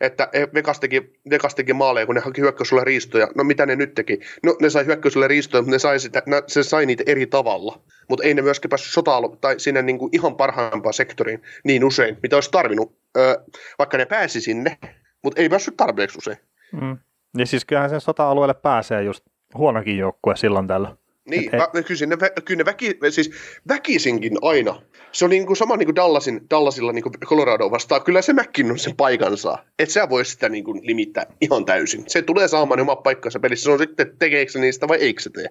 että 0.00 0.28
Vegas 0.54 0.80
teki, 0.80 1.12
Vegas 1.30 1.54
teki 1.54 1.72
maaleja, 1.72 2.06
kun 2.06 2.14
ne 2.14 2.20
haki 2.20 2.40
hyökkäysulle 2.40 2.84
riistoja. 2.84 3.28
No 3.34 3.44
mitä 3.44 3.66
ne 3.66 3.76
nyt 3.76 3.94
teki? 3.94 4.20
No 4.42 4.56
ne 4.60 4.70
sai 4.70 4.86
hyökkäysulle 4.86 5.28
riistoja, 5.28 5.62
mutta 5.62 5.74
ne 5.74 5.78
sai, 5.78 6.00
sitä, 6.00 6.22
ne, 6.26 6.42
se 6.46 6.62
sai 6.62 6.86
niitä 6.86 7.04
eri 7.06 7.26
tavalla. 7.26 7.80
Mutta 8.08 8.24
ei 8.24 8.34
ne 8.34 8.42
myöskään 8.42 8.70
päässyt 8.70 8.92
sota 8.92 9.10
tai 9.40 9.60
sinne 9.60 9.82
niin 9.82 9.98
kuin 9.98 10.10
ihan 10.12 10.36
parhaimpaan 10.36 10.92
sektoriin 10.92 11.42
niin 11.64 11.84
usein, 11.84 12.18
mitä 12.22 12.36
olisi 12.36 12.50
tarvinnut, 12.50 12.96
öö, 13.16 13.34
vaikka 13.78 13.96
ne 13.96 14.06
pääsi 14.06 14.40
sinne, 14.40 14.78
mutta 15.22 15.40
ei 15.40 15.48
päässyt 15.48 15.76
tarpeeksi 15.76 16.18
usein. 16.18 16.36
Mm. 16.72 16.98
Ja 17.38 17.46
siis 17.46 17.64
kyllähän 17.64 17.90
sen 17.90 18.00
sota-alueelle 18.00 18.54
pääsee 18.54 19.02
just 19.02 19.24
huonokin 19.54 19.98
joukkue 19.98 20.36
silloin 20.36 20.66
tällä. 20.66 20.96
Niin, 21.28 21.50
mä, 21.56 21.68
kyllä, 21.82 22.06
ne, 22.06 22.40
kyllä 22.44 22.58
ne 22.58 22.64
väki, 22.64 22.98
siis 23.10 23.30
väkisinkin 23.68 24.38
aina. 24.42 24.82
Se 25.12 25.24
oli 25.24 25.34
niin 25.34 25.46
kuin 25.46 25.56
sama 25.56 25.76
niin 25.76 25.86
kuin 25.86 25.96
Dallasin, 25.96 26.40
Dallasilla 26.50 26.92
niin 26.92 27.02
kuin 27.02 27.12
Colorado 27.24 27.70
vastaan. 27.70 28.02
Kyllä 28.02 28.22
se 28.22 28.34
on 28.70 28.78
sen 28.78 28.96
paikansa. 28.96 29.58
Et 29.78 29.90
sä 29.90 30.08
voi 30.08 30.24
sitä 30.24 30.48
niin 30.48 30.64
kuin 30.64 30.80
limittää 30.82 31.26
ihan 31.40 31.64
täysin. 31.64 32.04
Se 32.06 32.22
tulee 32.22 32.48
saamaan 32.48 32.80
oma 32.80 32.96
paikkansa 32.96 33.40
pelissä. 33.40 33.64
Se 33.64 33.70
on 33.70 33.78
sitten, 33.78 34.16
tekeekö 34.18 34.52
se 34.52 34.60
niistä 34.60 34.88
vai 34.88 34.98
eikö 34.98 35.22
se 35.22 35.30
tee. 35.30 35.48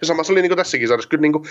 Ja 0.00 0.06
sama 0.06 0.24
se 0.24 0.32
oli 0.32 0.42
niin 0.42 0.56
tässäkin 0.56 0.88
sarjassa. 0.88 1.08
Kyllä 1.08 1.22
niin 1.22 1.32
kuin 1.32 1.44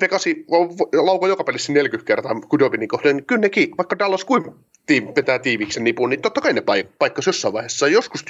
Vegasi 0.00 0.44
laukoi 0.92 1.28
joka 1.28 1.44
pelissä 1.44 1.72
40 1.72 2.06
kertaa 2.06 2.40
Kudobinin 2.48 2.88
kohden. 2.88 3.24
Kyllä 3.24 3.40
nekin, 3.40 3.70
vaikka 3.78 3.98
Dallas 3.98 4.24
kuin 4.24 4.44
tiim, 4.86 5.12
vetää 5.16 5.38
tiiviksen 5.38 5.84
nipun, 5.84 6.10
niin 6.10 6.22
totta 6.22 6.40
kai 6.40 6.52
ne 6.52 6.60
paik- 6.60 6.94
paikkas 6.98 7.26
jossain 7.26 7.54
vaiheessa. 7.54 7.88
Joskus 7.88 8.24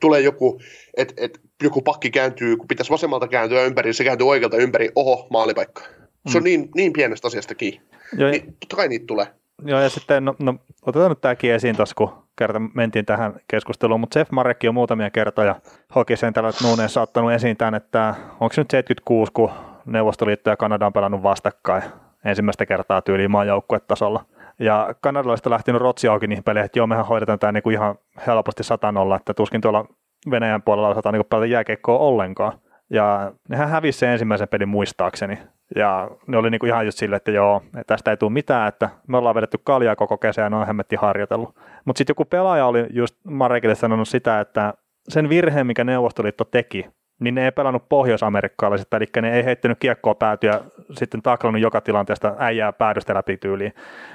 tulee 0.00 0.20
joku, 0.20 0.60
että 0.96 1.14
et, 1.16 1.40
joku 1.62 1.82
pakki 1.82 2.10
kääntyy, 2.10 2.56
kun 2.56 2.68
pitäisi 2.68 2.90
vasemmalta 2.90 3.28
kääntyä 3.28 3.64
ympäri, 3.64 3.92
se 3.92 4.04
kääntyy 4.04 4.28
oikealta 4.28 4.56
ympäri, 4.56 4.90
oho, 4.94 5.26
maalipaikka. 5.30 5.82
Se 6.28 6.38
on 6.38 6.42
mm. 6.42 6.44
niin, 6.44 6.68
niin 6.74 6.92
pienestä 6.92 7.28
asiasta 7.28 7.54
kiinni. 7.54 7.80
Joo, 8.18 8.30
niin, 8.30 8.56
totta 8.60 8.76
kai 8.76 8.88
niitä 8.88 9.06
tulee. 9.06 9.26
Joo, 9.64 9.80
ja 9.80 9.88
sitten, 9.88 10.24
no, 10.24 10.36
no 10.38 10.54
otetaan 10.82 11.10
nyt 11.10 11.20
tämäkin 11.20 11.52
esiin 11.52 11.76
tuossa, 11.76 11.94
kun 11.94 12.23
kerta 12.36 12.60
mentiin 12.74 13.06
tähän 13.06 13.34
keskusteluun, 13.48 14.00
mutta 14.00 14.18
Jeff 14.18 14.30
Marekki 14.30 14.68
on 14.68 14.74
muutamia 14.74 15.10
kertoja 15.10 15.56
Hokisen 15.94 16.32
tällä 16.32 16.50
nuuneen 16.62 16.88
saattanut 16.88 17.32
esiin 17.32 17.56
tämän, 17.56 17.74
että 17.74 18.14
onko 18.30 18.54
nyt 18.56 18.70
76, 18.70 19.32
kun 19.32 19.50
Neuvostoliitto 19.86 20.50
ja 20.50 20.56
Kanada 20.56 20.86
on 20.86 20.92
pelannut 20.92 21.22
vastakkain 21.22 21.82
ensimmäistä 22.24 22.66
kertaa 22.66 23.02
tyyliin 23.02 23.30
maajoukkuetasolla. 23.30 24.24
Ja 24.58 24.94
kanadalaiset 25.00 25.46
on 25.46 25.52
lähtenyt 25.52 25.82
rotsi 25.82 26.08
auki 26.08 26.26
niihin 26.26 26.44
peleihin, 26.44 26.66
että 26.66 26.78
joo, 26.78 26.86
mehän 26.86 27.06
hoidetaan 27.06 27.38
tämä 27.38 27.52
niinku 27.52 27.70
ihan 27.70 27.94
helposti 28.26 28.64
satanolla, 28.64 29.16
että 29.16 29.34
tuskin 29.34 29.60
tuolla 29.60 29.84
Venäjän 30.30 30.62
puolella 30.62 30.88
osataan 30.88 31.12
niinku 31.12 31.28
pelata 31.30 31.46
jääkeikkoa 31.46 31.98
ollenkaan. 31.98 32.52
Ja 32.90 33.32
nehän 33.48 33.68
hävisi 33.68 33.98
sen 33.98 34.10
ensimmäisen 34.10 34.48
pelin 34.48 34.68
muistaakseni. 34.68 35.38
Ja 35.76 36.10
ne 36.26 36.36
oli 36.36 36.50
niinku 36.50 36.66
ihan 36.66 36.86
just 36.86 36.98
silleen, 36.98 37.16
että 37.16 37.30
joo, 37.30 37.62
tästä 37.86 38.10
ei 38.10 38.16
tule 38.16 38.32
mitään, 38.32 38.68
että 38.68 38.88
me 39.06 39.16
ollaan 39.16 39.34
vedetty 39.34 39.58
kaljaa 39.64 39.96
koko 39.96 40.18
kesä 40.18 40.42
ja 40.42 40.50
ne 40.50 40.56
on 40.56 40.66
hemmetti 40.66 40.96
harjoitellut. 40.96 41.56
Mutta 41.84 41.98
sitten 41.98 42.10
joku 42.12 42.24
pelaaja 42.24 42.66
oli 42.66 42.86
just 42.90 43.16
Marekille 43.24 43.74
sanonut 43.74 44.08
sitä, 44.08 44.40
että 44.40 44.74
sen 45.08 45.28
virheen, 45.28 45.66
mikä 45.66 45.84
Neuvostoliitto 45.84 46.44
teki, 46.44 46.86
niin 47.20 47.34
ne 47.34 47.44
ei 47.44 47.52
pelannut 47.52 47.88
pohjoisamerikkalaiset, 47.88 48.94
eli 48.94 49.06
ne 49.22 49.36
ei 49.36 49.44
heittänyt 49.44 49.78
kiekkoa 49.78 50.14
päätyä 50.14 50.60
sitten 50.92 51.22
taklannut 51.22 51.62
joka 51.62 51.80
tilanteesta 51.80 52.36
äijää 52.38 52.72
päädystä 52.72 53.14
läpi 53.14 53.36
tyyliin, 53.36 53.72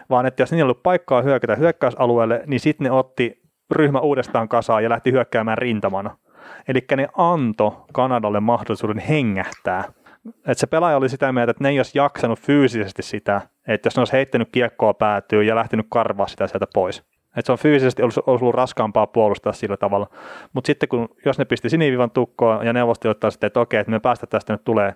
vaan 0.10 0.26
että 0.26 0.41
jos 0.41 0.52
niillä 0.52 0.70
oli 0.70 0.80
paikkaa 0.84 1.22
hyökätä 1.22 1.56
hyökkäysalueelle, 1.56 2.44
niin 2.46 2.60
sitten 2.60 2.86
ne 2.86 2.91
otti 2.91 3.41
ryhmä 3.72 4.00
uudestaan 4.00 4.50
kasaan 4.50 4.84
ja 4.84 4.90
lähti 4.90 5.12
hyökkäämään 5.12 5.58
rintamana. 5.58 6.18
Eli 6.68 6.80
ne 6.96 7.08
anto 7.18 7.86
Kanadalle 7.94 8.40
mahdollisuuden 8.40 9.00
hengähtää. 9.00 9.84
Et 10.48 10.58
se 10.58 10.68
pelaaja 10.68 10.98
oli 10.98 11.10
sitä 11.10 11.32
mieltä, 11.32 11.52
että 11.52 11.64
ne 11.64 11.70
ei 11.70 11.80
olisi 11.80 11.98
jaksanut 11.98 12.40
fyysisesti 12.40 13.02
sitä, 13.02 13.41
että 13.68 13.88
jos 13.88 13.96
ne 13.96 14.02
olisi 14.02 14.14
heittänyt 14.14 14.50
kiekkoa 14.52 14.94
päätyy 14.94 15.44
ja 15.44 15.56
lähtenyt 15.56 15.86
karvaa 15.90 16.28
sitä 16.28 16.48
sieltä 16.48 16.66
pois. 16.74 17.04
Et 17.40 17.45
se 17.45 17.52
on 17.52 17.57
fyysisesti 17.57 18.02
ollut, 18.02 18.18
ollut 18.26 18.56
raskaampaa 18.56 19.07
puolustaa 19.07 19.53
sillä 19.53 19.78
tavalla. 19.78 20.07
Mutta 20.53 20.68
sitten 20.68 20.90
kun, 20.90 21.10
jos 21.26 21.38
ne 21.38 21.45
pisti 21.45 21.70
sinivivan 21.70 22.11
tukkoon 22.11 22.66
ja 22.66 22.74
neuvosti 22.74 23.07
ottaa 23.07 23.32
sitten, 23.32 23.48
että 23.48 23.60
okei, 23.60 23.80
että 23.80 23.91
me 23.91 23.99
päästä 23.99 24.28
tästä 24.28 24.53
nyt 24.53 24.64
tulee 24.64 24.95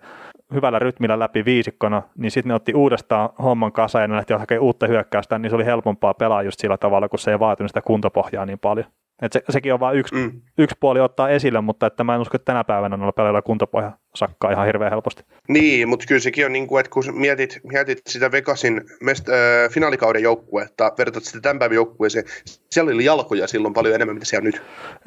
hyvällä 0.54 0.80
rytmillä 0.80 1.20
läpi 1.20 1.46
viisikkona, 1.46 2.02
niin 2.18 2.32
sitten 2.32 2.48
ne 2.50 2.56
otti 2.56 2.74
uudestaan 2.74 3.30
homman 3.44 3.72
kasa 3.72 4.02
ja 4.02 4.08
ne 4.08 4.16
lähti 4.16 4.34
hakemaan 4.34 4.64
uutta 4.64 4.88
hyökkäystä, 4.88 5.40
niin 5.40 5.50
se 5.50 5.56
oli 5.56 5.66
helpompaa 5.66 6.14
pelaa 6.14 6.44
just 6.44 6.60
sillä 6.60 6.78
tavalla, 6.78 7.10
kun 7.10 7.20
se 7.20 7.32
ei 7.32 7.40
vaatinut 7.40 7.70
sitä 7.70 7.82
kuntopohjaa 7.82 8.46
niin 8.46 8.60
paljon. 8.60 8.86
Et 9.24 9.34
se, 9.34 9.42
sekin 9.50 9.74
on 9.74 9.80
vain 9.80 9.98
yksi, 9.98 10.16
mm. 10.16 10.42
yksi 10.58 10.76
puoli 10.80 11.00
ottaa 11.00 11.30
esille, 11.30 11.62
mutta 11.62 11.86
että 11.86 12.04
mä 12.04 12.16
en 12.16 12.22
usko, 12.22 12.36
että 12.36 12.46
tänä 12.46 12.64
päivänä 12.64 12.98
noilla 12.98 13.12
peleillä 13.12 13.42
kuntopohja 13.42 13.92
sakkaa 14.16 14.52
ihan 14.52 14.66
hirveän 14.66 14.92
helposti. 14.92 15.24
Niin, 15.48 15.90
mutta 15.90 16.06
kyllä 16.08 16.22
sekin 16.22 16.46
on 16.46 16.54
niin 16.54 16.68
kuin, 16.68 16.80
että 16.80 16.90
kun 16.90 17.04
mietit, 17.12 17.60
mietit 17.64 18.02
sitä 18.10 18.32
Vegasin 18.32 18.82
mest, 19.02 19.30
äh, 19.30 19.36
finaalikauden 19.72 20.24
joukkuetta, 20.24 20.92
vertaat 20.98 21.24
sitä 21.24 21.42
tämän 21.42 21.60
päivän 21.60 21.76
joukkueeseen, 21.76 22.26
siellä 22.72 22.92
oli 22.92 23.06
jalkoja 23.06 23.48
silloin 23.48 23.74
paljon 23.74 23.96
enemmän, 23.96 24.16
mitä 24.16 24.26
siellä 24.26 24.48
on 24.48 24.52
nyt. 24.54 24.62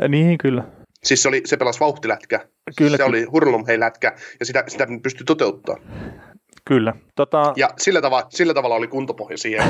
Niin, 0.08 0.38
kyllä. 0.38 0.64
Siis 1.04 1.22
se, 1.22 1.28
oli, 1.28 1.42
se 1.44 1.56
pelasi 1.56 1.80
vauhtilätkä. 1.80 2.40
Kyllä, 2.76 2.90
se 2.90 2.96
kyllä. 2.96 3.08
oli 3.08 3.24
hurlumhei-lätkä, 3.24 4.16
ja 4.40 4.46
sitä, 4.46 4.64
sitä 4.68 4.86
pystyi 5.02 5.24
toteuttamaan. 5.24 5.82
Kyllä. 6.66 6.94
Tota... 7.14 7.52
Ja 7.56 7.68
sillä, 7.78 8.02
tavalla, 8.02 8.26
sillä 8.28 8.54
tavalla 8.54 8.76
oli 8.76 8.88
kuntopohja 8.88 9.38
siihen 9.38 9.64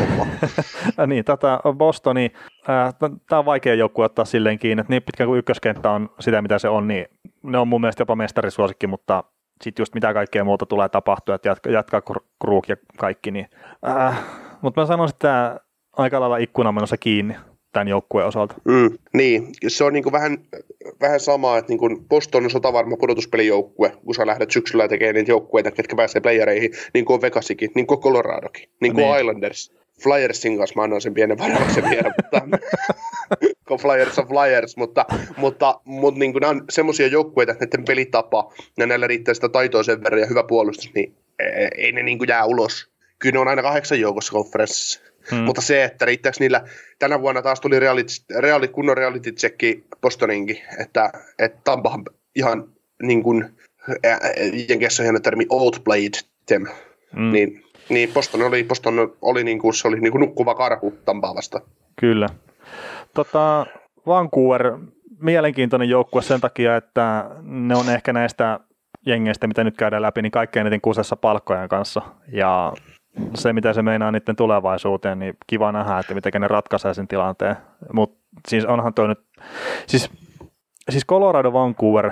niin, 1.06 1.24
tätä 1.24 1.60
Bostoni, 1.76 2.32
äh, 2.68 2.94
tämä 3.28 3.38
on 3.38 3.44
vaikea 3.44 3.74
joukkue 3.74 4.04
ottaa 4.04 4.24
silleen 4.24 4.58
kiinni, 4.58 4.80
että 4.80 4.92
niin 4.92 5.02
pitkään 5.02 5.28
kuin 5.28 5.38
ykköskenttä 5.38 5.90
on 5.90 6.10
sitä, 6.20 6.42
mitä 6.42 6.58
se 6.58 6.68
on, 6.68 6.88
niin 6.88 7.06
ne 7.42 7.58
on 7.58 7.68
mun 7.68 7.80
mielestä 7.80 8.00
jopa 8.00 8.16
mestarisuosikki, 8.16 8.86
mutta 8.86 9.24
sitten 9.62 9.82
just 9.82 9.94
mitä 9.94 10.14
kaikkea 10.14 10.44
muuta 10.44 10.66
tulee 10.66 10.88
tapahtua, 10.88 11.34
että 11.34 11.48
jatkaa, 11.48 11.72
jatkaa 11.72 12.02
Kruk 12.40 12.68
ja 12.68 12.76
kaikki, 12.98 13.30
niin 13.30 13.48
äh, 13.88 14.18
mutta 14.62 14.80
mä 14.80 14.86
sanoisin, 14.86 15.14
että 15.14 15.60
aika 15.96 16.20
lailla 16.20 16.36
ikkuna 16.36 16.72
menossa 16.72 16.96
kiinni 16.96 17.36
tämän 17.76 17.88
joukkueen 17.88 18.28
osalta. 18.28 18.54
Mm, 18.64 18.98
niin, 19.12 19.48
se 19.68 19.84
on 19.84 19.92
niin 19.92 20.12
vähän, 20.12 20.38
vähän 21.00 21.20
sama, 21.20 21.58
että 21.58 21.72
niin 21.72 22.04
Boston 22.08 22.44
on 22.44 22.50
sotavarma 22.50 22.96
pudotuspelijoukkue, 22.96 23.92
kun 24.04 24.14
sä 24.14 24.26
lähdet 24.26 24.50
syksyllä 24.50 24.88
tekemään 24.88 25.14
niitä 25.14 25.30
joukkueita, 25.30 25.70
ketkä 25.70 25.96
pääsee 25.96 26.20
playereihin, 26.20 26.70
niin 26.94 27.04
kuin 27.04 27.22
Vegasikin, 27.22 27.70
niin 27.74 27.86
kuin 27.86 28.00
Coloradokin, 28.00 28.68
niin 28.80 28.94
kuin 28.94 29.06
niin. 29.06 29.16
Islanders. 29.16 29.72
Flyersin 30.02 30.58
kanssa 30.58 30.74
mä 30.76 30.82
annan 30.82 31.00
sen 31.00 31.14
pienen 31.14 31.38
varauksen 31.38 31.90
vielä, 31.90 32.12
mutta 32.16 32.58
kun 33.68 33.78
Flyers 33.78 34.18
on 34.18 34.28
Flyers, 34.28 34.76
mutta, 34.76 35.06
mutta, 35.36 35.80
mutta 35.84 36.18
niin 36.18 36.32
kuin 36.32 36.40
nämä 36.40 36.50
on 36.50 36.64
semmoisia 36.70 37.06
joukkueita, 37.06 37.52
että 37.52 37.64
näiden 37.64 37.84
pelitapa 37.84 38.52
ja 38.78 38.86
näillä 38.86 39.06
riittää 39.06 39.34
sitä 39.34 39.48
taitoa 39.48 39.82
sen 39.82 40.04
verran 40.04 40.20
ja 40.20 40.26
hyvä 40.26 40.42
puolustus, 40.42 40.90
niin 40.94 41.14
ei 41.78 41.92
ne 41.92 42.02
niin 42.02 42.18
kuin 42.18 42.28
jää 42.28 42.44
ulos. 42.44 42.90
Kyllä 43.18 43.32
ne 43.32 43.38
on 43.38 43.48
aina 43.48 43.62
kahdeksan 43.62 44.00
joukossa 44.00 44.32
konferenssissa. 44.32 45.00
Hmm. 45.30 45.38
Mutta 45.38 45.60
se, 45.60 45.84
että 45.84 46.04
riittääkö 46.04 46.36
niillä, 46.40 46.64
tänä 46.98 47.20
vuonna 47.20 47.42
taas 47.42 47.60
tuli 47.60 47.80
reality, 47.80 48.12
reality, 48.38 48.72
kunnon 48.72 48.96
reality 48.96 49.32
checki 49.32 49.84
Bostoninkin, 50.00 50.58
että, 50.80 51.12
että 51.38 51.60
Tampahan 51.64 52.04
ihan 52.34 52.68
niin 53.02 53.22
kuin, 53.22 53.56
Jenkeissä 54.68 55.02
on 55.02 55.04
hieno 55.04 55.20
termi 55.20 55.46
outplayed 55.50 56.14
them, 56.46 56.66
hmm. 57.16 57.32
niin, 57.32 57.64
niin 57.88 58.12
Boston 58.12 58.42
oli, 58.42 58.64
Boston 58.64 59.16
oli, 59.22 59.44
niin 59.44 59.58
kuin, 59.58 59.74
se 59.74 59.88
oli 59.88 60.00
niin 60.00 60.12
kuin 60.12 60.20
nukkuva 60.20 60.54
karhu 60.54 60.98
Tampaa 61.04 61.34
vasta. 61.34 61.60
Kyllä. 62.00 62.28
Tota, 63.14 63.66
Vancouver, 64.06 64.78
mielenkiintoinen 65.22 65.88
joukkue 65.88 66.22
sen 66.22 66.40
takia, 66.40 66.76
että 66.76 67.30
ne 67.42 67.76
on 67.76 67.90
ehkä 67.90 68.12
näistä 68.12 68.60
jengeistä, 69.06 69.46
mitä 69.46 69.64
nyt 69.64 69.76
käydään 69.76 70.02
läpi, 70.02 70.22
niin 70.22 70.30
kaikkein 70.30 70.66
eniten 70.66 70.80
kusessa 70.80 71.16
palkkojen 71.16 71.68
kanssa. 71.68 72.02
Ja 72.32 72.72
se, 73.34 73.52
mitä 73.52 73.72
se 73.72 73.82
meinaa 73.82 74.12
niiden 74.12 74.36
tulevaisuuteen, 74.36 75.18
niin 75.18 75.36
kiva 75.46 75.72
nähdä, 75.72 75.98
että 75.98 76.14
miten 76.14 76.32
ne 76.40 76.48
ratkaisee 76.48 76.94
sen 76.94 77.08
tilanteen. 77.08 77.56
Mutta 77.92 78.18
siis 78.48 78.64
onhan 78.64 78.94
toi 78.94 79.08
nyt, 79.08 79.20
siis, 79.86 80.10
siis 80.90 81.06
Colorado 81.06 81.52
Vancouver, 81.52 82.10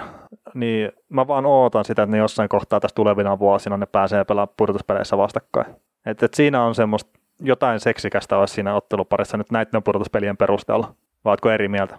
niin 0.55 0.93
mä 1.09 1.26
vaan 1.26 1.47
ootan 1.47 1.85
sitä, 1.85 2.02
että 2.02 2.16
ne 2.16 2.18
jossain 2.18 2.48
kohtaa 2.48 2.81
tässä 2.81 2.94
tulevina 2.94 3.39
vuosina 3.39 3.76
ne 3.76 3.86
pääsee 3.86 4.24
pelaamaan 4.24 4.55
pudotuspeleissä 4.56 5.16
vastakkain. 5.16 5.66
Et, 6.06 6.22
et 6.22 6.35
siinä 6.35 6.64
on 6.64 6.74
semmoista 6.74 7.10
jotain 7.40 7.81
seksikästä 7.81 8.39
olisi 8.39 8.55
siinä 8.55 8.74
otteluparissa 8.74 9.36
nyt 9.36 9.51
näiden 9.51 9.82
pudotuspelien 9.82 10.36
perusteella. 10.36 10.94
Vaatko 11.24 11.51
eri 11.51 11.68
mieltä? 11.68 11.98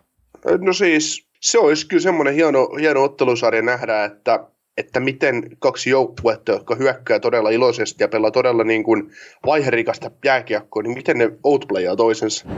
No 0.62 0.74
siis 0.74 1.28
se 1.42 1.60
olisi 1.60 1.88
kyllä 1.88 2.02
semmoinen 2.02 2.34
hieno, 2.34 2.70
hieno 2.80 3.04
ottelusarja 3.04 3.62
nähdä, 3.62 4.04
että 4.04 4.40
että 4.78 5.00
miten 5.00 5.44
kaksi 5.60 5.90
joukkuetta, 5.90 6.52
jotka 6.52 6.76
hyökkää 6.76 7.20
todella 7.20 7.50
iloisesti 7.50 8.04
ja 8.04 8.08
pelaa 8.08 8.32
todella 8.32 8.64
niin 8.64 8.84
kuin 8.84 9.12
vaiherikasta 9.46 10.12
jääkiekkoa, 10.26 10.84
niin 10.84 10.94
miten 10.94 11.18
ne 11.18 11.32
outplayaa 11.44 11.96
toisensa? 11.96 12.46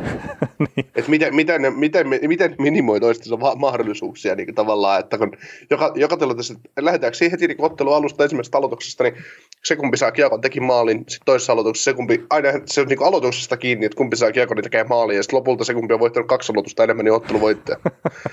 niin. 0.60 0.88
Että 0.96 1.10
miten, 1.12 1.36
miten, 1.36 1.62
ne, 1.62 1.70
miten, 1.70 2.08
miten 2.28 2.56
minimoi 2.60 3.00
toistensa 3.00 3.38
mahdollisuuksia 3.56 4.36
niin 4.36 4.56
tavallaan, 4.56 5.00
että 5.00 5.18
kun 5.18 5.32
joka, 5.70 5.92
joka 5.96 6.18
tilanteessa, 6.18 6.54
lähdetäänkö 6.80 7.18
siihen 7.18 7.32
heti 7.32 7.48
niin 7.48 7.62
ottelu 7.62 7.94
alusta 7.94 8.24
ensimmäisestä 8.24 8.58
aloituksesta, 8.58 9.04
niin 9.04 9.16
se 9.64 9.76
kumpi 9.76 9.98
saa 9.98 10.12
kiekon 10.12 10.42
teki 10.42 10.60
maalin, 10.60 10.98
sitten 10.98 11.26
toisessa 11.26 11.54
aloituksessa 11.54 11.92
se 11.92 11.96
kumpi, 11.96 12.26
aina 12.30 12.50
se 12.66 12.82
on 12.82 12.88
niin 12.88 13.04
aloituksesta 13.04 13.58
kiinni, 13.58 13.86
että 13.86 13.96
kumpi 13.96 14.16
saa 14.16 14.32
kiekon, 14.32 14.58
niin 14.58 14.64
tekee 14.64 14.84
maalin, 14.84 15.16
ja 15.16 15.24
sitten 15.24 15.38
lopulta 15.38 15.64
se 15.64 15.74
kumpi 15.74 15.94
on 15.94 16.00
voittanut 16.00 16.28
kaksi 16.28 16.52
aloitusta 16.52 16.84
enemmän, 16.84 17.06
niin 17.06 17.14
ottelu 17.14 17.42
voittaa. 17.42 17.76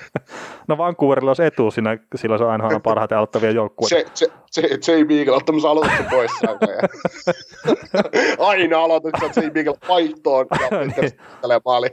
no 0.68 0.78
Vancouverilla 0.78 1.30
olisi 1.30 1.44
etu 1.44 1.70
siinä, 1.70 1.98
silloin 2.14 2.38
se 2.38 2.44
on 2.44 2.50
aina 2.50 2.80
parhaiten 2.80 3.18
aloittavia 3.18 3.50
joukkueita. 3.50 3.96
Se, 4.14 4.26
se, 4.50 4.62
se, 4.80 4.92
J. 4.92 5.04
Beagle 5.04 5.32
ottamassa 5.36 5.70
aloituksen 5.70 6.06
pois 6.10 6.30
aina 8.48 8.78
aloituksessa 8.78 9.40
J. 9.40 9.50
Beagle 9.50 9.74
vaihtoon 9.88 10.46
ja 10.60 10.78
niin. 10.84 11.12
maali. 11.64 11.88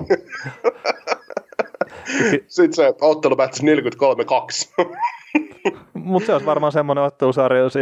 Sitten 2.47 2.73
se 2.73 2.93
ottelu 3.01 3.35
päättyi 3.35 3.75
43-2. 3.75 4.85
Mutta 5.93 6.25
se 6.25 6.33
olisi 6.33 6.45
varmaan 6.45 6.71
semmoinen 6.71 7.03
ottelusarja, 7.03 7.61
jos 7.61 7.73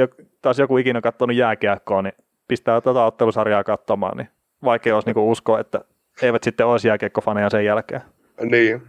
taas 0.41 0.59
joku 0.59 0.77
ikinä 0.77 1.01
katsonut 1.01 1.35
jääkiekkoa, 1.35 2.01
niin 2.01 2.13
pistää 2.47 2.81
tuota 2.81 3.05
ottelusarjaa 3.05 3.63
katsomaan, 3.63 4.17
niin 4.17 4.29
vaikea 4.63 4.95
olisi 4.95 5.07
niinku 5.07 5.31
uskoa, 5.31 5.59
että 5.59 5.81
eivät 6.21 6.43
sitten 6.43 6.65
olisi 6.65 6.87
jääkiekkofaneja 6.87 7.49
sen 7.49 7.65
jälkeen. 7.65 8.01
Niin. 8.41 8.81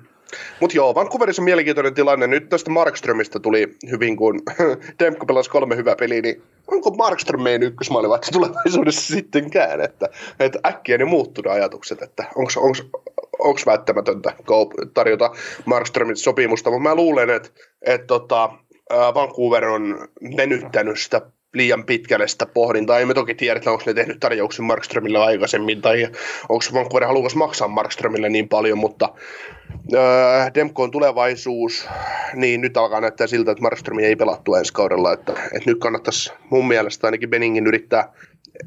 Mutta 0.60 0.76
joo, 0.76 0.94
Vancouverissa 0.94 1.42
on 1.42 1.44
mielenkiintoinen 1.44 1.94
tilanne. 1.94 2.26
Nyt 2.26 2.48
tästä 2.48 2.70
Markströmistä 2.70 3.40
tuli 3.40 3.76
hyvin, 3.90 4.16
kun 4.16 4.42
Demko 4.98 5.26
pelasi 5.26 5.50
kolme 5.50 5.76
hyvää 5.76 5.96
peliä, 5.96 6.20
niin 6.20 6.42
onko 6.66 6.90
Markström 6.90 7.42
meidän 7.42 7.62
ykkösmaalivahti 7.62 8.30
tulevaisuudessa 8.32 9.14
sittenkään? 9.14 9.80
Että, 9.80 10.08
että 10.40 10.58
äkkiä 10.66 10.98
ne 10.98 11.04
muuttunut 11.04 11.52
ajatukset, 11.52 12.02
että 12.02 12.24
onko 12.36 13.60
välttämätöntä 13.66 14.32
tarjota 14.94 15.30
Markströmin 15.64 16.16
sopimusta, 16.16 16.70
mutta 16.70 16.88
mä 16.88 16.94
luulen, 16.94 17.30
että, 17.30 17.50
että 17.82 18.06
tota, 18.06 18.50
Vancouver 19.14 19.64
on 19.64 20.08
venyttänyt 20.36 20.98
sitä 20.98 21.20
liian 21.54 21.84
pitkälle 21.84 22.28
sitä 22.28 22.46
pohdintaa. 22.46 22.98
Ei 22.98 23.06
me 23.06 23.14
toki 23.14 23.34
tiedetä, 23.34 23.70
onko 23.70 23.82
ne 23.86 23.94
tehnyt 23.94 24.20
tarjouksen 24.20 24.64
Markströmille 24.64 25.18
aikaisemmin, 25.18 25.82
tai 25.82 26.08
onko 26.48 26.64
Vancouver 26.74 27.06
halukas 27.06 27.36
maksaa 27.36 27.68
Markströmille 27.68 28.28
niin 28.28 28.48
paljon, 28.48 28.78
mutta 28.78 29.08
äh, 29.94 30.54
Demkoon 30.54 30.90
tulevaisuus, 30.90 31.88
niin 32.34 32.60
nyt 32.60 32.76
alkaa 32.76 33.00
näyttää 33.00 33.26
siltä, 33.26 33.50
että 33.50 33.62
Markström 33.62 33.98
ei 33.98 34.16
pelattu 34.16 34.54
ensi 34.54 34.72
kaudella, 34.72 35.12
että, 35.12 35.32
että 35.32 35.70
nyt 35.70 35.78
kannattaisi 35.78 36.32
mun 36.50 36.68
mielestä 36.68 37.06
ainakin 37.06 37.30
Beningin 37.30 37.66
yrittää 37.66 38.12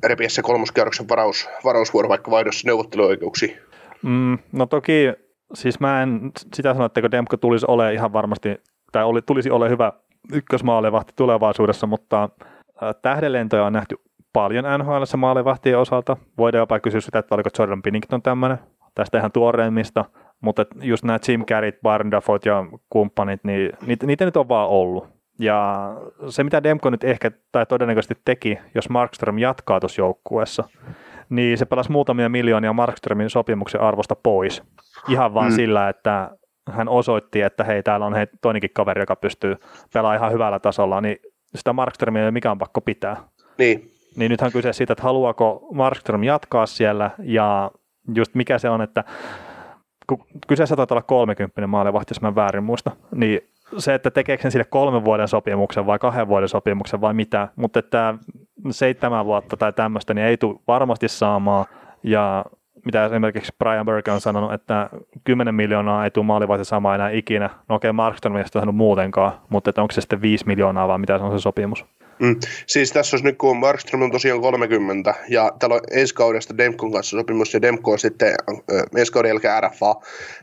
repiä 0.03 0.29
se 0.29 0.41
kolmoskierroksen 0.41 1.09
varaus, 1.09 1.49
varausvuoro 1.63 2.09
vaikka 2.09 2.31
vaihdossa 2.31 2.67
neuvotteluoikeuksiin. 2.67 3.57
Mm, 4.01 4.37
no 4.51 4.65
toki, 4.65 5.05
siis 5.53 5.79
mä 5.79 6.03
en 6.03 6.31
sitä 6.53 6.73
sano, 6.73 6.85
että 6.85 7.11
Demko 7.11 7.37
tulisi 7.37 7.65
ole 7.69 7.93
ihan 7.93 8.13
varmasti, 8.13 8.49
tai 8.91 9.03
oli, 9.03 9.21
tulisi 9.21 9.49
ole 9.49 9.69
hyvä 9.69 9.93
ykkösmaalevahti 10.33 11.13
tulevaisuudessa, 11.15 11.87
mutta 11.87 12.29
tähdenlentoja 13.01 13.65
on 13.65 13.73
nähty 13.73 13.95
paljon 14.33 14.65
NHL 14.79 15.03
maalivahtien 15.17 15.79
osalta. 15.79 16.17
Voidaan 16.37 16.59
jopa 16.59 16.79
kysyä 16.79 17.01
sitä, 17.01 17.19
että 17.19 17.35
oliko 17.35 17.49
Jordan 17.59 17.81
Binnington 17.81 18.21
tämmöinen, 18.21 18.57
tästä 18.95 19.17
ihan 19.17 19.31
tuoreimmista, 19.31 20.05
mutta 20.41 20.65
just 20.81 21.03
nämä 21.03 21.19
Jim 21.27 21.45
Carreyt, 21.45 21.81
Barndafot 21.81 22.45
ja 22.45 22.65
kumppanit, 22.89 23.43
niin 23.43 23.71
niitä, 23.85 24.05
niitä 24.05 24.25
nyt 24.25 24.37
on 24.37 24.49
vaan 24.49 24.69
ollut. 24.69 25.07
Ja 25.39 25.89
se, 26.29 26.43
mitä 26.43 26.63
Demko 26.63 26.89
nyt 26.89 27.03
ehkä 27.03 27.31
tai 27.51 27.65
todennäköisesti 27.65 28.21
teki, 28.25 28.59
jos 28.75 28.89
Markström 28.89 29.37
jatkaa 29.37 29.79
tuossa 29.79 30.01
joukkueessa, 30.01 30.63
niin 31.29 31.57
se 31.57 31.65
pelasi 31.65 31.91
muutamia 31.91 32.29
miljoonia 32.29 32.73
Markströmin 32.73 33.29
sopimuksen 33.29 33.81
arvosta 33.81 34.15
pois. 34.15 34.63
Ihan 35.09 35.33
vaan 35.33 35.51
mm. 35.51 35.55
sillä, 35.55 35.89
että 35.89 36.29
hän 36.71 36.89
osoitti, 36.89 37.41
että 37.41 37.63
hei, 37.63 37.83
täällä 37.83 38.05
on 38.05 38.13
hei, 38.13 38.27
toinenkin 38.41 38.69
kaveri, 38.73 39.01
joka 39.01 39.15
pystyy 39.15 39.55
pelaamaan 39.93 40.17
ihan 40.17 40.31
hyvällä 40.31 40.59
tasolla, 40.59 41.01
niin 41.01 41.17
sitä 41.55 41.73
Markströmiä 41.73 42.21
ei 42.21 42.25
ole 42.25 42.31
mikään 42.31 42.57
pakko 42.57 42.81
pitää. 42.81 43.17
Niin. 43.57 43.91
Niin 44.15 44.29
nythän 44.29 44.47
on 44.47 44.51
kyse 44.51 44.73
siitä, 44.73 44.93
että 44.93 45.03
haluaako 45.03 45.67
Markström 45.73 46.23
jatkaa 46.23 46.65
siellä 46.65 47.11
ja 47.23 47.71
just 48.15 48.35
mikä 48.35 48.57
se 48.57 48.69
on, 48.69 48.81
että 48.81 49.03
kun 50.07 50.25
kyseessä 50.47 50.75
taitaa 50.75 50.95
olla 50.95 51.03
30 51.03 51.67
maalivahti, 51.67 52.11
jos 52.11 52.21
mä 52.21 52.35
väärin 52.35 52.63
muista, 52.63 52.91
niin 53.15 53.41
se, 53.77 53.93
että 53.93 54.11
tekeekö 54.11 54.41
sen 54.41 54.51
sille 54.51 54.65
kolmen 54.65 55.05
vuoden 55.05 55.27
sopimuksen 55.27 55.85
vai 55.85 55.99
kahden 55.99 56.27
vuoden 56.27 56.49
sopimuksen 56.49 57.01
vai 57.01 57.13
mitä, 57.13 57.47
mutta 57.55 57.79
että 57.79 58.15
seitsemän 58.71 59.25
vuotta 59.25 59.57
tai 59.57 59.73
tämmöistä, 59.73 60.13
niin 60.13 60.27
ei 60.27 60.37
tule 60.37 60.59
varmasti 60.67 61.07
saamaan 61.07 61.65
ja 62.03 62.45
mitä 62.85 63.05
esimerkiksi 63.05 63.53
Brian 63.59 63.85
Burke 63.85 64.11
on 64.11 64.21
sanonut, 64.21 64.53
että 64.53 64.89
10 65.23 65.55
miljoonaa 65.55 66.03
ei 66.03 66.11
tule 66.11 66.25
maalivahti 66.25 66.65
saamaan 66.65 66.95
enää 66.95 67.09
ikinä. 67.09 67.49
No 67.69 67.75
okei, 67.75 67.89
okay, 67.89 67.95
Markström 67.95 68.35
ei 68.35 68.45
sitä 68.45 68.65
muutenkaan, 68.65 69.31
mutta 69.49 69.69
että 69.69 69.81
onko 69.81 69.91
se 69.91 70.01
sitten 70.01 70.21
5 70.21 70.47
miljoonaa 70.47 70.87
vai 70.87 70.97
mitä 70.97 71.17
se 71.17 71.23
on 71.23 71.39
se 71.39 71.41
sopimus? 71.41 71.85
Mm. 72.19 72.35
Siis 72.67 72.91
tässä 72.91 73.15
olisi 73.15 73.25
nyt, 73.25 73.37
kun 73.37 73.57
Markström 73.57 74.01
on 74.01 74.11
tosiaan 74.11 74.41
30, 74.41 75.13
ja 75.29 75.51
täällä 75.59 75.75
on 75.75 75.81
ensi 75.91 76.15
kaudesta 76.15 76.57
Demkon 76.57 76.91
kanssa 76.91 77.17
sopimus, 77.17 77.53
ja 77.53 77.61
Demko 77.61 77.91
on 77.91 77.99
sitten 77.99 78.35
ensi 78.97 79.11
kauden 79.11 79.29
jälkeen 79.29 79.63
RFA, 79.63 79.95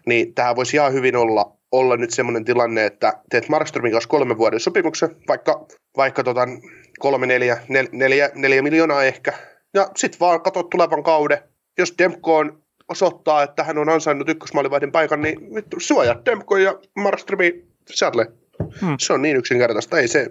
niin 0.07 0.35
tähän 0.35 0.57
voisi 0.57 0.77
ihan 0.77 0.93
hyvin 0.93 1.17
olla, 1.17 1.53
olla 1.73 1.97
nyt 1.97 2.11
semmoinen 2.11 2.45
tilanne, 2.45 2.87
että 2.87 3.12
teet 3.31 3.49
Markströmin 3.49 3.93
kanssa 3.93 4.09
kolmen 4.09 4.39
vuoden 4.39 4.61
sopimuksen, 4.61 5.17
vaikka, 5.29 5.67
vaikka 5.97 6.25
tota, 6.25 6.49
kolme, 6.99 7.27
neljä, 7.27 7.59
nel, 7.69 7.87
neljä, 7.93 8.31
neljä 8.35 8.62
miljoonaa 8.62 9.05
ehkä, 9.05 9.33
ja 9.75 9.89
sitten 9.97 10.21
vaan 10.21 10.41
katsot 10.41 10.71
tulevan 10.71 11.03
kauden, 11.03 11.39
jos 11.79 11.95
Demko 11.99 12.37
on 12.37 12.63
osoittaa, 12.89 13.43
että 13.43 13.65
hän 13.65 13.79
on 13.79 13.89
ansainnut 13.89 14.29
ykkösmaalivahdin 14.29 14.93
paikan, 14.93 15.23
niin 15.23 15.39
suojaa 15.79 16.25
Demko 16.25 16.57
ja 16.57 16.79
Markströmi 16.97 17.65
Seattle. 17.91 18.27
Hmm. 18.81 18.97
Se 18.99 19.13
on 19.13 19.23
niin 19.23 19.37
yksinkertaista. 19.37 19.99
Ei 19.99 20.09
se, 20.09 20.31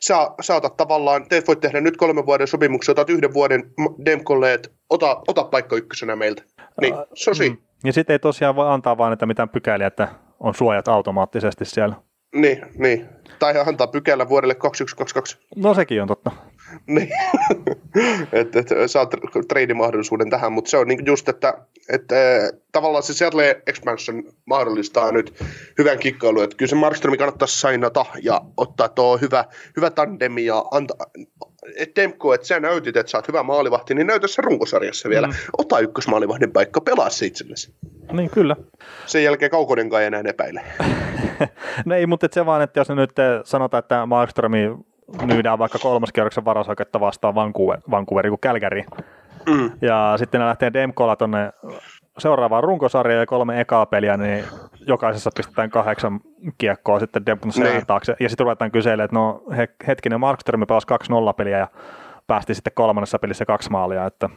sä, 0.00 0.14
sä 0.40 0.54
otat 0.54 0.76
tavallaan, 0.76 1.28
te 1.28 1.42
voit 1.46 1.60
tehdä 1.60 1.80
nyt 1.80 1.96
kolmen 1.96 2.26
vuoden 2.26 2.46
sopimuksen, 2.46 2.92
otat 2.92 3.10
yhden 3.10 3.34
vuoden 3.34 3.70
Demkolle, 4.04 4.52
että 4.54 4.68
ota, 4.90 5.22
ota 5.28 5.44
paikka 5.44 5.76
ykkösenä 5.76 6.16
meiltä. 6.16 6.42
Niin, 6.80 6.94
se 7.14 7.30
on 7.30 7.36
hmm. 7.38 7.56
Ja 7.84 7.92
sitten 7.92 8.14
ei 8.14 8.18
tosiaan 8.18 8.56
voi 8.56 8.68
antaa 8.68 8.98
vaan 8.98 9.12
että 9.12 9.26
mitään 9.26 9.48
pykäliä, 9.48 9.86
että 9.86 10.08
on 10.40 10.54
suojat 10.54 10.88
automaattisesti 10.88 11.64
siellä. 11.64 11.94
Niin, 12.34 12.62
niin. 12.78 13.08
Tai 13.38 13.54
antaa 13.66 13.86
pykälä 13.86 14.28
vuodelle 14.28 14.54
2122. 14.54 15.38
No 15.56 15.74
sekin 15.74 16.02
on 16.02 16.08
totta. 16.08 16.30
niin. 16.86 17.08
että 18.32 18.58
et, 18.58 18.68
saat 18.86 19.10
trade-mahdollisuuden 19.48 20.30
tähän, 20.30 20.52
mutta 20.52 20.70
se 20.70 20.76
on 20.76 20.88
niin 20.88 21.06
just, 21.06 21.28
että 21.28 21.54
et, 21.88 22.04
tavallaan 22.72 23.02
se 23.02 23.14
Seattle 23.14 23.62
Expansion 23.66 24.22
mahdollistaa 24.44 25.12
nyt 25.12 25.42
hyvän 25.78 25.98
kikkailun, 25.98 26.44
että 26.44 26.56
kyllä 26.56 26.70
se 26.70 26.76
Markströmi 26.76 27.16
kannattaisi 27.16 27.60
sainata 27.60 28.04
ja 28.22 28.40
ottaa 28.56 28.88
tuo 28.88 29.18
hyvä, 29.18 29.44
hyvä 29.76 29.90
tandemi 29.90 30.44
ja 30.44 30.64
antaa, 30.70 31.06
että 31.76 32.02
Demko, 32.02 32.34
että 32.34 32.46
sä 32.46 32.60
näytit, 32.60 32.96
että 32.96 33.10
sä 33.10 33.18
oot 33.18 33.28
hyvä 33.28 33.42
maalivahti, 33.42 33.94
niin 33.94 34.06
näytä 34.06 34.26
se 34.26 34.42
runkosarjassa 34.42 35.08
vielä. 35.08 35.26
Mm. 35.26 35.34
Ota 35.58 35.78
ykkösmaalivahdin 35.78 36.52
paikka, 36.52 36.80
pelaa 36.80 37.10
se 37.10 37.26
itsellesi. 37.26 37.74
Niin, 38.12 38.30
kyllä. 38.30 38.56
Sen 39.06 39.24
jälkeen 39.24 39.50
Kaukonenkaan 39.50 40.02
ei 40.02 40.06
enää 40.06 40.22
epäile. 40.26 40.60
no 41.86 41.94
ei, 41.94 42.06
mutta 42.06 42.28
se 42.32 42.46
vaan, 42.46 42.62
että 42.62 42.80
jos 42.80 42.88
nyt 42.88 43.12
sanotaan, 43.44 43.78
että 43.78 44.06
Markströmi 44.06 44.70
myydään 45.26 45.58
vaikka 45.58 45.78
kolmoskierroksen 45.78 46.44
varasoiketta 46.44 47.00
vastaan 47.00 47.34
Vancouver, 47.34 47.80
Vancouver 47.90 48.28
kuin 48.28 48.40
Calgary, 48.40 48.82
mm. 49.46 49.70
ja 49.82 50.14
sitten 50.18 50.40
ne 50.40 50.46
lähtee 50.46 50.72
Demkolla 50.72 51.16
tuonne 51.16 51.52
seuraavaan 52.18 52.64
runkosarjaan 52.64 53.20
ja 53.20 53.26
kolme 53.26 53.60
ekaa 53.60 53.86
peliä, 53.86 54.16
niin 54.16 54.44
jokaisessa 54.86 55.30
pistetään 55.36 55.70
kahdeksan 55.70 56.20
kiekkoa 56.58 57.00
sitten 57.00 57.26
Demkon 57.26 57.50
niin. 57.56 57.86
taakse. 57.86 58.16
Ja 58.20 58.28
sitten 58.28 58.44
ruvetaan 58.44 58.70
kyselemään, 58.70 59.04
että 59.04 59.16
no 59.16 59.42
hetkinen, 59.86 60.20
Markström 60.20 60.66
pelasi 60.68 60.86
kaksi 60.86 61.10
nollapeliä 61.10 61.58
ja 61.58 61.68
päästi 62.26 62.54
sitten 62.54 62.72
kolmannessa 62.74 63.18
pelissä 63.18 63.44
kaksi 63.44 63.70
maalia, 63.70 64.06
että 64.06 64.28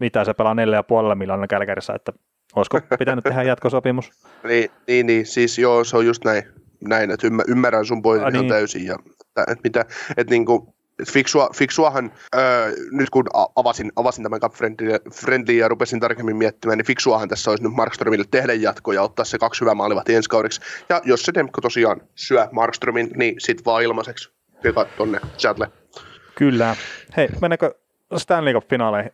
mitä 0.00 0.24
se 0.24 0.34
pelaa 0.34 0.54
neljä 0.54 0.76
ja 0.76 0.82
puolella 0.82 1.14
miljoonaa 1.14 1.46
Kälkärissä, 1.46 1.92
että 1.92 2.12
olisiko 2.56 2.80
pitänyt 2.98 3.24
tehdä 3.24 3.42
jatkosopimus? 3.42 4.10
niin, 4.44 4.70
niin, 4.86 5.06
niin, 5.06 5.26
siis 5.26 5.58
joo, 5.58 5.84
se 5.84 5.96
on 5.96 6.06
just 6.06 6.24
näin, 6.24 6.42
näin 6.88 7.10
että 7.10 7.26
ymmärrän 7.48 7.86
sun 7.86 8.02
pointin 8.02 8.32
niin. 8.32 8.48
täysin 8.48 8.86
ja 8.86 8.96
että 9.42 9.60
mitä, 9.64 9.84
että 10.16 10.30
niin 10.30 10.46
kuin, 10.46 10.74
fiksua, 11.06 11.50
fiksuahan, 11.54 12.12
öö, 12.36 12.72
nyt 12.90 13.10
kun 13.10 13.24
avasin, 13.56 13.92
avasin 13.96 14.22
tämän 14.22 14.40
Cup 14.40 14.52
Friendly, 14.52 14.98
friendly 15.12 15.54
ja 15.54 15.68
rupesin 15.68 16.00
tarkemmin 16.00 16.36
miettimään, 16.36 16.78
niin 16.78 16.86
fiksuahan 16.86 17.28
tässä 17.28 17.50
olisi 17.50 17.64
nyt 17.64 17.72
Markströmille 17.72 18.24
tehdä 18.30 18.52
jatko 18.52 18.92
ja 18.92 19.02
ottaa 19.02 19.24
se 19.24 19.38
kaksi 19.38 19.60
hyvää 19.60 19.74
maalivahti 19.74 20.14
ensi 20.14 20.28
kaudeksi. 20.28 20.60
Ja 20.88 21.00
jos 21.04 21.22
se 21.22 21.34
Demko 21.34 21.60
tosiaan 21.60 22.00
syö 22.14 22.48
Markströmin, 22.52 23.10
niin 23.16 23.34
sit 23.38 23.64
vaan 23.64 23.82
ilmaiseksi 23.82 24.30
pika 24.62 24.84
tonne 24.84 25.20
Seattle. 25.36 25.68
Kyllä. 26.34 26.76
Hei, 27.16 27.28
mennäänkö 27.40 27.74
Stanley 28.16 28.54
Cup-finaaleihin? 28.54 29.12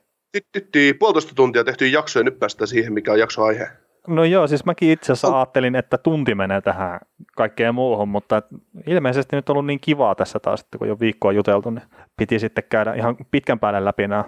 Puolitoista 0.98 1.34
tuntia 1.34 1.64
tehty 1.64 1.86
jakso 1.86 2.20
ja 2.20 2.24
nyt 2.24 2.38
päästään 2.38 2.68
siihen, 2.68 2.92
mikä 2.92 3.12
on 3.12 3.18
jakso 3.18 3.42
aihe. 3.42 3.68
No 4.10 4.24
joo, 4.24 4.46
siis 4.46 4.64
mäkin 4.64 4.90
itse 4.90 5.12
asiassa 5.12 5.38
ajattelin, 5.38 5.76
että 5.76 5.98
tunti 5.98 6.34
menee 6.34 6.60
tähän 6.60 7.00
kaikkeen 7.36 7.74
muuhun, 7.74 8.08
mutta 8.08 8.42
ilmeisesti 8.86 9.36
nyt 9.36 9.48
on 9.48 9.54
ollut 9.54 9.66
niin 9.66 9.80
kivaa 9.80 10.14
tässä 10.14 10.38
taas, 10.38 10.60
että 10.60 10.78
kun 10.78 10.88
jo 10.88 11.00
viikkoa 11.00 11.32
juteltu, 11.32 11.70
niin 11.70 11.82
piti 12.16 12.38
sitten 12.38 12.64
käydä 12.70 12.94
ihan 12.94 13.16
pitkän 13.30 13.58
päälle 13.58 13.84
läpi 13.84 14.08
nämä 14.08 14.24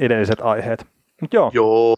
edelliset 0.00 0.40
aiheet. 0.40 0.86
Mut 1.20 1.34
joo. 1.34 1.50
Joo. 1.54 1.96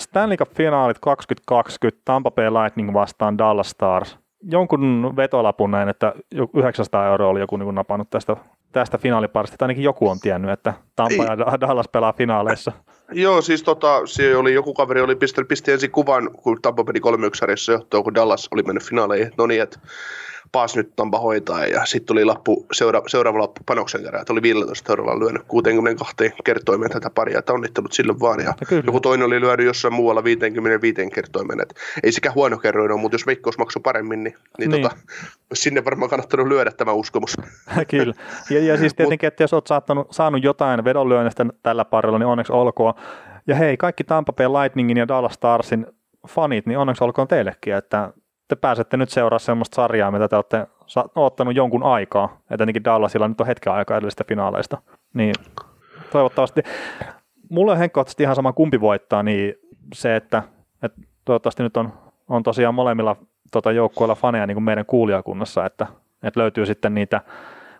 Stanley 0.00 0.36
Cup-finaalit 0.36 0.98
2020, 1.00 2.02
Tampa 2.04 2.30
Bay 2.30 2.50
Lightning 2.50 2.92
vastaan 2.92 3.38
Dallas 3.38 3.70
Stars. 3.70 4.18
Jonkun 4.42 5.12
vetolapun 5.16 5.70
näin, 5.70 5.88
että 5.88 6.14
900 6.56 7.06
euroa 7.06 7.28
oli 7.28 7.40
joku 7.40 7.56
niin 7.56 7.74
napannut 7.74 8.10
tästä, 8.10 8.36
tästä 8.72 8.98
finaaliparista, 8.98 9.64
ainakin 9.64 9.84
joku 9.84 10.08
on 10.08 10.20
tiennyt, 10.20 10.50
että 10.50 10.74
Tampa 10.96 11.24
ja 11.24 11.60
Dallas 11.60 11.88
pelaa 11.88 12.12
finaaleissa. 12.12 12.72
Joo, 13.12 13.42
siis 13.42 13.62
tota, 13.62 14.02
se 14.04 14.36
oli, 14.36 14.54
joku 14.54 14.74
kaveri 14.74 15.00
oli 15.00 15.16
pistänyt, 15.16 15.48
pisti 15.48 15.72
ensin 15.72 15.90
kuvan, 15.90 16.30
kun 16.32 16.62
Tampa 16.62 16.84
meni 16.84 17.00
3 17.00 17.26
1 17.26 17.72
johtoon, 17.72 18.04
kun 18.04 18.14
Dallas 18.14 18.48
oli 18.50 18.62
mennyt 18.62 18.84
finaaleihin. 18.84 19.32
No 19.38 19.46
niin, 19.46 19.62
että 19.62 19.78
paas 20.52 20.76
nyt 20.76 20.92
Tampa 20.96 21.18
hoitaa 21.18 21.66
ja 21.66 21.84
sitten 21.84 22.06
tuli 22.06 22.24
lappu, 22.24 22.66
seura, 22.72 23.02
seuraava 23.06 23.38
lappu 23.38 23.60
panoksen 23.66 24.02
kerran, 24.02 24.20
että 24.20 24.32
oli 24.32 24.42
15 24.42 24.92
eurolla 24.92 25.18
lyönyt 25.18 25.42
62 25.48 26.16
kertoimeen 26.44 26.90
tätä 26.90 27.10
paria, 27.10 27.38
että 27.38 27.52
onnittelut 27.52 27.92
sille 27.92 28.20
vaan. 28.20 28.40
Ja 28.40 28.54
no 28.70 28.82
joku 28.86 29.00
toinen 29.00 29.26
oli 29.26 29.40
lyönyt 29.40 29.66
jossain 29.66 29.94
muualla 29.94 30.24
55 30.24 31.10
kertoimeen, 31.14 31.60
että 31.60 31.74
ei 32.02 32.12
sekä 32.12 32.32
huono 32.34 32.58
kerroin 32.58 32.92
ole, 32.92 33.00
mutta 33.00 33.14
jos 33.14 33.26
veikkaus 33.26 33.58
maksoi 33.58 33.82
paremmin, 33.82 34.24
niin, 34.24 34.36
niin, 34.58 34.70
niin. 34.70 34.82
Tota, 34.82 34.96
sinne 35.54 35.84
varmaan 35.84 36.10
kannattanut 36.10 36.48
lyödä 36.48 36.70
tämä 36.70 36.92
uskomus. 36.92 37.36
Kyllä, 37.90 38.14
ja, 38.50 38.60
ja 38.60 38.76
siis 38.76 38.94
tietenkin, 38.96 39.26
että 39.26 39.42
jos 39.42 39.52
olet 39.52 39.66
saattanut, 39.66 40.06
saanut 40.10 40.44
jotain 40.44 40.84
vedonlyönnistä 40.84 41.46
tällä 41.62 41.84
parilla, 41.84 42.18
niin 42.18 42.26
onneksi 42.26 42.52
olkoon. 42.52 42.94
Ja 43.46 43.54
hei, 43.54 43.76
kaikki 43.76 44.04
Tampa 44.04 44.32
Bay 44.32 44.46
Lightningin 44.46 44.96
ja 44.96 45.08
Dallas 45.08 45.34
Starsin 45.34 45.86
fanit, 46.28 46.66
niin 46.66 46.78
onneksi 46.78 47.04
olkoon 47.04 47.28
teillekin, 47.28 47.74
että 47.74 48.12
te 48.48 48.56
pääsette 48.56 48.96
nyt 48.96 49.10
seuraa 49.10 49.38
semmoista 49.38 49.74
sarjaa, 49.74 50.10
mitä 50.10 50.28
te 50.28 50.36
olette 50.36 50.66
ottanut 51.14 51.56
jonkun 51.56 51.82
aikaa, 51.82 52.40
että 52.50 52.62
ainakin 52.62 52.84
Dallasilla 52.84 53.28
nyt 53.28 53.40
on 53.40 53.46
hetken 53.46 53.72
aikaa 53.72 53.96
edellisistä 53.96 54.24
finaaleista, 54.28 54.78
niin 55.14 55.34
toivottavasti, 56.12 56.62
mulle 57.50 57.72
on 57.72 57.78
henkkohtaisesti 57.78 58.22
ihan 58.22 58.36
sama 58.36 58.52
kumpi 58.52 58.80
voittaa, 58.80 59.22
niin 59.22 59.54
se, 59.94 60.16
että, 60.16 60.42
että 60.82 61.00
toivottavasti 61.24 61.62
nyt 61.62 61.76
on, 61.76 61.92
on 62.28 62.42
tosiaan 62.42 62.74
molemmilla 62.74 63.16
tota, 63.52 63.72
joukkueilla 63.72 64.14
faneja 64.14 64.46
niin 64.46 64.54
kuin 64.54 64.64
meidän 64.64 64.86
kuulijakunnassa, 64.86 65.66
että, 65.66 65.86
että 66.22 66.40
löytyy 66.40 66.66
sitten 66.66 66.94
niitä, 66.94 67.20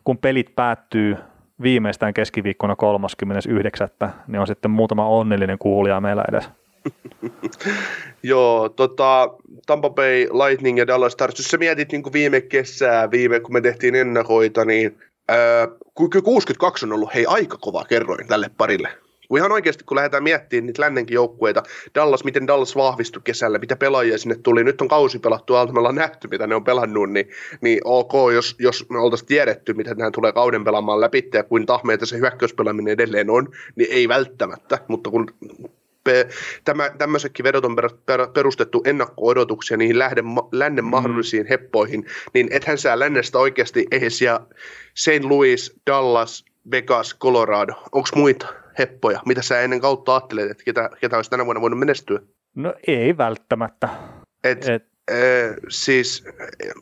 kun 0.04 0.18
pelit 0.18 0.54
päättyy 0.56 1.16
viimeistään 1.62 2.14
keskiviikkona 2.14 2.76
39. 2.76 3.88
niin 4.26 4.40
on 4.40 4.46
sitten 4.46 4.70
muutama 4.70 5.08
onnellinen 5.08 5.58
kuulija 5.58 6.00
meillä 6.00 6.24
edes. 6.28 6.50
Joo, 8.22 8.68
tota, 8.68 9.34
Tampa 9.66 9.90
Bay 9.90 10.28
Lightning 10.32 10.78
ja 10.78 10.86
Dallas 10.86 11.12
Stars, 11.12 11.38
jos 11.38 11.48
sä 11.48 11.58
mietit 11.58 11.92
niin 11.92 12.12
viime 12.12 12.40
kesää, 12.40 13.10
viime, 13.10 13.40
kun 13.40 13.52
me 13.52 13.60
tehtiin 13.60 13.94
ennakoita, 13.94 14.64
niin 14.64 14.98
ää, 15.28 15.68
62 15.94 16.86
on 16.86 16.92
ollut 16.92 17.14
hei 17.14 17.26
aika 17.26 17.56
kova 17.60 17.84
kerroin 17.84 18.26
tälle 18.26 18.50
parille. 18.56 18.88
Kun 19.28 19.38
ihan 19.38 19.52
oikeasti, 19.52 19.84
kun 19.84 19.96
lähdetään 19.96 20.22
miettimään 20.22 20.66
niitä 20.66 20.82
lännenkin 20.82 21.14
joukkueita, 21.14 21.62
Dallas, 21.94 22.24
miten 22.24 22.46
Dallas 22.46 22.76
vahvistui 22.76 23.22
kesällä, 23.24 23.58
mitä 23.58 23.76
pelaajia 23.76 24.18
sinne 24.18 24.36
tuli, 24.42 24.64
nyt 24.64 24.80
on 24.80 24.88
kausi 24.88 25.18
pelattu 25.18 25.54
alta, 25.54 25.72
me 25.72 25.78
ollaan 25.78 25.94
nähty, 25.94 26.28
mitä 26.28 26.46
ne 26.46 26.54
on 26.54 26.64
pelannut, 26.64 27.10
niin, 27.10 27.28
niin 27.60 27.80
ok, 27.84 28.12
jos, 28.34 28.56
jos 28.58 28.86
me 28.90 28.98
oltaisiin 28.98 29.28
tiedetty, 29.28 29.74
mitä 29.74 29.94
nämä 29.94 30.10
tulee 30.10 30.32
kauden 30.32 30.64
pelaamaan 30.64 31.00
läpi, 31.00 31.28
ja 31.34 31.42
kuin 31.42 31.66
tahmeita 31.66 32.06
se 32.06 32.18
hyökkäyspelaaminen 32.18 32.92
edelleen 32.92 33.30
on, 33.30 33.48
niin 33.76 33.92
ei 33.92 34.08
välttämättä, 34.08 34.78
mutta 34.88 35.10
kun 35.10 35.30
tämä, 36.64 36.90
tämmöisetkin 36.98 37.44
vedot 37.44 37.64
on 37.64 37.76
perustettu 38.34 38.82
ennakko-odotuksia 38.84 39.76
niihin 39.76 39.98
lähden, 39.98 40.24
lännen 40.52 40.84
mm. 40.84 40.90
mahdollisiin 40.90 41.46
heppoihin, 41.46 42.06
niin 42.34 42.48
ethän 42.50 42.78
sä 42.78 42.98
lännestä 42.98 43.38
oikeasti 43.38 43.86
ehes 43.90 44.22
ja 44.22 44.40
St. 44.94 45.24
Louis, 45.24 45.80
Dallas, 45.90 46.44
Vegas, 46.70 47.16
Colorado, 47.18 47.72
onko 47.92 48.08
muita 48.14 48.46
heppoja? 48.78 49.20
Mitä 49.26 49.42
sä 49.42 49.60
ennen 49.60 49.80
kautta 49.80 50.14
ajattelet, 50.14 50.50
että 50.50 50.64
ketä, 50.64 50.90
ketä 51.00 51.16
olisi 51.16 51.30
tänä 51.30 51.44
vuonna 51.44 51.60
voinut 51.60 51.78
menestyä? 51.78 52.20
No 52.54 52.74
ei 52.86 53.16
välttämättä. 53.16 53.88
Et, 54.44 54.68
Et... 54.68 54.86
Äh, 55.10 55.16
siis 55.68 56.24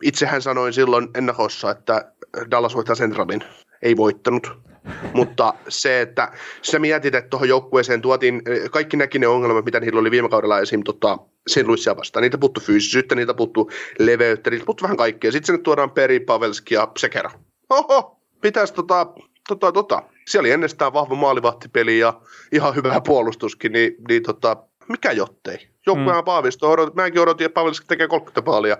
itsehän 0.02 0.42
sanoin 0.42 0.72
silloin 0.72 1.08
ennakossa, 1.14 1.70
että 1.70 2.12
Dallas 2.50 2.74
voittaa 2.74 2.96
Centralin. 2.96 3.44
Ei 3.82 3.96
voittanut. 3.96 4.64
Mutta 5.12 5.54
se, 5.68 6.00
että 6.00 6.32
sä 6.62 6.78
mietit, 6.78 7.14
että 7.14 7.30
tuohon 7.30 7.48
joukkueeseen 7.48 8.02
tuotiin 8.02 8.42
kaikki 8.70 8.96
näki 8.96 9.18
ne 9.18 9.26
ongelmat, 9.26 9.64
mitä 9.64 9.80
niillä 9.80 10.00
oli 10.00 10.10
viime 10.10 10.28
kaudella 10.28 10.60
esim. 10.60 10.82
Tota, 10.82 11.18
sen 11.46 11.66
Luissia 11.66 11.96
vastaan. 11.96 12.22
Niitä 12.22 12.38
puuttu 12.38 12.60
fyysisyyttä, 12.60 13.14
niitä 13.14 13.34
puuttu 13.34 13.70
leveyttä, 13.98 14.50
niitä 14.50 14.64
puuttu 14.64 14.82
vähän 14.82 14.96
kaikkea. 14.96 15.32
Sitten 15.32 15.46
sinne 15.46 15.62
tuodaan 15.62 15.90
Peri, 15.90 16.20
Pavelski 16.20 16.74
ja 16.74 16.88
Sekera. 16.98 17.30
Oho, 17.70 18.20
pitäisi 18.40 18.74
tota, 18.74 19.06
tota, 19.48 19.72
tota. 19.72 20.02
Siellä 20.28 20.46
oli 20.46 20.52
ennestään 20.52 20.92
vahva 20.92 21.14
maalivahtipeli 21.14 21.98
ja 21.98 22.20
ihan 22.52 22.74
hyvä 22.74 23.00
puolustuskin, 23.06 23.72
niin, 23.72 23.96
niin 24.08 24.22
tota, 24.22 24.56
mikä 24.88 25.12
jottei? 25.12 25.68
Joukkueen 25.86 26.18
mm. 26.18 26.26
vahvistuu. 26.26 26.70
Odot, 26.70 26.94
mäkin 26.94 27.20
odotin, 27.20 27.44
että 27.44 27.54
Pavelski 27.54 27.86
tekee 27.86 28.08
30 28.08 28.50
maalia. 28.50 28.76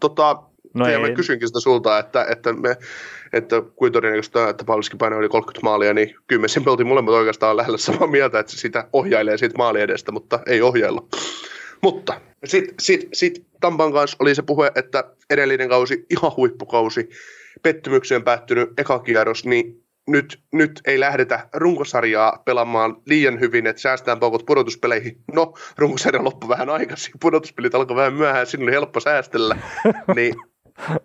Tota, 0.00 0.42
No 0.76 0.88
ja 0.88 0.98
mä 0.98 1.10
kysynkin 1.10 1.48
sitä 1.48 1.60
sulta, 1.60 1.98
että, 1.98 2.26
että, 2.30 2.52
me, 2.52 2.76
että 3.32 3.62
kuin 3.76 3.92
todennäköistä, 3.92 4.48
että 4.48 4.64
Paulskin 4.64 4.98
paino 4.98 5.16
oli 5.16 5.28
30 5.28 5.64
maalia, 5.66 5.94
niin 5.94 6.14
kyllä 6.26 6.46
me 6.64 6.70
oltiin 6.70 6.86
molemmat 6.86 7.14
oikeastaan 7.14 7.56
lähellä 7.56 7.78
samaa 7.78 8.06
mieltä, 8.06 8.38
että 8.38 8.52
se 8.52 8.58
sitä 8.58 8.88
ohjailee 8.92 9.38
siitä 9.38 9.58
maali 9.58 9.80
edestä, 9.80 10.12
mutta 10.12 10.38
ei 10.46 10.62
ohjailla. 10.62 11.06
Mutta 11.82 12.20
sitten 12.44 12.74
sit, 12.80 13.08
sit 13.12 13.46
Tampan 13.60 13.92
kanssa 13.92 14.16
oli 14.20 14.34
se 14.34 14.42
puhe, 14.42 14.72
että 14.74 15.04
edellinen 15.30 15.68
kausi, 15.68 16.06
ihan 16.10 16.32
huippukausi, 16.36 17.08
pettymykseen 17.62 18.22
päättynyt 18.22 18.68
eka 18.78 18.98
kierros, 18.98 19.44
niin 19.44 19.86
nyt, 20.08 20.40
nyt 20.52 20.80
ei 20.84 21.00
lähdetä 21.00 21.48
runkosarjaa 21.54 22.42
pelaamaan 22.44 22.96
liian 23.06 23.40
hyvin, 23.40 23.66
että 23.66 23.82
säästään 23.82 24.20
paukut 24.20 24.46
pudotuspeleihin. 24.46 25.16
No, 25.32 25.54
runkosarja 25.78 26.24
loppui 26.24 26.48
vähän 26.48 26.70
aikaisin, 26.70 27.14
pudotuspelit 27.20 27.74
alkoi 27.74 27.96
vähän 27.96 28.14
myöhään, 28.14 28.46
sinne 28.46 28.64
oli 28.64 28.72
helppo 28.72 29.00
säästellä. 29.00 29.56
Niin 30.16 30.34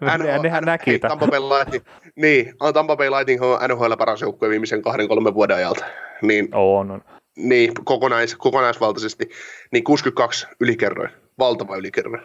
NHL, 0.01 0.41
nehän 0.43 0.63
näki 0.63 0.99
Tampa 0.99 1.27
Bay 1.27 1.39
Lightning, 1.39 1.83
niin, 2.15 2.53
Tampa 2.73 2.95
Bay 2.95 3.09
Lightning 3.09 3.43
on 3.43 3.59
NHL 3.69 3.93
paras 3.97 4.21
joukkue 4.21 4.49
viimeisen 4.49 4.81
kahden 4.81 5.07
kolmen 5.07 5.33
vuoden 5.33 5.57
ajalta. 5.57 5.85
Niin, 6.21 6.49
on, 6.53 6.91
on. 6.91 7.01
Niin, 7.37 7.71
kokonais, 7.83 8.35
kokonaisvaltaisesti. 8.35 9.29
Niin 9.71 9.83
62 9.83 10.47
ylikerroin, 10.59 11.09
valtava 11.39 11.75
ylikerroin. 11.75 12.21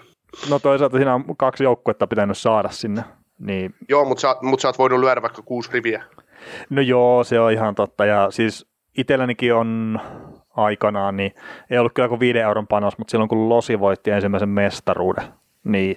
No 0.50 0.58
toisaalta 0.58 0.96
siinä 0.96 1.14
on 1.14 1.36
kaksi 1.36 1.64
joukkuetta 1.64 2.06
pitänyt 2.06 2.38
saada 2.38 2.68
sinne. 2.68 3.02
Niin. 3.38 3.74
Joo, 3.88 4.04
mutta 4.04 4.20
sä, 4.20 4.36
mut 4.42 4.60
sä 4.60 4.68
oot 4.68 4.78
voinut 4.78 5.00
lyödä 5.00 5.22
vaikka 5.22 5.42
kuusi 5.42 5.72
riviä. 5.72 6.04
No 6.70 6.80
joo, 6.82 7.24
se 7.24 7.40
on 7.40 7.52
ihan 7.52 7.74
totta. 7.74 8.06
Ja 8.06 8.30
siis 8.30 8.66
itsellänikin 8.98 9.54
on 9.54 10.00
aikanaan, 10.56 11.16
niin 11.16 11.34
ei 11.70 11.78
ollut 11.78 11.92
kyllä 11.94 12.08
kuin 12.08 12.20
viiden 12.20 12.42
euron 12.42 12.66
panos, 12.66 12.98
mutta 12.98 13.10
silloin 13.10 13.28
kun 13.28 13.48
Losi 13.48 13.80
voitti 13.80 14.10
ensimmäisen 14.10 14.48
mestaruuden, 14.48 15.24
niin 15.64 15.96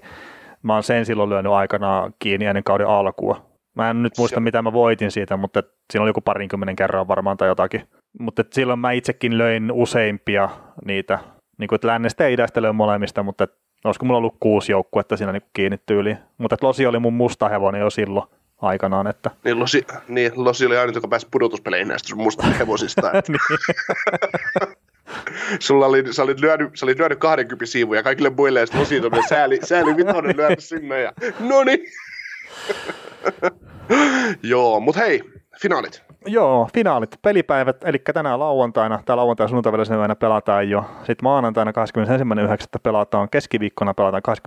mä 0.64 0.74
oon 0.74 0.84
sen 0.84 1.06
silloin 1.06 1.30
lyönyt 1.30 1.52
aikanaan 1.52 2.14
kiinni 2.20 2.46
ennen 2.46 2.64
kauden 2.64 2.88
alkua. 2.88 3.46
Mä 3.76 3.90
en 3.90 4.04
nyt 4.04 4.14
muista, 4.18 4.36
se... 4.36 4.40
mitä 4.40 4.62
mä 4.62 4.74
voitin 4.74 5.12
siitä, 5.12 5.38
mutta 5.38 5.64
siinä 5.92 6.04
oli 6.04 6.10
joku 6.10 6.22
parinkymmenen 6.22 6.76
kerran 6.76 7.08
varmaan 7.08 7.38
tai 7.38 7.48
jotakin. 7.48 7.88
Mutta 8.20 8.44
silloin 8.52 8.80
mä 8.80 8.92
itsekin 8.92 9.38
löin 9.38 9.72
useimpia 9.72 10.50
niitä, 10.86 11.20
niin 11.58 11.68
kuin, 11.68 11.78
että 11.78 11.88
lännestä 11.88 12.24
ja 12.24 12.30
idästä 12.30 12.62
löin 12.62 12.76
molemmista, 12.76 13.24
mutta 13.24 13.44
et, 13.44 13.52
olisiko 13.84 14.06
mulla 14.06 14.18
ollut 14.18 14.38
kuusi 14.40 14.72
joukkuetta 14.72 15.18
siinä 15.18 15.32
niin 15.32 15.42
kiinni 15.54 15.78
tyyliin. 15.86 16.18
Mutta 16.38 16.58
Losi 16.62 16.86
oli 16.86 17.00
mun 17.00 17.14
musta 17.14 17.50
hevonen 17.50 17.82
jo 17.82 17.90
silloin 17.90 18.28
aikanaan. 18.62 19.08
Että... 19.08 19.32
Niin, 19.44 19.60
Losi, 19.60 19.86
niin, 20.08 20.32
Losi 20.36 20.66
oli 20.66 20.78
aina, 20.78 20.92
joka 20.96 21.08
pääsi 21.08 21.28
pudotuspeleihin 21.32 21.88
näistä 21.88 22.08
sun 22.08 22.22
musta 22.22 22.48
hevosista. 22.48 23.12
Että... 23.14 23.32
niin. 23.32 24.76
Sulla 25.60 25.86
oli, 25.86 26.14
sä 26.14 26.24
olit 26.24 26.40
lyönyt, 26.40 26.70
sä 26.76 26.86
olit 26.86 27.00
lyönyt 27.00 27.20
20 27.20 27.72
siivuja 27.72 28.04
kaikille 28.04 28.30
muille, 28.30 28.60
ja 28.60 28.66
sitten 28.66 28.82
Losi 28.82 29.00
oli 29.00 29.28
sääli, 29.30 29.60
sääli 29.64 29.98
vitonen 29.98 30.38
lyödä 30.38 30.56
sinne, 30.60 31.02
ja 31.02 31.14
no 31.40 31.64
niin. 31.64 31.80
Joo, 34.44 34.80
mutta 34.80 35.02
hei, 35.02 35.24
finaalit. 35.62 36.09
Joo, 36.26 36.70
finaalit, 36.74 37.20
pelipäivät, 37.22 37.84
eli 37.84 38.00
tänään 38.14 38.40
lauantaina, 38.40 39.00
tai 39.06 39.16
lauantai 39.16 39.50
sunnuntai 39.50 40.16
pelataan 40.20 40.70
jo. 40.70 40.86
Sitten 40.98 41.24
maanantaina 41.24 41.72
21.9. 41.72 41.76
pelataan, 42.84 43.30
keskiviikkona 43.30 43.94
pelataan 43.94 44.38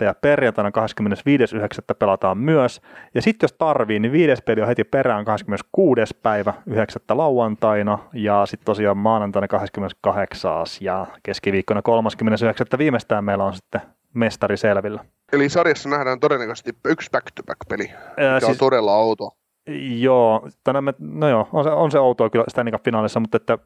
23.9. 0.00 0.04
ja 0.04 0.14
perjantaina 0.14 0.70
25.9. 0.70 1.94
pelataan 1.98 2.38
myös. 2.38 2.80
Ja 3.14 3.22
sitten 3.22 3.44
jos 3.44 3.52
tarvii, 3.52 3.98
niin 3.98 4.12
viides 4.12 4.42
peli 4.42 4.60
on 4.60 4.68
heti 4.68 4.84
perään 4.84 5.24
26. 5.24 6.14
päivä 6.22 6.54
9. 6.66 7.02
lauantaina 7.08 7.98
ja 8.12 8.46
sitten 8.46 8.66
tosiaan 8.66 8.96
maanantaina 8.96 9.48
28. 9.48 10.66
ja 10.80 11.06
keskiviikkona 11.22 11.82
39. 11.82 12.66
viimeistään 12.78 13.24
meillä 13.24 13.44
on 13.44 13.54
sitten 13.54 13.80
mestari 14.14 14.56
selvillä. 14.56 15.04
Eli 15.32 15.48
sarjassa 15.48 15.88
nähdään 15.88 16.20
todennäköisesti 16.20 16.72
yksi 16.84 17.10
back-to-back-peli, 17.10 17.84
mikä 17.84 18.40
siis, 18.40 18.50
on 18.50 18.56
todella 18.56 18.96
outo. 18.96 19.39
Joo, 19.78 20.48
tänään 20.64 20.84
me, 20.84 20.94
no 20.98 21.28
joo, 21.28 21.48
on 21.52 21.64
se, 21.64 21.70
on 21.70 21.90
se 21.90 21.98
outoa 21.98 22.30
kyllä 22.30 22.44
Stanley 22.48 22.72
finaalissa, 22.84 23.20
mutta 23.20 23.36
että 23.36 23.58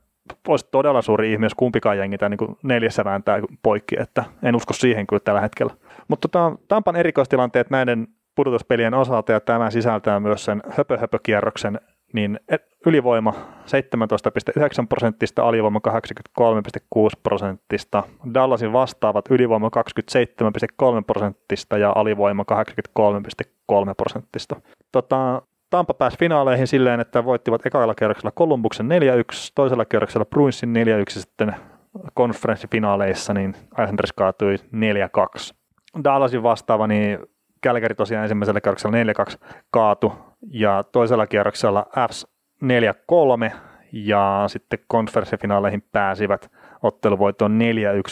olisi 0.49 0.69
todella 0.71 1.03
suuri 1.03 1.33
ihme, 1.33 1.47
jos 1.47 1.55
kumpikaan 1.55 1.99
jengi 1.99 2.19
tämä 2.19 2.29
niin 2.29 2.57
neljässä 2.63 3.05
vääntää 3.05 3.41
poikki, 3.63 3.97
että 4.01 4.25
en 4.43 4.57
usko 4.57 4.73
siihen 4.73 5.07
kyllä 5.07 5.21
tällä 5.21 5.41
hetkellä. 5.41 5.75
Mutta 6.09 6.29
tota, 6.29 6.57
Tampan 6.69 6.97
erikoistilanteet 6.97 7.71
näiden 7.71 8.09
pudotuspelien 8.35 8.95
osalta, 8.95 9.33
ja 9.33 9.41
tämä 9.41 9.71
sisältää 9.71 10.21
myös 10.21 10.45
sen 10.45 10.63
höpö-höpö-kierroksen, 10.71 11.81
niin 12.13 12.41
ylivoima 12.87 13.33
17,9 13.33 14.87
prosenttista, 14.89 15.43
alivoima 15.43 15.81
83,6 15.89 17.11
prosenttista, 17.23 18.03
Dallasin 18.35 18.73
vastaavat 18.73 19.25
ylivoima 19.31 19.71
27,3 19.77 21.05
prosenttista 21.07 21.79
ja 21.79 21.93
alivoima 21.95 22.45
83,3 22.53 23.95
prosenttista. 23.97 24.61
Tota, 24.93 25.43
Tampa 25.75 25.95
pääsi 25.95 26.19
finaaleihin 26.19 26.67
silleen, 26.67 27.01
että 27.01 27.25
voittivat 27.25 27.67
ekalla 27.67 27.95
kierroksella 27.95 28.33
Columbuksen 28.33 28.87
4-1, 28.87 28.89
toisella 29.55 29.85
kierroksella 29.85 30.25
Bruinsin 30.25 30.75
4-1 30.77 30.79
sitten 31.09 31.57
konferenssifinaaleissa, 32.15 33.35
niin 33.35 33.55
Islanders 33.83 34.13
kaatui 34.13 34.57
4-2. 34.57 35.55
Dallasin 36.05 36.43
vastaava, 36.43 36.87
niin 36.87 37.19
Calgary 37.67 37.95
tosiaan 37.95 38.23
ensimmäisellä 38.23 38.61
kierroksella 38.61 38.97
4-2 39.33 39.37
kaatu, 39.71 40.13
ja 40.51 40.83
toisella 40.93 41.27
kierroksella 41.27 41.87
Fs 42.11 42.27
4-3, 42.65 43.51
ja 43.93 44.45
sitten 44.47 44.79
konferenssifinaaleihin 44.87 45.83
pääsivät 45.93 46.51
otteluvoittoon 46.83 47.59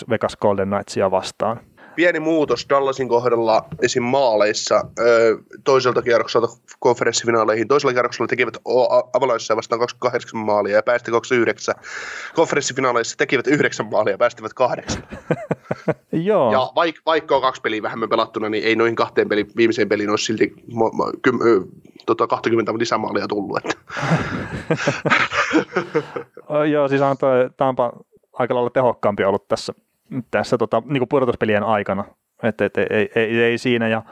4-1 0.05 0.10
Vegas 0.10 0.36
Golden 0.36 0.68
Knightsia 0.68 1.10
vastaan. 1.10 1.60
Pieni 1.94 2.20
muutos 2.20 2.66
Dallasin 2.70 3.09
kohdalla 3.09 3.64
esim. 3.82 4.02
maaleissa 4.02 4.85
toiselta 5.64 6.02
kierrokselta 6.02 6.48
konferenssifinaaleihin. 6.78 7.69
Toisella 7.69 7.93
kierroksella 7.93 8.28
tekivät 8.28 8.56
Avalaisissa 9.12 9.56
vastaan 9.56 9.78
28 9.78 10.40
maalia 10.40 10.77
ja 10.77 10.82
päästi 10.82 11.10
29. 11.10 11.74
Konferenssifinaaleissa 12.35 13.16
tekivät 13.16 13.47
9 13.47 13.86
maalia 13.86 14.14
ja 14.14 14.19
päästivät 14.19 14.55
8. 14.55 15.02
Joo. 16.12 16.52
Ja 16.52 16.73
vaik, 16.74 16.97
vaikka 17.06 17.36
on 17.36 17.43
kaksi 17.43 17.62
peliä 17.62 17.82
vähemmän 17.82 18.09
pelattuna, 18.09 18.48
niin 18.48 18.64
ei 18.64 18.77
noihin 18.77 18.97
kahteen 18.97 19.28
peli, 19.28 19.47
viimeiseen 19.56 19.89
peliin 19.89 20.10
olisi 20.10 20.24
silti 20.24 20.52
mo, 20.73 20.90
mo, 20.93 21.12
kym, 21.23 21.39
ö, 21.47 21.60
tota 22.06 22.27
20 22.27 22.73
lisämaalia 22.78 23.28
tullut. 23.28 23.59
Että. 23.59 23.74
Joo, 26.73 26.89
siis 26.89 27.01
on 27.01 27.19
toi 27.19 27.51
Tampa 27.56 27.93
aika 28.32 28.55
lailla 28.55 28.70
tehokkaampi 28.70 29.24
ollut 29.24 29.48
tässä, 29.48 29.74
tässä 30.30 30.59
tota, 30.59 30.82
niin 30.86 31.09
pudotuspelien 31.09 31.62
aikana. 31.62 32.05
Et, 32.43 32.60
et, 32.60 32.76
ei, 32.76 32.86
ei, 32.90 33.10
ei, 33.14 33.43
ei, 33.43 33.59
siinä. 33.59 33.89
Ja 33.89 34.02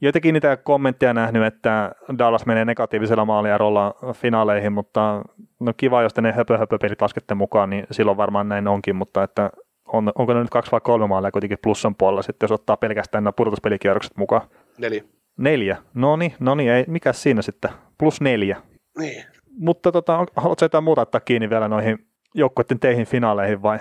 jotenkin 0.00 0.32
niitä 0.32 0.56
kommentteja 0.56 1.14
nähnyt, 1.14 1.44
että 1.44 1.92
Dallas 2.18 2.46
menee 2.46 2.64
negatiivisella 2.64 3.24
maaliarolla 3.24 3.94
finaaleihin, 4.12 4.72
mutta 4.72 5.22
no 5.60 5.72
kiva, 5.76 6.02
jos 6.02 6.14
te 6.14 6.20
ne 6.20 6.32
höpö, 6.32 6.58
höpö 6.58 6.78
pelit 6.78 7.02
laskette 7.02 7.34
mukaan, 7.34 7.70
niin 7.70 7.86
silloin 7.90 8.16
varmaan 8.16 8.48
näin 8.48 8.68
onkin, 8.68 8.96
mutta 8.96 9.22
että 9.22 9.50
on, 9.92 10.12
onko 10.14 10.34
ne 10.34 10.40
nyt 10.40 10.50
kaksi 10.50 10.72
vai 10.72 10.80
kolme 10.80 11.06
maalia 11.06 11.30
kuitenkin 11.30 11.58
plussan 11.62 11.94
puolella 11.94 12.22
sitten, 12.22 12.44
jos 12.44 12.52
ottaa 12.52 12.76
pelkästään 12.76 13.24
nämä 13.24 13.32
pudotuspelikierrokset 13.32 14.16
mukaan? 14.16 14.42
Neljä. 14.78 15.02
Neljä. 15.38 15.76
No 15.94 16.16
niin, 16.16 16.34
no 16.40 16.54
niin, 16.54 16.70
ei, 16.70 16.84
mikä 16.88 17.12
siinä 17.12 17.42
sitten? 17.42 17.70
Plus 17.98 18.20
neljä. 18.20 18.56
Niin. 18.98 19.24
Mutta 19.58 19.92
tota, 19.92 20.26
haluatko 20.36 20.64
jotain 20.64 20.84
muuta 20.84 21.00
ottaa 21.00 21.20
kiinni 21.20 21.50
vielä 21.50 21.68
noihin 21.68 21.98
joukkueiden 22.34 22.80
teihin 22.80 23.06
finaaleihin 23.06 23.62
vai? 23.62 23.78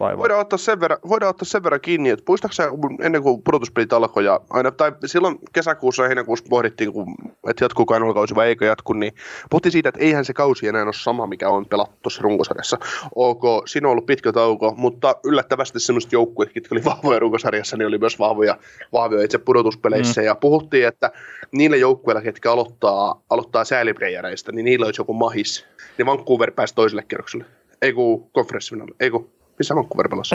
Vai? 0.00 0.18
Voidaan, 0.18 0.40
ottaa 0.40 0.58
sen 0.58 0.80
verran, 0.80 0.98
voidaan 1.08 1.30
ottaa 1.30 1.44
sen 1.44 1.62
verran 1.62 1.80
kiinni, 1.80 2.10
että 2.10 2.24
muistaakseni 2.28 2.68
ennen 3.02 3.22
kuin 3.22 3.42
pudotuspelit 3.42 3.92
alkoi, 3.92 4.24
ja 4.24 4.40
aina, 4.50 4.70
tai 4.70 4.92
silloin 5.06 5.38
kesäkuussa 5.52 6.02
ja 6.02 6.08
heinäkuussa 6.08 6.44
pohdittiin, 6.48 6.92
kun, 6.92 7.14
että 7.48 7.64
jatkuuko 7.64 8.14
kausi 8.14 8.34
vai 8.34 8.48
eikö 8.48 8.64
jatku, 8.64 8.92
niin 8.92 9.12
puhuttiin 9.50 9.72
siitä, 9.72 9.88
että 9.88 10.00
eihän 10.00 10.24
se 10.24 10.32
kausi 10.32 10.68
enää 10.68 10.82
ole 10.82 10.92
sama, 10.92 11.26
mikä 11.26 11.48
on 11.48 11.66
pelattu 11.66 11.96
tuossa 12.02 12.22
runkosarjassa. 12.22 12.78
Ok, 13.14 13.42
siinä 13.66 13.88
on 13.88 13.92
ollut 13.92 14.06
pitkä 14.06 14.32
tauko, 14.32 14.74
mutta 14.76 15.14
yllättävästi 15.24 15.80
sellaiset 15.80 16.12
joukkueet, 16.12 16.50
jotka 16.54 16.74
oli 16.74 16.84
vahvoja 16.84 17.18
runkosarjassa, 17.18 17.76
niin 17.76 17.88
oli 17.88 17.98
myös 17.98 18.18
vahvoja, 18.18 18.58
vahvoja 18.92 19.24
itse 19.24 19.38
pudotuspeleissä, 19.38 20.20
mm. 20.20 20.24
ja 20.24 20.34
puhuttiin, 20.34 20.86
että 20.86 21.10
niillä 21.52 21.76
joukkueilla, 21.76 22.22
ketkä 22.22 22.52
aloittaa, 22.52 23.22
aloittaa 23.30 23.64
sääliplayereista, 23.64 24.52
niin 24.52 24.64
niillä 24.64 24.86
olisi 24.86 25.00
joku 25.00 25.12
mahis, 25.12 25.66
niin 25.98 26.06
Vancouver 26.06 26.50
pääsi 26.50 26.74
toiselle 26.74 27.02
kierrokselle. 27.02 27.44
Ei 27.82 27.92
kun 27.92 28.30
konferenssifinaali, 28.30 28.92
ei 29.00 29.10
kun 29.10 29.30
missä 29.58 29.74
Vancouver 29.74 30.08
pelasi? 30.08 30.34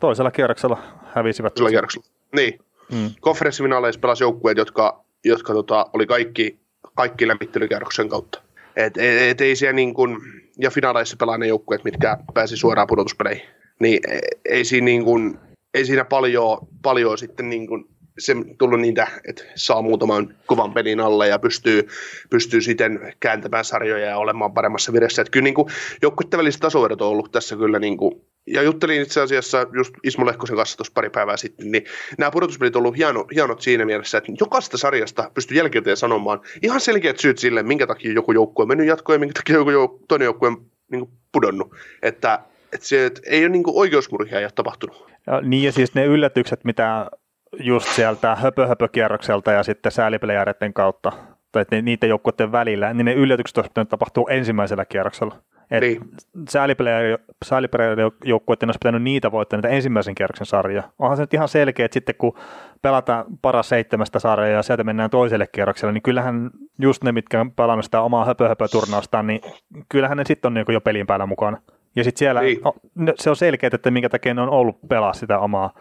Toisella 0.00 0.30
kierroksella 0.30 0.82
hävisivät. 1.14 1.54
Toisella 1.54 1.70
kierroksella, 1.70 2.06
niin. 2.36 2.60
Mm. 2.92 3.10
Konferenssifinaaleissa 3.20 4.00
pelasi 4.00 4.24
joukkueet, 4.24 4.58
jotka, 4.58 5.04
jotka 5.24 5.52
tota, 5.52 5.86
oli 5.92 6.06
kaikki, 6.06 6.58
kaikki 6.94 7.28
lämmittelykierroksen 7.28 8.08
kautta. 8.08 8.42
Et, 8.76 8.96
et, 8.96 9.22
et 9.22 9.40
ei 9.40 9.56
siellä 9.56 9.72
niin 9.72 9.94
kuin, 9.94 10.18
ja 10.58 10.70
finaaleissa 10.70 11.16
pelaa 11.16 11.38
ne 11.38 11.46
joukkueet, 11.46 11.84
mitkä 11.84 12.18
pääsi 12.34 12.56
suoraan 12.56 12.86
pudotuspeleihin. 12.86 13.42
Niin 13.80 14.00
ei 14.44 14.64
siinä, 14.64 14.84
niin 14.84 15.04
kuin, 15.04 15.38
ei 15.74 15.84
siinä 15.84 16.04
paljon, 16.04 16.58
paljon 16.82 17.18
sitten 17.18 17.48
niin 17.48 17.66
kuin 17.66 17.84
se 18.18 18.34
tullut 18.58 18.80
niitä, 18.80 19.06
että 19.28 19.44
saa 19.54 19.82
muutaman 19.82 20.34
kovan 20.46 20.74
pelin 20.74 21.00
alle 21.00 21.28
ja 21.28 21.38
pystyy, 21.38 21.88
pystyy 22.30 22.60
siten 22.60 23.14
kääntämään 23.20 23.64
sarjoja 23.64 24.06
ja 24.06 24.18
olemaan 24.18 24.52
paremmassa 24.52 24.92
viressä. 24.92 25.22
Että 25.22 25.30
kyllä 25.30 25.44
niin 25.44 25.54
joukkueiden 26.02 26.38
väliset 26.38 26.60
tasoerot 26.60 27.02
on 27.02 27.08
ollut 27.08 27.32
tässä 27.32 27.56
kyllä 27.56 27.78
niin 27.78 27.96
kuin, 27.96 28.22
ja 28.54 28.62
juttelin 28.62 29.02
itse 29.02 29.20
asiassa 29.20 29.66
just 29.72 29.94
Ismo 30.04 30.26
Lehkosen 30.26 30.56
kanssa 30.56 30.76
tuossa 30.76 30.92
pari 30.94 31.10
päivää 31.10 31.36
sitten, 31.36 31.70
niin 31.70 31.84
nämä 32.18 32.30
pudotuspelit 32.30 32.76
on 32.76 32.80
ollut 32.80 32.96
hieno, 32.96 33.24
hienot 33.34 33.60
siinä 33.60 33.84
mielessä, 33.84 34.18
että 34.18 34.32
jokaisesta 34.40 34.78
sarjasta 34.78 35.30
pystyy 35.34 35.56
jälkikäteen 35.56 35.96
sanomaan 35.96 36.40
ihan 36.62 36.80
selkeät 36.80 37.18
syyt 37.18 37.38
sille, 37.38 37.62
minkä 37.62 37.86
takia 37.86 38.12
joku 38.12 38.32
joukkue 38.32 38.62
on 38.62 38.68
mennyt 38.68 38.86
jatkoon 38.86 39.14
ja 39.14 39.20
minkä 39.20 39.40
takia 39.40 39.56
joku 39.56 39.70
jouk- 39.70 40.04
toinen 40.08 40.24
joukkue 40.24 40.48
on 40.48 40.66
niin 40.92 41.08
pudonnut. 41.32 41.74
Että, 42.02 42.40
että 42.72 42.86
se 42.86 43.06
että 43.06 43.20
ei 43.26 43.42
ole 43.42 43.48
niin 43.48 43.62
oikeusmurhia 43.66 44.38
ole 44.38 44.50
tapahtunut. 44.54 45.08
Ja, 45.26 45.40
niin 45.40 45.62
ja 45.62 45.72
siis 45.72 45.94
ne 45.94 46.04
yllätykset, 46.04 46.64
mitä 46.64 47.10
just 47.60 47.88
sieltä 47.88 48.34
höpö-höpö-kierrokselta 48.34 49.52
ja 49.52 49.62
sitten 49.62 49.92
säälipelejärjetten 49.92 50.74
kautta, 50.74 51.12
tai 51.52 51.64
niiden 51.82 52.08
joukkueiden 52.08 52.52
välillä, 52.52 52.94
niin 52.94 53.04
ne 53.04 53.14
yllätykset 53.14 53.56
tapahtua 53.88 54.30
ensimmäisellä 54.30 54.84
kierroksella. 54.84 55.42
Niin. 55.70 56.00
Säälipelejä 57.44 57.98
joukkueiden 58.24 58.68
olisi 58.68 58.78
pitänyt 58.78 59.02
niitä 59.02 59.32
voittaa 59.32 59.56
niitä 59.56 59.68
ensimmäisen 59.68 60.14
kierroksen 60.14 60.46
sarja. 60.46 60.82
Onhan 60.98 61.16
se 61.16 61.22
nyt 61.22 61.34
ihan 61.34 61.48
selkeä, 61.48 61.84
että 61.84 61.94
sitten 61.94 62.14
kun 62.18 62.34
pelataan 62.82 63.24
paras 63.42 63.68
seitsemästä 63.68 64.18
sarjaa 64.18 64.48
ja 64.48 64.62
sieltä 64.62 64.84
mennään 64.84 65.10
toiselle 65.10 65.46
kierrokselle, 65.46 65.92
niin 65.92 66.02
kyllähän 66.02 66.50
just 66.78 67.04
ne, 67.04 67.12
mitkä 67.12 67.40
on 67.40 67.52
pelannut 67.52 67.84
sitä 67.84 68.00
omaa 68.00 68.24
höpö-höpö-turnaustaan, 68.24 69.26
niin 69.26 69.40
kyllähän 69.88 70.18
ne 70.18 70.24
sitten 70.26 70.48
on 70.48 70.54
niin 70.54 70.64
jo 70.68 70.80
pelin 70.80 71.06
päällä 71.06 71.26
mukana. 71.26 71.58
Ja 71.96 72.04
sitten 72.04 72.18
siellä 72.18 72.40
niin. 72.40 72.60
no, 72.94 73.12
se 73.16 73.30
on 73.30 73.36
selkeä, 73.36 73.70
että 73.72 73.90
minkä 73.90 74.08
takia 74.08 74.34
ne 74.34 74.40
on 74.40 74.50
ollut 74.50 74.88
pelaa 74.88 75.12
sitä 75.12 75.38
omaa 75.38 75.74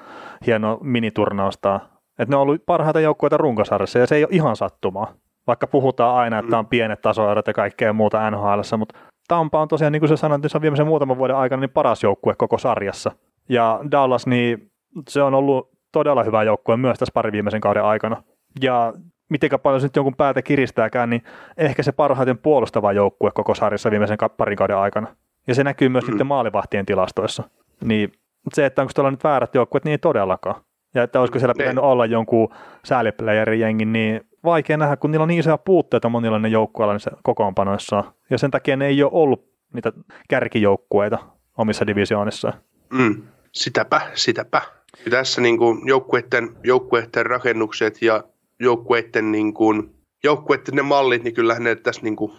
hienoa 0.46 0.78
miniturnausta. 0.82 1.80
Että 2.20 2.34
ne 2.34 2.36
on 2.36 2.42
ollut 2.42 2.66
parhaita 2.66 3.00
joukkueita 3.00 3.38
runkosarjassa 3.38 4.00
ja 4.00 4.08
se 4.08 4.16
ei 4.16 4.24
ole 4.24 4.30
ihan 4.32 4.56
sattumaa. 4.56 5.14
Vaikka 5.48 5.68
puhutaan 5.68 6.16
aina, 6.16 6.40
että 6.40 6.52
mm. 6.52 6.60
on 6.60 6.68
pienet 6.68 7.02
tasoerot 7.02 7.48
ja 7.48 7.54
kaikkea 7.54 7.94
muuta 7.94 8.32
NHL, 8.32 8.62
mutta 8.78 9.00
Tampa 9.28 9.62
on 9.62 9.68
tosiaan, 9.68 9.92
niin 9.92 10.02
kuin 10.02 10.10
sä 10.10 10.16
sanoit, 10.16 10.42
niin 10.42 10.50
se 10.50 10.58
on 10.58 10.62
viimeisen 10.62 10.88
muutaman 10.88 11.18
vuoden 11.18 11.36
aikana 11.36 11.60
niin 11.60 11.70
paras 11.70 12.04
joukkue 12.04 12.36
koko 12.38 12.58
sarjassa. 12.58 13.12
Ja 13.50 13.80
Dallas, 13.92 14.28
niin 14.28 14.72
se 15.10 15.22
on 15.22 15.34
ollut 15.34 15.70
todella 15.92 16.24
hyvä 16.24 16.44
joukkue 16.44 16.78
myös 16.78 17.00
tässä 17.00 17.14
pari 17.14 17.32
viimeisen 17.32 17.62
kauden 17.62 17.84
aikana. 17.84 18.24
Ja 18.62 18.94
mitenkä 19.30 19.58
paljon 19.58 19.82
se 19.82 19.86
nyt 19.86 19.96
jonkun 19.96 20.16
päätä 20.16 20.42
kiristääkään, 20.42 21.10
niin 21.10 21.24
ehkä 21.58 21.84
se 21.84 21.92
parhaiten 21.92 22.38
puolustava 22.38 22.94
joukkue 22.94 23.32
koko 23.32 23.56
sarjassa 23.56 23.92
viimeisen 23.92 24.18
parin 24.38 24.58
kauden 24.58 24.78
aikana. 24.78 25.08
Ja 25.48 25.56
se 25.56 25.64
näkyy 25.64 25.90
myös 25.90 26.08
mm. 26.08 26.28
maalivahtien 26.28 26.86
tilastoissa. 26.86 27.44
Niin 27.84 28.12
se, 28.54 28.66
että 28.66 28.82
onko 28.82 28.92
tuolla 28.96 29.12
nyt 29.12 29.24
väärät 29.24 29.56
joukkueet, 29.56 29.84
niin 29.84 29.92
ei 29.92 29.98
todellakaan. 29.98 30.62
Ja 30.96 31.04
että 31.04 31.20
olisiko 31.20 31.40
siellä 31.40 31.54
pitänyt 31.58 31.84
olla 31.84 32.06
jonkun 32.06 32.50
sääliplayerin 32.86 33.60
jengi, 33.60 33.86
niin 33.86 34.22
vaikea 34.48 34.78
nähdä, 34.78 34.98
kun 34.98 35.12
niillä 35.12 35.24
on 35.24 35.28
niin 35.28 35.40
isoja 35.40 35.58
puutteita 35.58 36.10
monilla 36.10 36.40
ne 36.40 36.48
joukkueilla 36.48 36.94
niissä 36.94 37.12
kokoonpanoissa. 37.24 38.04
Ja 38.30 38.38
sen 38.38 38.52
takia 38.52 38.76
ne 38.76 38.88
ei 38.88 39.04
ole 39.04 39.12
ollut 39.14 39.48
niitä 39.74 39.94
kärkijoukkueita 40.30 41.18
omissa 41.58 41.88
divisioonissa. 41.88 42.54
Mm, 42.94 43.24
sitäpä, 43.52 44.02
sitäpä. 44.14 44.62
Ja 45.06 45.12
tässä 45.12 45.42
niin 45.42 45.58
kuin 45.58 45.88
joukkueiden, 45.88 46.50
joukkueiden 46.64 47.26
rakennukset 47.26 48.02
ja 48.02 48.24
joukkueiden, 48.60 49.32
niin 49.32 49.54
kuin, 49.54 49.96
joukkueiden 50.24 50.76
ne 50.76 50.82
mallit, 50.82 51.24
niin 51.24 51.34
kyllähän 51.34 51.64
ne 51.64 51.76
tässä 51.76 52.02
niin 52.02 52.16
kuin 52.16 52.32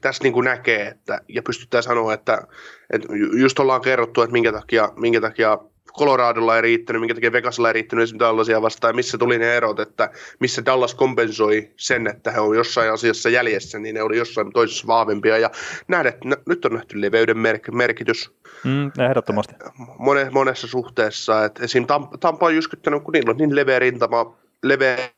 tässä 0.00 0.22
niin 0.22 0.32
kuin 0.32 0.44
näkee, 0.44 0.86
että, 0.86 1.20
ja 1.28 1.42
pystytään 1.42 1.82
sanoa, 1.82 2.14
että, 2.14 2.46
että 2.90 3.08
just 3.40 3.58
ollaan 3.58 3.80
kerrottu, 3.80 4.22
että 4.22 4.32
minkä 4.32 4.52
takia, 4.52 4.92
minkä 4.96 5.20
takia 5.20 5.58
Coloradolla 5.98 6.56
ei 6.56 6.62
riittänyt, 6.62 7.00
minkä 7.00 7.14
takia 7.14 7.32
Vegasilla 7.32 7.68
ei 7.68 7.72
riittänyt 7.72 8.02
esimerkiksi 8.02 8.26
Dallasia 8.26 8.62
vastaan, 8.62 8.96
missä 8.96 9.18
tuli 9.18 9.38
ne 9.38 9.56
erot, 9.56 9.80
että 9.80 10.10
missä 10.40 10.64
Dallas 10.64 10.94
kompensoi 10.94 11.70
sen, 11.76 12.06
että 12.06 12.30
he 12.30 12.40
on 12.40 12.56
jossain 12.56 12.92
asiassa 12.92 13.28
jäljessä, 13.28 13.78
niin 13.78 13.94
ne 13.94 14.02
oli 14.02 14.16
jossain 14.16 14.52
toisessa 14.52 14.86
vahvempia, 14.86 15.38
ja 15.38 15.50
nähdä, 15.88 16.12
nyt 16.46 16.64
on 16.64 16.72
nähty 16.72 17.00
leveyden 17.00 17.38
merkitys. 17.72 18.30
Mm, 18.64 18.92
ehdottomasti. 19.08 19.54
Mone, 19.98 20.30
monessa 20.30 20.66
suhteessa, 20.66 21.44
että 21.44 21.64
esim. 21.64 21.86
Tampa 22.20 22.46
on 22.46 22.54
jyskyttänyt, 22.54 23.02
kun 23.02 23.12
niillä 23.12 23.30
on 23.30 23.36
niin 23.36 23.56
leveä 23.56 23.78
rintama, 23.78 24.36
leveä 24.62 25.10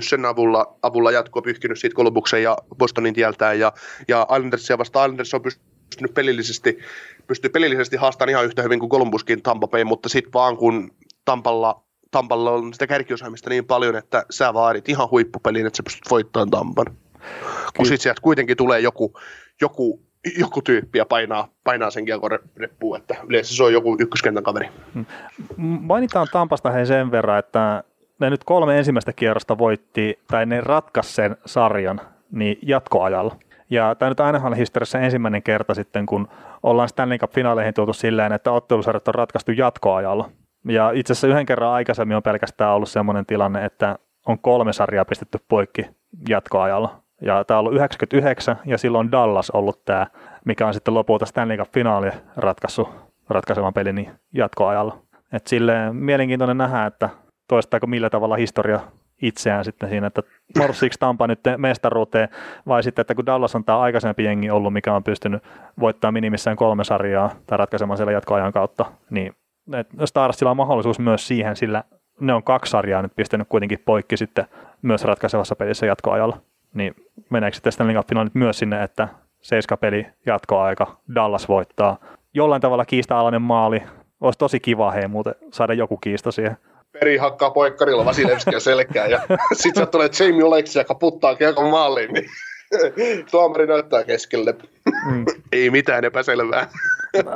sen 0.00 0.24
avulla, 0.24 0.78
avulla 0.82 1.10
jatkoa 1.10 1.42
pyyhkinyt 1.42 1.78
siitä 1.78 1.96
Kolumbuksen 1.96 2.42
ja 2.42 2.58
Bostonin 2.78 3.14
tieltään 3.14 3.58
ja, 3.58 3.72
ja 4.08 4.22
Islandersia 4.22 4.78
vasta 4.78 5.04
Islanders 5.04 5.34
on 5.34 5.42
pystynyt 5.42 5.77
pelillisesti, 6.14 6.78
pystyy 7.26 7.50
pelillisesti 7.50 7.96
haastamaan 7.96 8.30
ihan 8.30 8.44
yhtä 8.44 8.62
hyvin 8.62 8.78
kuin 8.80 8.90
Columbuskin 8.90 9.42
Tampa 9.42 9.68
Bay, 9.68 9.84
mutta 9.84 10.08
sitten 10.08 10.32
vaan 10.32 10.56
kun 10.56 10.90
Tampalla, 11.24 11.82
Tampalla 12.10 12.50
on 12.50 12.72
sitä 12.72 12.86
kärkiosaamista 12.86 13.50
niin 13.50 13.64
paljon, 13.64 13.96
että 13.96 14.24
sä 14.30 14.54
vaadit 14.54 14.88
ihan 14.88 15.10
huippupeliin, 15.10 15.66
että 15.66 15.76
sä 15.76 15.82
pystyt 15.82 16.10
voittamaan 16.10 16.50
Tampan. 16.50 16.86
Kun 17.76 17.86
sitten 17.86 18.02
sieltä 18.02 18.20
kuitenkin 18.20 18.56
tulee 18.56 18.80
joku, 18.80 19.12
joku 19.60 20.08
joku 20.38 20.62
tyyppi 20.62 20.98
ja 20.98 21.06
painaa, 21.06 21.48
painaa 21.64 21.90
sen 21.90 22.04
reppuun, 22.56 22.96
että 22.96 23.16
yleensä 23.28 23.56
se 23.56 23.62
on 23.62 23.72
joku 23.72 23.96
ykköskentän 24.00 24.42
kaveri. 24.42 24.68
Mm. 24.94 25.06
Mainitaan 25.80 26.26
Tampasta 26.32 26.70
hei 26.70 26.86
sen 26.86 27.10
verran, 27.10 27.38
että 27.38 27.84
ne 28.20 28.30
nyt 28.30 28.44
kolme 28.44 28.78
ensimmäistä 28.78 29.12
kierrosta 29.12 29.58
voitti, 29.58 30.18
tai 30.26 30.46
ne 30.46 30.60
ratkaisi 30.60 31.12
sen 31.12 31.36
sarjan 31.46 32.00
niin 32.30 32.58
jatkoajalla. 32.62 33.36
Ja 33.70 33.94
tämä 33.94 34.08
nyt 34.08 34.20
aina 34.20 34.54
historiassa 34.54 34.98
ensimmäinen 34.98 35.42
kerta 35.42 35.74
sitten, 35.74 36.06
kun 36.06 36.28
ollaan 36.62 36.88
Stanley 36.88 37.18
Cup-finaaleihin 37.18 37.74
tuotu 37.74 37.92
silleen, 37.92 38.32
että 38.32 38.52
ottelusarjat 38.52 39.08
on 39.08 39.14
ratkaistu 39.14 39.52
jatkoajalla. 39.52 40.30
Ja 40.64 40.90
itse 40.94 41.12
asiassa 41.12 41.26
yhden 41.26 41.46
kerran 41.46 41.70
aikaisemmin 41.70 42.16
on 42.16 42.22
pelkästään 42.22 42.74
ollut 42.74 42.88
sellainen 42.88 43.26
tilanne, 43.26 43.64
että 43.64 43.98
on 44.26 44.38
kolme 44.38 44.72
sarjaa 44.72 45.04
pistetty 45.04 45.38
poikki 45.48 45.86
jatkoajalla. 46.28 47.02
Ja 47.22 47.44
tämä 47.44 47.58
on 47.58 47.60
ollut 47.60 47.76
99 47.76 48.56
ja 48.64 48.78
silloin 48.78 49.12
Dallas 49.12 49.50
ollut 49.50 49.84
tämä, 49.84 50.06
mikä 50.44 50.66
on 50.66 50.74
sitten 50.74 50.94
lopulta 50.94 51.26
Stanley 51.26 51.56
Cup-finaali 51.56 52.10
ratkaissut 52.36 52.88
ratkaisevan 53.28 53.74
pelin 53.74 54.10
jatkoajalla. 54.34 54.98
Et 55.32 55.46
silleen 55.46 55.96
mielenkiintoinen 55.96 56.58
nähdä, 56.58 56.86
että 56.86 57.08
toistaako 57.48 57.86
millä 57.86 58.10
tavalla 58.10 58.36
historia 58.36 58.80
itseään 59.22 59.64
sitten 59.64 59.88
siinä, 59.88 60.06
että 60.06 60.22
marssiiko 60.58 60.94
Tampa 60.98 61.26
nyt 61.26 61.40
mestaruuteen, 61.56 62.28
vai 62.66 62.82
sitten, 62.82 63.00
että 63.00 63.14
kun 63.14 63.26
Dallas 63.26 63.54
on 63.54 63.64
tämä 63.64 63.78
aikaisempi 63.78 64.24
jengi 64.24 64.50
ollut, 64.50 64.72
mikä 64.72 64.94
on 64.94 65.04
pystynyt 65.04 65.42
voittamaan 65.80 66.14
minimissään 66.14 66.56
kolme 66.56 66.84
sarjaa 66.84 67.30
tai 67.46 67.58
ratkaisemaan 67.58 67.96
siellä 67.96 68.12
jatkoajan 68.12 68.52
kautta, 68.52 68.84
niin 69.10 69.34
Starsilla 70.04 70.50
on 70.50 70.56
mahdollisuus 70.56 70.98
myös 70.98 71.28
siihen, 71.28 71.56
sillä 71.56 71.84
ne 72.20 72.34
on 72.34 72.42
kaksi 72.42 72.70
sarjaa 72.70 73.02
nyt 73.02 73.16
pistänyt 73.16 73.48
kuitenkin 73.48 73.82
poikki 73.84 74.16
sitten 74.16 74.46
myös 74.82 75.04
ratkaisevassa 75.04 75.56
pelissä 75.56 75.86
jatkoajalla. 75.86 76.38
Niin 76.74 76.94
meneekö 77.30 77.54
sitten 77.54 77.72
Stanley 77.72 77.96
Cup 77.96 78.08
myös 78.34 78.58
sinne, 78.58 78.82
että 78.82 79.08
seiska 79.40 79.76
peli 79.76 80.06
jatkoaika, 80.26 80.96
Dallas 81.14 81.48
voittaa. 81.48 81.96
Jollain 82.34 82.62
tavalla 82.62 82.84
kiista-alainen 82.84 83.42
maali. 83.42 83.82
Olisi 84.20 84.38
tosi 84.38 84.60
kiva 84.60 84.90
hei 84.90 85.08
muuten 85.08 85.34
saada 85.52 85.74
joku 85.74 85.96
kiista 85.96 86.32
siihen. 86.32 86.56
Peri 86.92 87.16
hakkaa 87.16 87.50
poikkarilla 87.50 88.04
Vasilevskia 88.04 88.60
selkää 88.60 89.06
ja 89.06 89.20
sitten 89.62 89.82
se 89.82 89.90
tulee 89.90 90.10
Jamie 90.20 90.44
Oleksi, 90.44 90.78
joka 90.78 90.94
puttaa 90.94 91.34
kiekon 91.34 91.70
maaliin, 91.70 92.12
niin 92.12 92.26
tuomari 93.30 93.66
näyttää 93.66 94.04
keskelle. 94.04 94.54
Mm. 95.10 95.24
Ei 95.52 95.70
mitään 95.70 96.04
epäselvää. 96.04 96.68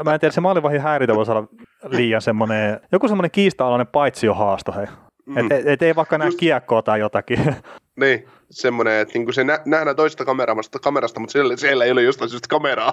Mä 0.04 0.14
en 0.14 0.20
tiedä, 0.20 0.32
se 0.32 0.40
maalivahin 0.40 0.80
häiritä 0.80 1.14
voisi 1.14 1.32
olla 1.32 1.48
liian 1.88 2.22
semmoinen, 2.22 2.80
joku 2.92 3.08
semmoinen 3.08 3.30
kiista-alainen 3.30 3.86
paitsio 3.86 4.34
haasto, 4.34 4.72
hei. 4.72 4.86
Mm. 5.26 5.38
Et, 5.38 5.52
et, 5.52 5.66
et, 5.66 5.82
ei 5.82 5.96
vaikka 5.96 6.18
näe 6.18 6.28
Just... 6.28 6.38
kiekkoa 6.38 6.82
tai 6.82 7.00
jotakin. 7.00 7.56
Niin, 7.96 8.28
semmoinen, 8.50 9.00
että 9.00 9.14
niinku 9.14 9.32
se 9.32 9.44
nä- 9.44 9.62
nähdään 9.64 9.96
toista 9.96 10.24
kamerasta, 10.24 10.78
kamerasta 10.78 11.20
mutta 11.20 11.32
siellä, 11.32 11.56
siellä 11.56 11.84
ei 11.84 11.90
ole 11.90 12.02
jostain 12.02 12.30
syystä 12.30 12.48
kameraa. 12.48 12.92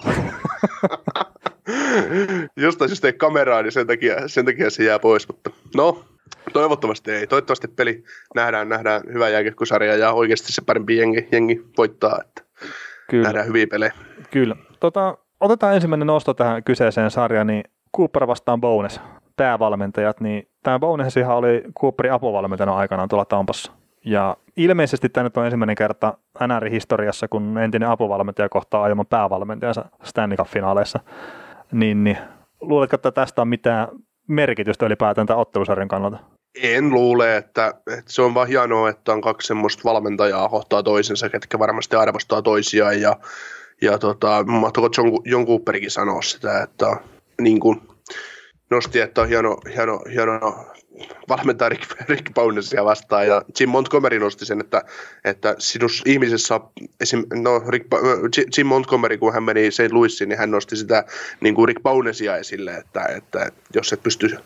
jostain 2.58 2.90
syystä 2.90 3.08
ei 3.08 3.14
kameraa, 3.14 3.62
niin 3.62 3.72
sen 3.72 3.88
takia, 3.88 4.28
sen 4.28 4.46
takia 4.46 4.70
se 4.70 4.84
jää 4.84 5.00
pois. 5.00 5.28
Mutta 5.28 5.50
no, 5.76 6.04
toivottavasti 6.54 7.12
ei. 7.12 7.28
Toivottavasti 7.28 7.68
peli 7.68 8.04
nähdään, 8.36 8.70
nähdään 8.70 9.02
hyvä 9.14 9.30
jääkiekkosarja 9.30 9.96
ja 9.96 10.12
oikeasti 10.12 10.52
se 10.52 10.62
parempi 10.66 10.98
jengi, 10.98 11.28
jengi 11.32 11.66
voittaa. 11.78 12.20
Että 12.22 12.44
Kyllä. 13.10 13.24
Nähdään 13.24 13.48
hyviä 13.48 13.68
pelejä. 13.68 13.94
Kyllä. 14.32 14.56
Tota, 14.80 15.18
otetaan 15.40 15.76
ensimmäinen 15.76 16.08
nosto 16.08 16.34
tähän 16.34 16.64
kyseiseen 16.64 17.12
sarjaan, 17.12 17.48
niin 17.48 17.64
Cooper 17.98 18.28
vastaan 18.28 18.62
Bones, 18.62 19.02
päävalmentajat, 19.38 20.22
niin 20.22 20.50
tämä 20.64 20.80
Bonesihan 20.80 21.38
oli 21.38 21.64
Cooperin 21.82 22.14
apuvalmentajana 22.14 22.76
aikanaan 22.76 23.10
tuolla 23.10 23.26
Tampassa. 23.26 23.72
Ja 24.06 24.38
ilmeisesti 24.58 25.10
tämä 25.10 25.24
nyt 25.24 25.38
on 25.38 25.46
ensimmäinen 25.46 25.76
kerta 25.76 26.18
NR-historiassa, 26.48 27.28
kun 27.28 27.58
entinen 27.58 27.90
apuvalmentaja 27.90 28.50
kohtaa 28.50 28.84
aiemman 28.84 29.06
päävalmentajansa 29.06 29.86
Stanley 30.04 30.38
Cup-finaaleissa. 30.38 31.00
Niin, 31.72 32.04
niin 32.04 32.18
luuletko, 32.62 32.96
että 32.96 33.12
tästä 33.12 33.42
on 33.42 33.48
mitään 33.48 33.88
merkitystä 34.28 34.86
ylipäätään 34.86 35.28
tämän 35.28 35.42
ottelusarjan 35.42 35.88
kannalta? 35.88 36.18
En 36.56 36.90
luule, 36.90 37.38
että, 37.38 37.74
että 37.98 38.12
se 38.12 38.22
on 38.22 38.34
vaan 38.34 38.48
hienoa, 38.48 38.90
että 38.90 39.14
on 39.14 39.22
kaksi 39.22 39.48
semmoista 39.48 39.84
valmentajaa 39.84 40.50
kohtaa 40.50 40.84
toisensa, 40.84 41.30
ketkä 41.30 41.60
varmasti 41.60 41.96
arvostaa 41.96 42.42
toisiaan 42.42 43.02
ja, 43.02 43.16
ja 43.82 43.98
tota, 43.98 44.44
mahtoiko 44.44 44.90
John, 44.98 45.22
John 45.26 45.48
Cooperikin 45.48 45.92
sanoa 45.92 46.22
sitä, 46.22 46.64
että 46.64 46.98
niin 47.42 47.60
kuin 47.60 47.82
nosti, 48.70 49.00
että 49.00 49.22
on 49.22 49.28
hieno, 49.28 49.58
hieno, 49.76 50.02
hieno 50.12 50.66
valmentaa 51.30 51.70
Rick, 51.70 52.02
Rick 52.10 52.34
Bownessa 52.34 52.86
vastaan, 52.86 53.28
ja 53.28 53.42
Jim 53.60 53.70
Montgomery 53.70 54.20
nosti 54.20 54.46
sen, 54.46 54.62
että, 54.62 54.82
että 55.26 55.56
sinus 55.58 56.04
ihmisessä, 56.06 56.60
esim, 57.02 57.24
no 57.34 57.64
Rick, 57.68 57.88
Jim 58.58 58.68
Montgomery, 58.68 59.18
kun 59.18 59.34
hän 59.34 59.44
meni 59.44 59.72
St. 59.72 59.92
Louisiin, 59.92 60.30
niin 60.30 60.40
hän 60.40 60.52
nosti 60.52 60.76
sitä 60.76 61.04
niin 61.42 61.56
kuin 61.56 61.68
Rick 61.68 61.84
Bownesia 61.84 62.38
esille, 62.38 62.74
että, 62.74 63.06
että 63.18 63.52
jos 63.76 63.94
et 63.94 64.04
pysty 64.04 64.38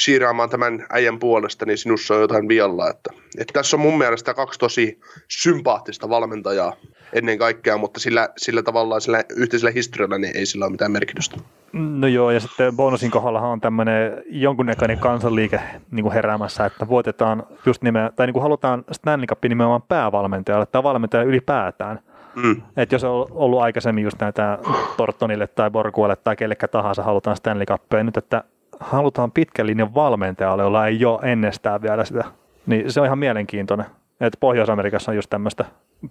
siiraamaan 0.00 0.50
tämän 0.50 0.86
äijän 0.90 1.18
puolesta, 1.18 1.66
niin 1.66 1.78
sinussa 1.78 2.14
on 2.14 2.20
jotain 2.20 2.48
vialla. 2.48 2.90
Että, 2.90 3.10
että 3.38 3.52
tässä 3.52 3.76
on 3.76 3.80
mun 3.80 3.98
mielestä 3.98 4.34
kaksi 4.34 4.58
tosi 4.58 5.00
sympaattista 5.28 6.08
valmentajaa 6.08 6.76
ennen 7.12 7.38
kaikkea, 7.38 7.78
mutta 7.78 8.00
sillä, 8.00 8.28
sillä 8.36 8.62
tavalla 8.62 9.00
sillä 9.00 9.24
yhteisellä 9.36 9.70
historialla 9.70 10.18
niin 10.18 10.36
ei 10.36 10.46
sillä 10.46 10.64
ole 10.64 10.72
mitään 10.72 10.92
merkitystä. 10.92 11.36
No 11.72 12.06
joo, 12.06 12.30
ja 12.30 12.40
sitten 12.40 12.76
bonusin 12.76 13.10
kohdalla 13.10 13.40
on 13.40 13.60
tämmöinen 13.60 14.22
jonkunnäköinen 14.26 14.98
kansanliike 14.98 15.60
niin 15.90 16.02
kuin 16.02 16.12
heräämässä, 16.12 16.64
että 16.64 16.88
voitetaan 16.88 17.42
just 17.66 17.82
nimeä, 17.82 18.10
tai 18.16 18.26
niin 18.26 18.32
kuin 18.32 18.42
halutaan 18.42 18.84
Stanley 18.92 19.26
Cup 19.26 19.42
nimenomaan 19.42 19.82
päävalmentajalle 19.82 20.66
tai 20.66 20.82
valmentaja 20.82 21.22
ylipäätään. 21.22 22.00
Mm. 22.34 22.62
Että 22.76 22.94
jos 22.94 23.04
on 23.04 23.26
ollut 23.30 23.60
aikaisemmin 23.60 24.04
just 24.04 24.20
näitä 24.20 24.58
Tortonille 24.96 25.46
tai 25.46 25.70
Borguelle 25.70 26.16
tai 26.16 26.36
kellekä 26.36 26.68
tahansa 26.68 27.02
halutaan 27.02 27.36
Stanley 27.36 27.66
Cupia, 27.66 28.04
nyt 28.04 28.16
että 28.16 28.44
halutaan 28.80 29.32
pitkän 29.32 29.66
linjan 29.66 29.94
valmentajalle, 29.94 30.62
jolla 30.62 30.86
ei 30.86 31.04
ole 31.04 31.32
ennestään 31.32 31.82
vielä 31.82 32.04
sitä. 32.04 32.24
Niin 32.66 32.92
se 32.92 33.00
on 33.00 33.06
ihan 33.06 33.18
mielenkiintoinen. 33.18 33.86
Että 34.20 34.36
Pohjois-Amerikassa 34.40 35.10
on 35.10 35.16
just 35.16 35.30
tämmöistä 35.30 35.64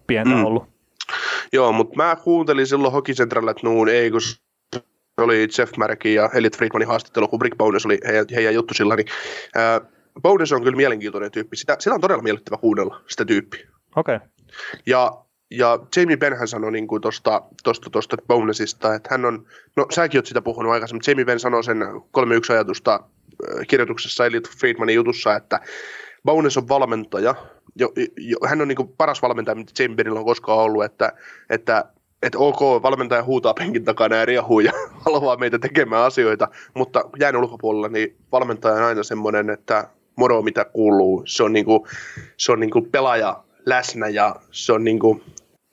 pientä 0.07 0.35
mm. 0.35 0.45
ollut. 0.45 0.67
Joo, 1.53 1.71
mutta 1.71 1.95
mä 1.95 2.15
kuuntelin 2.15 2.67
silloin 2.67 2.93
Hockey 2.93 3.15
Central, 3.15 3.47
että 3.47 3.67
nuun 3.67 3.89
ei, 3.89 4.11
kun 4.11 4.21
oli 5.17 5.47
Jeff 5.57 5.77
Markin 5.77 6.15
ja 6.15 6.29
Elliot 6.33 6.57
Friedmanin 6.57 6.87
haastattelu, 6.87 7.27
kun 7.27 7.39
Brick 7.39 7.57
Bones 7.57 7.85
oli 7.85 7.99
heidän, 8.05 8.25
heidän 8.35 8.53
juttu 8.53 8.73
sillä, 8.73 8.95
niin 8.95 9.07
ää, 9.55 9.81
Bones 10.21 10.51
on 10.51 10.63
kyllä 10.63 10.77
mielenkiintoinen 10.77 11.31
tyyppi. 11.31 11.57
Sitä, 11.57 11.75
sitä 11.79 11.95
on 11.95 12.01
todella 12.01 12.23
miellyttävä 12.23 12.57
kuunnella, 12.57 13.01
sitä 13.07 13.25
tyyppiä. 13.25 13.67
Okei. 13.95 14.15
Okay. 14.15 14.27
Ja, 14.85 15.25
ja 15.51 15.79
Jamie 15.95 16.17
Benhän 16.17 16.47
sanoi 16.47 16.71
niin 16.71 16.87
kuin 16.87 17.01
tosta, 17.01 17.41
tosta, 17.63 17.89
tosta 17.89 18.17
Bonesista, 18.27 18.95
että 18.95 19.09
hän 19.11 19.25
on, 19.25 19.45
no 19.75 19.85
säkin 19.91 20.17
oot 20.17 20.25
sitä 20.25 20.41
puhunut 20.41 20.71
aikaisemmin, 20.71 21.01
Jamie 21.07 21.25
Ben 21.25 21.39
sanoi 21.39 21.63
sen 21.63 21.77
3-1 21.77 22.53
ajatusta 22.53 22.99
kirjoituksessa 23.67 24.25
Elliot 24.25 24.49
Friedmanin 24.49 24.95
jutussa, 24.95 25.35
että 25.35 25.59
Bones 26.25 26.57
on 26.57 26.67
valmentaja, 26.67 27.35
jo, 27.75 27.93
jo, 28.17 28.37
hän 28.45 28.61
on 28.61 28.67
niin 28.67 28.75
kuin 28.75 28.93
paras 28.97 29.21
valmentaja, 29.21 29.55
mitä 29.55 29.83
Jamie 29.83 29.95
Benillä 29.95 30.19
on 30.19 30.25
koskaan 30.25 30.59
ollut, 30.59 30.83
että, 30.83 31.13
että 31.49 31.85
että 32.23 32.37
ok, 32.37 32.59
valmentaja 32.59 33.23
huutaa 33.23 33.53
penkin 33.53 33.85
takana 33.85 34.15
ja 34.15 34.25
riehuu 34.25 34.59
ja 34.59 34.71
haluaa 35.05 35.37
meitä 35.37 35.59
tekemään 35.59 36.03
asioita, 36.03 36.47
mutta 36.73 37.03
jään 37.19 37.35
ulkopuolella, 37.35 37.87
niin 37.87 38.15
valmentaja 38.31 38.75
on 38.75 38.83
aina 38.83 39.03
semmoinen, 39.03 39.49
että 39.49 39.89
moro 40.15 40.41
mitä 40.41 40.65
kuuluu, 40.65 41.23
se 41.25 41.43
on, 41.43 41.53
niinku, 41.53 41.87
se 42.37 42.51
on 42.51 42.59
niinku 42.59 42.81
pelaaja 42.81 43.43
läsnä 43.69 44.07
ja 44.07 44.35
se 44.51 44.73
on 44.73 44.83
niinku, 44.83 45.23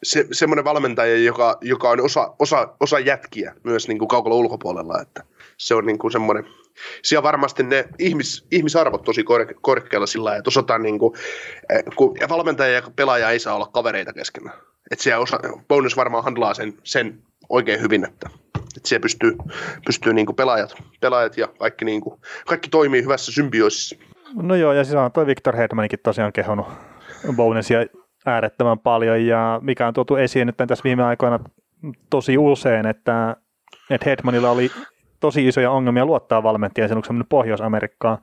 se, 0.02 0.26
semmoinen 0.32 0.64
valmentaja, 0.64 1.16
joka, 1.16 1.58
joka 1.60 1.90
on 1.90 2.00
osa, 2.00 2.34
osa, 2.38 2.68
osa 2.80 2.98
jätkiä 2.98 3.54
myös 3.64 3.88
niinku 3.88 4.06
kaukalla 4.06 4.36
ulkopuolella, 4.36 5.00
että 5.02 5.22
se 5.56 5.74
on 5.74 5.86
niinku 5.86 6.10
semmoinen, 6.10 6.44
siellä 7.02 7.22
varmasti 7.22 7.62
ne 7.62 7.84
ihmis, 7.98 8.46
ihmisarvot 8.50 9.04
tosi 9.04 9.24
korke, 9.24 9.54
korkealla 9.60 10.06
sillä 10.06 10.24
lailla, 10.24 10.38
että 10.38 10.48
osataan 10.48 10.82
niinku, 10.82 11.14
eh, 11.70 11.82
kun 11.96 12.16
valmentaja 12.28 12.72
ja 12.72 12.82
pelaaja 12.96 13.30
ei 13.30 13.38
saa 13.38 13.54
olla 13.56 13.70
kavereita 13.72 14.12
keskenään. 14.12 14.58
Että 14.90 15.02
siellä 15.02 15.22
osa, 15.22 15.40
bonus 15.68 15.96
varmaan 15.96 16.24
handlaa 16.24 16.54
sen, 16.54 16.74
sen 16.84 17.22
oikein 17.48 17.80
hyvin, 17.80 18.04
että, 18.04 18.30
että 18.76 18.88
siellä 18.88 19.02
pystyy, 19.02 19.36
pystyy 19.86 20.12
niinku 20.12 20.32
pelaajat, 20.32 20.74
pelaajat 21.00 21.36
ja 21.36 21.48
kaikki, 21.58 21.84
niinku, 21.84 22.20
kaikki 22.46 22.68
toimii 22.68 23.02
hyvässä 23.02 23.32
symbioosissa. 23.32 23.96
No 24.34 24.54
joo, 24.54 24.72
ja 24.72 24.84
siis 24.84 24.94
on 24.94 25.12
toi 25.12 25.26
Victor 25.26 25.56
Hedmanikin 25.56 25.98
tosiaan 26.02 26.32
kehonut 26.32 26.66
bonusia 27.36 27.78
äärettömän 28.26 28.78
paljon, 28.78 29.26
ja 29.26 29.60
mikä 29.62 29.86
on 29.86 29.94
tuotu 29.94 30.16
esiin 30.16 30.46
nyt 30.46 30.56
tässä 30.56 30.84
viime 30.84 31.04
aikoina 31.04 31.38
tosi 32.10 32.38
usein, 32.38 32.86
että, 32.86 33.36
että 33.90 34.10
Hedmanilla 34.10 34.50
oli 34.50 34.70
tosi 35.20 35.48
isoja 35.48 35.70
ongelmia 35.70 36.06
luottaa 36.06 36.42
valmentajien 36.42 36.88
sen, 36.88 37.02
kun 37.06 37.24
Pohjois-Amerikkaan. 37.28 38.18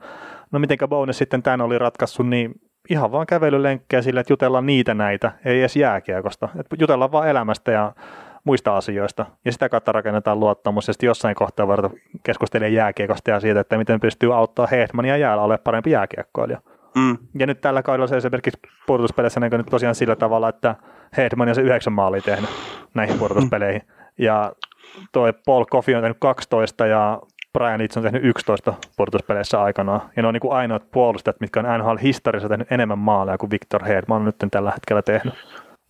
No 0.52 0.58
mitenkä 0.58 0.88
Bones 0.88 1.18
sitten 1.18 1.42
tämän 1.42 1.60
oli 1.60 1.78
ratkaissut, 1.78 2.28
niin 2.28 2.54
ihan 2.90 3.12
vaan 3.12 3.26
kävelylenkkejä 3.26 4.02
sille, 4.02 4.20
että 4.20 4.32
jutellaan 4.32 4.66
niitä 4.66 4.94
näitä, 4.94 5.32
ei 5.44 5.60
edes 5.60 5.76
jääkiekosta. 5.76 6.48
Että 6.60 6.76
jutellaan 6.78 7.12
vaan 7.12 7.28
elämästä 7.28 7.72
ja 7.72 7.92
muista 8.44 8.76
asioista. 8.76 9.26
Ja 9.44 9.52
sitä 9.52 9.68
kautta 9.68 9.92
rakennetaan 9.92 10.40
luottamus. 10.40 10.88
Ja 10.88 10.92
sitten 10.92 11.06
jossain 11.06 11.34
kohtaa 11.34 11.66
voidaan 11.66 11.90
keskustella 12.22 12.66
jääkiekosta 12.66 13.30
ja 13.30 13.40
siitä, 13.40 13.60
että 13.60 13.78
miten 13.78 14.00
pystyy 14.00 14.34
auttaa 14.36 14.66
Hedmania 14.66 15.16
jäällä 15.16 15.42
ole 15.42 15.58
parempi 15.58 15.90
jääkiekkoilija. 15.90 16.60
Mm. 16.96 17.18
Ja 17.38 17.46
nyt 17.46 17.60
tällä 17.60 17.82
kaudella 17.82 18.06
se 18.06 18.16
esimerkiksi 18.16 18.60
pudotuspeleissä 18.86 19.40
näkyy 19.40 19.58
nyt 19.58 19.66
tosiaan 19.66 19.94
sillä 19.94 20.16
tavalla, 20.16 20.48
että 20.48 20.74
Hedman 21.16 21.48
on 21.48 21.54
se 21.54 21.62
yhdeksän 21.62 21.92
maalia 21.92 22.20
tehnyt 22.20 22.50
näihin 22.94 23.18
pudotuspeleihin. 23.18 23.82
Mm. 23.86 24.24
Ja 24.24 24.52
toi 25.12 25.32
Paul 25.46 25.64
Coffey 25.64 25.94
on 25.94 26.02
tehnyt 26.02 26.18
12 26.20 26.86
ja 26.86 27.20
Brian 27.52 27.78
Leeds 27.78 27.96
on 27.96 28.02
tehnyt 28.02 28.24
11 28.24 28.74
pudotuspeleissä 28.96 29.62
aikanaan. 29.62 30.00
Ja 30.16 30.22
ne 30.22 30.28
on 30.28 30.34
niin 30.34 30.40
kuin 30.40 30.52
ainoat 30.52 30.90
puolustajat, 30.90 31.40
mitkä 31.40 31.60
on 31.60 31.66
NHL-historiassa 31.78 32.48
tehnyt 32.48 32.72
enemmän 32.72 32.98
maaleja 32.98 33.38
kuin 33.38 33.50
Victor 33.50 33.84
Hedman 33.84 34.16
on 34.16 34.24
nyt 34.24 34.36
tällä 34.50 34.70
hetkellä 34.70 35.02
tehnyt. 35.02 35.34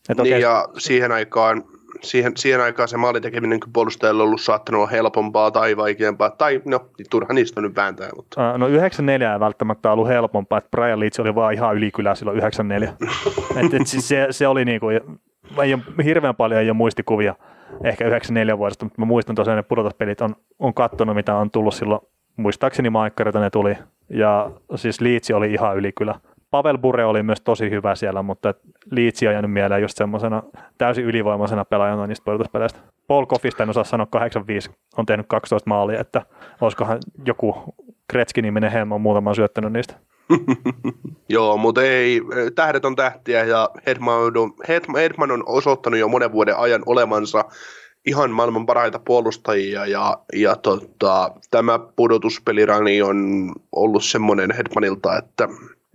Et 0.09 0.17
niin 0.17 0.35
okay. 0.35 0.41
ja 0.41 0.69
siihen 0.79 1.13
aikaan, 1.13 1.63
siihen, 2.03 2.33
siihen 2.37 2.61
aikaan 2.61 2.89
se 2.89 2.97
maalin 2.97 3.23
tekeminen 3.23 3.61
puolustajalla 3.73 4.23
on 4.23 4.27
ollut 4.27 4.41
saattanut 4.41 4.79
olla 4.79 4.91
helpompaa 4.91 5.51
tai 5.51 5.77
vaikeampaa, 5.77 6.31
tai 6.31 6.63
no, 6.65 6.81
niin 6.99 7.07
turha 7.11 7.35
niistä 7.35 7.61
on 7.61 7.65
nyt 7.65 7.77
vääntää. 7.77 8.09
Mutta. 8.17 8.59
No 8.59 8.69
94 8.69 9.33
ei 9.33 9.41
välttämättä 9.41 9.93
ollut 9.93 10.09
helpompaa, 10.09 10.59
että 10.59 10.71
Brian 10.71 11.01
Leeds 11.01 11.21
oli 11.21 11.35
vaan 11.35 11.55
ihan 11.55 11.77
ylikylä 11.77 12.15
silloin 12.15 12.39
94. 12.39 12.93
et, 13.65 13.75
et 13.75 13.87
siis 13.87 14.09
se, 14.09 14.27
se 14.31 14.49
oli 14.49 14.65
niin 14.65 14.81
kuin, 14.81 15.01
ei 15.63 15.75
ole, 15.75 16.05
hirveän 16.05 16.37
paljon 16.37 16.61
ei 16.61 16.71
ole 16.71 16.77
muistikuvia 16.77 17.35
ehkä 17.85 18.05
94 18.05 18.59
vuodesta, 18.59 18.85
mutta 18.85 19.01
mä 19.01 19.07
muistan 19.07 19.35
tosiaan, 19.35 19.59
että 19.59 19.69
pudotuspelit 19.69 20.21
on, 20.21 20.37
on 20.59 20.75
kattonut, 20.75 21.17
mitä 21.17 21.37
on 21.37 21.51
tullut 21.51 21.75
silloin 21.75 22.01
muistaakseni 22.37 22.91
maikkareita 22.91 23.41
ne 23.41 23.51
tuli, 23.51 23.77
ja 24.11 24.51
siis 24.75 25.01
Liitsi 25.01 25.33
oli 25.33 25.53
ihan 25.53 25.77
yli 25.77 25.93
kyllä. 25.93 26.15
Pavel 26.55 26.79
Bure 26.79 27.05
oli 27.05 27.23
myös 27.23 27.41
tosi 27.41 27.71
hyvä 27.71 27.95
siellä, 27.95 28.23
mutta 28.23 28.55
Liitsi 28.91 29.27
on 29.27 29.33
jäänyt 29.33 29.53
mieleen 29.53 29.83
just 29.83 29.97
semmoisena 29.97 30.43
täysin 30.79 31.05
ylivoimaisena 31.05 31.65
pelaajana 31.65 32.07
niistä 32.07 32.25
pudotuspeleistä. 32.25 32.79
Paul 33.07 33.27
Koffista 33.27 33.63
en 33.63 33.71
osaa 33.71 33.85
sanoa 33.85 34.07
85, 34.11 34.71
on 34.97 35.07
tehnyt 35.07 35.27
12 35.29 35.71
maalia, 35.71 36.01
että 36.01 36.23
olisikohan 36.61 36.99
joku 37.27 37.75
Kretski-niminen 38.13 38.73
hemmo 38.73 38.99
muutaman 38.99 39.35
syöttänyt 39.35 39.73
niistä. 39.73 39.95
Joo, 41.29 41.57
mutta 41.57 41.83
ei, 41.83 42.21
tähdet 42.55 42.85
on 42.85 42.97
tähtiä 42.97 43.45
ja 43.45 43.71
Hedman 43.87 44.15
on, 44.15 44.33
Hedman 44.97 45.31
on 45.31 45.43
osoittanut 45.47 46.01
jo 46.01 46.09
monen 46.09 46.33
vuoden 46.33 46.57
ajan 46.57 46.83
olemansa 46.87 47.45
ihan 48.07 48.31
maailman 48.31 48.67
parhaita 48.67 48.99
puolustajia 48.99 49.87
ja, 49.87 50.19
ja 50.33 50.57
tota, 50.57 51.31
tämä 51.51 51.79
pudotuspelirani 51.97 53.03
on 53.03 53.53
ollut 53.73 54.05
semmoinen 54.05 54.51
Hedmanilta, 54.51 55.19
että 55.19 55.49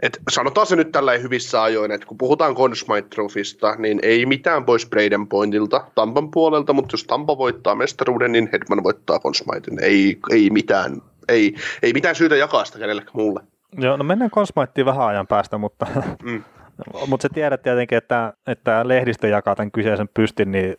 et 0.04 0.20
sanotaan 0.32 0.68
se 0.68 0.76
nyt 0.76 0.92
tällä 0.92 1.18
hyvissä 1.18 1.64
ajoin, 1.64 1.92
että 1.92 2.08
kun 2.08 2.18
puhutaan 2.18 2.56
Conn 2.56 2.76
Smythe 2.76 3.78
niin 3.78 4.00
ei 4.04 4.26
mitään 4.26 4.66
pois 4.66 4.90
Braden 4.90 5.28
Pointilta 5.28 5.86
Tampan 5.96 6.32
puolelta, 6.32 6.74
mutta 6.74 6.94
jos 6.94 7.04
Tampa 7.04 7.38
voittaa 7.38 7.76
mestaruuden, 7.76 8.32
niin 8.32 8.50
Hedman 8.54 8.84
voittaa 8.84 9.20
Conn 9.20 9.36
Smithen. 9.36 9.84
Ei, 9.84 10.20
ei, 10.30 10.50
mitään, 10.50 11.02
ei, 11.30 11.56
ei 11.84 11.94
mitään 11.94 12.16
syytä 12.16 12.36
jakaa 12.36 12.66
sitä 12.66 12.80
kenellekään 12.80 13.18
muulle. 13.18 13.40
Joo, 13.78 13.98
no 13.98 14.04
mennään 14.04 14.32
Conn 14.32 14.48
vähän 14.86 15.08
ajan 15.08 15.28
päästä, 15.28 15.58
mutta, 15.58 15.86
mm. 16.24 16.44
mutta 17.10 17.22
se 17.22 17.30
tiedät 17.34 17.62
tietenkin, 17.62 17.98
että, 17.98 18.34
että 18.48 18.88
lehdistö 18.88 19.28
jakaa 19.28 19.56
tämän 19.56 19.72
kyseisen 19.72 20.10
pystin, 20.14 20.52
niin 20.52 20.76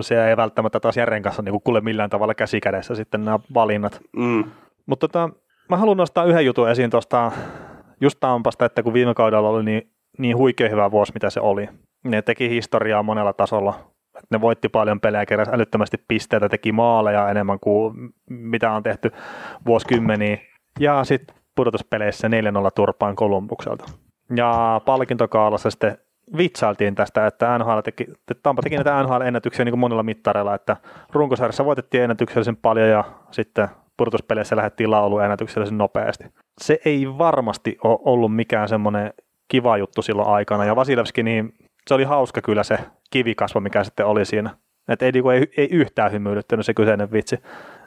se 0.00 0.28
ei 0.28 0.36
välttämättä 0.36 0.80
taas 0.80 0.96
Järren 0.96 1.22
kanssa 1.22 1.42
niin 1.42 1.60
kuule 1.64 1.80
millään 1.80 2.10
tavalla 2.10 2.34
käsikädessä 2.34 2.94
sitten 2.94 3.24
nämä 3.24 3.38
valinnat. 3.54 4.00
Mm. 4.16 4.44
Mutta 4.86 5.08
tota, 5.08 5.30
mä 5.68 5.76
haluan 5.76 5.96
nostaa 5.96 6.24
yhden 6.24 6.46
jutun 6.46 6.70
esiin 6.70 6.90
tuosta 6.90 7.32
just 8.00 8.20
Tampasta, 8.20 8.64
että 8.64 8.82
kun 8.82 8.92
viime 8.92 9.14
kaudella 9.14 9.48
oli 9.48 9.62
niin, 9.62 9.90
niin 10.18 10.36
huikea 10.36 10.68
hyvä 10.68 10.90
vuosi, 10.90 11.12
mitä 11.14 11.30
se 11.30 11.40
oli. 11.40 11.68
Ne 12.04 12.22
teki 12.22 12.50
historiaa 12.50 13.02
monella 13.02 13.32
tasolla. 13.32 13.74
Ne 14.30 14.40
voitti 14.40 14.68
paljon 14.68 15.00
pelejä, 15.00 15.26
keräsi 15.26 15.50
älyttömästi 15.54 15.96
pisteitä, 16.08 16.48
teki 16.48 16.72
maaleja 16.72 17.30
enemmän 17.30 17.60
kuin 17.60 17.94
mitä 18.30 18.72
on 18.72 18.82
tehty 18.82 19.10
vuosikymmeniä. 19.66 20.38
Ja 20.80 21.04
sitten 21.04 21.36
pudotuspeleissä 21.54 22.28
4-0 22.28 22.30
turpaan 22.74 23.16
Kolumbukselta. 23.16 23.84
Ja 24.36 24.80
palkintokaalassa 24.84 25.70
sitten 25.70 25.98
vitsailtiin 26.36 26.94
tästä, 26.94 27.26
että 27.26 27.58
NHL 27.58 27.78
teki, 27.78 28.06
Tampa 28.42 28.62
teki 28.62 28.76
näitä 28.76 29.02
NHL-ennätyksiä 29.02 29.64
niin 29.64 29.72
kuin 29.72 29.80
monilla 29.80 30.02
mittareilla, 30.02 30.54
että 30.54 30.76
runkosarjassa 31.12 31.64
voitettiin 31.64 32.02
ennätyksellisen 32.02 32.56
paljon 32.56 32.88
ja 32.88 33.04
sitten 33.30 33.68
pudotuspeleissä 33.96 34.56
lähdettiin 34.56 34.90
laulu 34.90 35.18
ennätyksellisen 35.18 35.78
nopeasti. 35.78 36.24
Se 36.60 36.78
ei 36.84 37.06
varmasti 37.18 37.78
ole 37.84 37.98
ollut 38.04 38.36
mikään 38.36 38.68
semmoinen 38.68 39.12
kiva 39.48 39.78
juttu 39.78 40.02
silloin 40.02 40.28
aikana, 40.28 40.64
ja 40.64 40.76
Vasilevski, 40.76 41.22
niin 41.22 41.54
se 41.86 41.94
oli 41.94 42.04
hauska 42.04 42.40
kyllä 42.40 42.62
se 42.62 42.78
kivikasvo, 43.10 43.60
mikä 43.60 43.84
sitten 43.84 44.06
oli 44.06 44.24
siinä. 44.24 44.50
Että 44.88 45.04
ei, 45.06 45.12
niin 45.12 45.30
ei, 45.30 45.46
ei 45.56 45.68
yhtään 45.70 46.12
hymyilyttänyt 46.12 46.66
se 46.66 46.74
kyseinen 46.74 47.12
vitsi. 47.12 47.38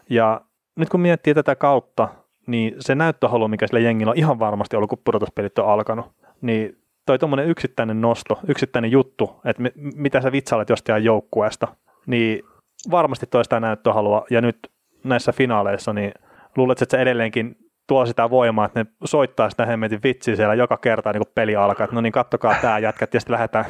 Ja 0.10 0.42
nyt 0.76 0.90
kun 0.90 1.00
miettii 1.00 1.34
tätä 1.34 1.56
kautta, 1.56 2.10
niin 2.48 2.76
se 2.80 2.96
näyttöhalu, 2.96 3.48
mikä 3.48 3.68
sillä 3.68 3.80
jengillä 3.80 4.10
on 4.10 4.18
ihan 4.18 4.40
varmasti 4.40 4.76
ollut, 4.76 4.90
kun 4.90 5.02
pudotuspelit 5.06 5.60
on 5.60 5.70
alkanut, 5.70 6.06
niin 6.42 6.78
toi 7.06 7.20
tuommoinen 7.20 7.48
yksittäinen 7.48 8.02
nosto, 8.02 8.40
yksittäinen 8.48 8.92
juttu, 8.92 9.36
että 9.46 9.64
me, 9.64 9.72
mitä 9.76 10.22
sä 10.22 10.32
vitsailet 10.32 10.70
jostain 10.70 11.04
joukkueesta, 11.04 11.68
niin 12.06 12.44
varmasti 12.92 13.26
toista 13.26 13.60
näyttöhalua, 13.60 14.26
ja 14.30 14.42
nyt 14.42 14.58
näissä 15.04 15.32
finaaleissa, 15.32 15.94
niin 15.94 16.12
luulet, 16.58 16.82
että 16.82 16.98
se 16.98 17.02
edelleenkin 17.02 17.58
tuo 17.88 18.06
sitä 18.06 18.30
voimaa, 18.30 18.66
että 18.66 18.84
ne 18.84 18.90
soittaa 19.04 19.50
sitä 19.50 19.66
hemmetin 19.66 20.00
vitsiä 20.04 20.36
siellä 20.36 20.54
joka 20.54 20.78
kerta, 20.78 21.14
niin 21.14 21.24
kun 21.24 21.32
peli 21.36 21.56
alkaa, 21.56 21.84
että 21.84 21.96
no 21.96 22.02
niin, 22.02 22.12
kattokaa 22.12 22.56
tämä 22.62 22.80
jätkät, 22.80 23.14
ja 23.14 23.20
sitten 23.20 23.34
lähdetään. 23.34 23.66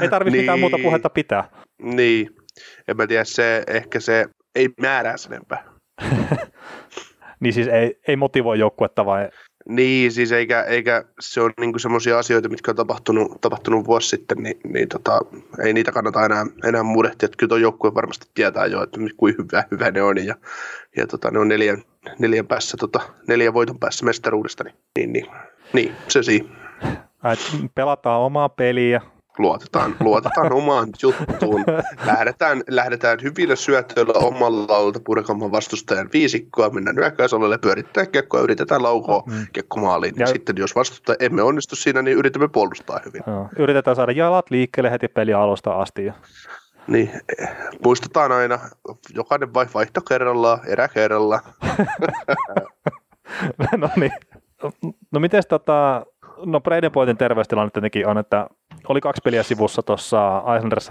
ei 0.00 0.08
tarvitse 0.08 0.36
niin. 0.36 0.42
mitään 0.42 0.60
muuta 0.60 0.76
niin. 0.76 0.84
puhetta 0.84 1.10
pitää. 1.10 1.44
Niin, 1.82 2.30
en 2.88 2.96
mä 2.96 3.06
tiedä, 3.06 3.24
se, 3.24 3.64
ehkä 3.66 4.00
se 4.00 4.26
ei 4.54 4.68
määrää 4.80 5.16
sen 5.16 5.32
enempää. 5.32 5.64
niin 7.40 7.52
siis 7.52 7.68
ei, 7.68 7.94
ei 8.08 8.16
motivoi 8.16 8.58
joukkuetta 8.58 9.06
vai? 9.06 9.28
Niin, 9.68 10.12
siis 10.12 10.32
eikä, 10.32 10.62
eikä 10.62 11.04
se 11.20 11.40
on 11.40 11.52
niinku 11.60 11.78
semmoisia 11.78 12.18
asioita, 12.18 12.48
mitkä 12.48 12.70
on 12.70 12.76
tapahtunut, 12.76 13.40
tapahtunut 13.40 13.86
vuosi 13.86 14.08
sitten, 14.08 14.38
niin, 14.38 14.56
niin 14.64 14.88
tota, 14.88 15.20
ei 15.64 15.72
niitä 15.72 15.92
kannata 15.92 16.24
enää, 16.24 16.46
enää 16.64 16.82
murehtia. 16.82 17.26
Että 17.26 17.36
kyllä 17.36 17.48
tuo 17.48 17.58
joukkue 17.58 17.94
varmasti 17.94 18.26
tietää 18.34 18.66
jo, 18.66 18.82
että 18.82 19.00
kuinka 19.16 19.42
hyvä, 19.42 19.64
hyvä 19.70 19.90
ne 19.90 20.02
on. 20.02 20.24
Ja, 20.26 20.34
ja 20.96 21.06
tota, 21.06 21.30
ne 21.30 21.38
on 21.38 21.48
neljän, 21.48 21.82
neljän, 22.18 22.46
päässä, 22.46 22.76
tota, 22.76 23.00
neljän 23.28 23.54
voiton 23.54 23.78
päässä 23.78 24.04
mestaruudesta, 24.04 24.64
niin, 24.64 24.74
niin, 24.96 25.12
niin, 25.12 25.26
niin 25.72 25.92
se 26.08 26.22
siinä. 26.22 26.48
Pelataan 27.74 28.20
omaa 28.20 28.48
peliä, 28.48 29.00
luotetaan, 29.38 29.96
luotetaan 30.00 30.52
omaan 30.62 30.88
juttuun. 31.02 31.64
Lähdetään, 32.06 32.62
lähdetään 32.68 33.18
hyvillä 33.22 33.56
syötöillä 33.56 34.12
omalla 34.14 34.76
alalta 34.76 35.00
purkamaan 35.04 35.52
vastustajan 35.52 36.08
viisikkoa, 36.12 36.70
mennään 36.70 36.96
hyökkäysalalle, 36.96 37.58
pyörittää 37.58 38.06
kekkoa, 38.06 38.40
yritetään 38.40 38.82
laukoa 38.82 39.22
mm. 39.26 39.46
kekkomaaliin. 39.52 40.14
Ja... 40.18 40.26
Sitten 40.26 40.56
jos 40.56 40.74
vastustaja 40.74 41.16
emme 41.20 41.42
onnistu 41.42 41.76
siinä, 41.76 42.02
niin 42.02 42.16
yritämme 42.16 42.48
puolustaa 42.48 43.00
hyvin. 43.04 43.22
Joo. 43.26 43.48
Yritetään 43.58 43.96
saada 43.96 44.12
jalat 44.12 44.50
liikkeelle 44.50 44.90
heti 44.90 45.08
peli 45.08 45.34
alusta 45.34 45.72
asti. 45.72 46.12
Niin, 46.86 47.10
muistetaan 47.84 48.32
aina, 48.32 48.58
jokainen 49.14 49.54
vai 49.54 49.66
vaihto 49.74 50.00
kerrallaan, 50.00 50.60
erä 50.66 50.88
kerrallaan. 50.88 51.42
no 53.76 53.88
niin. 53.96 54.12
No 55.10 55.20
miten 55.20 55.42
tota, 55.48 56.06
no 56.46 56.60
Braden 56.60 56.92
Pointin 56.92 57.16
terveystilanne 57.16 57.70
tietenkin 57.70 58.06
on, 58.06 58.18
että 58.18 58.46
oli 58.88 59.00
kaksi 59.00 59.22
peliä 59.24 59.42
sivussa 59.42 59.82
tuossa 59.82 60.42
islanders 60.56 60.88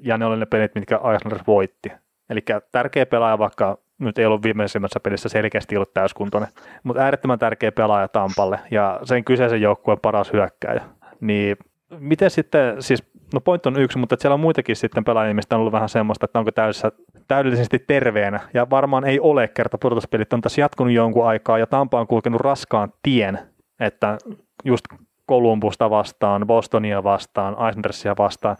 ja 0.00 0.18
ne 0.18 0.26
oli 0.26 0.36
ne 0.36 0.46
pelit, 0.46 0.74
mitkä 0.74 0.96
Islanders 0.96 1.46
voitti. 1.46 1.92
Eli 2.30 2.40
tärkeä 2.72 3.06
pelaaja, 3.06 3.38
vaikka 3.38 3.78
nyt 3.98 4.18
ei 4.18 4.26
ollut 4.26 4.42
viimeisimmässä 4.42 5.00
pelissä 5.00 5.28
selkeästi 5.28 5.76
ollut 5.76 5.94
täyskuntoinen, 5.94 6.48
mutta 6.82 7.02
äärettömän 7.02 7.38
tärkeä 7.38 7.72
pelaaja 7.72 8.08
Tampalle 8.08 8.58
ja 8.70 9.00
sen 9.04 9.24
kyseisen 9.24 9.62
joukkueen 9.62 10.00
paras 10.02 10.32
hyökkääjä. 10.32 10.82
Niin 11.20 11.56
miten 11.98 12.30
sitten, 12.30 12.82
siis 12.82 13.02
no 13.34 13.40
point 13.40 13.66
on 13.66 13.80
yksi, 13.80 13.98
mutta 13.98 14.16
siellä 14.18 14.34
on 14.34 14.40
muitakin 14.40 14.76
sitten 14.76 15.04
pelaajia, 15.04 15.34
mistä 15.34 15.56
on 15.56 15.60
ollut 15.60 15.72
vähän 15.72 15.88
semmoista, 15.88 16.24
että 16.24 16.38
onko 16.38 16.50
täydessä, 16.50 16.92
täydellisesti 17.28 17.78
terveenä, 17.78 18.40
ja 18.54 18.70
varmaan 18.70 19.04
ei 19.04 19.20
ole 19.20 19.48
kerta 19.48 19.78
pudotuspelit 19.78 20.32
on 20.32 20.40
tässä 20.40 20.60
jatkunut 20.60 20.92
jonkun 20.92 21.26
aikaa, 21.26 21.58
ja 21.58 21.66
Tampa 21.66 22.00
on 22.00 22.06
kulkenut 22.06 22.40
raskaan 22.40 22.92
tien, 23.02 23.38
että 23.80 24.18
just 24.64 24.84
Kolumbusta 25.26 25.90
vastaan, 25.90 26.46
Bostonia 26.46 27.04
vastaan, 27.04 27.52
Islandersia 27.68 28.14
vastaan. 28.18 28.56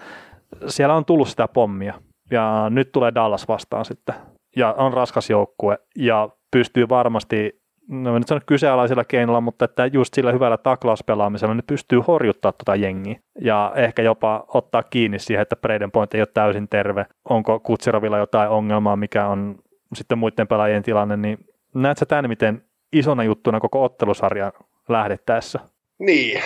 Siellä 0.67 0.95
on 0.95 1.05
tullut 1.05 1.29
sitä 1.29 1.49
pommia 1.49 1.95
ja 2.31 2.67
nyt 2.71 2.93
tulee 2.93 3.13
Dallas 3.15 3.49
vastaan 3.49 3.85
sitten. 3.85 4.15
Ja 4.57 4.73
on 4.73 4.93
raskas 4.93 5.31
joukkue 5.31 5.79
ja 5.97 6.29
pystyy 6.51 6.89
varmasti, 6.89 7.61
no 7.89 8.19
nyt 8.19 8.29
sanon 8.29 8.43
kyseenalaisilla 8.47 9.05
keinoilla, 9.05 9.41
mutta 9.41 9.65
että 9.65 9.87
just 9.87 10.15
sillä 10.15 10.33
hyvällä 10.33 10.57
taklauspelaamisella 10.57 11.55
ne 11.55 11.63
pystyy 11.67 12.01
horjuttaa 12.01 12.53
tuota 12.53 12.77
jengiä 12.77 13.21
ja 13.41 13.73
ehkä 13.77 14.03
jopa 14.03 14.45
ottaa 14.49 14.83
kiinni 14.83 15.19
siihen, 15.19 15.43
että 15.43 15.57
Braden 15.57 15.91
Point 15.91 16.15
ei 16.15 16.21
ole 16.21 16.29
täysin 16.35 16.69
terve. 16.69 17.07
Onko 17.29 17.61
Kutserovilla 17.61 18.19
jotain 18.19 18.51
ongelmaa, 18.51 18.97
mikä 18.97 19.27
on 19.27 19.55
sitten 19.95 20.19
muiden 20.19 20.49
pelaajien 20.49 20.83
tilanne, 20.83 21.17
niin 21.17 21.39
näet 21.75 21.99
sä 21.99 22.07
tämän, 22.07 22.29
miten 22.29 22.63
isona 22.93 23.25
juttuna 23.25 23.61
koko 23.61 23.85
ottelusarja 23.85 24.53
lähdettäessä? 24.89 25.61
Niin, 26.05 26.43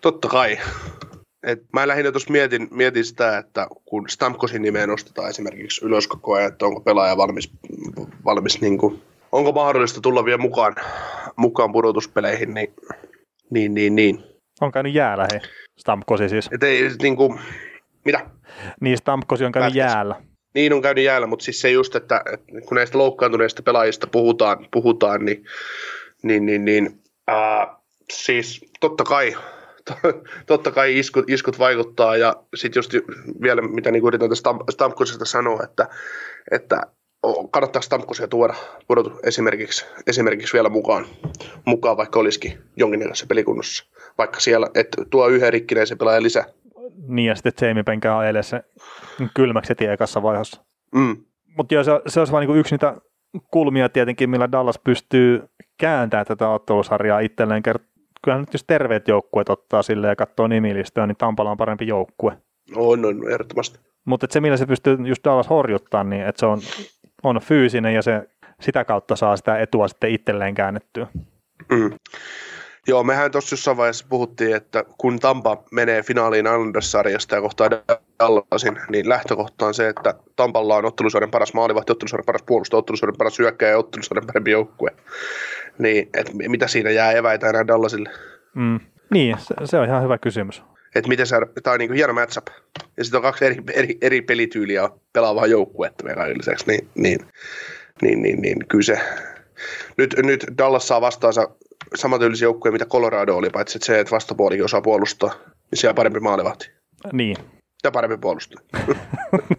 totta 0.00 0.28
kai. 0.28 0.58
Et 1.42 1.62
mä 1.72 1.88
lähinnä 1.88 2.12
tuossa 2.12 2.32
mietin, 2.32 2.68
mietin 2.70 3.04
sitä, 3.04 3.38
että 3.38 3.66
kun 3.84 4.08
Stamkosin 4.08 4.62
nimeä 4.62 4.86
nostetaan 4.86 5.30
esimerkiksi 5.30 5.84
ylös 5.84 6.08
koko 6.08 6.34
ajan, 6.34 6.52
että 6.52 6.66
onko 6.66 6.80
pelaaja 6.80 7.16
valmis, 7.16 7.52
valmis 8.24 8.60
niin 8.60 8.78
kuin, 8.78 9.02
onko 9.32 9.52
mahdollista 9.52 10.00
tulla 10.00 10.24
vielä 10.24 10.38
mukaan, 10.38 10.74
mukaan 11.36 11.72
pudotuspeleihin, 11.72 12.54
niin, 12.54 12.74
niin, 13.50 13.74
niin, 13.74 13.94
niin. 13.94 14.24
On 14.60 14.72
käynyt 14.72 14.94
jäällä, 14.94 15.26
hei. 15.32 15.40
Stamkosi 15.80 16.28
siis. 16.28 16.48
Et 16.52 16.62
ei, 16.62 16.90
niin 17.02 17.16
kuin, 17.16 17.40
mitä? 18.04 18.30
Niin, 18.80 18.96
Stamkosi 18.96 19.44
on 19.44 19.52
käynyt 19.52 19.74
Päästäs. 19.74 19.94
jäällä. 19.94 20.22
Niin 20.54 20.72
on 20.72 20.82
käynyt 20.82 21.04
jäällä, 21.04 21.26
mutta 21.26 21.44
siis 21.44 21.60
se 21.60 21.70
just, 21.70 21.94
että, 21.96 22.22
että 22.32 22.46
kun 22.68 22.76
näistä 22.76 22.98
loukkaantuneista 22.98 23.62
pelaajista 23.62 24.06
puhutaan, 24.06 24.68
puhutaan 24.70 25.24
niin, 25.24 25.44
niin, 26.22 26.46
niin, 26.46 26.64
niin 26.64 27.00
ää, 27.26 27.81
siis 28.12 28.64
totta 28.80 29.04
kai, 29.04 29.34
totta 30.46 30.70
kai 30.70 30.98
iskut, 30.98 31.30
iskut 31.30 31.58
vaikuttaa 31.58 32.16
ja 32.16 32.36
sitten 32.54 32.78
just 32.78 32.92
vielä 33.42 33.62
mitä 33.62 33.90
niin 33.90 34.06
yritän 34.06 34.28
tästä 34.28 34.50
Stamkosesta 34.70 35.24
sanoa, 35.24 35.62
että, 35.62 35.88
että 36.50 36.80
kannattaa 37.50 37.82
Stamkosia 37.82 38.28
tuoda, 38.28 38.54
tuoda 38.86 39.10
esimerkiksi, 39.22 39.86
esimerkiksi 40.06 40.52
vielä 40.52 40.68
mukaan, 40.68 41.06
mukaan, 41.64 41.96
vaikka 41.96 42.20
olisikin 42.20 42.58
jonkinnäköisessä 42.76 43.26
pelikunnossa. 43.26 43.84
Vaikka 44.18 44.40
siellä, 44.40 44.66
että 44.74 45.04
tuo 45.10 45.28
yhden 45.28 45.52
rikkinäisen 45.52 45.98
pelaajan 45.98 46.22
lisää. 46.22 46.44
Niin 47.08 47.28
ja 47.28 47.34
sitten 47.34 47.68
Jamie 47.68 47.82
Penkää 47.82 48.18
ajelee 48.18 48.42
se 48.42 48.62
kylmäksi 49.34 49.68
heti 49.68 49.86
ekassa 49.86 50.22
vaiheessa. 50.22 50.64
Mm. 50.94 51.16
Mutta 51.56 51.84
se, 51.84 51.90
se 52.06 52.20
olisi 52.20 52.32
vain 52.32 52.48
niin 52.48 52.58
yksi 52.58 52.74
niitä 52.74 52.96
kulmia 53.50 53.88
tietenkin, 53.88 54.30
millä 54.30 54.52
Dallas 54.52 54.78
pystyy 54.78 55.42
kääntämään 55.78 56.26
tätä 56.26 56.48
ottelusarjaa 56.48 57.20
itselleen. 57.20 57.62
Kyllähän 58.24 58.42
nyt 58.42 58.52
jos 58.52 58.64
terveet 58.64 59.08
joukkueet 59.08 59.48
ottaa 59.48 59.82
sille 59.82 60.08
ja 60.08 60.16
katsoo 60.16 60.46
nimilistöä, 60.46 61.06
niin 61.06 61.16
Tampala 61.16 61.50
on 61.50 61.56
parempi 61.56 61.86
joukkue. 61.86 62.38
On, 62.76 63.04
on, 63.04 63.30
ehdottomasti. 63.30 63.78
Mutta 64.04 64.26
se, 64.30 64.40
millä 64.40 64.56
se 64.56 64.66
pystyy 64.66 64.96
just 65.04 65.24
Dallas 65.24 65.50
horjuttaa, 65.50 66.04
niin 66.04 66.26
että 66.26 66.40
se 66.40 66.46
on, 66.46 66.60
on 67.22 67.40
fyysinen 67.40 67.94
ja 67.94 68.02
se 68.02 68.28
sitä 68.60 68.84
kautta 68.84 69.16
saa 69.16 69.36
sitä 69.36 69.58
etua 69.58 69.88
sitten 69.88 70.10
itselleen 70.10 70.54
käännettyä. 70.54 71.06
Mm. 71.70 71.90
Joo, 72.86 73.04
mehän 73.04 73.30
tuossa 73.30 73.52
jossain 73.52 73.76
vaiheessa 73.76 74.06
puhuttiin, 74.08 74.56
että 74.56 74.84
kun 74.98 75.18
Tampa 75.18 75.62
menee 75.70 76.02
finaaliin 76.02 76.46
Anders-sarjasta 76.46 77.34
ja 77.34 77.40
kohtaa 77.40 77.70
Dallasin, 78.18 78.78
niin 78.88 79.08
lähtökohta 79.08 79.66
on 79.66 79.74
se, 79.74 79.88
että 79.88 80.14
Tampalla 80.36 80.76
on 80.76 80.84
ottelusarjan 80.84 81.30
paras 81.30 81.54
maalivahti, 81.54 81.92
ottelusarjan 81.92 82.26
paras 82.26 82.42
puolustaja, 82.42 82.78
ottelusarjan 82.78 83.16
paras 83.18 83.38
hyökkäjä 83.38 83.70
ja 83.70 83.78
ottelusarjan 83.78 84.26
parempi 84.26 84.50
joukkue. 84.50 84.90
Niin, 85.82 86.08
että 86.14 86.32
mitä 86.48 86.68
siinä 86.68 86.90
jää 86.90 87.12
eväitä 87.12 87.48
enää 87.48 87.66
Dallasille? 87.66 88.10
Mm. 88.54 88.80
Niin, 89.10 89.36
se, 89.38 89.54
se, 89.64 89.78
on 89.78 89.86
ihan 89.86 90.02
hyvä 90.02 90.18
kysymys. 90.18 90.62
Että 90.94 91.08
miten 91.08 91.26
se, 91.26 91.36
tämä 91.62 91.74
on 91.74 91.78
niin 91.78 91.88
kuin 91.88 91.96
hieno 91.96 92.12
matchup. 92.12 92.46
Ja 92.96 93.04
sitten 93.04 93.18
on 93.18 93.22
kaksi 93.22 93.44
eri, 93.44 93.56
eri, 93.72 93.98
eri 94.00 94.22
pelityyliä 94.22 94.90
pelaavaa 95.12 95.46
joukkuetta 95.46 96.04
meidän 96.04 96.38
lisäksi, 96.38 96.66
niin, 96.66 96.88
niin, 96.94 97.20
niin, 98.02 98.22
niin, 98.22 98.42
niin 98.42 98.58
kyllä 98.68 98.84
se, 98.84 98.98
nyt, 99.96 100.14
nyt 100.22 100.46
Dallas 100.58 100.88
saa 100.88 101.00
vastaansa 101.00 101.48
samantyylisiä 101.94 102.46
joukkueja, 102.46 102.72
mitä 102.72 102.86
Colorado 102.86 103.36
oli, 103.36 103.50
paitsi 103.50 103.78
että 103.78 103.86
se, 103.86 104.00
että 104.00 104.10
vastapuolikin 104.10 104.64
osaa 104.64 104.80
puolustaa, 104.80 105.34
niin 105.70 105.78
siellä 105.80 105.94
parempi 105.94 106.20
maalivahti. 106.20 106.70
Niin. 107.12 107.36
Ja 107.84 107.90
parempi 107.90 108.16
puolustus. 108.16 108.62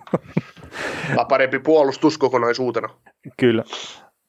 parempi 1.29 1.59
puolustus 1.59 2.17
kokonaisuutena. 2.17 2.89
Kyllä. 3.37 3.63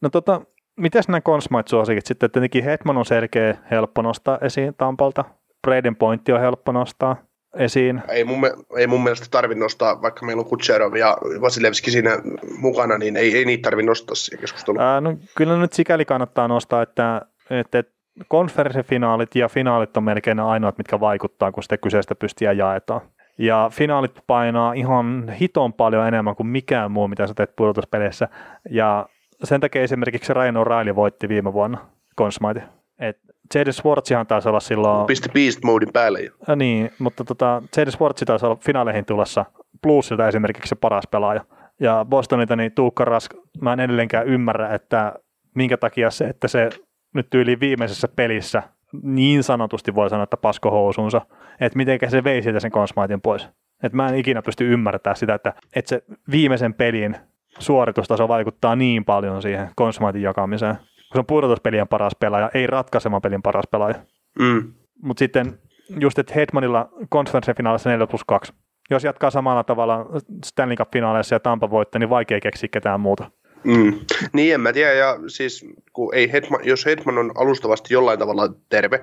No 0.01 0.11
tota, 0.11 0.41
miten 0.77 1.03
nämä 1.09 1.21
Consmite 1.21 1.69
suosikit 1.69 2.07
sitten? 2.07 2.31
Tietenkin 2.31 2.65
Hetman 2.65 2.97
on 2.97 3.05
selkeä, 3.05 3.57
helppo 3.71 4.03
nostaa 4.03 4.39
esiin 4.41 4.75
Tampalta. 4.75 5.25
Braden 5.63 5.97
Pointti 5.97 6.33
on 6.33 6.41
helppo 6.41 6.73
nostaa 6.73 7.17
esiin. 7.57 8.03
Ei 8.09 8.25
mun, 8.25 8.39
ei 8.77 8.87
mun 8.87 9.03
mielestä 9.03 9.27
tarvitse 9.31 9.65
nostaa, 9.65 10.03
vaikka 10.03 10.27
meillä 10.27 10.41
on 10.41 10.47
Kutserov 10.47 10.95
ja 10.95 11.17
Vasilevski 11.41 11.91
siinä 11.91 12.11
mukana, 12.59 12.99
niin 12.99 13.17
ei, 13.17 13.37
ei 13.37 13.45
niitä 13.45 13.63
tarvitse 13.63 13.87
nostaa 13.87 14.15
siihen 14.15 14.41
keskusteluun. 14.41 14.83
Ää, 14.83 15.01
no, 15.01 15.17
kyllä 15.37 15.57
nyt 15.57 15.73
sikäli 15.73 16.05
kannattaa 16.05 16.49
nostaa, 16.49 16.83
että, 16.83 17.23
että 17.51 17.85
konferenssifinaalit 18.29 19.35
ja 19.35 19.49
finaalit 19.49 19.97
on 19.97 20.05
melkein 20.05 20.41
ainoat, 20.41 20.79
mitkä 20.79 21.01
vaikuttaa, 21.01 21.53
kun 21.53 21.63
sitä 21.63 21.77
kyseistä 21.77 22.15
pystiä 22.15 22.53
jaetaan. 22.53 23.01
Ja 23.39 23.71
finaalit 23.73 24.21
painaa 24.27 24.73
ihan 24.73 25.29
hiton 25.41 25.73
paljon 25.73 26.09
enemmän 26.09 26.37
kuin 26.37 26.47
mikään 26.47 26.91
muu, 26.91 27.09
mitä 27.09 27.27
sä 27.27 27.35
teet 27.35 27.57
pudotuspeleissä. 27.57 28.29
Ja 28.71 29.07
sen 29.45 29.61
takia 29.61 29.83
esimerkiksi 29.83 30.35
Ryan 30.35 30.57
O'Reilly 30.57 30.95
voitti 30.95 31.29
viime 31.29 31.53
vuonna 31.53 31.79
Consmite. 32.19 32.63
Et 32.99 33.19
J.D. 33.55 33.73
Swartzihan 33.73 34.27
taisi 34.27 34.49
olla 34.49 34.61
silloin... 34.61 35.07
Pisti 35.07 35.29
Beast 35.35 35.65
Modin 35.65 35.93
päälle 35.93 36.21
jo. 36.21 36.33
Ja 36.49 36.57
niin, 36.57 36.91
mutta 36.99 37.25
tota, 37.25 37.63
J.D. 37.77 37.91
Swartzi 37.91 38.25
taisi 38.25 38.47
olla 38.47 38.57
finaaleihin 38.57 39.05
tulossa 39.05 39.45
Bluesilta 39.83 40.29
esimerkiksi 40.29 40.69
se 40.69 40.75
paras 40.75 41.05
pelaaja. 41.11 41.45
Ja 41.81 42.07
Bostonilta 42.09 42.57
niin 42.57 42.73
Tuukka 42.73 43.05
Rask, 43.05 43.35
mä 43.61 43.73
en 43.73 43.81
edelleenkään 43.81 44.27
ymmärrä, 44.27 44.75
että 44.75 45.13
minkä 45.55 45.77
takia 45.77 46.11
se, 46.11 46.25
että 46.25 46.49
se 46.49 46.71
nyt 47.15 47.31
tyyliin 47.31 47.61
viimeisessä 47.61 48.09
pelissä 48.09 48.63
niin 49.03 49.43
sanotusti 49.43 49.95
voi 49.95 50.11
sanoa, 50.11 50.25
että 50.25 50.37
paskohousuunsa, 50.37 51.21
että 51.61 51.77
miten 51.77 51.99
se 52.09 52.25
vei 52.25 52.43
siitä 52.43 52.61
sen 52.61 52.71
konsmaitin 52.71 53.21
pois. 53.21 53.49
Että 53.83 53.97
mä 53.97 54.09
en 54.09 54.15
ikinä 54.15 54.43
pysty 54.43 54.73
ymmärtämään 54.73 55.17
sitä, 55.17 55.35
että, 55.35 55.53
että 55.77 55.89
se 55.89 56.03
viimeisen 56.31 56.75
pelin 56.75 57.17
suoritustaso 57.59 58.29
vaikuttaa 58.29 58.77
niin 58.77 59.05
paljon 59.05 59.43
siihen 59.43 59.71
konsmaitin 59.77 60.23
jakamiseen. 60.23 60.77
Kun 60.77 61.15
se 61.15 61.19
on 61.19 61.27
pudotuspelien 61.27 61.89
paras 61.89 62.13
pelaaja, 62.21 62.51
ei 62.55 62.67
ratkaiseman 62.67 63.23
pelin 63.23 63.43
paras 63.43 63.65
pelaaja. 63.71 63.95
Mm. 64.39 64.73
Mutta 65.03 65.19
sitten 65.19 65.59
just, 66.01 66.19
että 66.19 66.35
Hetmanilla 66.35 66.89
konferenssifinaalissa 67.09 67.91
4 67.91 68.07
plus 68.07 68.25
2. 68.25 68.53
Jos 68.91 69.05
jatkaa 69.05 69.31
samalla 69.31 69.65
tavalla 69.65 70.07
Stanley 70.45 70.77
Cup-finaaleissa 70.77 71.35
ja 71.35 71.41
Tampa 71.41 71.71
voittaa, 71.71 71.99
niin 71.99 72.11
vaikea 72.11 72.41
keksiä 72.41 72.69
ketään 72.73 73.01
muuta. 73.01 73.31
Mm. 73.65 74.01
Niin, 74.33 74.55
en 74.55 74.61
mä 74.61 74.73
tiedä, 74.73 74.93
ja 74.93 75.19
siis 75.27 75.67
kun 75.93 76.15
ei 76.15 76.33
Hetman, 76.33 76.61
jos 76.65 76.87
Hetman 76.87 77.19
on 77.19 77.33
alustavasti 77.35 77.95
jollain 77.95 78.19
tavalla 78.19 78.49
terve, 78.69 79.01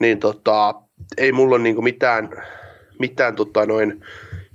niin 0.00 0.18
tota, 0.18 0.74
ei 1.16 1.32
mulla 1.32 1.54
ole 1.54 1.62
niinku 1.62 1.82
mitään, 1.82 2.30
mitään 2.98 3.36
tota 3.36 3.66
noin 3.66 4.04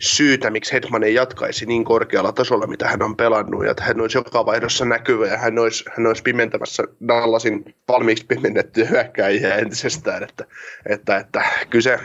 syytä, 0.01 0.49
miksi 0.49 0.73
Hetman 0.73 1.03
ei 1.03 1.13
jatkaisi 1.13 1.65
niin 1.65 1.83
korkealla 1.83 2.31
tasolla, 2.31 2.67
mitä 2.67 2.87
hän 2.87 3.01
on 3.01 3.17
pelannut, 3.17 3.65
ja 3.65 3.71
että 3.71 3.83
hän 3.83 4.01
olisi 4.01 4.17
joka 4.17 4.45
vaihdossa 4.45 4.85
näkyvä, 4.85 5.27
ja 5.27 5.37
hän 5.37 5.59
olisi, 5.59 5.85
hän 5.97 6.07
olisi 6.07 6.23
pimentämässä 6.23 6.83
Dallasin 7.07 7.75
valmiiksi 7.87 8.25
pimennettyä 8.25 8.85
hyökkäjiä 8.85 9.55
entisestään, 9.55 10.23
että, 10.23 10.45
että, 10.89 11.17
että 11.17 11.43
kyse, 11.69 11.99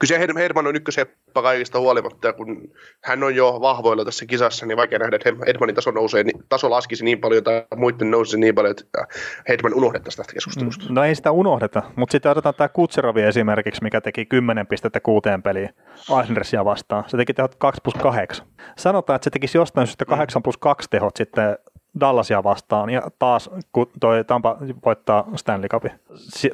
kyse 0.00 0.18
Herman 0.36 0.66
on 0.66 0.76
ykköseppä 0.76 1.42
kaikista 1.42 1.80
huolimatta, 1.80 2.26
ja 2.26 2.32
kun 2.32 2.72
hän 3.04 3.22
on 3.22 3.34
jo 3.34 3.58
vahvoilla 3.60 4.04
tässä 4.04 4.26
kisassa, 4.26 4.66
niin 4.66 4.76
vaikea 4.76 4.98
nähdä, 4.98 5.16
että 5.16 5.32
Hedmanin 5.46 5.74
taso, 5.74 5.90
nousee, 5.90 6.24
taso 6.48 6.70
laskisi 6.70 7.04
niin 7.04 7.18
paljon 7.20 7.44
tai 7.44 7.64
muiden 7.76 8.10
nousisi 8.10 8.40
niin 8.40 8.54
paljon, 8.54 8.70
että 8.70 9.06
Hedman 9.48 9.74
unohdettaisiin 9.74 10.16
tästä 10.16 10.32
keskustelusta. 10.32 10.84
No 10.88 11.04
ei 11.04 11.14
sitä 11.14 11.30
unohdeta, 11.30 11.82
mutta 11.96 12.12
sitten 12.12 12.32
otetaan 12.32 12.54
tämä 12.54 12.68
Kutserovi 12.68 13.22
esimerkiksi, 13.22 13.82
mikä 13.82 14.00
teki 14.00 14.26
10 14.26 14.66
pistettä 14.66 15.00
kuuteen 15.00 15.42
peliin 15.42 15.70
Eisnersia 16.18 16.64
vastaan. 16.64 17.04
Se 17.06 17.16
teki 17.16 17.34
tehot 17.34 17.54
2 17.54 17.80
plus 17.84 17.94
8. 17.94 18.46
Sanotaan, 18.76 19.14
että 19.16 19.24
se 19.24 19.30
tekisi 19.30 19.58
jostain 19.58 19.86
syystä 19.86 20.04
8 20.04 20.42
plus 20.42 20.56
2 20.58 20.88
tehot 20.90 21.16
sitten 21.16 21.58
Dallasia 22.00 22.44
vastaan 22.44 22.90
ja 22.90 23.02
taas 23.18 23.50
kun 23.72 23.90
toi 24.00 24.24
Tampa 24.24 24.58
voittaa 24.84 25.28
Stanley 25.36 25.68
Cupin. 25.68 25.92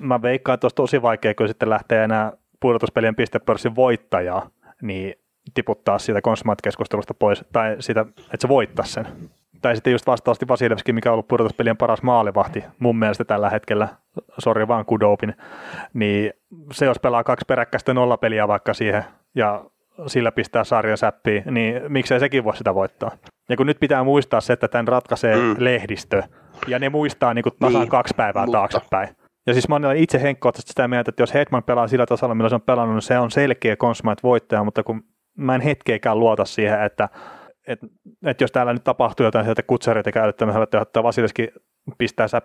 Mä 0.01 0.23
veikkaan, 0.23 0.55
että 0.55 0.65
olisi 0.65 0.75
tosi 0.75 1.03
vaikea, 1.03 1.35
kun 1.35 1.49
sitten 1.49 1.71
lähtee 1.71 2.05
enää 2.05 2.33
pudotuspelien 2.61 3.17
pistepörssin 3.17 3.77
voittajaa, 3.77 4.51
niin 4.83 5.15
tiputtaa 5.55 5.99
siitä 5.99 6.21
Consmite-keskustelusta 6.21 7.15
pois, 7.19 7.45
tai 7.53 7.77
sitä, 7.81 8.01
että 8.01 8.37
se 8.41 8.49
voittaa 8.49 8.85
sen. 8.85 9.07
Tai 9.63 9.75
sitten 9.75 9.93
just 9.93 10.07
vastaavasti 10.07 10.49
Vasilevski, 10.49 10.93
mikä 10.93 11.11
on 11.11 11.13
ollut 11.13 11.29
pudotuspelien 11.29 11.77
paras 11.77 12.03
maalivahti 12.03 12.65
mun 12.79 12.99
mielestä 12.99 13.25
tällä 13.25 13.51
hetkellä, 13.51 13.89
sori 14.39 14.69
vaan 14.69 14.85
Kudopin, 14.85 15.35
niin 15.95 16.33
se 16.73 16.87
jos 16.87 16.99
pelaa 16.99 17.25
kaksi 17.25 17.45
peräkkäistä 17.49 17.95
nollapeliä 17.95 18.49
vaikka 18.49 18.75
siihen 18.75 19.05
ja 19.35 19.65
sillä 20.07 20.33
pistää 20.33 20.65
sarjan 20.65 20.99
säppiin, 20.99 21.43
niin 21.51 21.83
miksei 21.89 22.21
sekin 22.21 22.45
voi 22.45 22.57
sitä 22.57 22.75
voittaa. 22.75 23.11
Ja 23.49 23.57
kun 23.57 23.67
nyt 23.67 23.81
pitää 23.81 24.05
muistaa 24.05 24.41
se, 24.41 24.53
että 24.53 24.69
tämän 24.69 24.89
ratkaisee 24.89 25.37
mm. 25.37 25.55
lehdistö, 25.59 26.23
ja 26.67 26.79
ne 26.79 26.89
muistaa 26.89 27.35
niin 27.35 27.43
kuin 27.43 27.55
tasan 27.61 27.81
niin, 27.81 27.89
kaksi 27.89 28.15
päivää 28.17 28.47
mutta. 28.47 28.59
taaksepäin. 28.59 29.09
Ja 29.47 29.53
siis 29.53 29.69
mä 29.69 29.75
olen 29.75 29.97
itse 29.97 30.23
henkkohtaisesti 30.23 30.69
sitä 30.69 30.89
mieltä, 30.89 31.09
että 31.09 31.23
jos 31.23 31.35
Hetman 31.35 31.63
pelaa 31.63 31.89
sillä 31.89 32.07
tasolla, 32.07 32.35
millä 32.35 32.49
se 32.49 32.55
on 32.55 32.61
pelannut, 32.61 32.95
niin 32.95 33.03
se 33.03 33.19
on 33.19 33.31
selkeä 33.31 33.77
Consmite 33.77 34.23
voittaja, 34.23 34.65
mutta 34.65 34.83
kun 34.83 35.03
mä 35.37 35.55
en 35.55 35.61
hetkeäkään 35.61 36.21
luota 36.21 36.45
siihen, 36.45 36.83
että 36.83 37.09
että 37.67 37.87
et 38.25 38.41
jos 38.41 38.53
täällä 38.53 38.73
nyt 38.73 38.85
tapahtuu 38.85 39.27
jotain 39.27 39.45
sieltä 39.45 39.63
kutsareita 39.63 40.13
käyttämällä, 40.13 40.67
että 40.83 41.03
Vasileskin 41.03 41.49
pistää 41.99 42.29
sä 42.29 42.43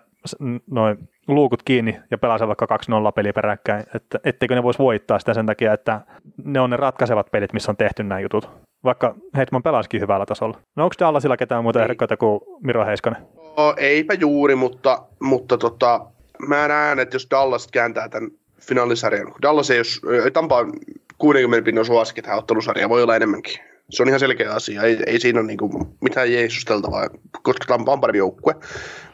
noin 0.70 0.98
luukut 1.28 1.62
kiinni 1.62 2.00
ja 2.10 2.18
pelaa 2.18 2.48
vaikka 2.48 2.66
2-0 3.10 3.12
peli 3.14 3.32
peräkkäin, 3.32 3.84
että 3.94 4.20
etteikö 4.24 4.54
ne 4.54 4.62
voisi 4.62 4.78
voittaa 4.78 5.18
sitä 5.18 5.34
sen 5.34 5.46
takia, 5.46 5.72
että 5.72 6.00
ne 6.44 6.60
on 6.60 6.70
ne 6.70 6.76
ratkaisevat 6.76 7.30
pelit, 7.32 7.52
missä 7.52 7.72
on 7.72 7.76
tehty 7.76 8.02
nämä 8.02 8.20
jutut. 8.20 8.50
Vaikka 8.84 9.14
Hetman 9.36 9.62
pelasikin 9.62 10.00
hyvällä 10.00 10.26
tasolla. 10.26 10.58
No 10.76 10.84
onko 10.84 10.94
Dallasilla 10.98 11.36
ketään 11.36 11.62
muuta 11.62 11.82
ehdokkaita 11.82 12.16
kuin 12.16 12.40
Miro 12.62 12.86
Heiskanen? 12.86 13.22
No, 13.56 13.74
eipä 13.76 14.14
juuri, 14.14 14.54
mutta, 14.54 15.02
mutta 15.20 15.58
tota, 15.58 16.06
mä 16.48 16.68
näen, 16.68 16.98
että 16.98 17.14
jos 17.14 17.26
Dallas 17.30 17.68
kääntää 17.68 18.08
tämän 18.08 18.30
finaalisarjan, 18.60 19.34
Dallas 19.42 19.70
ei 19.70 19.78
jos, 19.78 20.00
Tampa 20.32 20.58
on 20.58 20.72
60 21.18 21.64
pinnan 21.64 21.84
suosikki 21.84 22.22
tähän 22.22 22.38
ottelusarjaan, 22.38 22.90
voi 22.90 23.02
olla 23.02 23.16
enemmänkin. 23.16 23.58
Se 23.90 24.02
on 24.02 24.08
ihan 24.08 24.20
selkeä 24.20 24.52
asia, 24.52 24.82
ei, 24.82 24.98
ei 25.06 25.20
siinä 25.20 25.40
ole 25.40 25.46
niinku 25.46 25.96
mitään 26.00 26.32
jeesusteltavaa, 26.32 27.08
koska 27.42 27.64
Tampa 27.66 27.92
on 27.92 28.00
parempi 28.00 28.18
joukkue. 28.18 28.54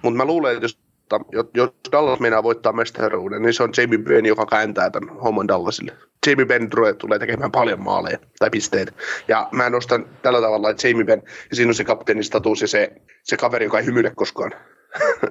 Mutta 0.03 0.17
mä 0.17 0.25
luulen, 0.25 0.53
että 0.53 0.65
jos, 0.65 0.79
jos 1.55 1.71
Dallas 1.93 2.21
meinaa 2.21 2.43
voittaa 2.43 2.73
mestaruuden, 2.73 3.43
niin 3.43 3.55
se 3.55 3.63
on 3.63 3.73
Jamie 3.77 3.99
Benn, 3.99 4.27
joka 4.27 4.47
kääntää 4.47 4.91
tämän 4.91 5.09
homman 5.09 5.49
Dallasille. 5.49 5.93
Jamie 6.27 6.47
Benn 6.47 6.71
tulee 6.99 7.19
tekemään 7.19 7.53
paljon 7.53 7.83
maaleja 7.83 8.19
tai 8.39 8.51
pisteitä. 8.51 8.93
Ja 9.29 9.49
mä 9.53 9.71
nostan 9.71 10.07
tällä 10.23 10.41
tavalla, 10.41 10.71
että 10.71 10.89
Jamie 10.89 11.05
Benn, 11.05 11.23
ja 11.51 11.57
siinä 11.57 11.71
on 11.71 11.75
se 11.75 11.85
kapteenistatus 11.85 12.61
ja 12.61 12.69
se, 12.69 12.93
se 13.23 13.37
kaveri, 13.37 13.65
joka 13.65 13.79
ei 13.79 13.87
hymyile 13.87 14.13
koskaan. 14.17 14.53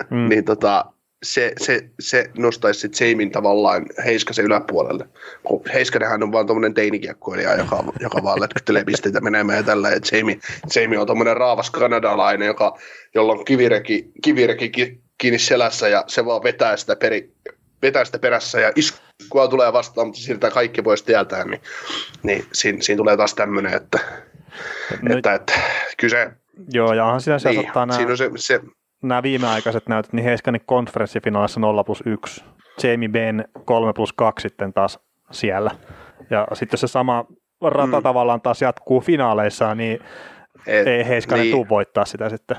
Mm. 0.10 0.30
niin 0.30 0.46
tota, 0.46 0.86
se, 1.24 1.54
se, 1.62 1.90
se 2.00 2.30
nostaisi 2.38 2.80
sitten 2.80 3.10
Jamin 3.10 3.32
tavallaan 3.32 3.86
Heiskasen 4.06 4.46
yläpuolelle. 4.46 5.08
Kun 5.44 5.62
Heiskanenhan 5.74 6.24
on 6.24 6.32
vaan 6.32 6.46
tuommoinen 6.46 6.74
teinikiekkoilija, 6.74 7.56
joka, 7.56 7.84
joka 8.00 8.24
vaan 8.24 8.42
letkyttelee 8.42 8.84
pisteitä 8.84 9.22
menemään 9.22 9.58
ja 9.58 9.64
tällä. 9.64 9.90
Ja 9.90 10.00
Jamie, 10.12 10.40
Jamie 10.76 11.00
on 11.00 11.08
tuommoinen 11.08 11.38
raavas 11.38 11.72
kanadalainen, 11.72 12.46
joka, 12.46 12.78
jolla 13.16 13.34
on 13.34 13.46
kivireki, 13.46 14.12
kivireki 14.24 15.00
kiinni 15.18 15.40
selässä 15.40 15.88
ja 15.88 16.04
se 16.08 16.26
vaan 16.26 16.44
vetää 16.44 16.78
sitä, 16.78 16.96
peri, 16.96 17.34
vetää 17.82 18.06
sitä 18.06 18.20
perässä 18.20 18.60
ja 18.60 18.72
iskua 18.76 19.48
tulee 19.48 19.74
vastaan, 19.74 20.08
mutta 20.08 20.22
siirtää 20.22 20.52
kaikki 20.52 20.82
pois 20.82 21.04
tieltään. 21.04 21.50
Niin, 21.50 21.62
niin 22.24 22.46
siinä, 22.54 22.78
siinä, 22.82 22.98
tulee 22.98 23.18
taas 23.18 23.34
tämmöinen, 23.34 23.74
että, 23.74 24.00
no, 25.02 25.18
että, 25.18 25.34
että 25.34 25.54
kyse... 25.98 26.32
Joo, 26.70 26.94
ja 26.94 27.06
onhan 27.06 27.22
siinä 27.22 27.40
se 27.40 27.50
niin, 27.50 27.72
Siinä 27.96 28.12
on 28.12 28.18
se, 28.18 28.30
se 28.36 28.62
nämä 29.04 29.24
viimeaikaiset 29.24 29.88
näytöt, 29.88 30.14
niin 30.14 30.24
Heiskanen 30.24 30.62
konferenssifinaalissa 30.66 31.60
0 31.60 31.84
plus 31.84 32.04
1, 32.06 32.44
Jamie 32.84 33.10
Benn 33.10 33.44
3 33.66 33.94
plus 33.94 34.14
2 34.14 34.42
sitten 34.42 34.74
taas 34.74 35.00
siellä. 35.32 35.72
Ja 36.30 36.48
sitten 36.54 36.78
se 36.78 36.88
sama 36.88 37.26
rata 37.62 37.98
mm. 37.98 38.04
tavallaan 38.04 38.42
taas 38.42 38.62
jatkuu 38.62 39.02
finaaleissa, 39.02 39.76
niin 39.76 40.00
Et, 40.68 40.88
ei 40.88 41.08
Heiskanen 41.08 41.44
niin. 41.44 41.56
tule 41.56 41.70
voittaa 41.70 42.06
sitä 42.06 42.30
sitten. 42.30 42.58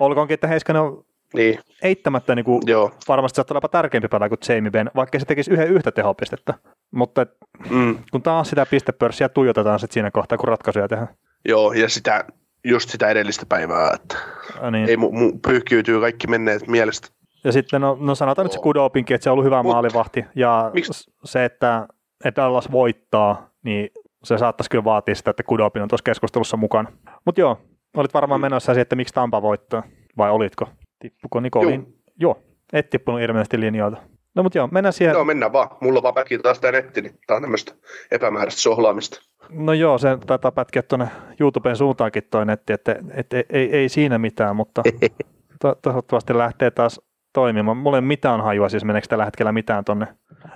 Olkoonkin, 0.00 0.34
että 0.34 0.46
Heiskanen 0.46 0.82
on 0.82 1.04
niin. 1.34 1.58
eittämättä 1.82 2.34
niin 2.34 2.44
kuin, 2.44 2.62
Joo. 2.66 2.90
varmasti 3.08 3.36
saattaa 3.36 3.58
olla 3.58 3.68
tärkeämpi 3.68 4.08
pelaaja 4.08 4.28
kuin 4.28 4.38
Jamie 4.48 4.70
Benn, 4.70 4.90
vaikka 4.96 5.18
se 5.18 5.24
tekisi 5.24 5.50
yhden 5.50 5.68
yhtä 5.68 5.92
tehopistettä. 5.92 6.54
Mutta 6.90 7.26
mm. 7.70 7.98
kun 8.10 8.22
taas 8.22 8.48
sitä 8.48 8.66
pistepörssiä 8.66 9.28
tuijotetaan 9.28 9.80
sitten 9.80 9.94
siinä 9.94 10.10
kohtaa, 10.10 10.38
kun 10.38 10.48
ratkaisuja 10.48 10.88
tehdään. 10.88 11.08
Joo, 11.48 11.72
ja 11.72 11.88
sitä, 11.88 12.24
just 12.68 12.90
sitä 12.90 13.08
edellistä 13.08 13.46
päivää, 13.48 13.90
että 13.94 14.16
ja 14.62 14.70
niin. 14.70 14.88
ei 14.88 14.96
mu, 14.96 15.12
mu, 15.12 15.32
pyyhkiytyy 15.46 16.00
kaikki 16.00 16.26
menneet 16.26 16.66
mielestä. 16.66 17.08
Ja 17.44 17.52
sitten, 17.52 17.80
no, 17.80 17.96
no 18.00 18.14
sanotaan 18.14 18.44
nyt 18.44 18.52
se 18.52 18.58
Kudopinkin, 18.58 19.14
että 19.14 19.22
se 19.22 19.30
on 19.30 19.32
ollut 19.32 19.44
hyvä 19.44 19.62
Mut, 19.62 19.72
maalivahti, 19.72 20.24
ja 20.34 20.70
miksi? 20.74 21.10
se, 21.24 21.44
että, 21.44 21.86
että 22.24 22.42
Dallas 22.42 22.72
voittaa, 22.72 23.50
niin 23.64 23.90
se 24.24 24.38
saattaisi 24.38 24.70
kyllä 24.70 24.84
vaatia 24.84 25.14
sitä, 25.14 25.30
että 25.30 25.42
Kudopin 25.42 25.82
on 25.82 25.88
tuossa 25.88 26.04
keskustelussa 26.04 26.56
mukana. 26.56 26.92
Mutta 27.24 27.40
joo, 27.40 27.58
olit 27.96 28.14
varmaan 28.14 28.40
mm. 28.40 28.42
menossa 28.42 28.72
siihen, 28.72 28.82
että 28.82 28.96
miksi 28.96 29.14
Tampa 29.14 29.42
voittaa, 29.42 29.82
vai 30.16 30.30
olitko? 30.30 30.68
Tippuko 30.98 31.40
Nikolin? 31.40 31.80
Joo. 31.80 32.34
joo, 32.34 32.42
et 32.72 32.90
tippunut 32.90 33.20
ilmeisesti 33.20 33.60
linjoilta. 33.60 33.98
No 34.38 34.42
mutta 34.42 34.58
joo, 34.58 34.68
mennään 34.72 34.92
siihen. 34.92 35.12
Joo, 35.12 35.24
mennään 35.24 35.52
vaan. 35.52 35.68
Mulla 35.80 35.98
on 35.98 36.02
vaan 36.02 36.14
pätkiä 36.14 36.38
taas 36.38 36.60
tämä 36.60 36.72
netti, 36.72 37.02
niin 37.02 37.18
tää 37.26 37.36
on 37.36 37.42
tämmöistä 37.42 37.72
epämääräistä 38.10 38.60
sohlaamista. 38.60 39.22
No 39.50 39.72
joo, 39.72 39.98
se 39.98 40.18
taitaa 40.26 40.52
pätkiä 40.52 40.82
tuonne 40.82 41.08
YouTuben 41.40 41.76
suuntaankin 41.76 42.22
toi 42.30 42.46
netti, 42.46 42.72
että 42.72 42.96
et, 43.10 43.34
et, 43.34 43.46
ei, 43.50 43.76
ei, 43.76 43.88
siinä 43.88 44.18
mitään, 44.18 44.56
mutta 44.56 44.82
to, 45.62 45.74
toivottavasti 45.82 46.38
lähtee 46.38 46.70
taas 46.70 47.00
toimimaan. 47.32 47.76
Mulla 47.76 47.96
ei 47.96 48.02
mitään 48.02 48.40
hajua, 48.40 48.68
siis 48.68 48.84
meneekö 48.84 49.08
tällä 49.08 49.24
hetkellä 49.24 49.52
mitään 49.52 49.84
tonne 49.84 50.06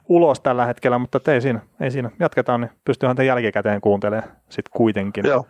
ulos 0.09 0.40
tällä 0.40 0.66
hetkellä, 0.66 0.98
mutta 0.98 1.32
ei 1.32 1.40
siinä, 1.40 1.60
ei 1.80 1.90
siinä. 1.90 2.10
Jatketaan, 2.20 2.60
niin 2.60 2.70
pystyyhän 2.84 3.16
te 3.16 3.24
jälkikäteen 3.24 3.80
kuuntelemaan 3.80 4.30
sitten 4.48 4.72
kuitenkin. 4.76 5.26
Joo. 5.26 5.46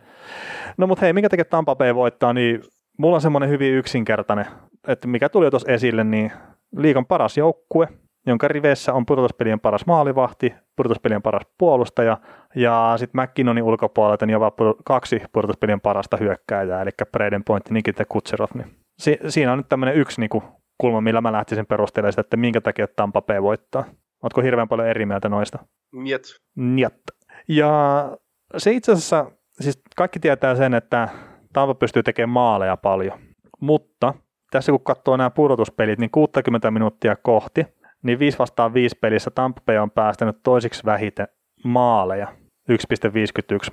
No 0.77 0.87
mutta 0.87 1.05
hei, 1.05 1.13
mikä 1.13 1.29
tekee 1.29 1.45
Tampa 1.45 1.77
Bay 1.77 1.95
voittaa, 1.95 2.33
niin 2.33 2.63
mulla 2.99 3.15
on 3.15 3.23
semmoinen 3.23 3.51
hyvin 3.51 3.75
yksinkertainen, 3.75 4.47
että 4.89 5.09
mikä 5.09 5.29
tuli 5.29 5.47
jo 5.47 5.51
tuossa 5.51 5.73
esille, 5.73 6.05
niin 6.05 6.33
liikan 6.77 7.07
paras 7.07 7.37
joukkue, 7.37 7.89
jonka 8.27 8.49
riveissä 8.49 8.93
on 8.93 9.07
pudotuspelien 9.07 9.61
paras 9.61 9.87
maalivahti, 9.87 10.55
pudotuspelien 10.77 11.23
paras 11.23 11.43
puolustaja 11.59 12.19
ja 12.55 12.95
sitten 12.97 13.23
McKinnonin 13.23 13.65
ulkopuolelta 13.65 14.27
niin 14.27 14.33
jopa 14.33 14.53
kaksi 14.85 15.23
pudotuspelien 15.33 15.81
parasta 15.81 16.17
hyökkääjää, 16.17 16.83
eli 16.83 16.91
Braden 17.13 17.45
Point 17.45 17.65
ja 17.69 17.73
Nikita 17.73 18.05
Kutserov. 18.05 18.49
Niin 18.55 18.77
si- 18.99 19.19
siinä 19.29 19.53
on 19.53 19.59
nyt 19.59 19.69
tämmöinen 19.69 19.97
yksi 19.97 20.21
niinku, 20.21 20.43
kulma, 20.79 21.01
millä 21.01 21.21
mä 21.21 21.33
lähtisin 21.33 21.67
perustelemaan 21.67 22.13
sitä, 22.13 22.21
että 22.21 22.37
minkä 22.37 22.61
takia 22.61 22.87
Tampa 22.97 23.23
Bay 23.23 23.43
voittaa. 23.43 23.85
Oletko 24.23 24.41
hirveän 24.41 24.69
paljon 24.69 24.89
eri 24.89 25.07
mieltä 25.07 25.29
noista? 25.29 25.59
Niet. 25.93 26.23
Niet. 26.57 27.03
Ja 27.49 28.11
se 28.57 28.73
itse 28.73 28.93
asiassa, 28.93 29.31
siis 29.61 29.83
kaikki 29.97 30.21
tietää 30.21 30.55
sen, 30.55 30.75
että 30.75 31.09
Tampa 31.53 31.75
pystyy 31.75 32.03
tekemään 32.03 32.33
maaleja 32.33 32.77
paljon, 32.77 33.19
mutta 33.61 34.15
tässä 34.51 34.73
kun 34.73 34.85
katsoo 34.85 35.17
nämä 35.17 35.31
pudotuspelit, 35.31 35.99
niin 35.99 36.11
60 36.11 36.71
minuuttia 36.71 37.17
kohti, 37.17 37.67
niin 38.03 38.19
5 38.19 38.39
vastaan 38.39 38.75
5 38.75 38.99
pelissä 39.01 39.31
Tampa 39.31 39.61
Bay 39.67 39.77
on 39.77 39.91
päästänyt 39.91 40.37
toisiksi 40.43 40.85
vähiten 40.85 41.29
maaleja, 41.65 42.29
1,51 42.71 42.77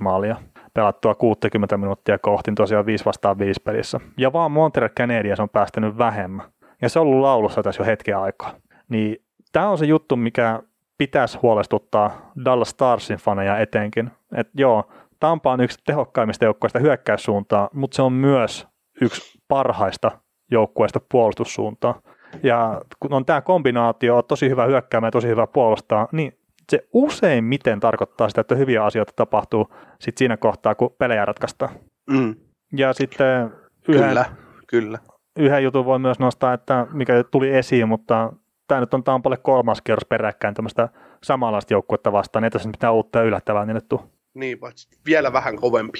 maalia 0.00 0.36
pelattua 0.74 1.14
60 1.14 1.76
minuuttia 1.76 2.18
kohti, 2.18 2.52
tosiaan 2.56 2.86
5 2.86 3.04
vastaan 3.04 3.38
5 3.38 3.60
pelissä. 3.64 4.00
Ja 4.18 4.32
vaan 4.32 4.52
Montreal 4.52 4.88
Canadiens 4.88 5.40
on 5.40 5.48
päästänyt 5.48 5.98
vähemmän. 5.98 6.46
Ja 6.82 6.88
se 6.88 6.98
on 6.98 7.06
ollut 7.06 7.20
laulussa 7.20 7.62
tässä 7.62 7.82
jo 7.82 7.86
hetken 7.86 8.18
aikaa. 8.18 8.52
Niin 8.88 9.16
tämä 9.52 9.68
on 9.68 9.78
se 9.78 9.86
juttu, 9.86 10.16
mikä 10.16 10.62
pitäisi 10.98 11.38
huolestuttaa 11.42 12.32
Dallas 12.44 12.70
Starsin 12.70 13.18
faneja 13.18 13.58
etenkin. 13.58 14.10
Että 14.36 14.52
joo, 14.54 14.90
Tampa 15.20 15.52
on 15.52 15.60
yksi 15.60 15.78
tehokkaimmista 15.86 16.44
joukkueista 16.44 16.78
hyökkäyssuuntaa, 16.78 17.68
mutta 17.72 17.94
se 17.94 18.02
on 18.02 18.12
myös 18.12 18.68
yksi 19.00 19.38
parhaista 19.48 20.10
joukkueista 20.50 21.00
puolustussuuntaan. 21.12 21.94
Ja 22.42 22.80
kun 23.00 23.12
on 23.12 23.24
tämä 23.24 23.40
kombinaatio, 23.40 24.22
tosi 24.22 24.48
hyvä 24.48 24.66
hyökkäämään 24.66 25.08
ja 25.08 25.12
tosi 25.12 25.28
hyvä 25.28 25.46
puolustaa, 25.46 26.08
niin 26.12 26.38
se 26.70 26.88
useimmiten 26.92 27.80
tarkoittaa 27.80 28.28
sitä, 28.28 28.40
että 28.40 28.54
hyviä 28.54 28.84
asioita 28.84 29.12
tapahtuu 29.16 29.74
sit 29.98 30.18
siinä 30.18 30.36
kohtaa, 30.36 30.74
kun 30.74 30.94
pelejä 30.98 31.24
ratkaistaan. 31.24 31.70
Mm. 32.10 32.34
Ja 32.76 32.92
sitten 32.92 33.50
yhden, 33.88 34.08
kyllä, 34.08 34.24
kyllä. 34.66 34.98
yhden 35.38 35.64
jutun 35.64 35.84
voi 35.84 35.98
myös 35.98 36.18
nostaa, 36.18 36.52
että 36.52 36.86
mikä 36.92 37.24
tuli 37.30 37.54
esiin, 37.54 37.88
mutta 37.88 38.32
tämä 38.68 38.80
nyt 38.80 38.94
on 38.94 39.04
Tampalle 39.04 39.36
kolmas 39.36 39.82
kierros 39.82 40.06
peräkkäin 40.08 40.54
tämmöistä 40.54 40.88
samanlaista 41.22 41.74
joukkuetta 41.74 42.12
vastaan, 42.12 42.44
ei 42.44 42.50
tässä 42.50 42.68
mitään 42.68 42.94
uutta 42.94 43.18
ja 43.18 43.24
yllättävää 43.24 43.66
niille 43.66 43.80
tule. 43.88 44.00
Niin, 44.34 44.58
paitsi 44.58 44.88
vielä 45.06 45.32
vähän 45.32 45.56
kovempi. 45.56 45.98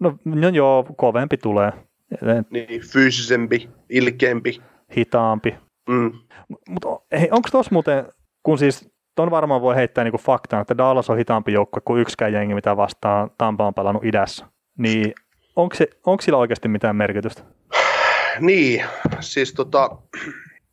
No, 0.00 0.18
no 0.24 0.48
joo, 0.48 0.86
kovempi 0.96 1.36
tulee. 1.36 1.72
Niin, 2.50 2.80
fyysisempi, 2.92 3.68
ilkeämpi. 3.88 4.62
Hitaampi. 4.96 5.54
Mm. 5.88 6.12
Mutta 6.68 6.88
onko 7.30 7.48
tuossa 7.50 7.72
muuten, 7.72 8.04
kun 8.42 8.58
siis 8.58 8.92
ton 9.14 9.30
varmaan 9.30 9.62
voi 9.62 9.76
heittää 9.76 10.04
niinku 10.04 10.18
faktaan, 10.18 10.62
että 10.62 10.78
Dallas 10.78 11.10
on 11.10 11.16
hitaampi 11.16 11.52
joukkue 11.52 11.82
kuin 11.84 12.00
yksikään 12.00 12.32
jengi, 12.32 12.54
mitä 12.54 12.76
vastaan 12.76 13.30
Tampa 13.38 13.66
on 13.66 13.74
pelannut 13.74 14.04
idässä, 14.04 14.46
niin 14.78 15.14
onko, 15.56 15.74
se, 15.74 15.88
onko 16.06 16.22
sillä 16.22 16.38
oikeasti 16.38 16.68
mitään 16.68 16.96
merkitystä? 16.96 17.42
Niin, 18.40 18.84
siis 19.20 19.54
tota, 19.54 19.90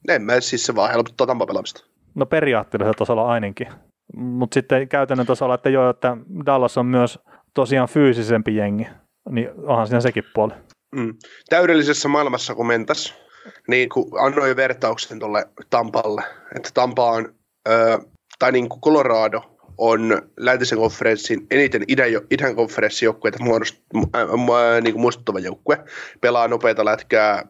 en 0.10 0.22
mä, 0.22 0.40
siis 0.40 0.66
se 0.66 0.76
vaan 0.76 0.92
helpottaa 0.92 1.28
Tampa 1.28 1.46
pelaamista. 1.46 1.86
No 2.16 2.26
periaatteessa 2.26 2.94
tasolla 2.94 3.28
ainakin. 3.28 3.68
Mutta 4.16 4.54
sitten 4.54 4.90
käytännön 4.90 5.28
tasolla, 5.28 5.56
että 5.56 5.70
joo, 5.70 5.90
että 5.90 6.18
Dallas 6.46 6.78
on 6.78 6.86
myös 6.86 7.20
tosiaan 7.54 7.88
fyysisempi 7.88 8.56
jengi, 8.56 8.88
niin 9.30 9.50
onhan 9.68 9.88
siinä 9.88 10.02
sekin 10.02 10.24
puoli. 10.34 10.54
Mm. 10.96 11.14
Täydellisessä 11.50 12.08
maailmassa, 12.08 12.56
kun 12.56 12.68
mentäs, 12.68 13.22
niin 13.68 13.90
kun 13.90 14.10
annoin 14.20 14.56
vertauksen 14.56 15.20
tuolle 15.20 15.48
Tampalle, 15.70 16.24
että 16.56 16.70
Tampa 16.74 17.12
on, 17.12 17.34
ö, 17.70 18.00
tai 18.40 18.52
niin 18.52 18.70
kuin 18.70 18.82
Colorado 18.82 19.42
on 19.78 20.22
läntisen 20.38 20.78
konferenssin 20.78 21.48
eniten 21.52 21.84
idän, 21.88 22.10
idän 22.32 22.56
konferenssijoukkueita 22.56 23.44
muodost, 23.44 23.76
äh, 24.16 24.82
niin 24.82 24.94
kuin 24.94 25.02
muistuttava 25.02 25.40
joukkue, 25.40 25.84
pelaa 26.22 26.48
nopeita 26.48 26.86
lätkää, 26.86 27.46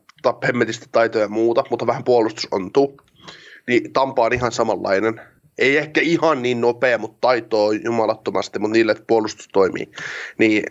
hemmetistä 0.48 0.86
taitoja 0.92 1.24
ja 1.24 1.30
muuta, 1.30 1.64
mutta 1.70 1.88
vähän 1.88 2.04
puolustus 2.04 2.48
ontuu. 2.52 3.02
Niin 3.68 3.94
Tampa 3.94 4.24
on 4.24 4.34
ihan 4.34 4.52
samanlainen 4.52 5.22
ei 5.60 5.78
ehkä 5.78 6.02
ihan 6.02 6.42
niin 6.42 6.62
nopea, 6.62 6.98
mutta 6.98 7.18
taitoa 7.22 7.74
jumalattomasti, 7.74 8.60
mutta 8.60 8.74
niille, 8.74 8.96
puolustus 9.08 9.48
toimii, 9.48 9.92
niin 10.38 10.64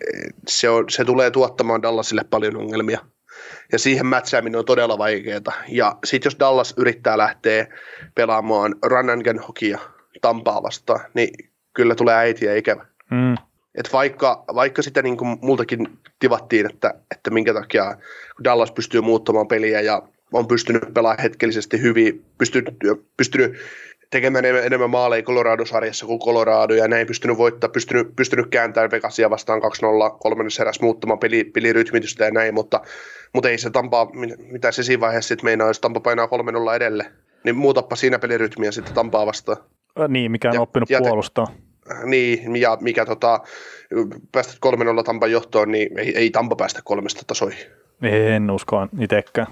se, 0.47 0.69
on, 0.69 0.85
se 0.89 1.05
tulee 1.05 1.31
tuottamaan 1.31 1.81
Dallasille 1.81 2.23
paljon 2.29 2.57
ongelmia. 2.57 2.99
Ja 3.71 3.79
siihen 3.79 4.05
mätsääminen 4.05 4.59
on 4.59 4.65
todella 4.65 4.97
vaikeaa. 4.97 5.53
Ja 5.67 5.97
sitten 6.05 6.27
jos 6.27 6.39
Dallas 6.39 6.73
yrittää 6.77 7.17
lähteä 7.17 7.67
pelaamaan 8.15 8.75
run 8.85 9.09
and 9.09 9.39
hokia 9.47 9.79
Tampaa 10.21 10.63
vastaan, 10.63 10.99
niin 11.13 11.29
kyllä 11.73 11.95
tulee 11.95 12.15
äitiä 12.15 12.55
ikävä. 12.55 12.85
Mm. 13.11 13.35
Et 13.75 13.93
vaikka, 13.93 14.43
vaikka 14.55 14.81
sitä 14.81 15.01
niin 15.01 15.17
kuin 15.17 15.37
multakin 15.41 15.87
tivattiin, 16.19 16.65
että, 16.65 16.93
että 17.11 17.31
minkä 17.31 17.53
takia 17.53 17.97
Dallas 18.43 18.71
pystyy 18.71 19.01
muuttamaan 19.01 19.47
peliä 19.47 19.81
ja 19.81 20.01
on 20.33 20.47
pystynyt 20.47 20.93
pelaamaan 20.93 21.23
hetkellisesti 21.23 21.81
hyvin, 21.81 22.25
pystynyt, 22.37 22.75
pystynyt 23.17 23.57
tekemään 24.09 24.45
enemmän 24.45 24.89
maaleja 24.89 25.23
Colorado-sarjassa 25.23 26.05
kuin 26.05 26.19
Colorado, 26.19 26.73
ja 26.73 26.87
näin 26.87 27.07
pystynyt 27.07 27.37
voittaa, 27.37 27.69
pystynyt, 27.69 28.15
pystynyt 28.15 28.47
kääntämään 28.47 28.91
Vegasia 28.91 29.29
vastaan 29.29 29.61
2-0 29.61 30.17
kolmannessa 30.19 30.63
erässä 30.63 30.83
muuttamaan 30.83 31.19
peli, 31.19 31.43
pelirytmitystä 31.43 32.25
ja 32.25 32.31
näin, 32.31 32.53
mutta, 32.53 32.81
mutta 33.33 33.49
ei 33.49 33.57
se 33.57 33.69
Tampa, 33.69 34.07
mitä 34.51 34.71
se 34.71 34.83
siinä 34.83 35.01
vaiheessa 35.01 35.27
sitten 35.27 35.45
meinaa, 35.45 35.67
jos 35.67 35.79
Tampa 35.79 35.99
painaa 35.99 36.25
3-0 36.71 36.75
edelle, 36.75 37.11
niin 37.43 37.55
muutappa 37.55 37.95
siinä 37.95 38.19
pelirytmiä 38.19 38.71
sitten 38.71 38.93
Tampaa 38.93 39.25
vastaan. 39.25 39.57
Niin, 40.07 40.31
mikä 40.31 40.49
on 40.49 40.53
ja, 40.53 40.61
oppinut 40.61 40.89
ja 40.89 40.99
puolustaa. 40.99 41.47
Niin, 42.03 42.55
ja 42.55 42.77
mikä 42.81 43.05
tota, 43.05 43.39
päästä 44.31 44.53
3-0 44.99 45.03
Tampan 45.03 45.31
johtoon, 45.31 45.71
niin 45.71 45.99
ei, 45.99 46.17
ei 46.17 46.29
Tampa 46.29 46.55
päästä 46.55 46.81
kolmesta 46.83 47.21
tasoihin. 47.27 47.65
En 48.01 48.51
usko 48.51 48.87
itsekään. 48.99 49.47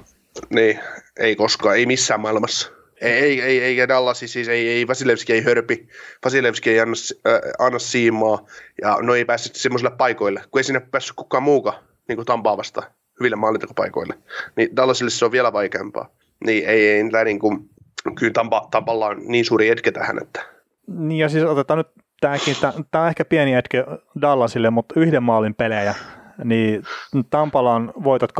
Niin, 0.50 0.80
ei 1.20 1.36
koskaan, 1.36 1.78
ei 1.78 1.86
missään 1.86 2.20
maailmassa. 2.20 2.72
Ei, 3.02 3.42
ei, 3.42 3.64
ei 3.64 3.88
Dallas, 3.88 4.20
siis 4.20 4.48
ei, 4.48 4.70
ei 4.70 4.88
Vasilevski 4.88 5.34
ei 5.34 5.42
hörpi, 5.42 5.88
Vasilevski 6.26 6.70
ei 6.70 6.80
anna, 6.80 6.94
äh, 7.28 7.40
anna 7.60 7.80
siimaa, 7.80 8.46
ja 8.82 8.98
no 9.02 9.16
ei 9.16 9.26
päässyt 9.26 9.56
semmoisille 9.56 9.92
paikoille, 9.98 10.42
kun 10.52 10.60
ei 10.60 10.64
sinne 10.64 10.80
päässyt 10.80 11.16
kukaan 11.16 11.44
muuka, 11.44 11.84
niin 12.08 12.16
kuin 12.16 12.26
Tampaa 12.26 12.58
vasta 12.58 12.84
hyville 13.20 13.36
maalintekopaikoille. 13.36 14.14
Niin 14.56 14.76
Dallasille 14.76 15.10
se 15.12 15.26
on 15.26 15.32
vielä 15.32 15.54
vaikeampaa. 15.54 16.10
Niin 16.46 16.66
ei, 16.68 16.90
ei 16.90 17.04
niin 17.26 17.40
kuin, 17.40 17.70
kyllä 18.16 18.34
Tampa, 18.34 18.68
Tampalla 18.72 19.08
on 19.08 19.18
niin 19.28 19.46
suuri 19.46 19.70
etke 19.70 19.92
tähän, 19.92 20.22
että... 20.22 20.42
Niin 20.88 21.20
ja 21.20 21.30
siis 21.30 21.44
otetaan 21.44 21.78
nyt 21.78 21.88
tämäkin, 22.20 22.56
tämä 22.92 23.04
on 23.04 23.10
ehkä 23.10 23.26
pieni 23.26 23.54
etke 23.54 23.86
Dallasille, 24.22 24.70
mutta 24.70 25.00
yhden 25.00 25.24
maalin 25.24 25.56
pelejä, 25.56 25.96
niin 26.44 26.84
Tampalla 27.30 27.74
on 27.74 27.94
voitot 28.04 28.32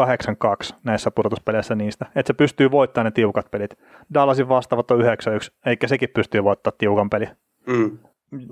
8-2 0.72 0.76
näissä 0.84 1.12
pudotuspeleissä 1.12 1.76
niistä, 1.76 2.06
että 2.16 2.28
se 2.28 2.34
pystyy 2.34 2.72
voittamaan 2.72 3.06
ne 3.06 3.12
tiukat 3.12 3.52
pelit. 3.52 3.78
Dallasin 4.14 4.50
vastaavat 4.50 4.92
on 4.92 5.02
9-1, 5.02 5.04
eikä 5.66 5.88
sekin 5.88 6.10
pystyy 6.16 6.44
voittamaan 6.44 6.78
tiukan 6.78 7.10
peli. 7.10 7.28
Mm. 7.66 7.98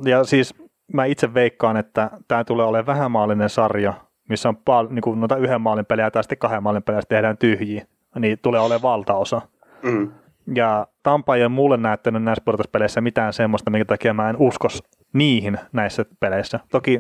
Ja 0.05 0.23
siis 0.23 0.53
mä 0.93 1.05
itse 1.05 1.33
veikkaan, 1.33 1.77
että 1.77 2.11
tämä 2.27 2.43
tulee 2.43 2.65
olemaan 2.65 2.97
vähämaallinen 2.97 3.49
sarja, 3.49 3.93
missä 4.29 4.49
on 4.49 4.57
pal- 4.57 4.87
niin 4.89 5.01
kuin 5.01 5.19
noita 5.19 5.37
yhden 5.37 5.61
maalin 5.61 5.85
pelejä 5.85 6.11
tai 6.11 6.23
sitten 6.23 6.37
kahden 6.37 6.63
maalin 6.63 6.83
pelejä 6.83 7.01
tehdään 7.09 7.37
tyhjiä, 7.37 7.85
niin 8.19 8.39
tulee 8.41 8.59
olemaan 8.61 8.81
valtaosa. 8.81 9.41
Mm. 9.83 10.11
Ja 10.55 10.87
Tampa 11.03 11.35
ei 11.35 11.41
ole 11.41 11.49
mulle 11.49 11.77
näyttänyt 11.77 12.23
näissä 12.23 12.43
pudotuspeleissä 12.45 13.01
mitään 13.01 13.33
semmoista, 13.33 13.71
minkä 13.71 13.85
takia 13.85 14.13
mä 14.13 14.29
en 14.29 14.35
uskos 14.39 14.83
niihin 15.13 15.59
näissä 15.71 16.05
peleissä. 16.19 16.59
Toki 16.71 16.99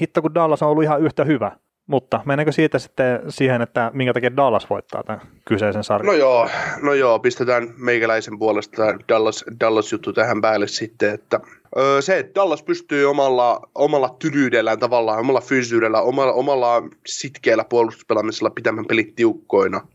hitto 0.00 0.22
kun 0.22 0.34
Dallas 0.34 0.62
on 0.62 0.68
ollut 0.68 0.84
ihan 0.84 1.00
yhtä 1.00 1.24
hyvä, 1.24 1.52
mutta 1.86 2.20
mennäänkö 2.24 2.52
siitä 2.52 2.78
sitten 2.78 3.20
siihen, 3.28 3.62
että 3.62 3.90
minkä 3.94 4.12
takia 4.12 4.36
Dallas 4.36 4.70
voittaa 4.70 5.02
tämän 5.02 5.20
kyseisen 5.44 5.84
sarjan? 5.84 6.06
No 6.06 6.12
joo, 6.12 6.48
no 6.82 6.94
joo, 6.94 7.18
pistetään 7.18 7.68
meikäläisen 7.76 8.38
puolesta 8.38 8.82
Dallas, 9.08 9.44
Dallas-juttu 9.60 10.12
tähän 10.12 10.40
päälle 10.40 10.66
sitten, 10.66 11.14
että 11.14 11.40
öö, 11.76 12.02
se, 12.02 12.18
että 12.18 12.34
Dallas 12.34 12.62
pystyy 12.62 13.06
omalla, 13.06 13.60
omalla 13.74 14.16
tyryydellään 14.18 14.78
tavallaan, 14.78 15.18
omalla 15.18 15.40
fyysyydellä, 15.40 16.00
omalla, 16.00 16.32
omalla 16.32 16.82
sitkeällä 17.06 17.64
puolustuspelaamisella 17.64 18.50
pitämään 18.50 18.86
pelit 18.86 19.14
tiukkoina– 19.14 19.80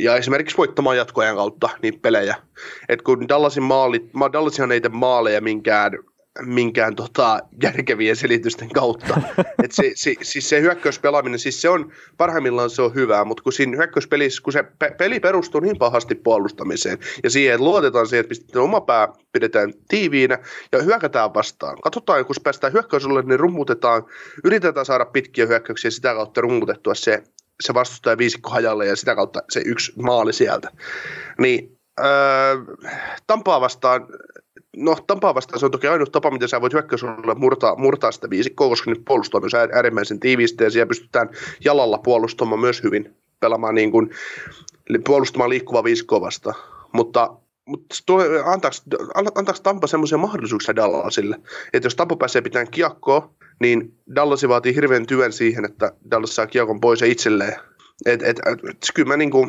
ja 0.00 0.16
esimerkiksi 0.16 0.56
voittamaan 0.56 0.96
jatkoajan 0.96 1.36
kautta 1.36 1.68
niitä 1.82 1.98
pelejä. 2.02 2.36
Et 2.88 3.02
kun 3.02 3.28
Dallasin 3.28 3.62
maalit, 3.62 4.10
Dallasinhan 4.32 4.72
ei 4.72 4.80
tee 4.80 4.90
maaleja 4.90 5.40
minkään, 5.40 5.92
minkään 6.42 6.96
tota, 6.96 7.38
järkevien 7.62 8.16
selitysten 8.16 8.68
kautta. 8.68 9.20
Et 9.64 9.72
se, 9.72 9.92
se, 9.94 10.14
siis 10.22 10.48
se 10.48 10.60
hyökkäyspelaaminen, 10.60 11.38
siis 11.38 11.62
se 11.62 11.68
on, 11.68 11.92
parhaimmillaan 12.16 12.70
se 12.70 12.82
on 12.82 12.94
hyvää, 12.94 13.24
mutta 13.24 13.42
kun 13.42 13.52
siinä 13.52 13.76
hyökkäyspelissä, 13.76 14.42
kun 14.42 14.52
se 14.52 14.64
pe- 14.78 14.94
peli 14.98 15.20
perustuu 15.20 15.60
niin 15.60 15.78
pahasti 15.78 16.14
puolustamiseen 16.14 16.98
ja 17.22 17.30
siihen, 17.30 17.54
että 17.54 17.64
luotetaan 17.64 18.06
siihen, 18.06 18.20
että 18.20 18.28
pistetään 18.28 18.64
oma 18.64 18.80
pää, 18.80 19.08
pidetään 19.32 19.72
tiiviinä 19.88 20.38
ja 20.72 20.82
hyökätään 20.82 21.34
vastaan. 21.34 21.76
Katsotaan, 21.80 22.26
kun 22.26 22.36
päästään 22.42 22.72
hyökkäysulle, 22.72 23.22
niin 23.22 23.40
rummutetaan, 23.40 24.02
yritetään 24.44 24.86
saada 24.86 25.04
pitkiä 25.04 25.46
hyökkäyksiä 25.46 25.88
ja 25.88 25.92
sitä 25.92 26.14
kautta 26.14 26.40
rummutettua 26.40 26.94
se 26.94 27.22
se 27.60 27.74
vastustaja 27.74 28.18
viisikko 28.18 28.50
hajalle 28.50 28.86
ja 28.86 28.96
sitä 28.96 29.14
kautta 29.14 29.42
se 29.50 29.62
yksi 29.66 29.92
maali 30.02 30.32
sieltä. 30.32 30.70
Niin 31.38 31.78
öö, 32.00 32.56
Tampaa 33.26 33.60
vastaan, 33.60 34.06
no 34.76 34.96
Tampaa 35.06 35.34
vastaan 35.34 35.60
se 35.60 35.66
on 35.66 35.72
toki 35.72 35.86
ainut 35.86 36.12
tapa, 36.12 36.30
miten 36.30 36.48
sä 36.48 36.60
voit 36.60 36.72
hyökkäysuudella 36.72 37.34
murtaa, 37.34 37.76
murtaa 37.76 38.12
sitä 38.12 38.30
viisikkoa, 38.30 38.68
koska 38.68 38.90
nyt 38.90 39.02
puolustaa 39.04 39.40
myös 39.40 39.54
äärimmäisen 39.54 40.20
tiiviisti 40.20 40.64
ja 40.64 40.70
siellä 40.70 40.88
pystytään 40.88 41.28
jalalla 41.64 41.98
puolustamaan 41.98 42.60
myös 42.60 42.82
hyvin, 42.82 43.14
pelaamaan 43.40 43.74
niin 43.74 43.90
kuin, 43.90 44.10
puolustamaan 45.06 45.50
liikkuvaa 45.50 45.84
viisikkoa 45.84 46.20
vastaan. 46.20 46.56
Mutta 46.92 47.36
mutta 47.66 47.96
antaako, 49.34 49.60
Tampa 49.62 49.86
semmoisia 49.86 50.18
mahdollisuuksia 50.18 50.76
Dallasille, 50.76 51.36
että 51.72 51.86
jos 51.86 51.94
Tampa 51.94 52.16
pääsee 52.16 52.42
pitämään 52.42 52.70
kiekkoa, 52.70 53.34
niin 53.60 53.94
Dallas 54.14 54.48
vaatii 54.48 54.74
hirveän 54.74 55.06
työn 55.06 55.32
siihen, 55.32 55.64
että 55.64 55.92
Dallas 56.10 56.34
saa 56.34 56.46
kiekon 56.46 56.80
pois 56.80 57.02
itselleen. 57.02 57.54
Et, 58.06 58.22
et, 58.22 58.38
et, 58.38 58.58
et, 58.70 58.76
kyllä 58.94 59.08
mä 59.08 59.16
niinku, 59.16 59.48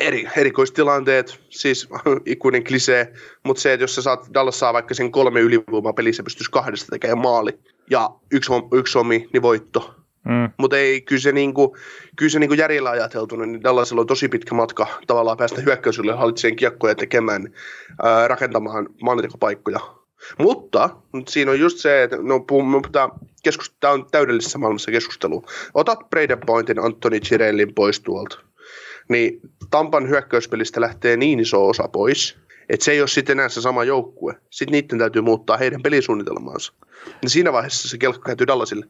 eri, 0.00 0.28
erikoistilanteet, 0.36 1.40
siis 1.48 1.88
ikuinen 2.26 2.64
klisee, 2.64 3.12
mutta 3.44 3.62
se, 3.62 3.72
että 3.72 3.84
jos 3.84 3.94
sä 3.94 4.02
saat, 4.02 4.28
Dallas 4.34 4.58
saa 4.58 4.72
vaikka 4.72 4.94
sen 4.94 5.12
kolme 5.12 5.40
ylivoimaa 5.40 5.92
pelissä, 5.92 6.20
se 6.20 6.24
pystyisi 6.24 6.50
kahdesta 6.50 6.86
tekemään 6.90 7.18
maali, 7.18 7.58
ja 7.90 8.10
yksi, 8.32 8.52
yksi 8.72 8.98
omi, 8.98 9.28
niin 9.32 9.42
voitto. 9.42 9.94
Mm. 10.24 10.50
Mutta 10.56 10.76
ei, 10.76 11.00
kyllä 11.00 11.20
se, 11.20 11.32
niinku, 11.32 11.76
kyllä 12.16 12.30
se 12.30 12.38
niinku 12.38 12.54
järjellä 12.54 12.90
ajateltuna, 12.90 13.46
niin 13.46 13.62
Dallasilla 13.62 14.00
on 14.00 14.06
tosi 14.06 14.28
pitkä 14.28 14.54
matka 14.54 14.86
tavallaan 15.06 15.36
päästä 15.36 15.60
hyökkäysylle 15.60 16.12
hallitseen 16.12 16.56
kiekkoja 16.56 16.94
tekemään, 16.94 17.54
ää, 18.02 18.28
rakentamaan 18.28 18.88
maalintekopaikkoja. 19.02 19.80
Mutta 20.38 20.90
siinä 21.28 21.50
on 21.50 21.60
just 21.60 21.78
se, 21.78 22.02
että 22.02 22.16
no, 22.20 22.44
tämä 23.80 23.92
on 23.92 24.06
täydellisessä 24.10 24.58
maailmassa 24.58 24.90
keskustelu. 24.90 25.44
Otat 25.74 25.98
Braden 26.10 26.40
Pointin 26.46 26.84
Anthony 26.84 27.20
Girellin 27.20 27.74
pois 27.74 28.00
tuolta, 28.00 28.38
niin 29.08 29.40
Tampan 29.70 30.08
hyökkäyspelistä 30.08 30.80
lähtee 30.80 31.16
niin 31.16 31.40
iso 31.40 31.68
osa 31.68 31.88
pois, 31.88 32.38
että 32.68 32.84
se 32.84 32.92
ei 32.92 33.00
ole 33.00 33.08
sitten 33.08 33.38
enää 33.38 33.48
se 33.48 33.60
sama 33.60 33.84
joukkue. 33.84 34.34
Sitten 34.50 34.72
niiden 34.72 34.98
täytyy 34.98 35.22
muuttaa 35.22 35.56
heidän 35.56 35.82
pelisuunnitelmaansa. 35.82 36.72
Ja 37.22 37.30
siinä 37.30 37.52
vaiheessa 37.52 37.88
se 37.88 37.98
kelkka 37.98 38.22
kääntyy 38.26 38.46
Dallasille. 38.46 38.86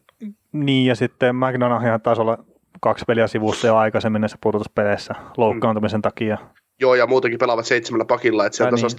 Niin, 0.52 0.86
ja 0.86 0.94
sitten 0.94 1.36
McDonaghan 1.36 2.00
taisi 2.00 2.22
olla 2.22 2.44
kaksi 2.80 3.04
peliä 3.06 3.26
sivussa 3.26 3.66
jo 3.66 3.76
aikaisemmin 3.76 4.20
näissä 4.20 4.38
pudotuspeleissä 4.40 5.14
loukkaantumisen 5.36 5.98
mm. 5.98 6.02
takia. 6.02 6.38
Joo, 6.80 6.94
ja 6.94 7.06
muutenkin 7.06 7.38
pelaavat 7.38 7.66
seitsemällä 7.66 8.04
pakilla, 8.04 8.46
että 8.46 8.56
sieltä 8.56 8.76
niin 8.76 8.90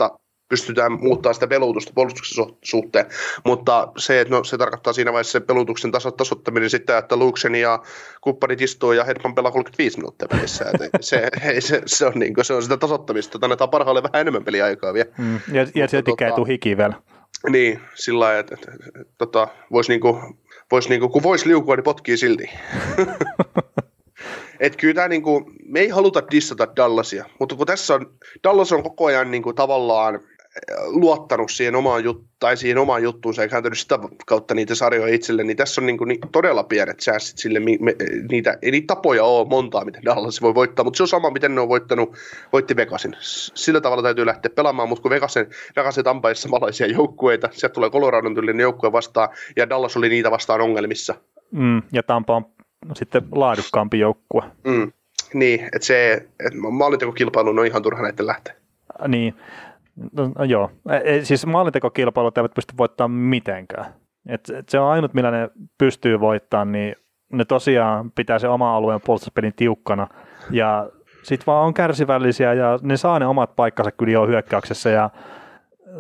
pystytään 0.54 0.92
muuttaa 0.92 1.34
sitä 1.34 1.48
pelutusta 1.48 1.92
puolustuksen 1.96 2.46
suhteen, 2.64 3.06
mutta 3.46 3.92
se, 3.98 4.22
että 4.22 4.34
no, 4.34 4.44
se 4.44 4.58
tarkoittaa 4.58 4.94
siinä 4.94 5.14
vaiheessa 5.14 5.32
se 5.32 5.40
pelutuksen 5.40 5.92
taso, 5.92 6.12
tasottaminen 6.12 6.70
sitä, 6.70 6.98
että 6.98 7.16
Luuksen 7.16 7.56
ja 7.56 7.80
kumppanit 8.22 8.62
istuu 8.62 8.92
ja 8.92 9.04
Hedman 9.04 9.36
pelaa 9.36 9.52
35 9.52 9.98
minuuttia 9.98 10.28
pelissä. 10.28 10.66
se, 11.02 11.30
ei, 11.50 11.62
se, 11.62 11.82
se, 11.86 12.06
on 12.06 12.14
niin 12.16 12.34
kuin, 12.34 12.46
se 12.46 12.54
on 12.54 12.64
sitä 12.64 12.78
tasottamista, 12.78 13.38
että 13.38 13.46
annetaan 13.46 13.70
parhaalle 13.70 14.04
vähän 14.04 14.22
enemmän 14.22 14.44
peliaikaa 14.44 14.94
vielä. 14.94 15.10
Mm, 15.18 15.40
ja, 15.52 15.68
ja 15.76 15.88
siltikään 15.88 16.34
tota, 16.34 16.48
hiki 16.48 16.78
vielä. 16.78 16.94
Niin, 17.50 17.80
sillä 17.96 18.20
lailla, 18.20 18.40
että, 18.40 18.56
että, 18.56 18.72
että, 18.74 19.00
että 19.02 19.14
tota, 19.18 19.48
voisi 19.72 19.92
niinku, 19.92 20.22
vois 20.72 20.90
niinku, 20.90 21.10
kun 21.10 21.24
voisi 21.24 21.48
liukua, 21.48 21.76
niin 21.76 21.84
potkii 21.84 22.18
silti. 22.18 22.50
että 24.60 24.78
kyllä 24.78 24.94
tämä 24.94 25.08
niinku, 25.08 25.52
me 25.66 25.80
ei 25.80 25.90
haluta 25.90 26.24
dissata 26.32 26.68
Dallasia, 26.76 27.26
mutta 27.40 27.56
kun 27.56 27.68
tässä 27.68 27.94
on, 27.94 28.14
Dallas 28.44 28.72
on 28.72 28.84
koko 28.84 29.06
ajan 29.06 29.32
niinku 29.32 29.54
tavallaan 29.54 30.20
luottanut 30.86 31.52
siihen 31.52 31.76
omaan, 31.76 32.04
jut- 32.04 32.24
tai 32.40 32.58
siihen 32.58 32.78
omaan 32.78 33.04
juttuunsa 33.04 33.42
ja 33.42 33.48
kääntänyt 33.48 33.80
sitä 33.80 34.00
kautta 34.26 34.56
niitä 34.56 34.76
sarjoja 34.76 35.14
itselle, 35.14 35.44
niin 35.44 35.58
tässä 35.58 35.82
on 35.82 35.86
niin 35.86 35.98
kuin, 35.98 36.08
niin 36.08 36.20
todella 36.32 36.64
pienet 36.64 37.00
säästit 37.00 37.38
sille, 37.38 37.60
me, 37.60 37.78
me, 37.80 37.96
niitä, 38.30 38.58
ei 38.62 38.72
niitä 38.72 38.96
tapoja 38.96 39.24
ole 39.24 39.48
montaa, 39.48 39.86
miten 39.86 40.04
Dallas 40.06 40.42
voi 40.42 40.56
voittaa, 40.56 40.86
mutta 40.86 40.98
se 40.98 41.04
on 41.04 41.08
sama, 41.08 41.30
miten 41.30 41.56
ne 41.56 41.62
on 41.62 41.70
voittanut, 41.70 42.16
voitti 42.54 42.76
Vegasin. 42.76 43.16
Sillä 43.54 43.82
tavalla 43.82 44.04
täytyy 44.04 44.26
lähteä 44.26 44.52
pelaamaan, 44.56 44.90
mutta 44.90 45.02
kun 45.02 45.12
Vegasen, 45.12 45.48
Vegasen 45.76 46.04
Tampaissa 46.04 46.44
samanlaisia 46.44 46.88
joukkueita, 46.88 47.50
sieltä 47.52 47.74
tulee 47.74 47.90
Coloradon 47.90 48.36
tyylinen 48.36 48.64
joukkue 48.64 48.92
vastaan, 48.92 49.30
ja 49.56 49.70
Dallas 49.70 49.98
oli 49.98 50.10
niitä 50.10 50.32
vastaan 50.32 50.62
ongelmissa. 50.62 51.16
Mm, 51.52 51.82
ja 51.92 52.04
Tampa 52.04 52.36
on 52.36 52.46
sitten 52.96 53.22
laadukkaampi 53.32 54.00
joukkue. 54.00 54.44
Mm, 54.64 54.92
niin, 55.34 55.64
että 55.64 55.86
se, 55.86 56.14
että 56.40 56.60
maalintekokilpailu 56.72 57.50
on 57.50 57.66
ihan 57.66 57.82
turha 57.82 58.04
näiden 58.04 58.28
lähteä. 58.28 58.56
Niin, 59.08 59.34
No, 59.96 60.32
no 60.38 60.44
joo, 60.44 60.72
e, 61.04 61.22
siis 61.24 61.46
maalintekokilpailut 61.46 62.38
eivät 62.38 62.54
pysty 62.54 62.74
voittamaan 62.78 63.20
mitenkään. 63.20 63.86
Et, 64.30 64.50
et 64.50 64.70
se 64.70 64.80
on 64.80 64.92
ainut, 64.92 65.14
millä 65.14 65.32
ne 65.32 65.50
pystyy 65.78 66.20
voittamaan, 66.20 66.72
niin 66.72 66.96
ne 67.34 67.46
tosiaan 67.46 68.12
pitää 68.12 68.40
se 68.40 68.48
oma 68.48 68.76
alueen 68.76 69.02
puolustuspelin 69.06 69.54
tiukkana 69.56 70.08
ja 70.52 70.90
sitten 71.24 71.46
vaan 71.48 71.66
on 71.66 71.74
kärsivällisiä 71.74 72.54
ja 72.54 72.80
ne 72.82 72.98
saa 72.98 73.20
ne 73.20 73.26
omat 73.26 73.56
paikkansa 73.56 73.92
kyllä 73.92 74.14
jo 74.14 74.28
hyökkäyksessä 74.28 74.90
ja 74.90 75.10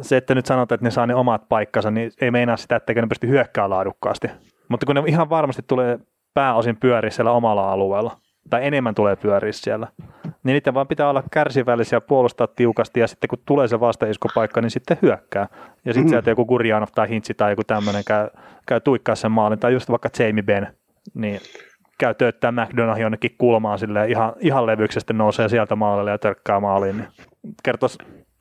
se, 0.01 0.17
että 0.17 0.35
nyt 0.35 0.45
sanotaan, 0.45 0.75
että 0.75 0.85
ne 0.85 0.91
saa 0.91 1.07
ne 1.07 1.15
omat 1.15 1.49
paikkansa, 1.49 1.91
niin 1.91 2.11
ei 2.21 2.31
meinaa 2.31 2.57
sitä, 2.57 2.75
että 2.75 2.93
ne 2.93 3.07
pysty 3.07 3.27
hyökkäämään 3.27 3.69
laadukkaasti. 3.69 4.27
Mutta 4.69 4.85
kun 4.85 4.95
ne 4.95 5.03
ihan 5.07 5.29
varmasti 5.29 5.61
tulee 5.67 5.99
pääosin 6.33 6.77
pyöriä 6.77 7.11
siellä 7.11 7.31
omalla 7.31 7.71
alueella, 7.71 8.17
tai 8.49 8.65
enemmän 8.65 8.95
tulee 8.95 9.15
pyöriä 9.15 9.51
siellä, 9.51 9.87
niin 10.23 10.53
niiden 10.53 10.73
vaan 10.73 10.87
pitää 10.87 11.09
olla 11.09 11.23
kärsivällisiä, 11.31 12.01
puolustaa 12.01 12.47
tiukasti 12.47 12.99
ja 12.99 13.07
sitten 13.07 13.27
kun 13.27 13.39
tulee 13.45 13.67
se 13.67 13.79
vastaiskupaikka, 13.79 14.61
niin 14.61 14.71
sitten 14.71 14.97
hyökkää. 15.01 15.41
Ja 15.41 15.49
sitten 15.53 15.93
mm-hmm. 15.95 16.09
sieltä 16.09 16.29
joku 16.29 16.45
Gurjanov 16.45 16.87
tai 16.95 17.09
Hintsi 17.09 17.33
tai 17.33 17.51
joku 17.51 17.63
tämmöinen 17.63 18.03
käy, 18.07 18.27
käy 18.67 18.79
tuikkaa 18.79 19.15
sen 19.15 19.31
maalin, 19.31 19.59
tai 19.59 19.73
just 19.73 19.89
vaikka 19.89 20.09
Jamie 20.19 20.43
Ben, 20.43 20.67
niin 21.13 21.39
käy 21.99 22.13
tööttää 22.13 22.51
McDonough 22.51 22.99
jonnekin 22.99 23.35
kulmaan 23.37 23.79
sille 23.79 24.07
ihan, 24.07 24.33
ihan 24.39 24.65
levyksestä 24.65 25.13
nousee 25.13 25.49
sieltä 25.49 25.75
maalille 25.75 26.11
ja 26.11 26.17
törkkää 26.17 26.59
maaliin. 26.59 26.97
Niin 26.97 27.07
kertos 27.63 27.97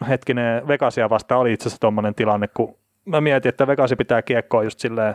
hetkinen, 0.08 0.68
Vegasia 0.68 1.10
vastaan 1.10 1.40
oli 1.40 1.52
itse 1.52 1.68
asiassa 1.68 1.80
tuommoinen 1.80 2.14
tilanne, 2.14 2.48
kun 2.48 2.78
mä 3.04 3.20
mietin, 3.20 3.48
että 3.48 3.66
Vegasi 3.66 3.96
pitää 3.96 4.22
kiekkoa 4.22 4.62
just 4.62 4.78
silleen, 4.78 5.14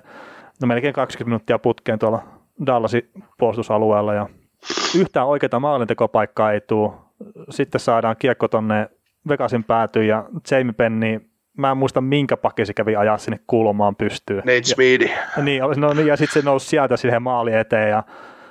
no 0.62 0.68
melkein 0.68 0.94
20 0.94 1.30
minuuttia 1.30 1.60
putkeen 1.60 2.00
tuolla 2.00 2.24
Dallasin 2.66 3.10
puolustusalueella 3.38 4.14
ja 4.14 4.30
yhtään 5.00 5.28
oikeaa 5.28 5.60
maalintekopaikkaa 5.60 6.52
ei 6.52 6.62
tule. 6.62 6.92
Sitten 7.50 7.82
saadaan 7.82 8.16
kiekko 8.20 8.48
tonne 8.48 8.90
Vegasin 9.30 9.64
päätyyn 9.64 10.08
ja 10.08 10.26
Jamie 10.52 10.74
Penny, 10.74 11.30
mä 11.58 11.72
en 11.72 11.78
muista 11.78 12.02
minkä 12.02 12.38
pakki 12.38 12.66
se 12.66 12.74
kävi 12.74 12.96
ajaa 12.96 13.18
sinne 13.18 13.40
kulmaan 13.48 13.96
pystyyn. 13.96 14.38
Nate 14.38 14.64
Smeedy. 14.64 15.06
Ja, 15.38 15.44
niin, 15.44 15.64
no, 15.78 15.94
niin, 15.94 16.08
ja 16.08 16.18
sitten 16.18 16.42
se 16.42 16.46
nousi 16.46 16.68
sieltä 16.68 16.98
siihen 16.98 17.22
maali 17.22 17.54
eteen 17.54 17.90
ja 17.90 18.04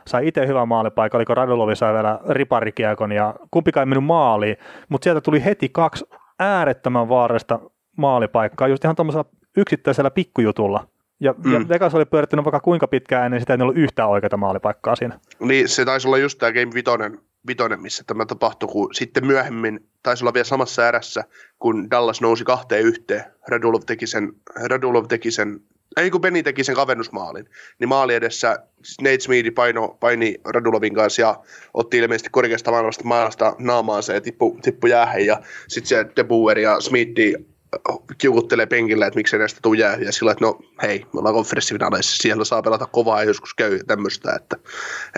sai 0.07 0.29
itse 0.29 0.47
hyvän 0.47 0.69
maalipaikka, 0.69 1.19
oliko 1.19 1.35
Radulovi 1.35 1.77
sai 1.77 1.95
vielä 1.95 2.21
riparikiekon 2.29 3.13
ja 3.13 3.35
kumpikaan 3.51 3.83
ei 3.83 3.87
mennyt 3.87 4.07
maaliin, 4.07 4.57
mutta 4.89 5.05
sieltä 5.05 5.21
tuli 5.21 5.45
heti 5.45 5.69
kaksi 5.69 6.05
äärettömän 6.39 7.09
vaarasta 7.09 7.61
maalipaikkaa 7.97 8.69
just 8.69 8.85
ihan 8.85 8.97
tuommoisella 8.97 9.25
yksittäisellä 9.57 10.11
pikkujutulla. 10.11 10.87
Ja, 11.21 11.35
mm. 11.45 11.53
ja 11.53 11.69
Vegas 11.69 11.95
oli 11.95 12.05
pyörittänyt 12.05 12.45
vaikka 12.45 12.61
kuinka 12.61 12.89
pitkään 12.89 13.25
ennen 13.25 13.41
sitä, 13.41 13.55
ei 13.55 13.63
ollut 13.63 13.77
yhtään 13.77 14.09
oikeaa 14.09 14.37
maalipaikkaa 14.37 14.97
siinä. 14.97 15.21
Niin, 15.41 15.69
se 15.69 15.85
taisi 15.85 16.09
olla 16.09 16.19
just 16.19 16.39
tämä 16.39 16.53
Game 16.53 16.75
Vitoinen, 16.75 17.19
Vitoinen, 17.47 17.81
missä 17.81 18.05
tämä 18.07 18.27
tapahtui, 18.27 18.69
kun 18.69 18.95
sitten 18.95 19.27
myöhemmin 19.27 19.89
taisi 20.03 20.25
olla 20.25 20.35
vielä 20.35 20.45
samassa 20.45 20.89
erässä, 20.89 21.25
kun 21.59 21.91
Dallas 21.91 22.21
nousi 22.21 22.45
kahteen 22.45 22.83
yhteen. 22.83 23.25
Radulov 23.49 23.83
teki 23.87 24.07
sen, 24.07 24.33
Radulov 24.69 25.07
teki 25.09 25.31
sen 25.31 25.61
ei 25.97 26.11
kun 26.11 26.21
Benny 26.21 26.43
teki 26.43 26.65
sen 26.65 26.75
kavennusmaalin, 26.75 27.49
niin 27.79 27.89
maali 27.89 28.15
edessä 28.15 28.59
Nate 29.01 29.21
Smeedi 29.21 29.51
paino, 29.51 29.89
paini 30.01 30.35
Radulovin 30.45 30.95
kanssa 30.95 31.23
ja 31.23 31.41
otti 31.75 31.99
ilmeisesti 31.99 32.31
korkeasta 32.31 32.71
maailmasta 32.71 33.05
maalasta 33.05 33.57
naamaansa 33.59 34.13
ja 34.13 34.21
tippu, 34.21 34.59
tippu 34.63 34.87
jäähän 34.87 35.27
ja 35.27 35.41
sitten 35.69 35.89
se 35.89 36.07
De 36.17 36.25
Boer 36.25 36.59
ja 36.59 36.81
Smeedi 36.81 37.35
kiukuttelee 38.19 38.67
penkillä, 38.67 39.07
että 39.07 39.19
miksei 39.19 39.39
näistä 39.39 39.61
tule 39.63 39.79
jää. 39.79 39.97
Ja 39.97 40.13
sillä 40.13 40.33
että 40.33 40.45
no 40.45 40.59
hei, 40.83 40.99
me 40.99 41.19
ollaan 41.19 41.35
konferenssifinaaleissa, 41.35 42.17
siellä 42.23 42.45
saa 42.45 42.63
pelata 42.63 42.87
kovaa 42.87 43.23
ja 43.23 43.27
joskus 43.29 43.55
käy 43.55 43.79
tämmöistä, 43.87 44.33
että, 44.37 44.57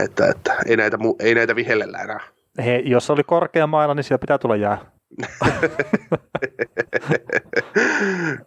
että, 0.04 0.26
että 0.26 0.56
ei, 0.66 0.76
näitä, 0.76 0.98
ei 1.20 1.34
näitä 1.34 1.56
vihellellä 1.56 1.98
enää. 1.98 2.20
Hei, 2.64 2.82
jos 2.90 3.10
oli 3.10 3.24
korkea 3.24 3.66
mailla, 3.66 3.94
niin 3.94 4.04
siellä 4.04 4.18
pitää 4.18 4.38
tulla 4.38 4.56
jää. 4.56 4.78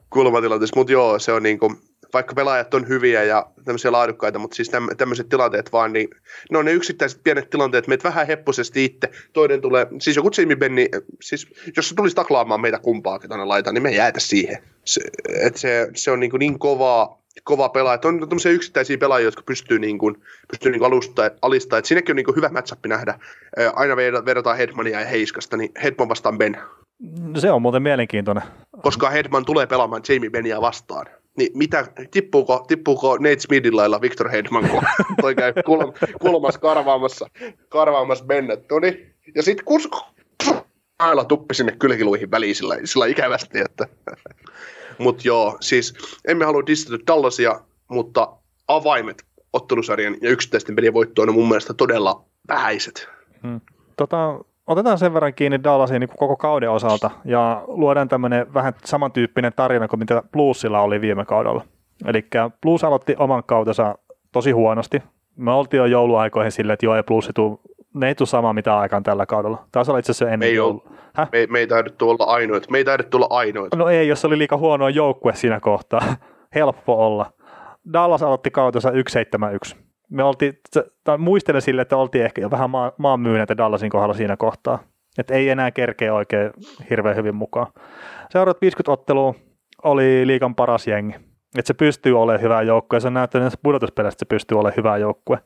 Kulmatilanteessa, 0.09 0.75
mutta 0.75 0.93
joo, 0.93 1.19
se 1.19 1.31
on 1.31 1.43
niin 1.43 1.59
kuin, 1.59 1.77
vaikka 2.13 2.35
pelaajat 2.35 2.73
on 2.73 2.87
hyviä 2.87 3.23
ja 3.23 3.45
tämmöisiä 3.65 3.91
laadukkaita, 3.91 4.39
mutta 4.39 4.55
siis 4.55 4.71
tämmöiset 4.97 5.29
tilanteet 5.29 5.71
vaan, 5.71 5.93
niin 5.93 6.07
ne 6.51 6.57
on 6.57 6.65
ne 6.65 6.71
yksittäiset 6.71 7.23
pienet 7.23 7.49
tilanteet, 7.49 7.87
meitä 7.87 8.03
vähän 8.03 8.27
hepposesti 8.27 8.85
itse, 8.85 9.09
toinen 9.33 9.61
tulee, 9.61 9.87
siis 10.01 10.15
joku 10.15 10.29
Jimmy 10.37 10.55
Benni, 10.55 10.89
siis 11.21 11.47
jos 11.75 11.89
se 11.89 11.95
tulisi 11.95 12.15
taklaamaan 12.15 12.61
meitä 12.61 12.79
kumpaakin 12.79 13.29
tuonne 13.29 13.45
laitaan, 13.45 13.73
niin 13.73 13.83
me 13.83 13.91
jäätä 13.91 14.19
siihen. 14.19 14.63
Se, 14.85 15.01
et 15.41 15.57
se, 15.57 15.89
se 15.95 16.11
on 16.11 16.19
niin, 16.19 16.31
kuin 16.31 16.39
niin 16.39 16.59
kovaa, 16.59 17.21
kova 17.43 17.69
pelaaja. 17.69 17.99
On 18.05 18.19
tämmöisiä 18.19 18.51
yksittäisiä 18.51 18.97
pelaajia, 18.97 19.27
jotka 19.27 19.41
pystyy, 19.45 19.79
niin 19.79 19.97
kuin, 19.97 20.15
pystyy 20.51 20.71
niin 20.71 20.79
kuin 20.79 20.87
alusta, 20.87 21.31
alistaa. 21.41 21.79
Et 21.79 21.85
siinäkin 21.85 22.13
on 22.13 22.15
niin 22.15 22.25
kuin 22.25 22.35
hyvä 22.35 22.49
matchup 22.49 22.85
nähdä. 22.85 23.19
Aina 23.73 23.95
verrataan 23.95 24.57
Hedmania 24.57 24.99
ja 24.99 25.05
Heiskasta, 25.05 25.57
niin 25.57 25.71
Hedman 25.83 26.09
vastaan 26.09 26.37
Ben. 26.37 26.57
Se 27.37 27.51
on 27.51 27.61
muuten 27.61 27.83
mielenkiintoinen. 27.83 28.43
Koska 28.81 29.09
Hedman 29.09 29.45
tulee 29.45 29.67
pelaamaan 29.67 30.01
Jamie 30.09 30.29
Benia 30.29 30.61
vastaan 30.61 31.05
niin 31.37 31.51
mitä, 31.53 31.87
tippuuko, 32.11 32.65
tippuuko 32.67 33.17
Nate 33.17 33.39
Smithin 33.39 33.77
lailla 33.77 34.01
Victor 34.01 34.29
Hedman, 34.29 34.69
kun 34.69 34.81
toi 35.21 35.35
käy 35.35 35.53
kulm, 35.65 35.93
kulmassa 36.21 36.59
karvaamassa, 36.59 37.27
karvaamassa 37.69 38.25
Bennettoni. 38.25 39.05
Ja 39.35 39.43
sitten 39.43 39.65
kus, 39.65 39.89
aina 40.99 41.23
tuppi 41.23 41.53
sinne 41.53 41.71
kylkiluihin 41.71 42.31
väliin 42.31 42.55
sillä, 42.55 42.77
sillä 42.83 43.05
ikävästi, 43.05 43.59
että 43.59 43.87
mutta 44.97 45.21
joo, 45.25 45.57
siis 45.59 45.93
emme 46.27 46.45
halua 46.45 46.65
distata 46.65 47.03
Dallasia, 47.07 47.61
mutta 47.87 48.33
avaimet 48.67 49.25
ottelusarjan 49.53 50.17
ja 50.21 50.29
yksittäisten 50.29 50.75
pelien 50.75 50.93
voittoon 50.93 51.29
on 51.29 51.35
mun 51.35 51.47
mielestä 51.47 51.73
todella 51.73 52.25
vähäiset. 52.47 53.09
Hmm. 53.43 53.61
Tota, 53.97 54.39
otetaan 54.67 54.97
sen 54.97 55.13
verran 55.13 55.33
kiinni 55.33 55.63
Dallasin 55.63 55.99
niin 55.99 56.09
koko 56.17 56.35
kauden 56.35 56.71
osalta 56.71 57.11
ja 57.25 57.63
luodaan 57.67 58.07
tämmöinen 58.07 58.53
vähän 58.53 58.73
samantyyppinen 58.85 59.51
tarina 59.55 59.87
kuin 59.87 59.99
mitä 59.99 60.23
Bluesilla 60.31 60.81
oli 60.81 61.01
viime 61.01 61.25
kaudella. 61.25 61.63
Eli 62.05 62.27
Blues 62.61 62.83
aloitti 62.83 63.15
oman 63.17 63.43
kautensa 63.45 63.95
tosi 64.31 64.51
huonosti. 64.51 65.03
Me 65.35 65.51
oltiin 65.51 65.79
jo 65.79 65.85
jouluaikoihin 65.85 66.51
silleen, 66.51 66.73
että 66.73 66.85
joo, 66.85 66.95
ei 66.95 67.03
Blues 67.03 67.29
tuu, 67.35 67.61
ne 67.93 68.07
ei 68.07 68.15
tule 68.15 68.27
samaa 68.27 68.53
mitä 68.53 68.77
aikaan 68.77 69.03
tällä 69.03 69.25
kaudella. 69.25 69.65
Taisi 69.71 69.91
olla 69.91 69.99
itse 69.99 70.11
asiassa 70.11 70.33
ennen 70.33 70.49
ei 70.49 70.55
joulua. 70.55 70.83
Me, 71.31 71.47
me 71.49 71.59
ei 71.59 71.67
taidettu 71.67 72.09
olla 72.09 72.23
ainoita. 72.23 72.67
Me 72.71 72.77
ei 72.77 72.85
taidettu 72.85 73.17
olla 73.17 73.27
ainoita. 73.29 73.77
No 73.77 73.89
ei, 73.89 74.07
jos 74.07 74.25
oli 74.25 74.37
liika 74.37 74.57
huono 74.57 74.89
joukkue 74.89 75.35
siinä 75.35 75.59
kohtaa. 75.59 76.01
Helppo 76.55 77.05
olla. 77.05 77.33
Dallas 77.93 78.23
aloitti 78.23 78.51
kautensa 78.51 78.89
171 78.89 79.75
me 80.11 80.23
oltiin, 80.23 80.59
tai 81.03 81.17
muistelen 81.17 81.61
sille, 81.61 81.81
että 81.81 81.97
oltiin 81.97 82.25
ehkä 82.25 82.41
jo 82.41 82.51
vähän 82.51 82.69
maa, 82.69 82.91
maan 82.97 83.19
myyneitä 83.19 83.57
Dallasin 83.57 83.89
kohdalla 83.89 84.13
siinä 84.13 84.37
kohtaa. 84.37 84.79
Että 85.17 85.33
ei 85.33 85.49
enää 85.49 85.71
kerkeä 85.71 86.13
oikein 86.13 86.51
hirveän 86.89 87.15
hyvin 87.15 87.35
mukaan. 87.35 87.67
Seuraavat 88.29 88.61
50 88.61 88.91
ottelua 88.91 89.35
oli 89.83 90.27
liikan 90.27 90.55
paras 90.55 90.87
jengi. 90.87 91.15
Että 91.57 91.67
se 91.67 91.73
pystyy 91.73 92.21
olemaan 92.21 92.41
hyvä 92.41 92.61
joukkue, 92.61 92.99
se 92.99 93.07
on 93.07 93.13
näyttänyt 93.13 93.43
näissä 93.43 93.59
että 94.07 94.19
se 94.19 94.25
pystyy 94.25 94.57
olemaan 94.57 94.77
hyvä 94.77 94.97
joukkue. 94.97 95.39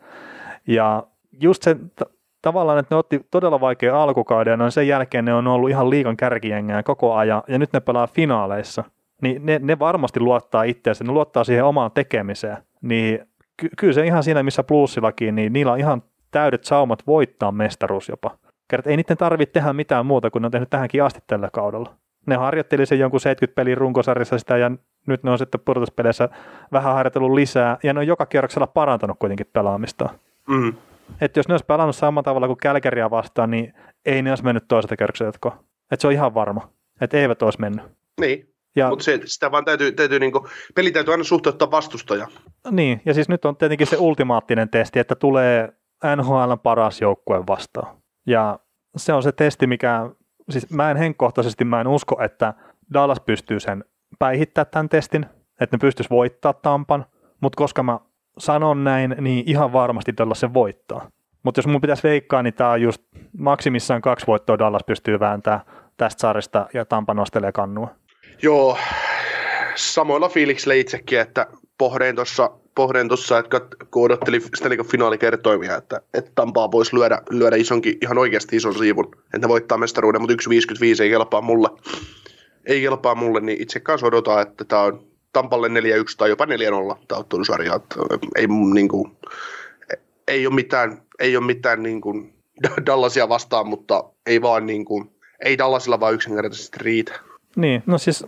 Ja 0.67 1.03
just 1.41 1.63
se 1.63 1.75
t- 1.75 2.11
tavallaan, 2.41 2.79
että 2.79 2.95
ne 2.95 2.99
otti 2.99 3.25
todella 3.31 3.59
vaikea 3.59 4.03
alkukauden, 4.03 4.51
ja 4.51 4.57
noin 4.57 4.71
sen 4.71 4.87
jälkeen 4.87 5.25
ne 5.25 5.33
on 5.33 5.47
ollut 5.47 5.69
ihan 5.69 5.89
liikan 5.89 6.17
kärkijengää 6.17 6.83
koko 6.83 7.15
ajan, 7.15 7.43
ja 7.47 7.59
nyt 7.59 7.73
ne 7.73 7.79
pelaa 7.79 8.07
finaaleissa. 8.07 8.83
Niin 9.21 9.45
ne, 9.45 9.59
ne 9.63 9.79
varmasti 9.79 10.19
luottaa 10.19 10.63
itseensä, 10.63 11.03
ne 11.03 11.11
luottaa 11.11 11.43
siihen 11.43 11.65
omaan 11.65 11.91
tekemiseen. 11.91 12.57
Niin 12.81 13.19
ky- 13.57 13.69
kyllä 13.77 13.93
se 13.93 14.05
ihan 14.05 14.23
siinä, 14.23 14.43
missä 14.43 14.63
plussillakin, 14.63 15.35
niin 15.35 15.53
niillä 15.53 15.71
on 15.71 15.79
ihan 15.79 16.03
täydet 16.31 16.63
saumat 16.63 17.07
voittaa 17.07 17.51
mestaruus 17.51 18.09
jopa. 18.09 18.37
Kerta 18.67 18.89
ei 18.89 18.97
niiden 18.97 19.17
tarvitse 19.17 19.53
tehdä 19.53 19.73
mitään 19.73 20.05
muuta 20.05 20.31
kuin 20.31 20.41
ne 20.41 20.45
on 20.45 20.51
tehnyt 20.51 20.69
tähänkin 20.69 21.03
asti 21.03 21.19
tällä 21.27 21.49
kaudella. 21.53 21.93
Ne 22.25 22.35
harjoitteli 22.35 22.85
sen 22.85 22.99
jonkun 22.99 23.19
70 23.19 23.55
pelin 23.55 23.77
runkosarjassa 23.77 24.37
sitä 24.37 24.57
ja 24.57 24.71
nyt 25.07 25.23
ne 25.23 25.31
on 25.31 25.37
sitten 25.37 25.61
pudotuspeleissä 25.65 26.29
vähän 26.71 26.93
harjoitellut 26.93 27.33
lisää 27.33 27.77
ja 27.83 27.93
ne 27.93 27.99
on 27.99 28.07
joka 28.07 28.25
kierroksella 28.25 28.67
parantanut 28.67 29.19
kuitenkin 29.19 29.49
pelaamista. 29.53 30.09
Mm. 30.47 30.73
Että 31.21 31.39
jos 31.39 31.47
ne 31.47 31.53
olisi 31.53 31.65
pelannut 31.65 31.95
samalla 31.95 32.23
tavalla 32.23 32.47
kuin 32.47 32.57
Kälkäriä 32.57 33.09
vastaan, 33.09 33.51
niin 33.51 33.73
ei 34.05 34.21
ne 34.21 34.31
olisi 34.31 34.43
mennyt 34.43 34.67
toiselta 34.67 34.97
kierrokselta. 34.97 35.51
Että 35.91 36.01
se 36.01 36.07
on 36.07 36.13
ihan 36.13 36.33
varma, 36.33 36.69
että 37.01 37.17
eivät 37.17 37.41
olisi 37.41 37.61
mennyt. 37.61 37.85
Niin, 38.21 38.54
ja, 38.75 38.89
Mutta 38.89 39.05
sitä 39.25 39.51
vaan 39.51 39.65
täytyy, 39.65 39.91
täytyy 39.91 40.19
niinku, 40.19 40.47
peli 40.75 40.91
täytyy 40.91 41.11
aina 41.11 41.23
suhteuttaa 41.23 41.71
vastustaja. 41.71 42.27
Niin, 42.71 43.01
ja 43.05 43.13
siis 43.13 43.29
nyt 43.29 43.45
on 43.45 43.57
tietenkin 43.57 43.87
se 43.87 43.97
ultimaattinen 43.97 44.69
testi, 44.69 44.99
että 44.99 45.15
tulee 45.15 45.69
NHL 46.15 46.53
paras 46.63 47.01
joukkue 47.01 47.43
vastaan. 47.47 47.97
Ja 48.27 48.59
se 48.97 49.13
on 49.13 49.23
se 49.23 49.31
testi, 49.31 49.67
mikä, 49.67 50.09
siis 50.49 50.69
mä 50.69 50.91
en 50.91 50.97
henkkohtaisesti, 50.97 51.65
mä 51.65 51.81
en 51.81 51.87
usko, 51.87 52.21
että 52.23 52.53
Dallas 52.93 53.19
pystyy 53.19 53.59
sen 53.59 53.83
päihittämään 54.19 54.71
tämän 54.71 54.89
testin, 54.89 55.25
että 55.61 55.77
ne 55.77 55.79
pystyisi 55.79 56.09
voittaa 56.09 56.53
Tampan, 56.53 57.05
mutta 57.41 57.57
koska 57.57 57.83
mä 57.83 57.99
sanon 58.37 58.83
näin, 58.83 59.15
niin 59.21 59.43
ihan 59.47 59.73
varmasti 59.73 60.13
Dallas 60.17 60.39
sen 60.39 60.53
voittaa. 60.53 61.09
Mutta 61.43 61.59
jos 61.59 61.67
mun 61.67 61.81
pitäisi 61.81 62.03
veikkaa, 62.03 62.43
niin 62.43 62.53
tämä 62.53 62.69
on 62.69 62.81
just 62.81 63.01
maksimissaan 63.37 64.01
kaksi 64.01 64.27
voittoa 64.27 64.59
Dallas 64.59 64.83
pystyy 64.87 65.19
vääntämään 65.19 65.61
tästä 65.97 66.21
saarista 66.21 66.67
ja 66.73 66.85
Tampa 66.85 67.13
nostelee 67.13 67.51
kannua. 67.51 67.87
Joo, 68.41 68.77
samoilla 69.75 70.29
fiiliksillä 70.29 70.73
itsekin, 70.73 71.19
että 71.19 71.47
pohdin 71.77 72.15
tuossa, 72.15 72.51
pohdin 72.75 73.09
tossa, 73.09 73.39
että 73.39 73.61
kun 73.91 74.05
odotteli 74.05 74.41
Stanley 74.55 74.83
finaalikertoimia, 74.83 75.75
että, 75.75 76.01
että 76.13 76.31
Tampaa 76.35 76.71
voisi 76.71 76.95
lyödä, 76.95 77.21
lyödä 77.29 77.55
isonkin, 77.55 77.97
ihan 78.01 78.17
oikeasti 78.17 78.55
ison 78.55 78.77
siivun, 78.77 79.11
että 79.15 79.37
ne 79.37 79.47
voittaa 79.47 79.77
mestaruuden, 79.77 80.21
mutta 80.21 80.35
1.55 80.97 81.03
ei 81.03 81.09
kelpaa 81.09 81.41
mulle. 81.41 81.69
Ei 82.65 82.81
kelpaa 82.81 83.15
mulle, 83.15 83.39
niin 83.39 83.61
itse 83.61 83.79
kanssa 83.79 84.07
odotan, 84.07 84.41
että 84.41 84.65
tämä 84.65 84.81
on 84.81 85.07
Tampalle 85.33 85.67
4-1 85.67 85.71
tai 86.17 86.29
jopa 86.29 86.45
4-0 86.45 86.49
tämä 87.07 87.19
ottelusarja. 87.19 87.79
Ei, 88.35 88.47
niin 88.73 88.87
kuin, 88.87 89.17
ei 90.27 90.47
ole 90.47 90.55
mitään, 90.55 91.01
ei 91.19 91.37
ole 91.37 91.45
mitään 91.45 91.83
niin 91.83 92.01
kuin 92.01 92.33
Dallasia 92.85 93.29
vastaan, 93.29 93.67
mutta 93.67 94.03
ei 94.25 94.41
vaan 94.41 94.65
niin 94.65 94.85
kuin, 94.85 95.11
ei 95.45 95.57
Dallasilla 95.57 95.99
vaan 95.99 96.13
yksinkertaisesti 96.13 96.77
riitä. 96.81 97.19
Niin, 97.55 97.83
no 97.85 97.97
siis 97.97 98.25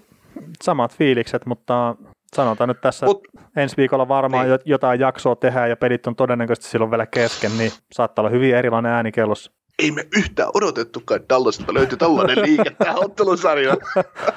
samat 0.63 0.97
fiilikset, 0.97 1.45
mutta 1.45 1.95
sanotaan 2.35 2.67
nyt 2.67 2.81
tässä, 2.81 3.05
Mut, 3.05 3.27
ensi 3.55 3.77
viikolla 3.77 4.07
varmaan 4.07 4.47
niin. 4.47 4.59
jotain 4.65 4.99
jaksoa 4.99 5.35
tehdään 5.35 5.69
ja 5.69 5.75
pelit 5.75 6.07
on 6.07 6.15
todennäköisesti 6.15 6.69
silloin 6.69 6.91
vielä 6.91 7.05
kesken, 7.05 7.57
niin 7.57 7.71
saattaa 7.91 8.21
olla 8.23 8.29
hyvin 8.29 8.55
erilainen 8.55 8.91
ääni 8.91 9.11
kellossa. 9.11 9.51
Ei 9.79 9.91
me 9.91 10.07
yhtään 10.17 10.49
odotettukaan, 10.53 11.21
että 11.21 11.35
Dallasista 11.35 11.73
löytyi 11.73 11.97
tällainen 11.97 12.41
liike 12.41 12.69
tähän 12.69 13.03
ottelusarjaan. 13.03 13.77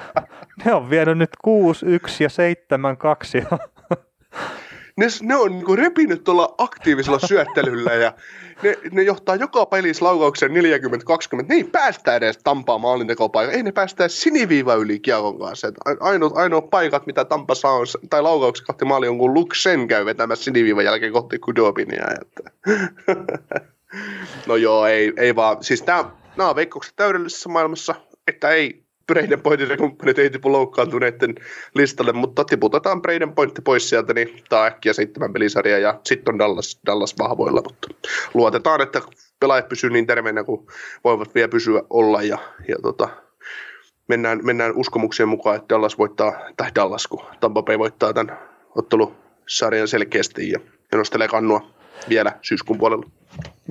ne 0.65 0.75
on 0.75 0.91
vienyt 0.91 1.19
nyt 1.19 1.31
6, 1.43 1.87
1 1.87 2.25
ja 2.25 2.31
7, 2.31 2.97
2 2.97 3.43
ne, 5.01 5.07
ne 5.23 5.37
on 5.37 5.51
niin 5.51 5.79
repinyt 5.79 6.25
tuolla 6.25 6.55
aktiivisella 6.59 7.19
syöttelyllä 7.19 7.95
ja 7.95 8.13
ne, 8.63 8.79
ne 8.93 9.03
johtaa 9.03 9.37
joka 9.37 9.67
pelissä 9.67 10.05
laukauksen 10.05 10.51
40-20. 10.51 10.55
Ne 11.49 11.55
ei 11.55 11.65
päästä 11.65 12.17
edes 12.17 12.39
Tampaa 12.39 12.79
maalintekopaikka. 12.79 13.57
Ei 13.57 13.63
ne 13.63 13.73
päästä 13.73 14.05
edes 14.05 14.23
siniviiva 14.23 14.75
yli 14.75 15.01
kiekon 15.01 15.39
kanssa. 15.39 15.73
Ainoat, 16.01 16.33
ainoat 16.37 16.71
paikat, 16.71 17.07
mitä 17.07 17.25
Tampa 17.25 17.55
saa, 17.55 17.73
on, 17.73 17.87
tai 18.11 18.23
laukauksen 18.23 18.67
kohti 18.67 18.85
maali 18.85 19.09
on, 19.09 19.19
kun 19.19 19.35
Luxen 19.35 19.89
käy 19.89 20.05
vetämässä 20.05 20.45
siniviivan 20.45 20.85
jälkeen 20.85 21.13
kohti 21.13 21.39
Kudobinia. 21.39 22.05
Että. 22.21 22.51
no 24.49 24.57
joo, 24.57 24.87
ei, 24.87 25.13
ei 25.17 25.37
vaan. 25.37 25.65
Siis 25.65 25.87
nämä 25.87 26.51
on 26.51 26.57
veikkaukset 26.57 26.97
täydellisessä 26.97 27.49
maailmassa, 27.49 27.95
että 28.29 28.51
ei 28.51 28.90
Braden 29.11 29.41
Pointin 29.41 29.79
kumppanit 29.79 30.19
ei 30.19 30.31
tipu 30.31 30.53
loukkaantuneiden 30.53 31.35
listalle, 31.75 32.13
mutta 32.13 32.45
tiputetaan 32.45 33.03
Braden 33.03 33.33
Pointti 33.33 33.63
pois 33.63 33.89
sieltä, 33.89 34.15
niin 34.15 34.43
tämä 34.49 34.67
äkkiä 34.67 34.93
seitsemän 34.93 35.33
pelisarja 35.33 35.79
ja 35.79 36.01
sitten 36.05 36.35
on 36.35 36.39
Dallas, 36.39 36.81
Dallas 36.87 37.15
vahvoilla, 37.19 37.63
mutta 37.63 37.89
luotetaan, 38.35 38.81
että 38.81 39.01
pelaajat 39.41 39.69
pysyvät 39.69 39.93
niin 39.93 40.07
terveenä 40.07 40.45
kuin 40.45 40.67
voivat 41.05 41.35
vielä 41.35 41.49
pysyä 41.49 41.83
olla 41.91 42.23
ja, 42.23 42.39
ja 42.69 42.77
tota, 42.83 43.09
mennään, 44.09 44.41
mennään 44.43 44.77
uskomuksien 44.77 45.29
mukaan, 45.29 45.57
että 45.57 45.75
Dallas 45.75 45.99
voittaa, 45.99 46.33
tai 46.57 46.71
Dallas, 46.75 47.07
kun 47.07 47.25
Tampa 47.41 47.63
Bay 47.63 47.79
voittaa 47.79 48.13
tämän 48.13 48.39
ottelu 48.77 49.15
sarjan 49.49 49.89
selkeästi 49.89 50.51
ja, 50.51 50.61
ja 50.93 50.99
nostelee 50.99 51.29
kannua 51.29 51.71
vielä 52.09 52.33
syyskuun 52.43 52.79
puolella. 52.79 53.07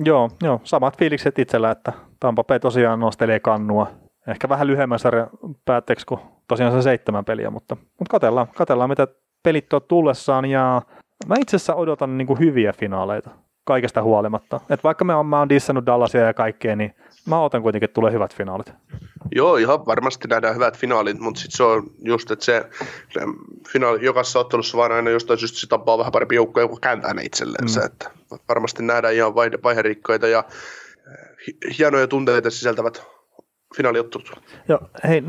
Joo, 0.04 0.30
joo, 0.42 0.60
samat 0.64 0.98
fiilikset 0.98 1.38
itsellä, 1.38 1.70
että 1.70 1.92
Tampa 2.20 2.44
Bay 2.44 2.60
tosiaan 2.60 3.00
nostelee 3.00 3.40
kannua. 3.40 3.90
Ehkä 4.28 4.48
vähän 4.48 4.66
lyhyemmän 4.66 4.98
sarjan 4.98 5.30
päätteeksi 5.64 6.06
kuin 6.06 6.20
tosiaan 6.48 6.72
se 6.72 6.82
seitsemän 6.82 7.24
peliä, 7.24 7.50
mutta, 7.50 7.76
mutta 7.76 8.10
katellaan, 8.10 8.46
katellaan 8.56 8.90
mitä 8.90 9.06
pelit 9.42 9.72
on 9.72 9.82
tullessaan 9.88 10.44
ja 10.44 10.82
mä 11.26 11.34
itse 11.40 11.56
asiassa 11.56 11.74
odotan 11.74 12.18
niin 12.18 12.26
kuin 12.26 12.38
hyviä 12.38 12.72
finaaleita 12.72 13.30
kaikesta 13.64 14.02
huolimatta. 14.02 14.60
Et 14.70 14.84
vaikka 14.84 15.04
me 15.04 15.14
on, 15.14 15.26
mä 15.26 15.38
oon 15.38 15.48
dissannut 15.48 15.86
Dallasia 15.86 16.20
ja 16.20 16.34
kaikkea, 16.34 16.76
niin 16.76 16.94
mä 17.26 17.40
otan 17.40 17.62
kuitenkin, 17.62 17.84
että 17.84 17.94
tulee 17.94 18.12
hyvät 18.12 18.36
finaalit. 18.36 18.72
Joo, 19.32 19.56
ihan 19.56 19.86
varmasti 19.86 20.28
nähdään 20.28 20.54
hyvät 20.54 20.78
finaalit, 20.78 21.18
mutta 21.18 21.40
sitten 21.40 21.56
se 21.56 21.62
on 21.62 21.90
just, 22.04 22.30
että 22.30 22.44
se, 22.44 22.64
finaali, 23.72 24.04
jokaisessa 24.04 24.38
ottelussa 24.38 24.78
vaan 24.78 24.92
aina 24.92 25.10
jostain 25.10 25.38
syystä 25.38 25.58
se 25.58 25.66
tapaa 25.66 25.98
vähän 25.98 26.12
parempi 26.12 26.34
joukkoja, 26.34 26.68
kun 26.68 26.80
kääntää 26.80 27.14
ne 27.14 27.22
itselleensä. 27.22 27.80
Mm. 27.80 27.86
Että 27.86 28.10
varmasti 28.48 28.82
nähdään 28.82 29.14
ihan 29.14 29.34
vaiherikkoita 29.34 30.28
ja 30.28 30.44
eh, 31.06 31.78
hienoja 31.78 32.06
tunteita 32.06 32.50
sisältävät 32.50 33.06
finaaliottelut. 33.76 34.42
Joo, 34.68 34.80
hei, 35.08 35.22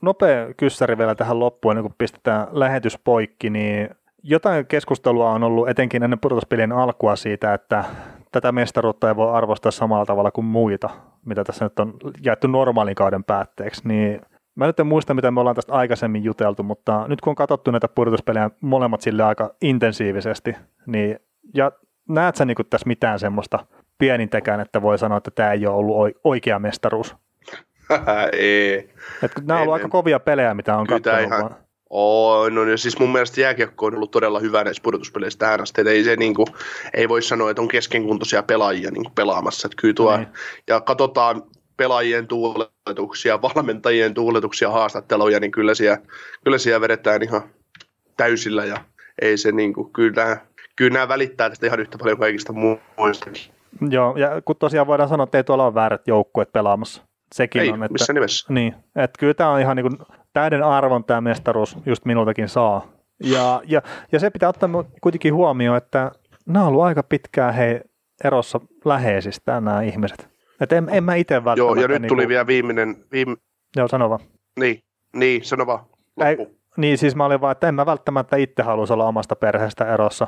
nopea 0.00 0.54
kyssäri 0.56 0.98
vielä 0.98 1.14
tähän 1.14 1.40
loppuun, 1.40 1.72
ennen 1.72 1.82
kuin 1.82 1.94
pistetään 1.98 2.46
lähetys 2.50 2.98
poikki, 3.04 3.50
niin 3.50 3.90
jotain 4.22 4.66
keskustelua 4.66 5.30
on 5.30 5.42
ollut 5.42 5.68
etenkin 5.68 6.02
ennen 6.02 6.18
pudotuspelien 6.18 6.72
alkua 6.72 7.16
siitä, 7.16 7.54
että 7.54 7.84
tätä 8.32 8.52
mestaruutta 8.52 9.08
ei 9.08 9.16
voi 9.16 9.32
arvostaa 9.32 9.72
samalla 9.72 10.06
tavalla 10.06 10.30
kuin 10.30 10.44
muita, 10.44 10.90
mitä 11.24 11.44
tässä 11.44 11.64
nyt 11.64 11.78
on 11.78 11.94
jaettu 12.24 12.46
normaalin 12.46 12.94
kauden 12.94 13.24
päätteeksi, 13.24 13.88
niin 13.88 14.20
Mä 14.58 14.66
nyt 14.66 14.80
en 14.80 14.86
muista, 14.86 15.14
mitä 15.14 15.30
me 15.30 15.40
ollaan 15.40 15.56
tästä 15.56 15.72
aikaisemmin 15.72 16.24
juteltu, 16.24 16.62
mutta 16.62 17.04
nyt 17.08 17.20
kun 17.20 17.30
on 17.30 17.34
katsottu 17.34 17.70
näitä 17.70 17.88
pudotuspelejä 17.88 18.50
molemmat 18.60 19.00
sille 19.00 19.22
aika 19.22 19.54
intensiivisesti, 19.62 20.56
niin 20.86 21.18
ja 21.54 21.72
näet 22.08 22.36
sä 22.36 22.44
niin 22.44 22.56
tässä 22.70 22.86
mitään 22.86 23.18
semmoista 23.18 23.66
pienintäkään, 23.98 24.60
että 24.60 24.82
voi 24.82 24.98
sanoa, 24.98 25.18
että 25.18 25.30
tämä 25.30 25.52
ei 25.52 25.66
ole 25.66 25.76
ollut 25.76 26.16
oikea 26.24 26.58
mestaruus? 26.58 27.16
ei. 28.32 28.88
Et 29.22 29.32
nämä 29.42 29.58
on 29.58 29.62
ollut 29.62 29.74
aika 29.74 29.88
kovia 29.88 30.20
pelejä, 30.20 30.54
mitä 30.54 30.76
on 30.76 30.86
katsonut. 30.86 31.22
Ihan, 31.22 31.56
on, 31.90 32.54
no, 32.54 32.64
ja 32.64 32.76
siis 32.76 32.98
mun 32.98 33.12
mielestä 33.12 33.40
jääkiekko 33.40 33.86
on 33.86 33.94
ollut 33.94 34.10
todella 34.10 34.40
hyvä 34.40 34.64
näissä 34.64 34.82
pudotuspeleissä 34.82 35.38
tähän 35.38 35.60
asti, 35.60 35.80
ei, 35.80 36.04
se, 36.04 36.16
niin 36.16 36.34
kuin, 36.34 36.46
ei 36.94 37.08
voi 37.08 37.22
sanoa, 37.22 37.50
että 37.50 37.62
on 37.62 37.68
keskenkuntoisia 37.68 38.42
pelaajia 38.42 38.90
niin 38.90 39.04
kuin 39.04 39.14
pelaamassa, 39.14 39.68
että 39.68 39.80
kyllä 39.80 39.94
tuo, 39.94 40.16
niin. 40.16 40.28
ja 40.68 40.80
katsotaan 40.80 41.42
pelaajien 41.76 42.26
tuuletuksia, 42.26 43.42
valmentajien 43.42 44.14
tuuletuksia, 44.14 44.70
haastatteluja, 44.70 45.40
niin 45.40 45.50
kyllä 45.50 45.74
siellä, 45.74 45.98
kyllä 46.44 46.58
siellä 46.58 46.80
vedetään 46.80 47.22
ihan 47.22 47.42
täysillä, 48.16 48.64
ja 48.64 48.76
ei 49.22 49.36
se 49.36 49.52
niin 49.52 49.72
kuin, 49.72 49.92
kyllä, 49.92 50.24
nämä, 50.24 50.36
kyllä 50.76 50.92
nämä 50.92 51.08
välittää 51.08 51.48
tästä 51.48 51.66
ihan 51.66 51.80
yhtä 51.80 51.98
paljon 51.98 52.18
kaikista 52.18 52.52
muistakin. 52.96 53.42
Joo, 53.90 54.16
ja 54.16 54.42
kun 54.44 54.56
tosiaan 54.56 54.86
voidaan 54.86 55.08
sanoa, 55.08 55.24
että 55.24 55.38
ei 55.38 55.44
tuolla 55.44 55.64
ole 55.66 55.74
väärät 55.74 56.08
joukkueet 56.08 56.52
pelaamassa. 56.52 57.07
Sekin 57.34 57.62
ei, 57.62 57.70
on, 57.70 57.82
että, 57.82 57.92
missä 57.92 58.12
nimessä. 58.12 58.52
Niin, 58.52 58.74
että 58.96 59.18
kyllä 59.18 59.34
tämä 59.34 59.50
on 59.50 59.60
ihan 59.60 59.76
niin 59.76 59.86
kuin 59.88 59.98
täyden 60.32 60.62
arvon 60.62 61.04
tämä 61.04 61.20
mestaruus 61.20 61.76
just 61.86 62.04
minultakin 62.04 62.48
saa. 62.48 62.86
Ja, 63.24 63.62
ja, 63.66 63.82
ja 64.12 64.20
se 64.20 64.30
pitää 64.30 64.48
ottaa 64.48 64.70
kuitenkin 65.00 65.34
huomioon, 65.34 65.76
että 65.76 66.12
nämä 66.46 66.62
on 66.62 66.68
ollut 66.68 66.82
aika 66.82 67.02
pitkään 67.02 67.54
he 67.54 67.80
erossa 68.24 68.60
läheisistä 68.84 69.60
nämä 69.60 69.82
ihmiset. 69.82 70.28
Että 70.60 70.76
en, 70.76 70.88
en 70.92 71.04
mä 71.04 71.14
itse 71.14 71.34
välttämättä... 71.44 71.80
Joo, 71.80 71.82
ja 71.82 71.88
nyt 71.88 72.02
niin 72.02 72.08
tuli 72.08 72.22
kuin... 72.22 72.28
vielä 72.28 72.46
viimeinen... 72.46 72.96
Viime... 73.12 73.36
Joo, 73.76 73.88
sano 73.88 74.10
vaan. 74.10 74.20
Niin, 74.60 74.82
niin 75.16 75.44
sano 75.44 75.66
vaan. 75.66 75.84
Ei, 76.24 76.36
niin, 76.76 76.98
siis 76.98 77.16
mä 77.16 77.24
olin 77.24 77.40
vaan, 77.40 77.52
että 77.52 77.68
en 77.68 77.74
mä 77.74 77.86
välttämättä 77.86 78.36
itse 78.36 78.62
haluaisi 78.62 78.92
olla 78.92 79.04
omasta 79.04 79.36
perheestä 79.36 79.94
erossa. 79.94 80.26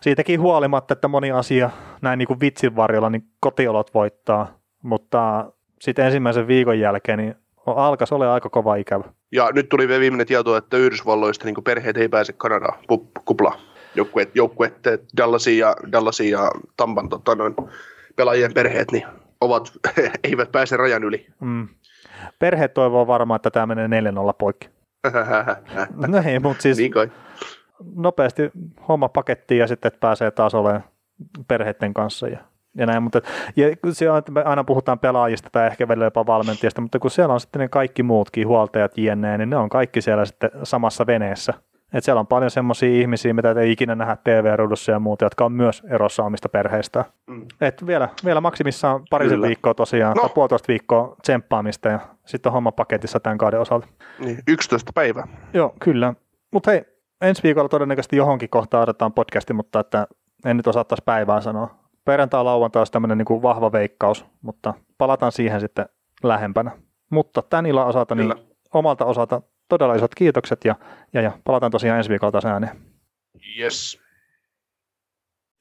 Siitäkin 0.00 0.40
huolimatta, 0.40 0.92
että 0.92 1.08
moni 1.08 1.30
asia 1.30 1.70
näin 2.02 2.18
niin 2.18 2.26
kuin 2.26 2.40
vitsin 2.40 2.76
varjolla, 2.76 3.10
niin 3.10 3.22
kotiolot 3.40 3.94
voittaa, 3.94 4.58
mutta 4.82 5.52
sitten 5.80 6.04
ensimmäisen 6.04 6.46
viikon 6.46 6.80
jälkeen 6.80 7.18
niin 7.18 7.34
alkaisi 7.66 8.14
olla 8.14 8.34
aika 8.34 8.50
kova 8.50 8.76
ikävä. 8.76 9.04
Ja 9.32 9.50
nyt 9.52 9.68
tuli 9.68 9.88
vielä 9.88 10.00
viimeinen 10.00 10.26
tieto, 10.26 10.56
että 10.56 10.76
Yhdysvalloista 10.76 11.44
niin 11.44 11.64
perheet 11.64 11.96
ei 11.96 12.08
pääse 12.08 12.32
Kanadaan 12.32 12.78
kuplaan. 13.24 13.58
Joukkueet, 13.94 14.30
joukkueet 14.34 14.74
Dallasin 15.16 15.58
ja, 15.58 15.76
Dallasin 15.92 16.30
ja 16.30 16.50
Tampan 16.76 17.08
tota, 17.08 17.34
noin, 17.34 17.54
pelaajien 18.16 18.54
perheet 18.54 18.92
niin 18.92 19.06
ovat, 19.40 19.72
eivät 20.24 20.52
pääse 20.52 20.76
rajan 20.76 21.04
yli. 21.04 21.26
Mm. 21.40 21.68
Perheet 22.38 22.74
toivoo 22.74 23.06
varmaan, 23.06 23.36
että 23.36 23.50
tämä 23.50 23.74
menee 23.74 24.00
4-0 24.00 24.34
poikki. 24.38 24.68
no 26.06 26.22
ei, 26.26 26.38
mutta 26.38 26.62
siis 26.62 26.78
niin 26.78 26.92
nopeasti 27.94 28.50
homma 28.88 29.08
pakettiin 29.08 29.58
ja 29.58 29.66
sitten 29.66 29.92
pääsee 30.00 30.30
taas 30.30 30.54
olemaan 30.54 30.84
perheiden 31.48 31.94
kanssa 31.94 32.28
ja 32.28 32.38
ja 32.78 32.86
näin, 32.86 33.02
mutta 33.02 33.20
ja 33.56 33.68
se 33.92 34.10
on, 34.10 34.18
että 34.18 34.32
me 34.32 34.42
aina 34.42 34.64
puhutaan 34.64 34.98
pelaajista 34.98 35.48
tai 35.52 35.66
ehkä 35.66 35.88
välillä 35.88 36.06
jopa 36.06 36.26
valmentajista, 36.26 36.80
mutta 36.80 36.98
kun 36.98 37.10
siellä 37.10 37.34
on 37.34 37.40
sitten 37.40 37.60
ne 37.60 37.68
kaikki 37.68 38.02
muutkin 38.02 38.48
huoltajat 38.48 38.98
jne, 38.98 39.38
niin 39.38 39.50
ne 39.50 39.56
on 39.56 39.68
kaikki 39.68 40.02
siellä 40.02 40.24
sitten 40.24 40.50
samassa 40.62 41.06
veneessä. 41.06 41.54
Et 41.92 42.04
siellä 42.04 42.20
on 42.20 42.26
paljon 42.26 42.50
semmoisia 42.50 43.00
ihmisiä, 43.00 43.34
mitä 43.34 43.54
ei 43.60 43.72
ikinä 43.72 43.94
nähdä 43.94 44.16
TV-ruudussa 44.24 44.92
ja 44.92 44.98
muuta, 44.98 45.24
jotka 45.24 45.44
on 45.44 45.52
myös 45.52 45.82
erossa 45.90 46.24
omista 46.24 46.48
perheistä. 46.48 47.04
Mm. 47.26 47.46
Et 47.60 47.86
vielä, 47.86 48.08
vielä 48.24 48.40
maksimissaan 48.40 49.02
parisen 49.10 49.36
Kyllä. 49.36 49.46
viikkoa 49.46 49.74
tosiaan, 49.74 50.16
no. 50.16 50.22
tai 50.22 50.30
puolitoista 50.34 50.68
viikkoa 50.68 51.16
tsemppaamista 51.22 51.88
ja 51.88 52.00
sitten 52.26 52.50
on 52.50 52.54
homma 52.54 52.72
paketissa 52.72 53.20
tämän 53.20 53.38
kauden 53.38 53.60
osalta. 53.60 53.86
Niin, 54.18 54.38
11 54.48 54.92
päivää. 54.94 55.28
Joo, 55.54 55.74
kyllä. 55.80 56.14
Mutta 56.52 56.70
hei, 56.70 56.84
ensi 57.20 57.42
viikolla 57.42 57.68
todennäköisesti 57.68 58.16
johonkin 58.16 58.48
kohtaan 58.48 58.82
otetaan 58.82 59.12
podcasti, 59.12 59.52
mutta 59.52 59.80
että 59.80 60.06
en 60.44 60.56
nyt 60.56 60.66
osaa 60.66 60.84
taas 60.84 61.02
päivää 61.04 61.40
sanoa 61.40 61.87
perjantai 62.08 62.44
lauantai 62.44 62.80
olisi 62.80 62.92
tämmöinen 62.92 63.18
niin 63.18 63.42
vahva 63.42 63.72
veikkaus, 63.72 64.24
mutta 64.42 64.74
palataan 64.98 65.32
siihen 65.32 65.60
sitten 65.60 65.86
lähempänä. 66.22 66.70
Mutta 67.10 67.42
tämän 67.42 67.66
illan 67.66 67.86
osalta, 67.86 68.14
niin 68.14 68.34
omalta 68.74 69.04
osalta 69.04 69.42
todella 69.68 69.94
isot 69.94 70.14
kiitokset 70.14 70.64
ja, 70.64 70.74
ja, 71.12 71.22
ja 71.22 71.32
palataan 71.44 71.72
tosiaan 71.72 71.98
ensi 71.98 72.10
viikolla 72.10 72.32
taas 72.32 72.44
ääneen. 72.44 72.78
Yes. 73.58 74.00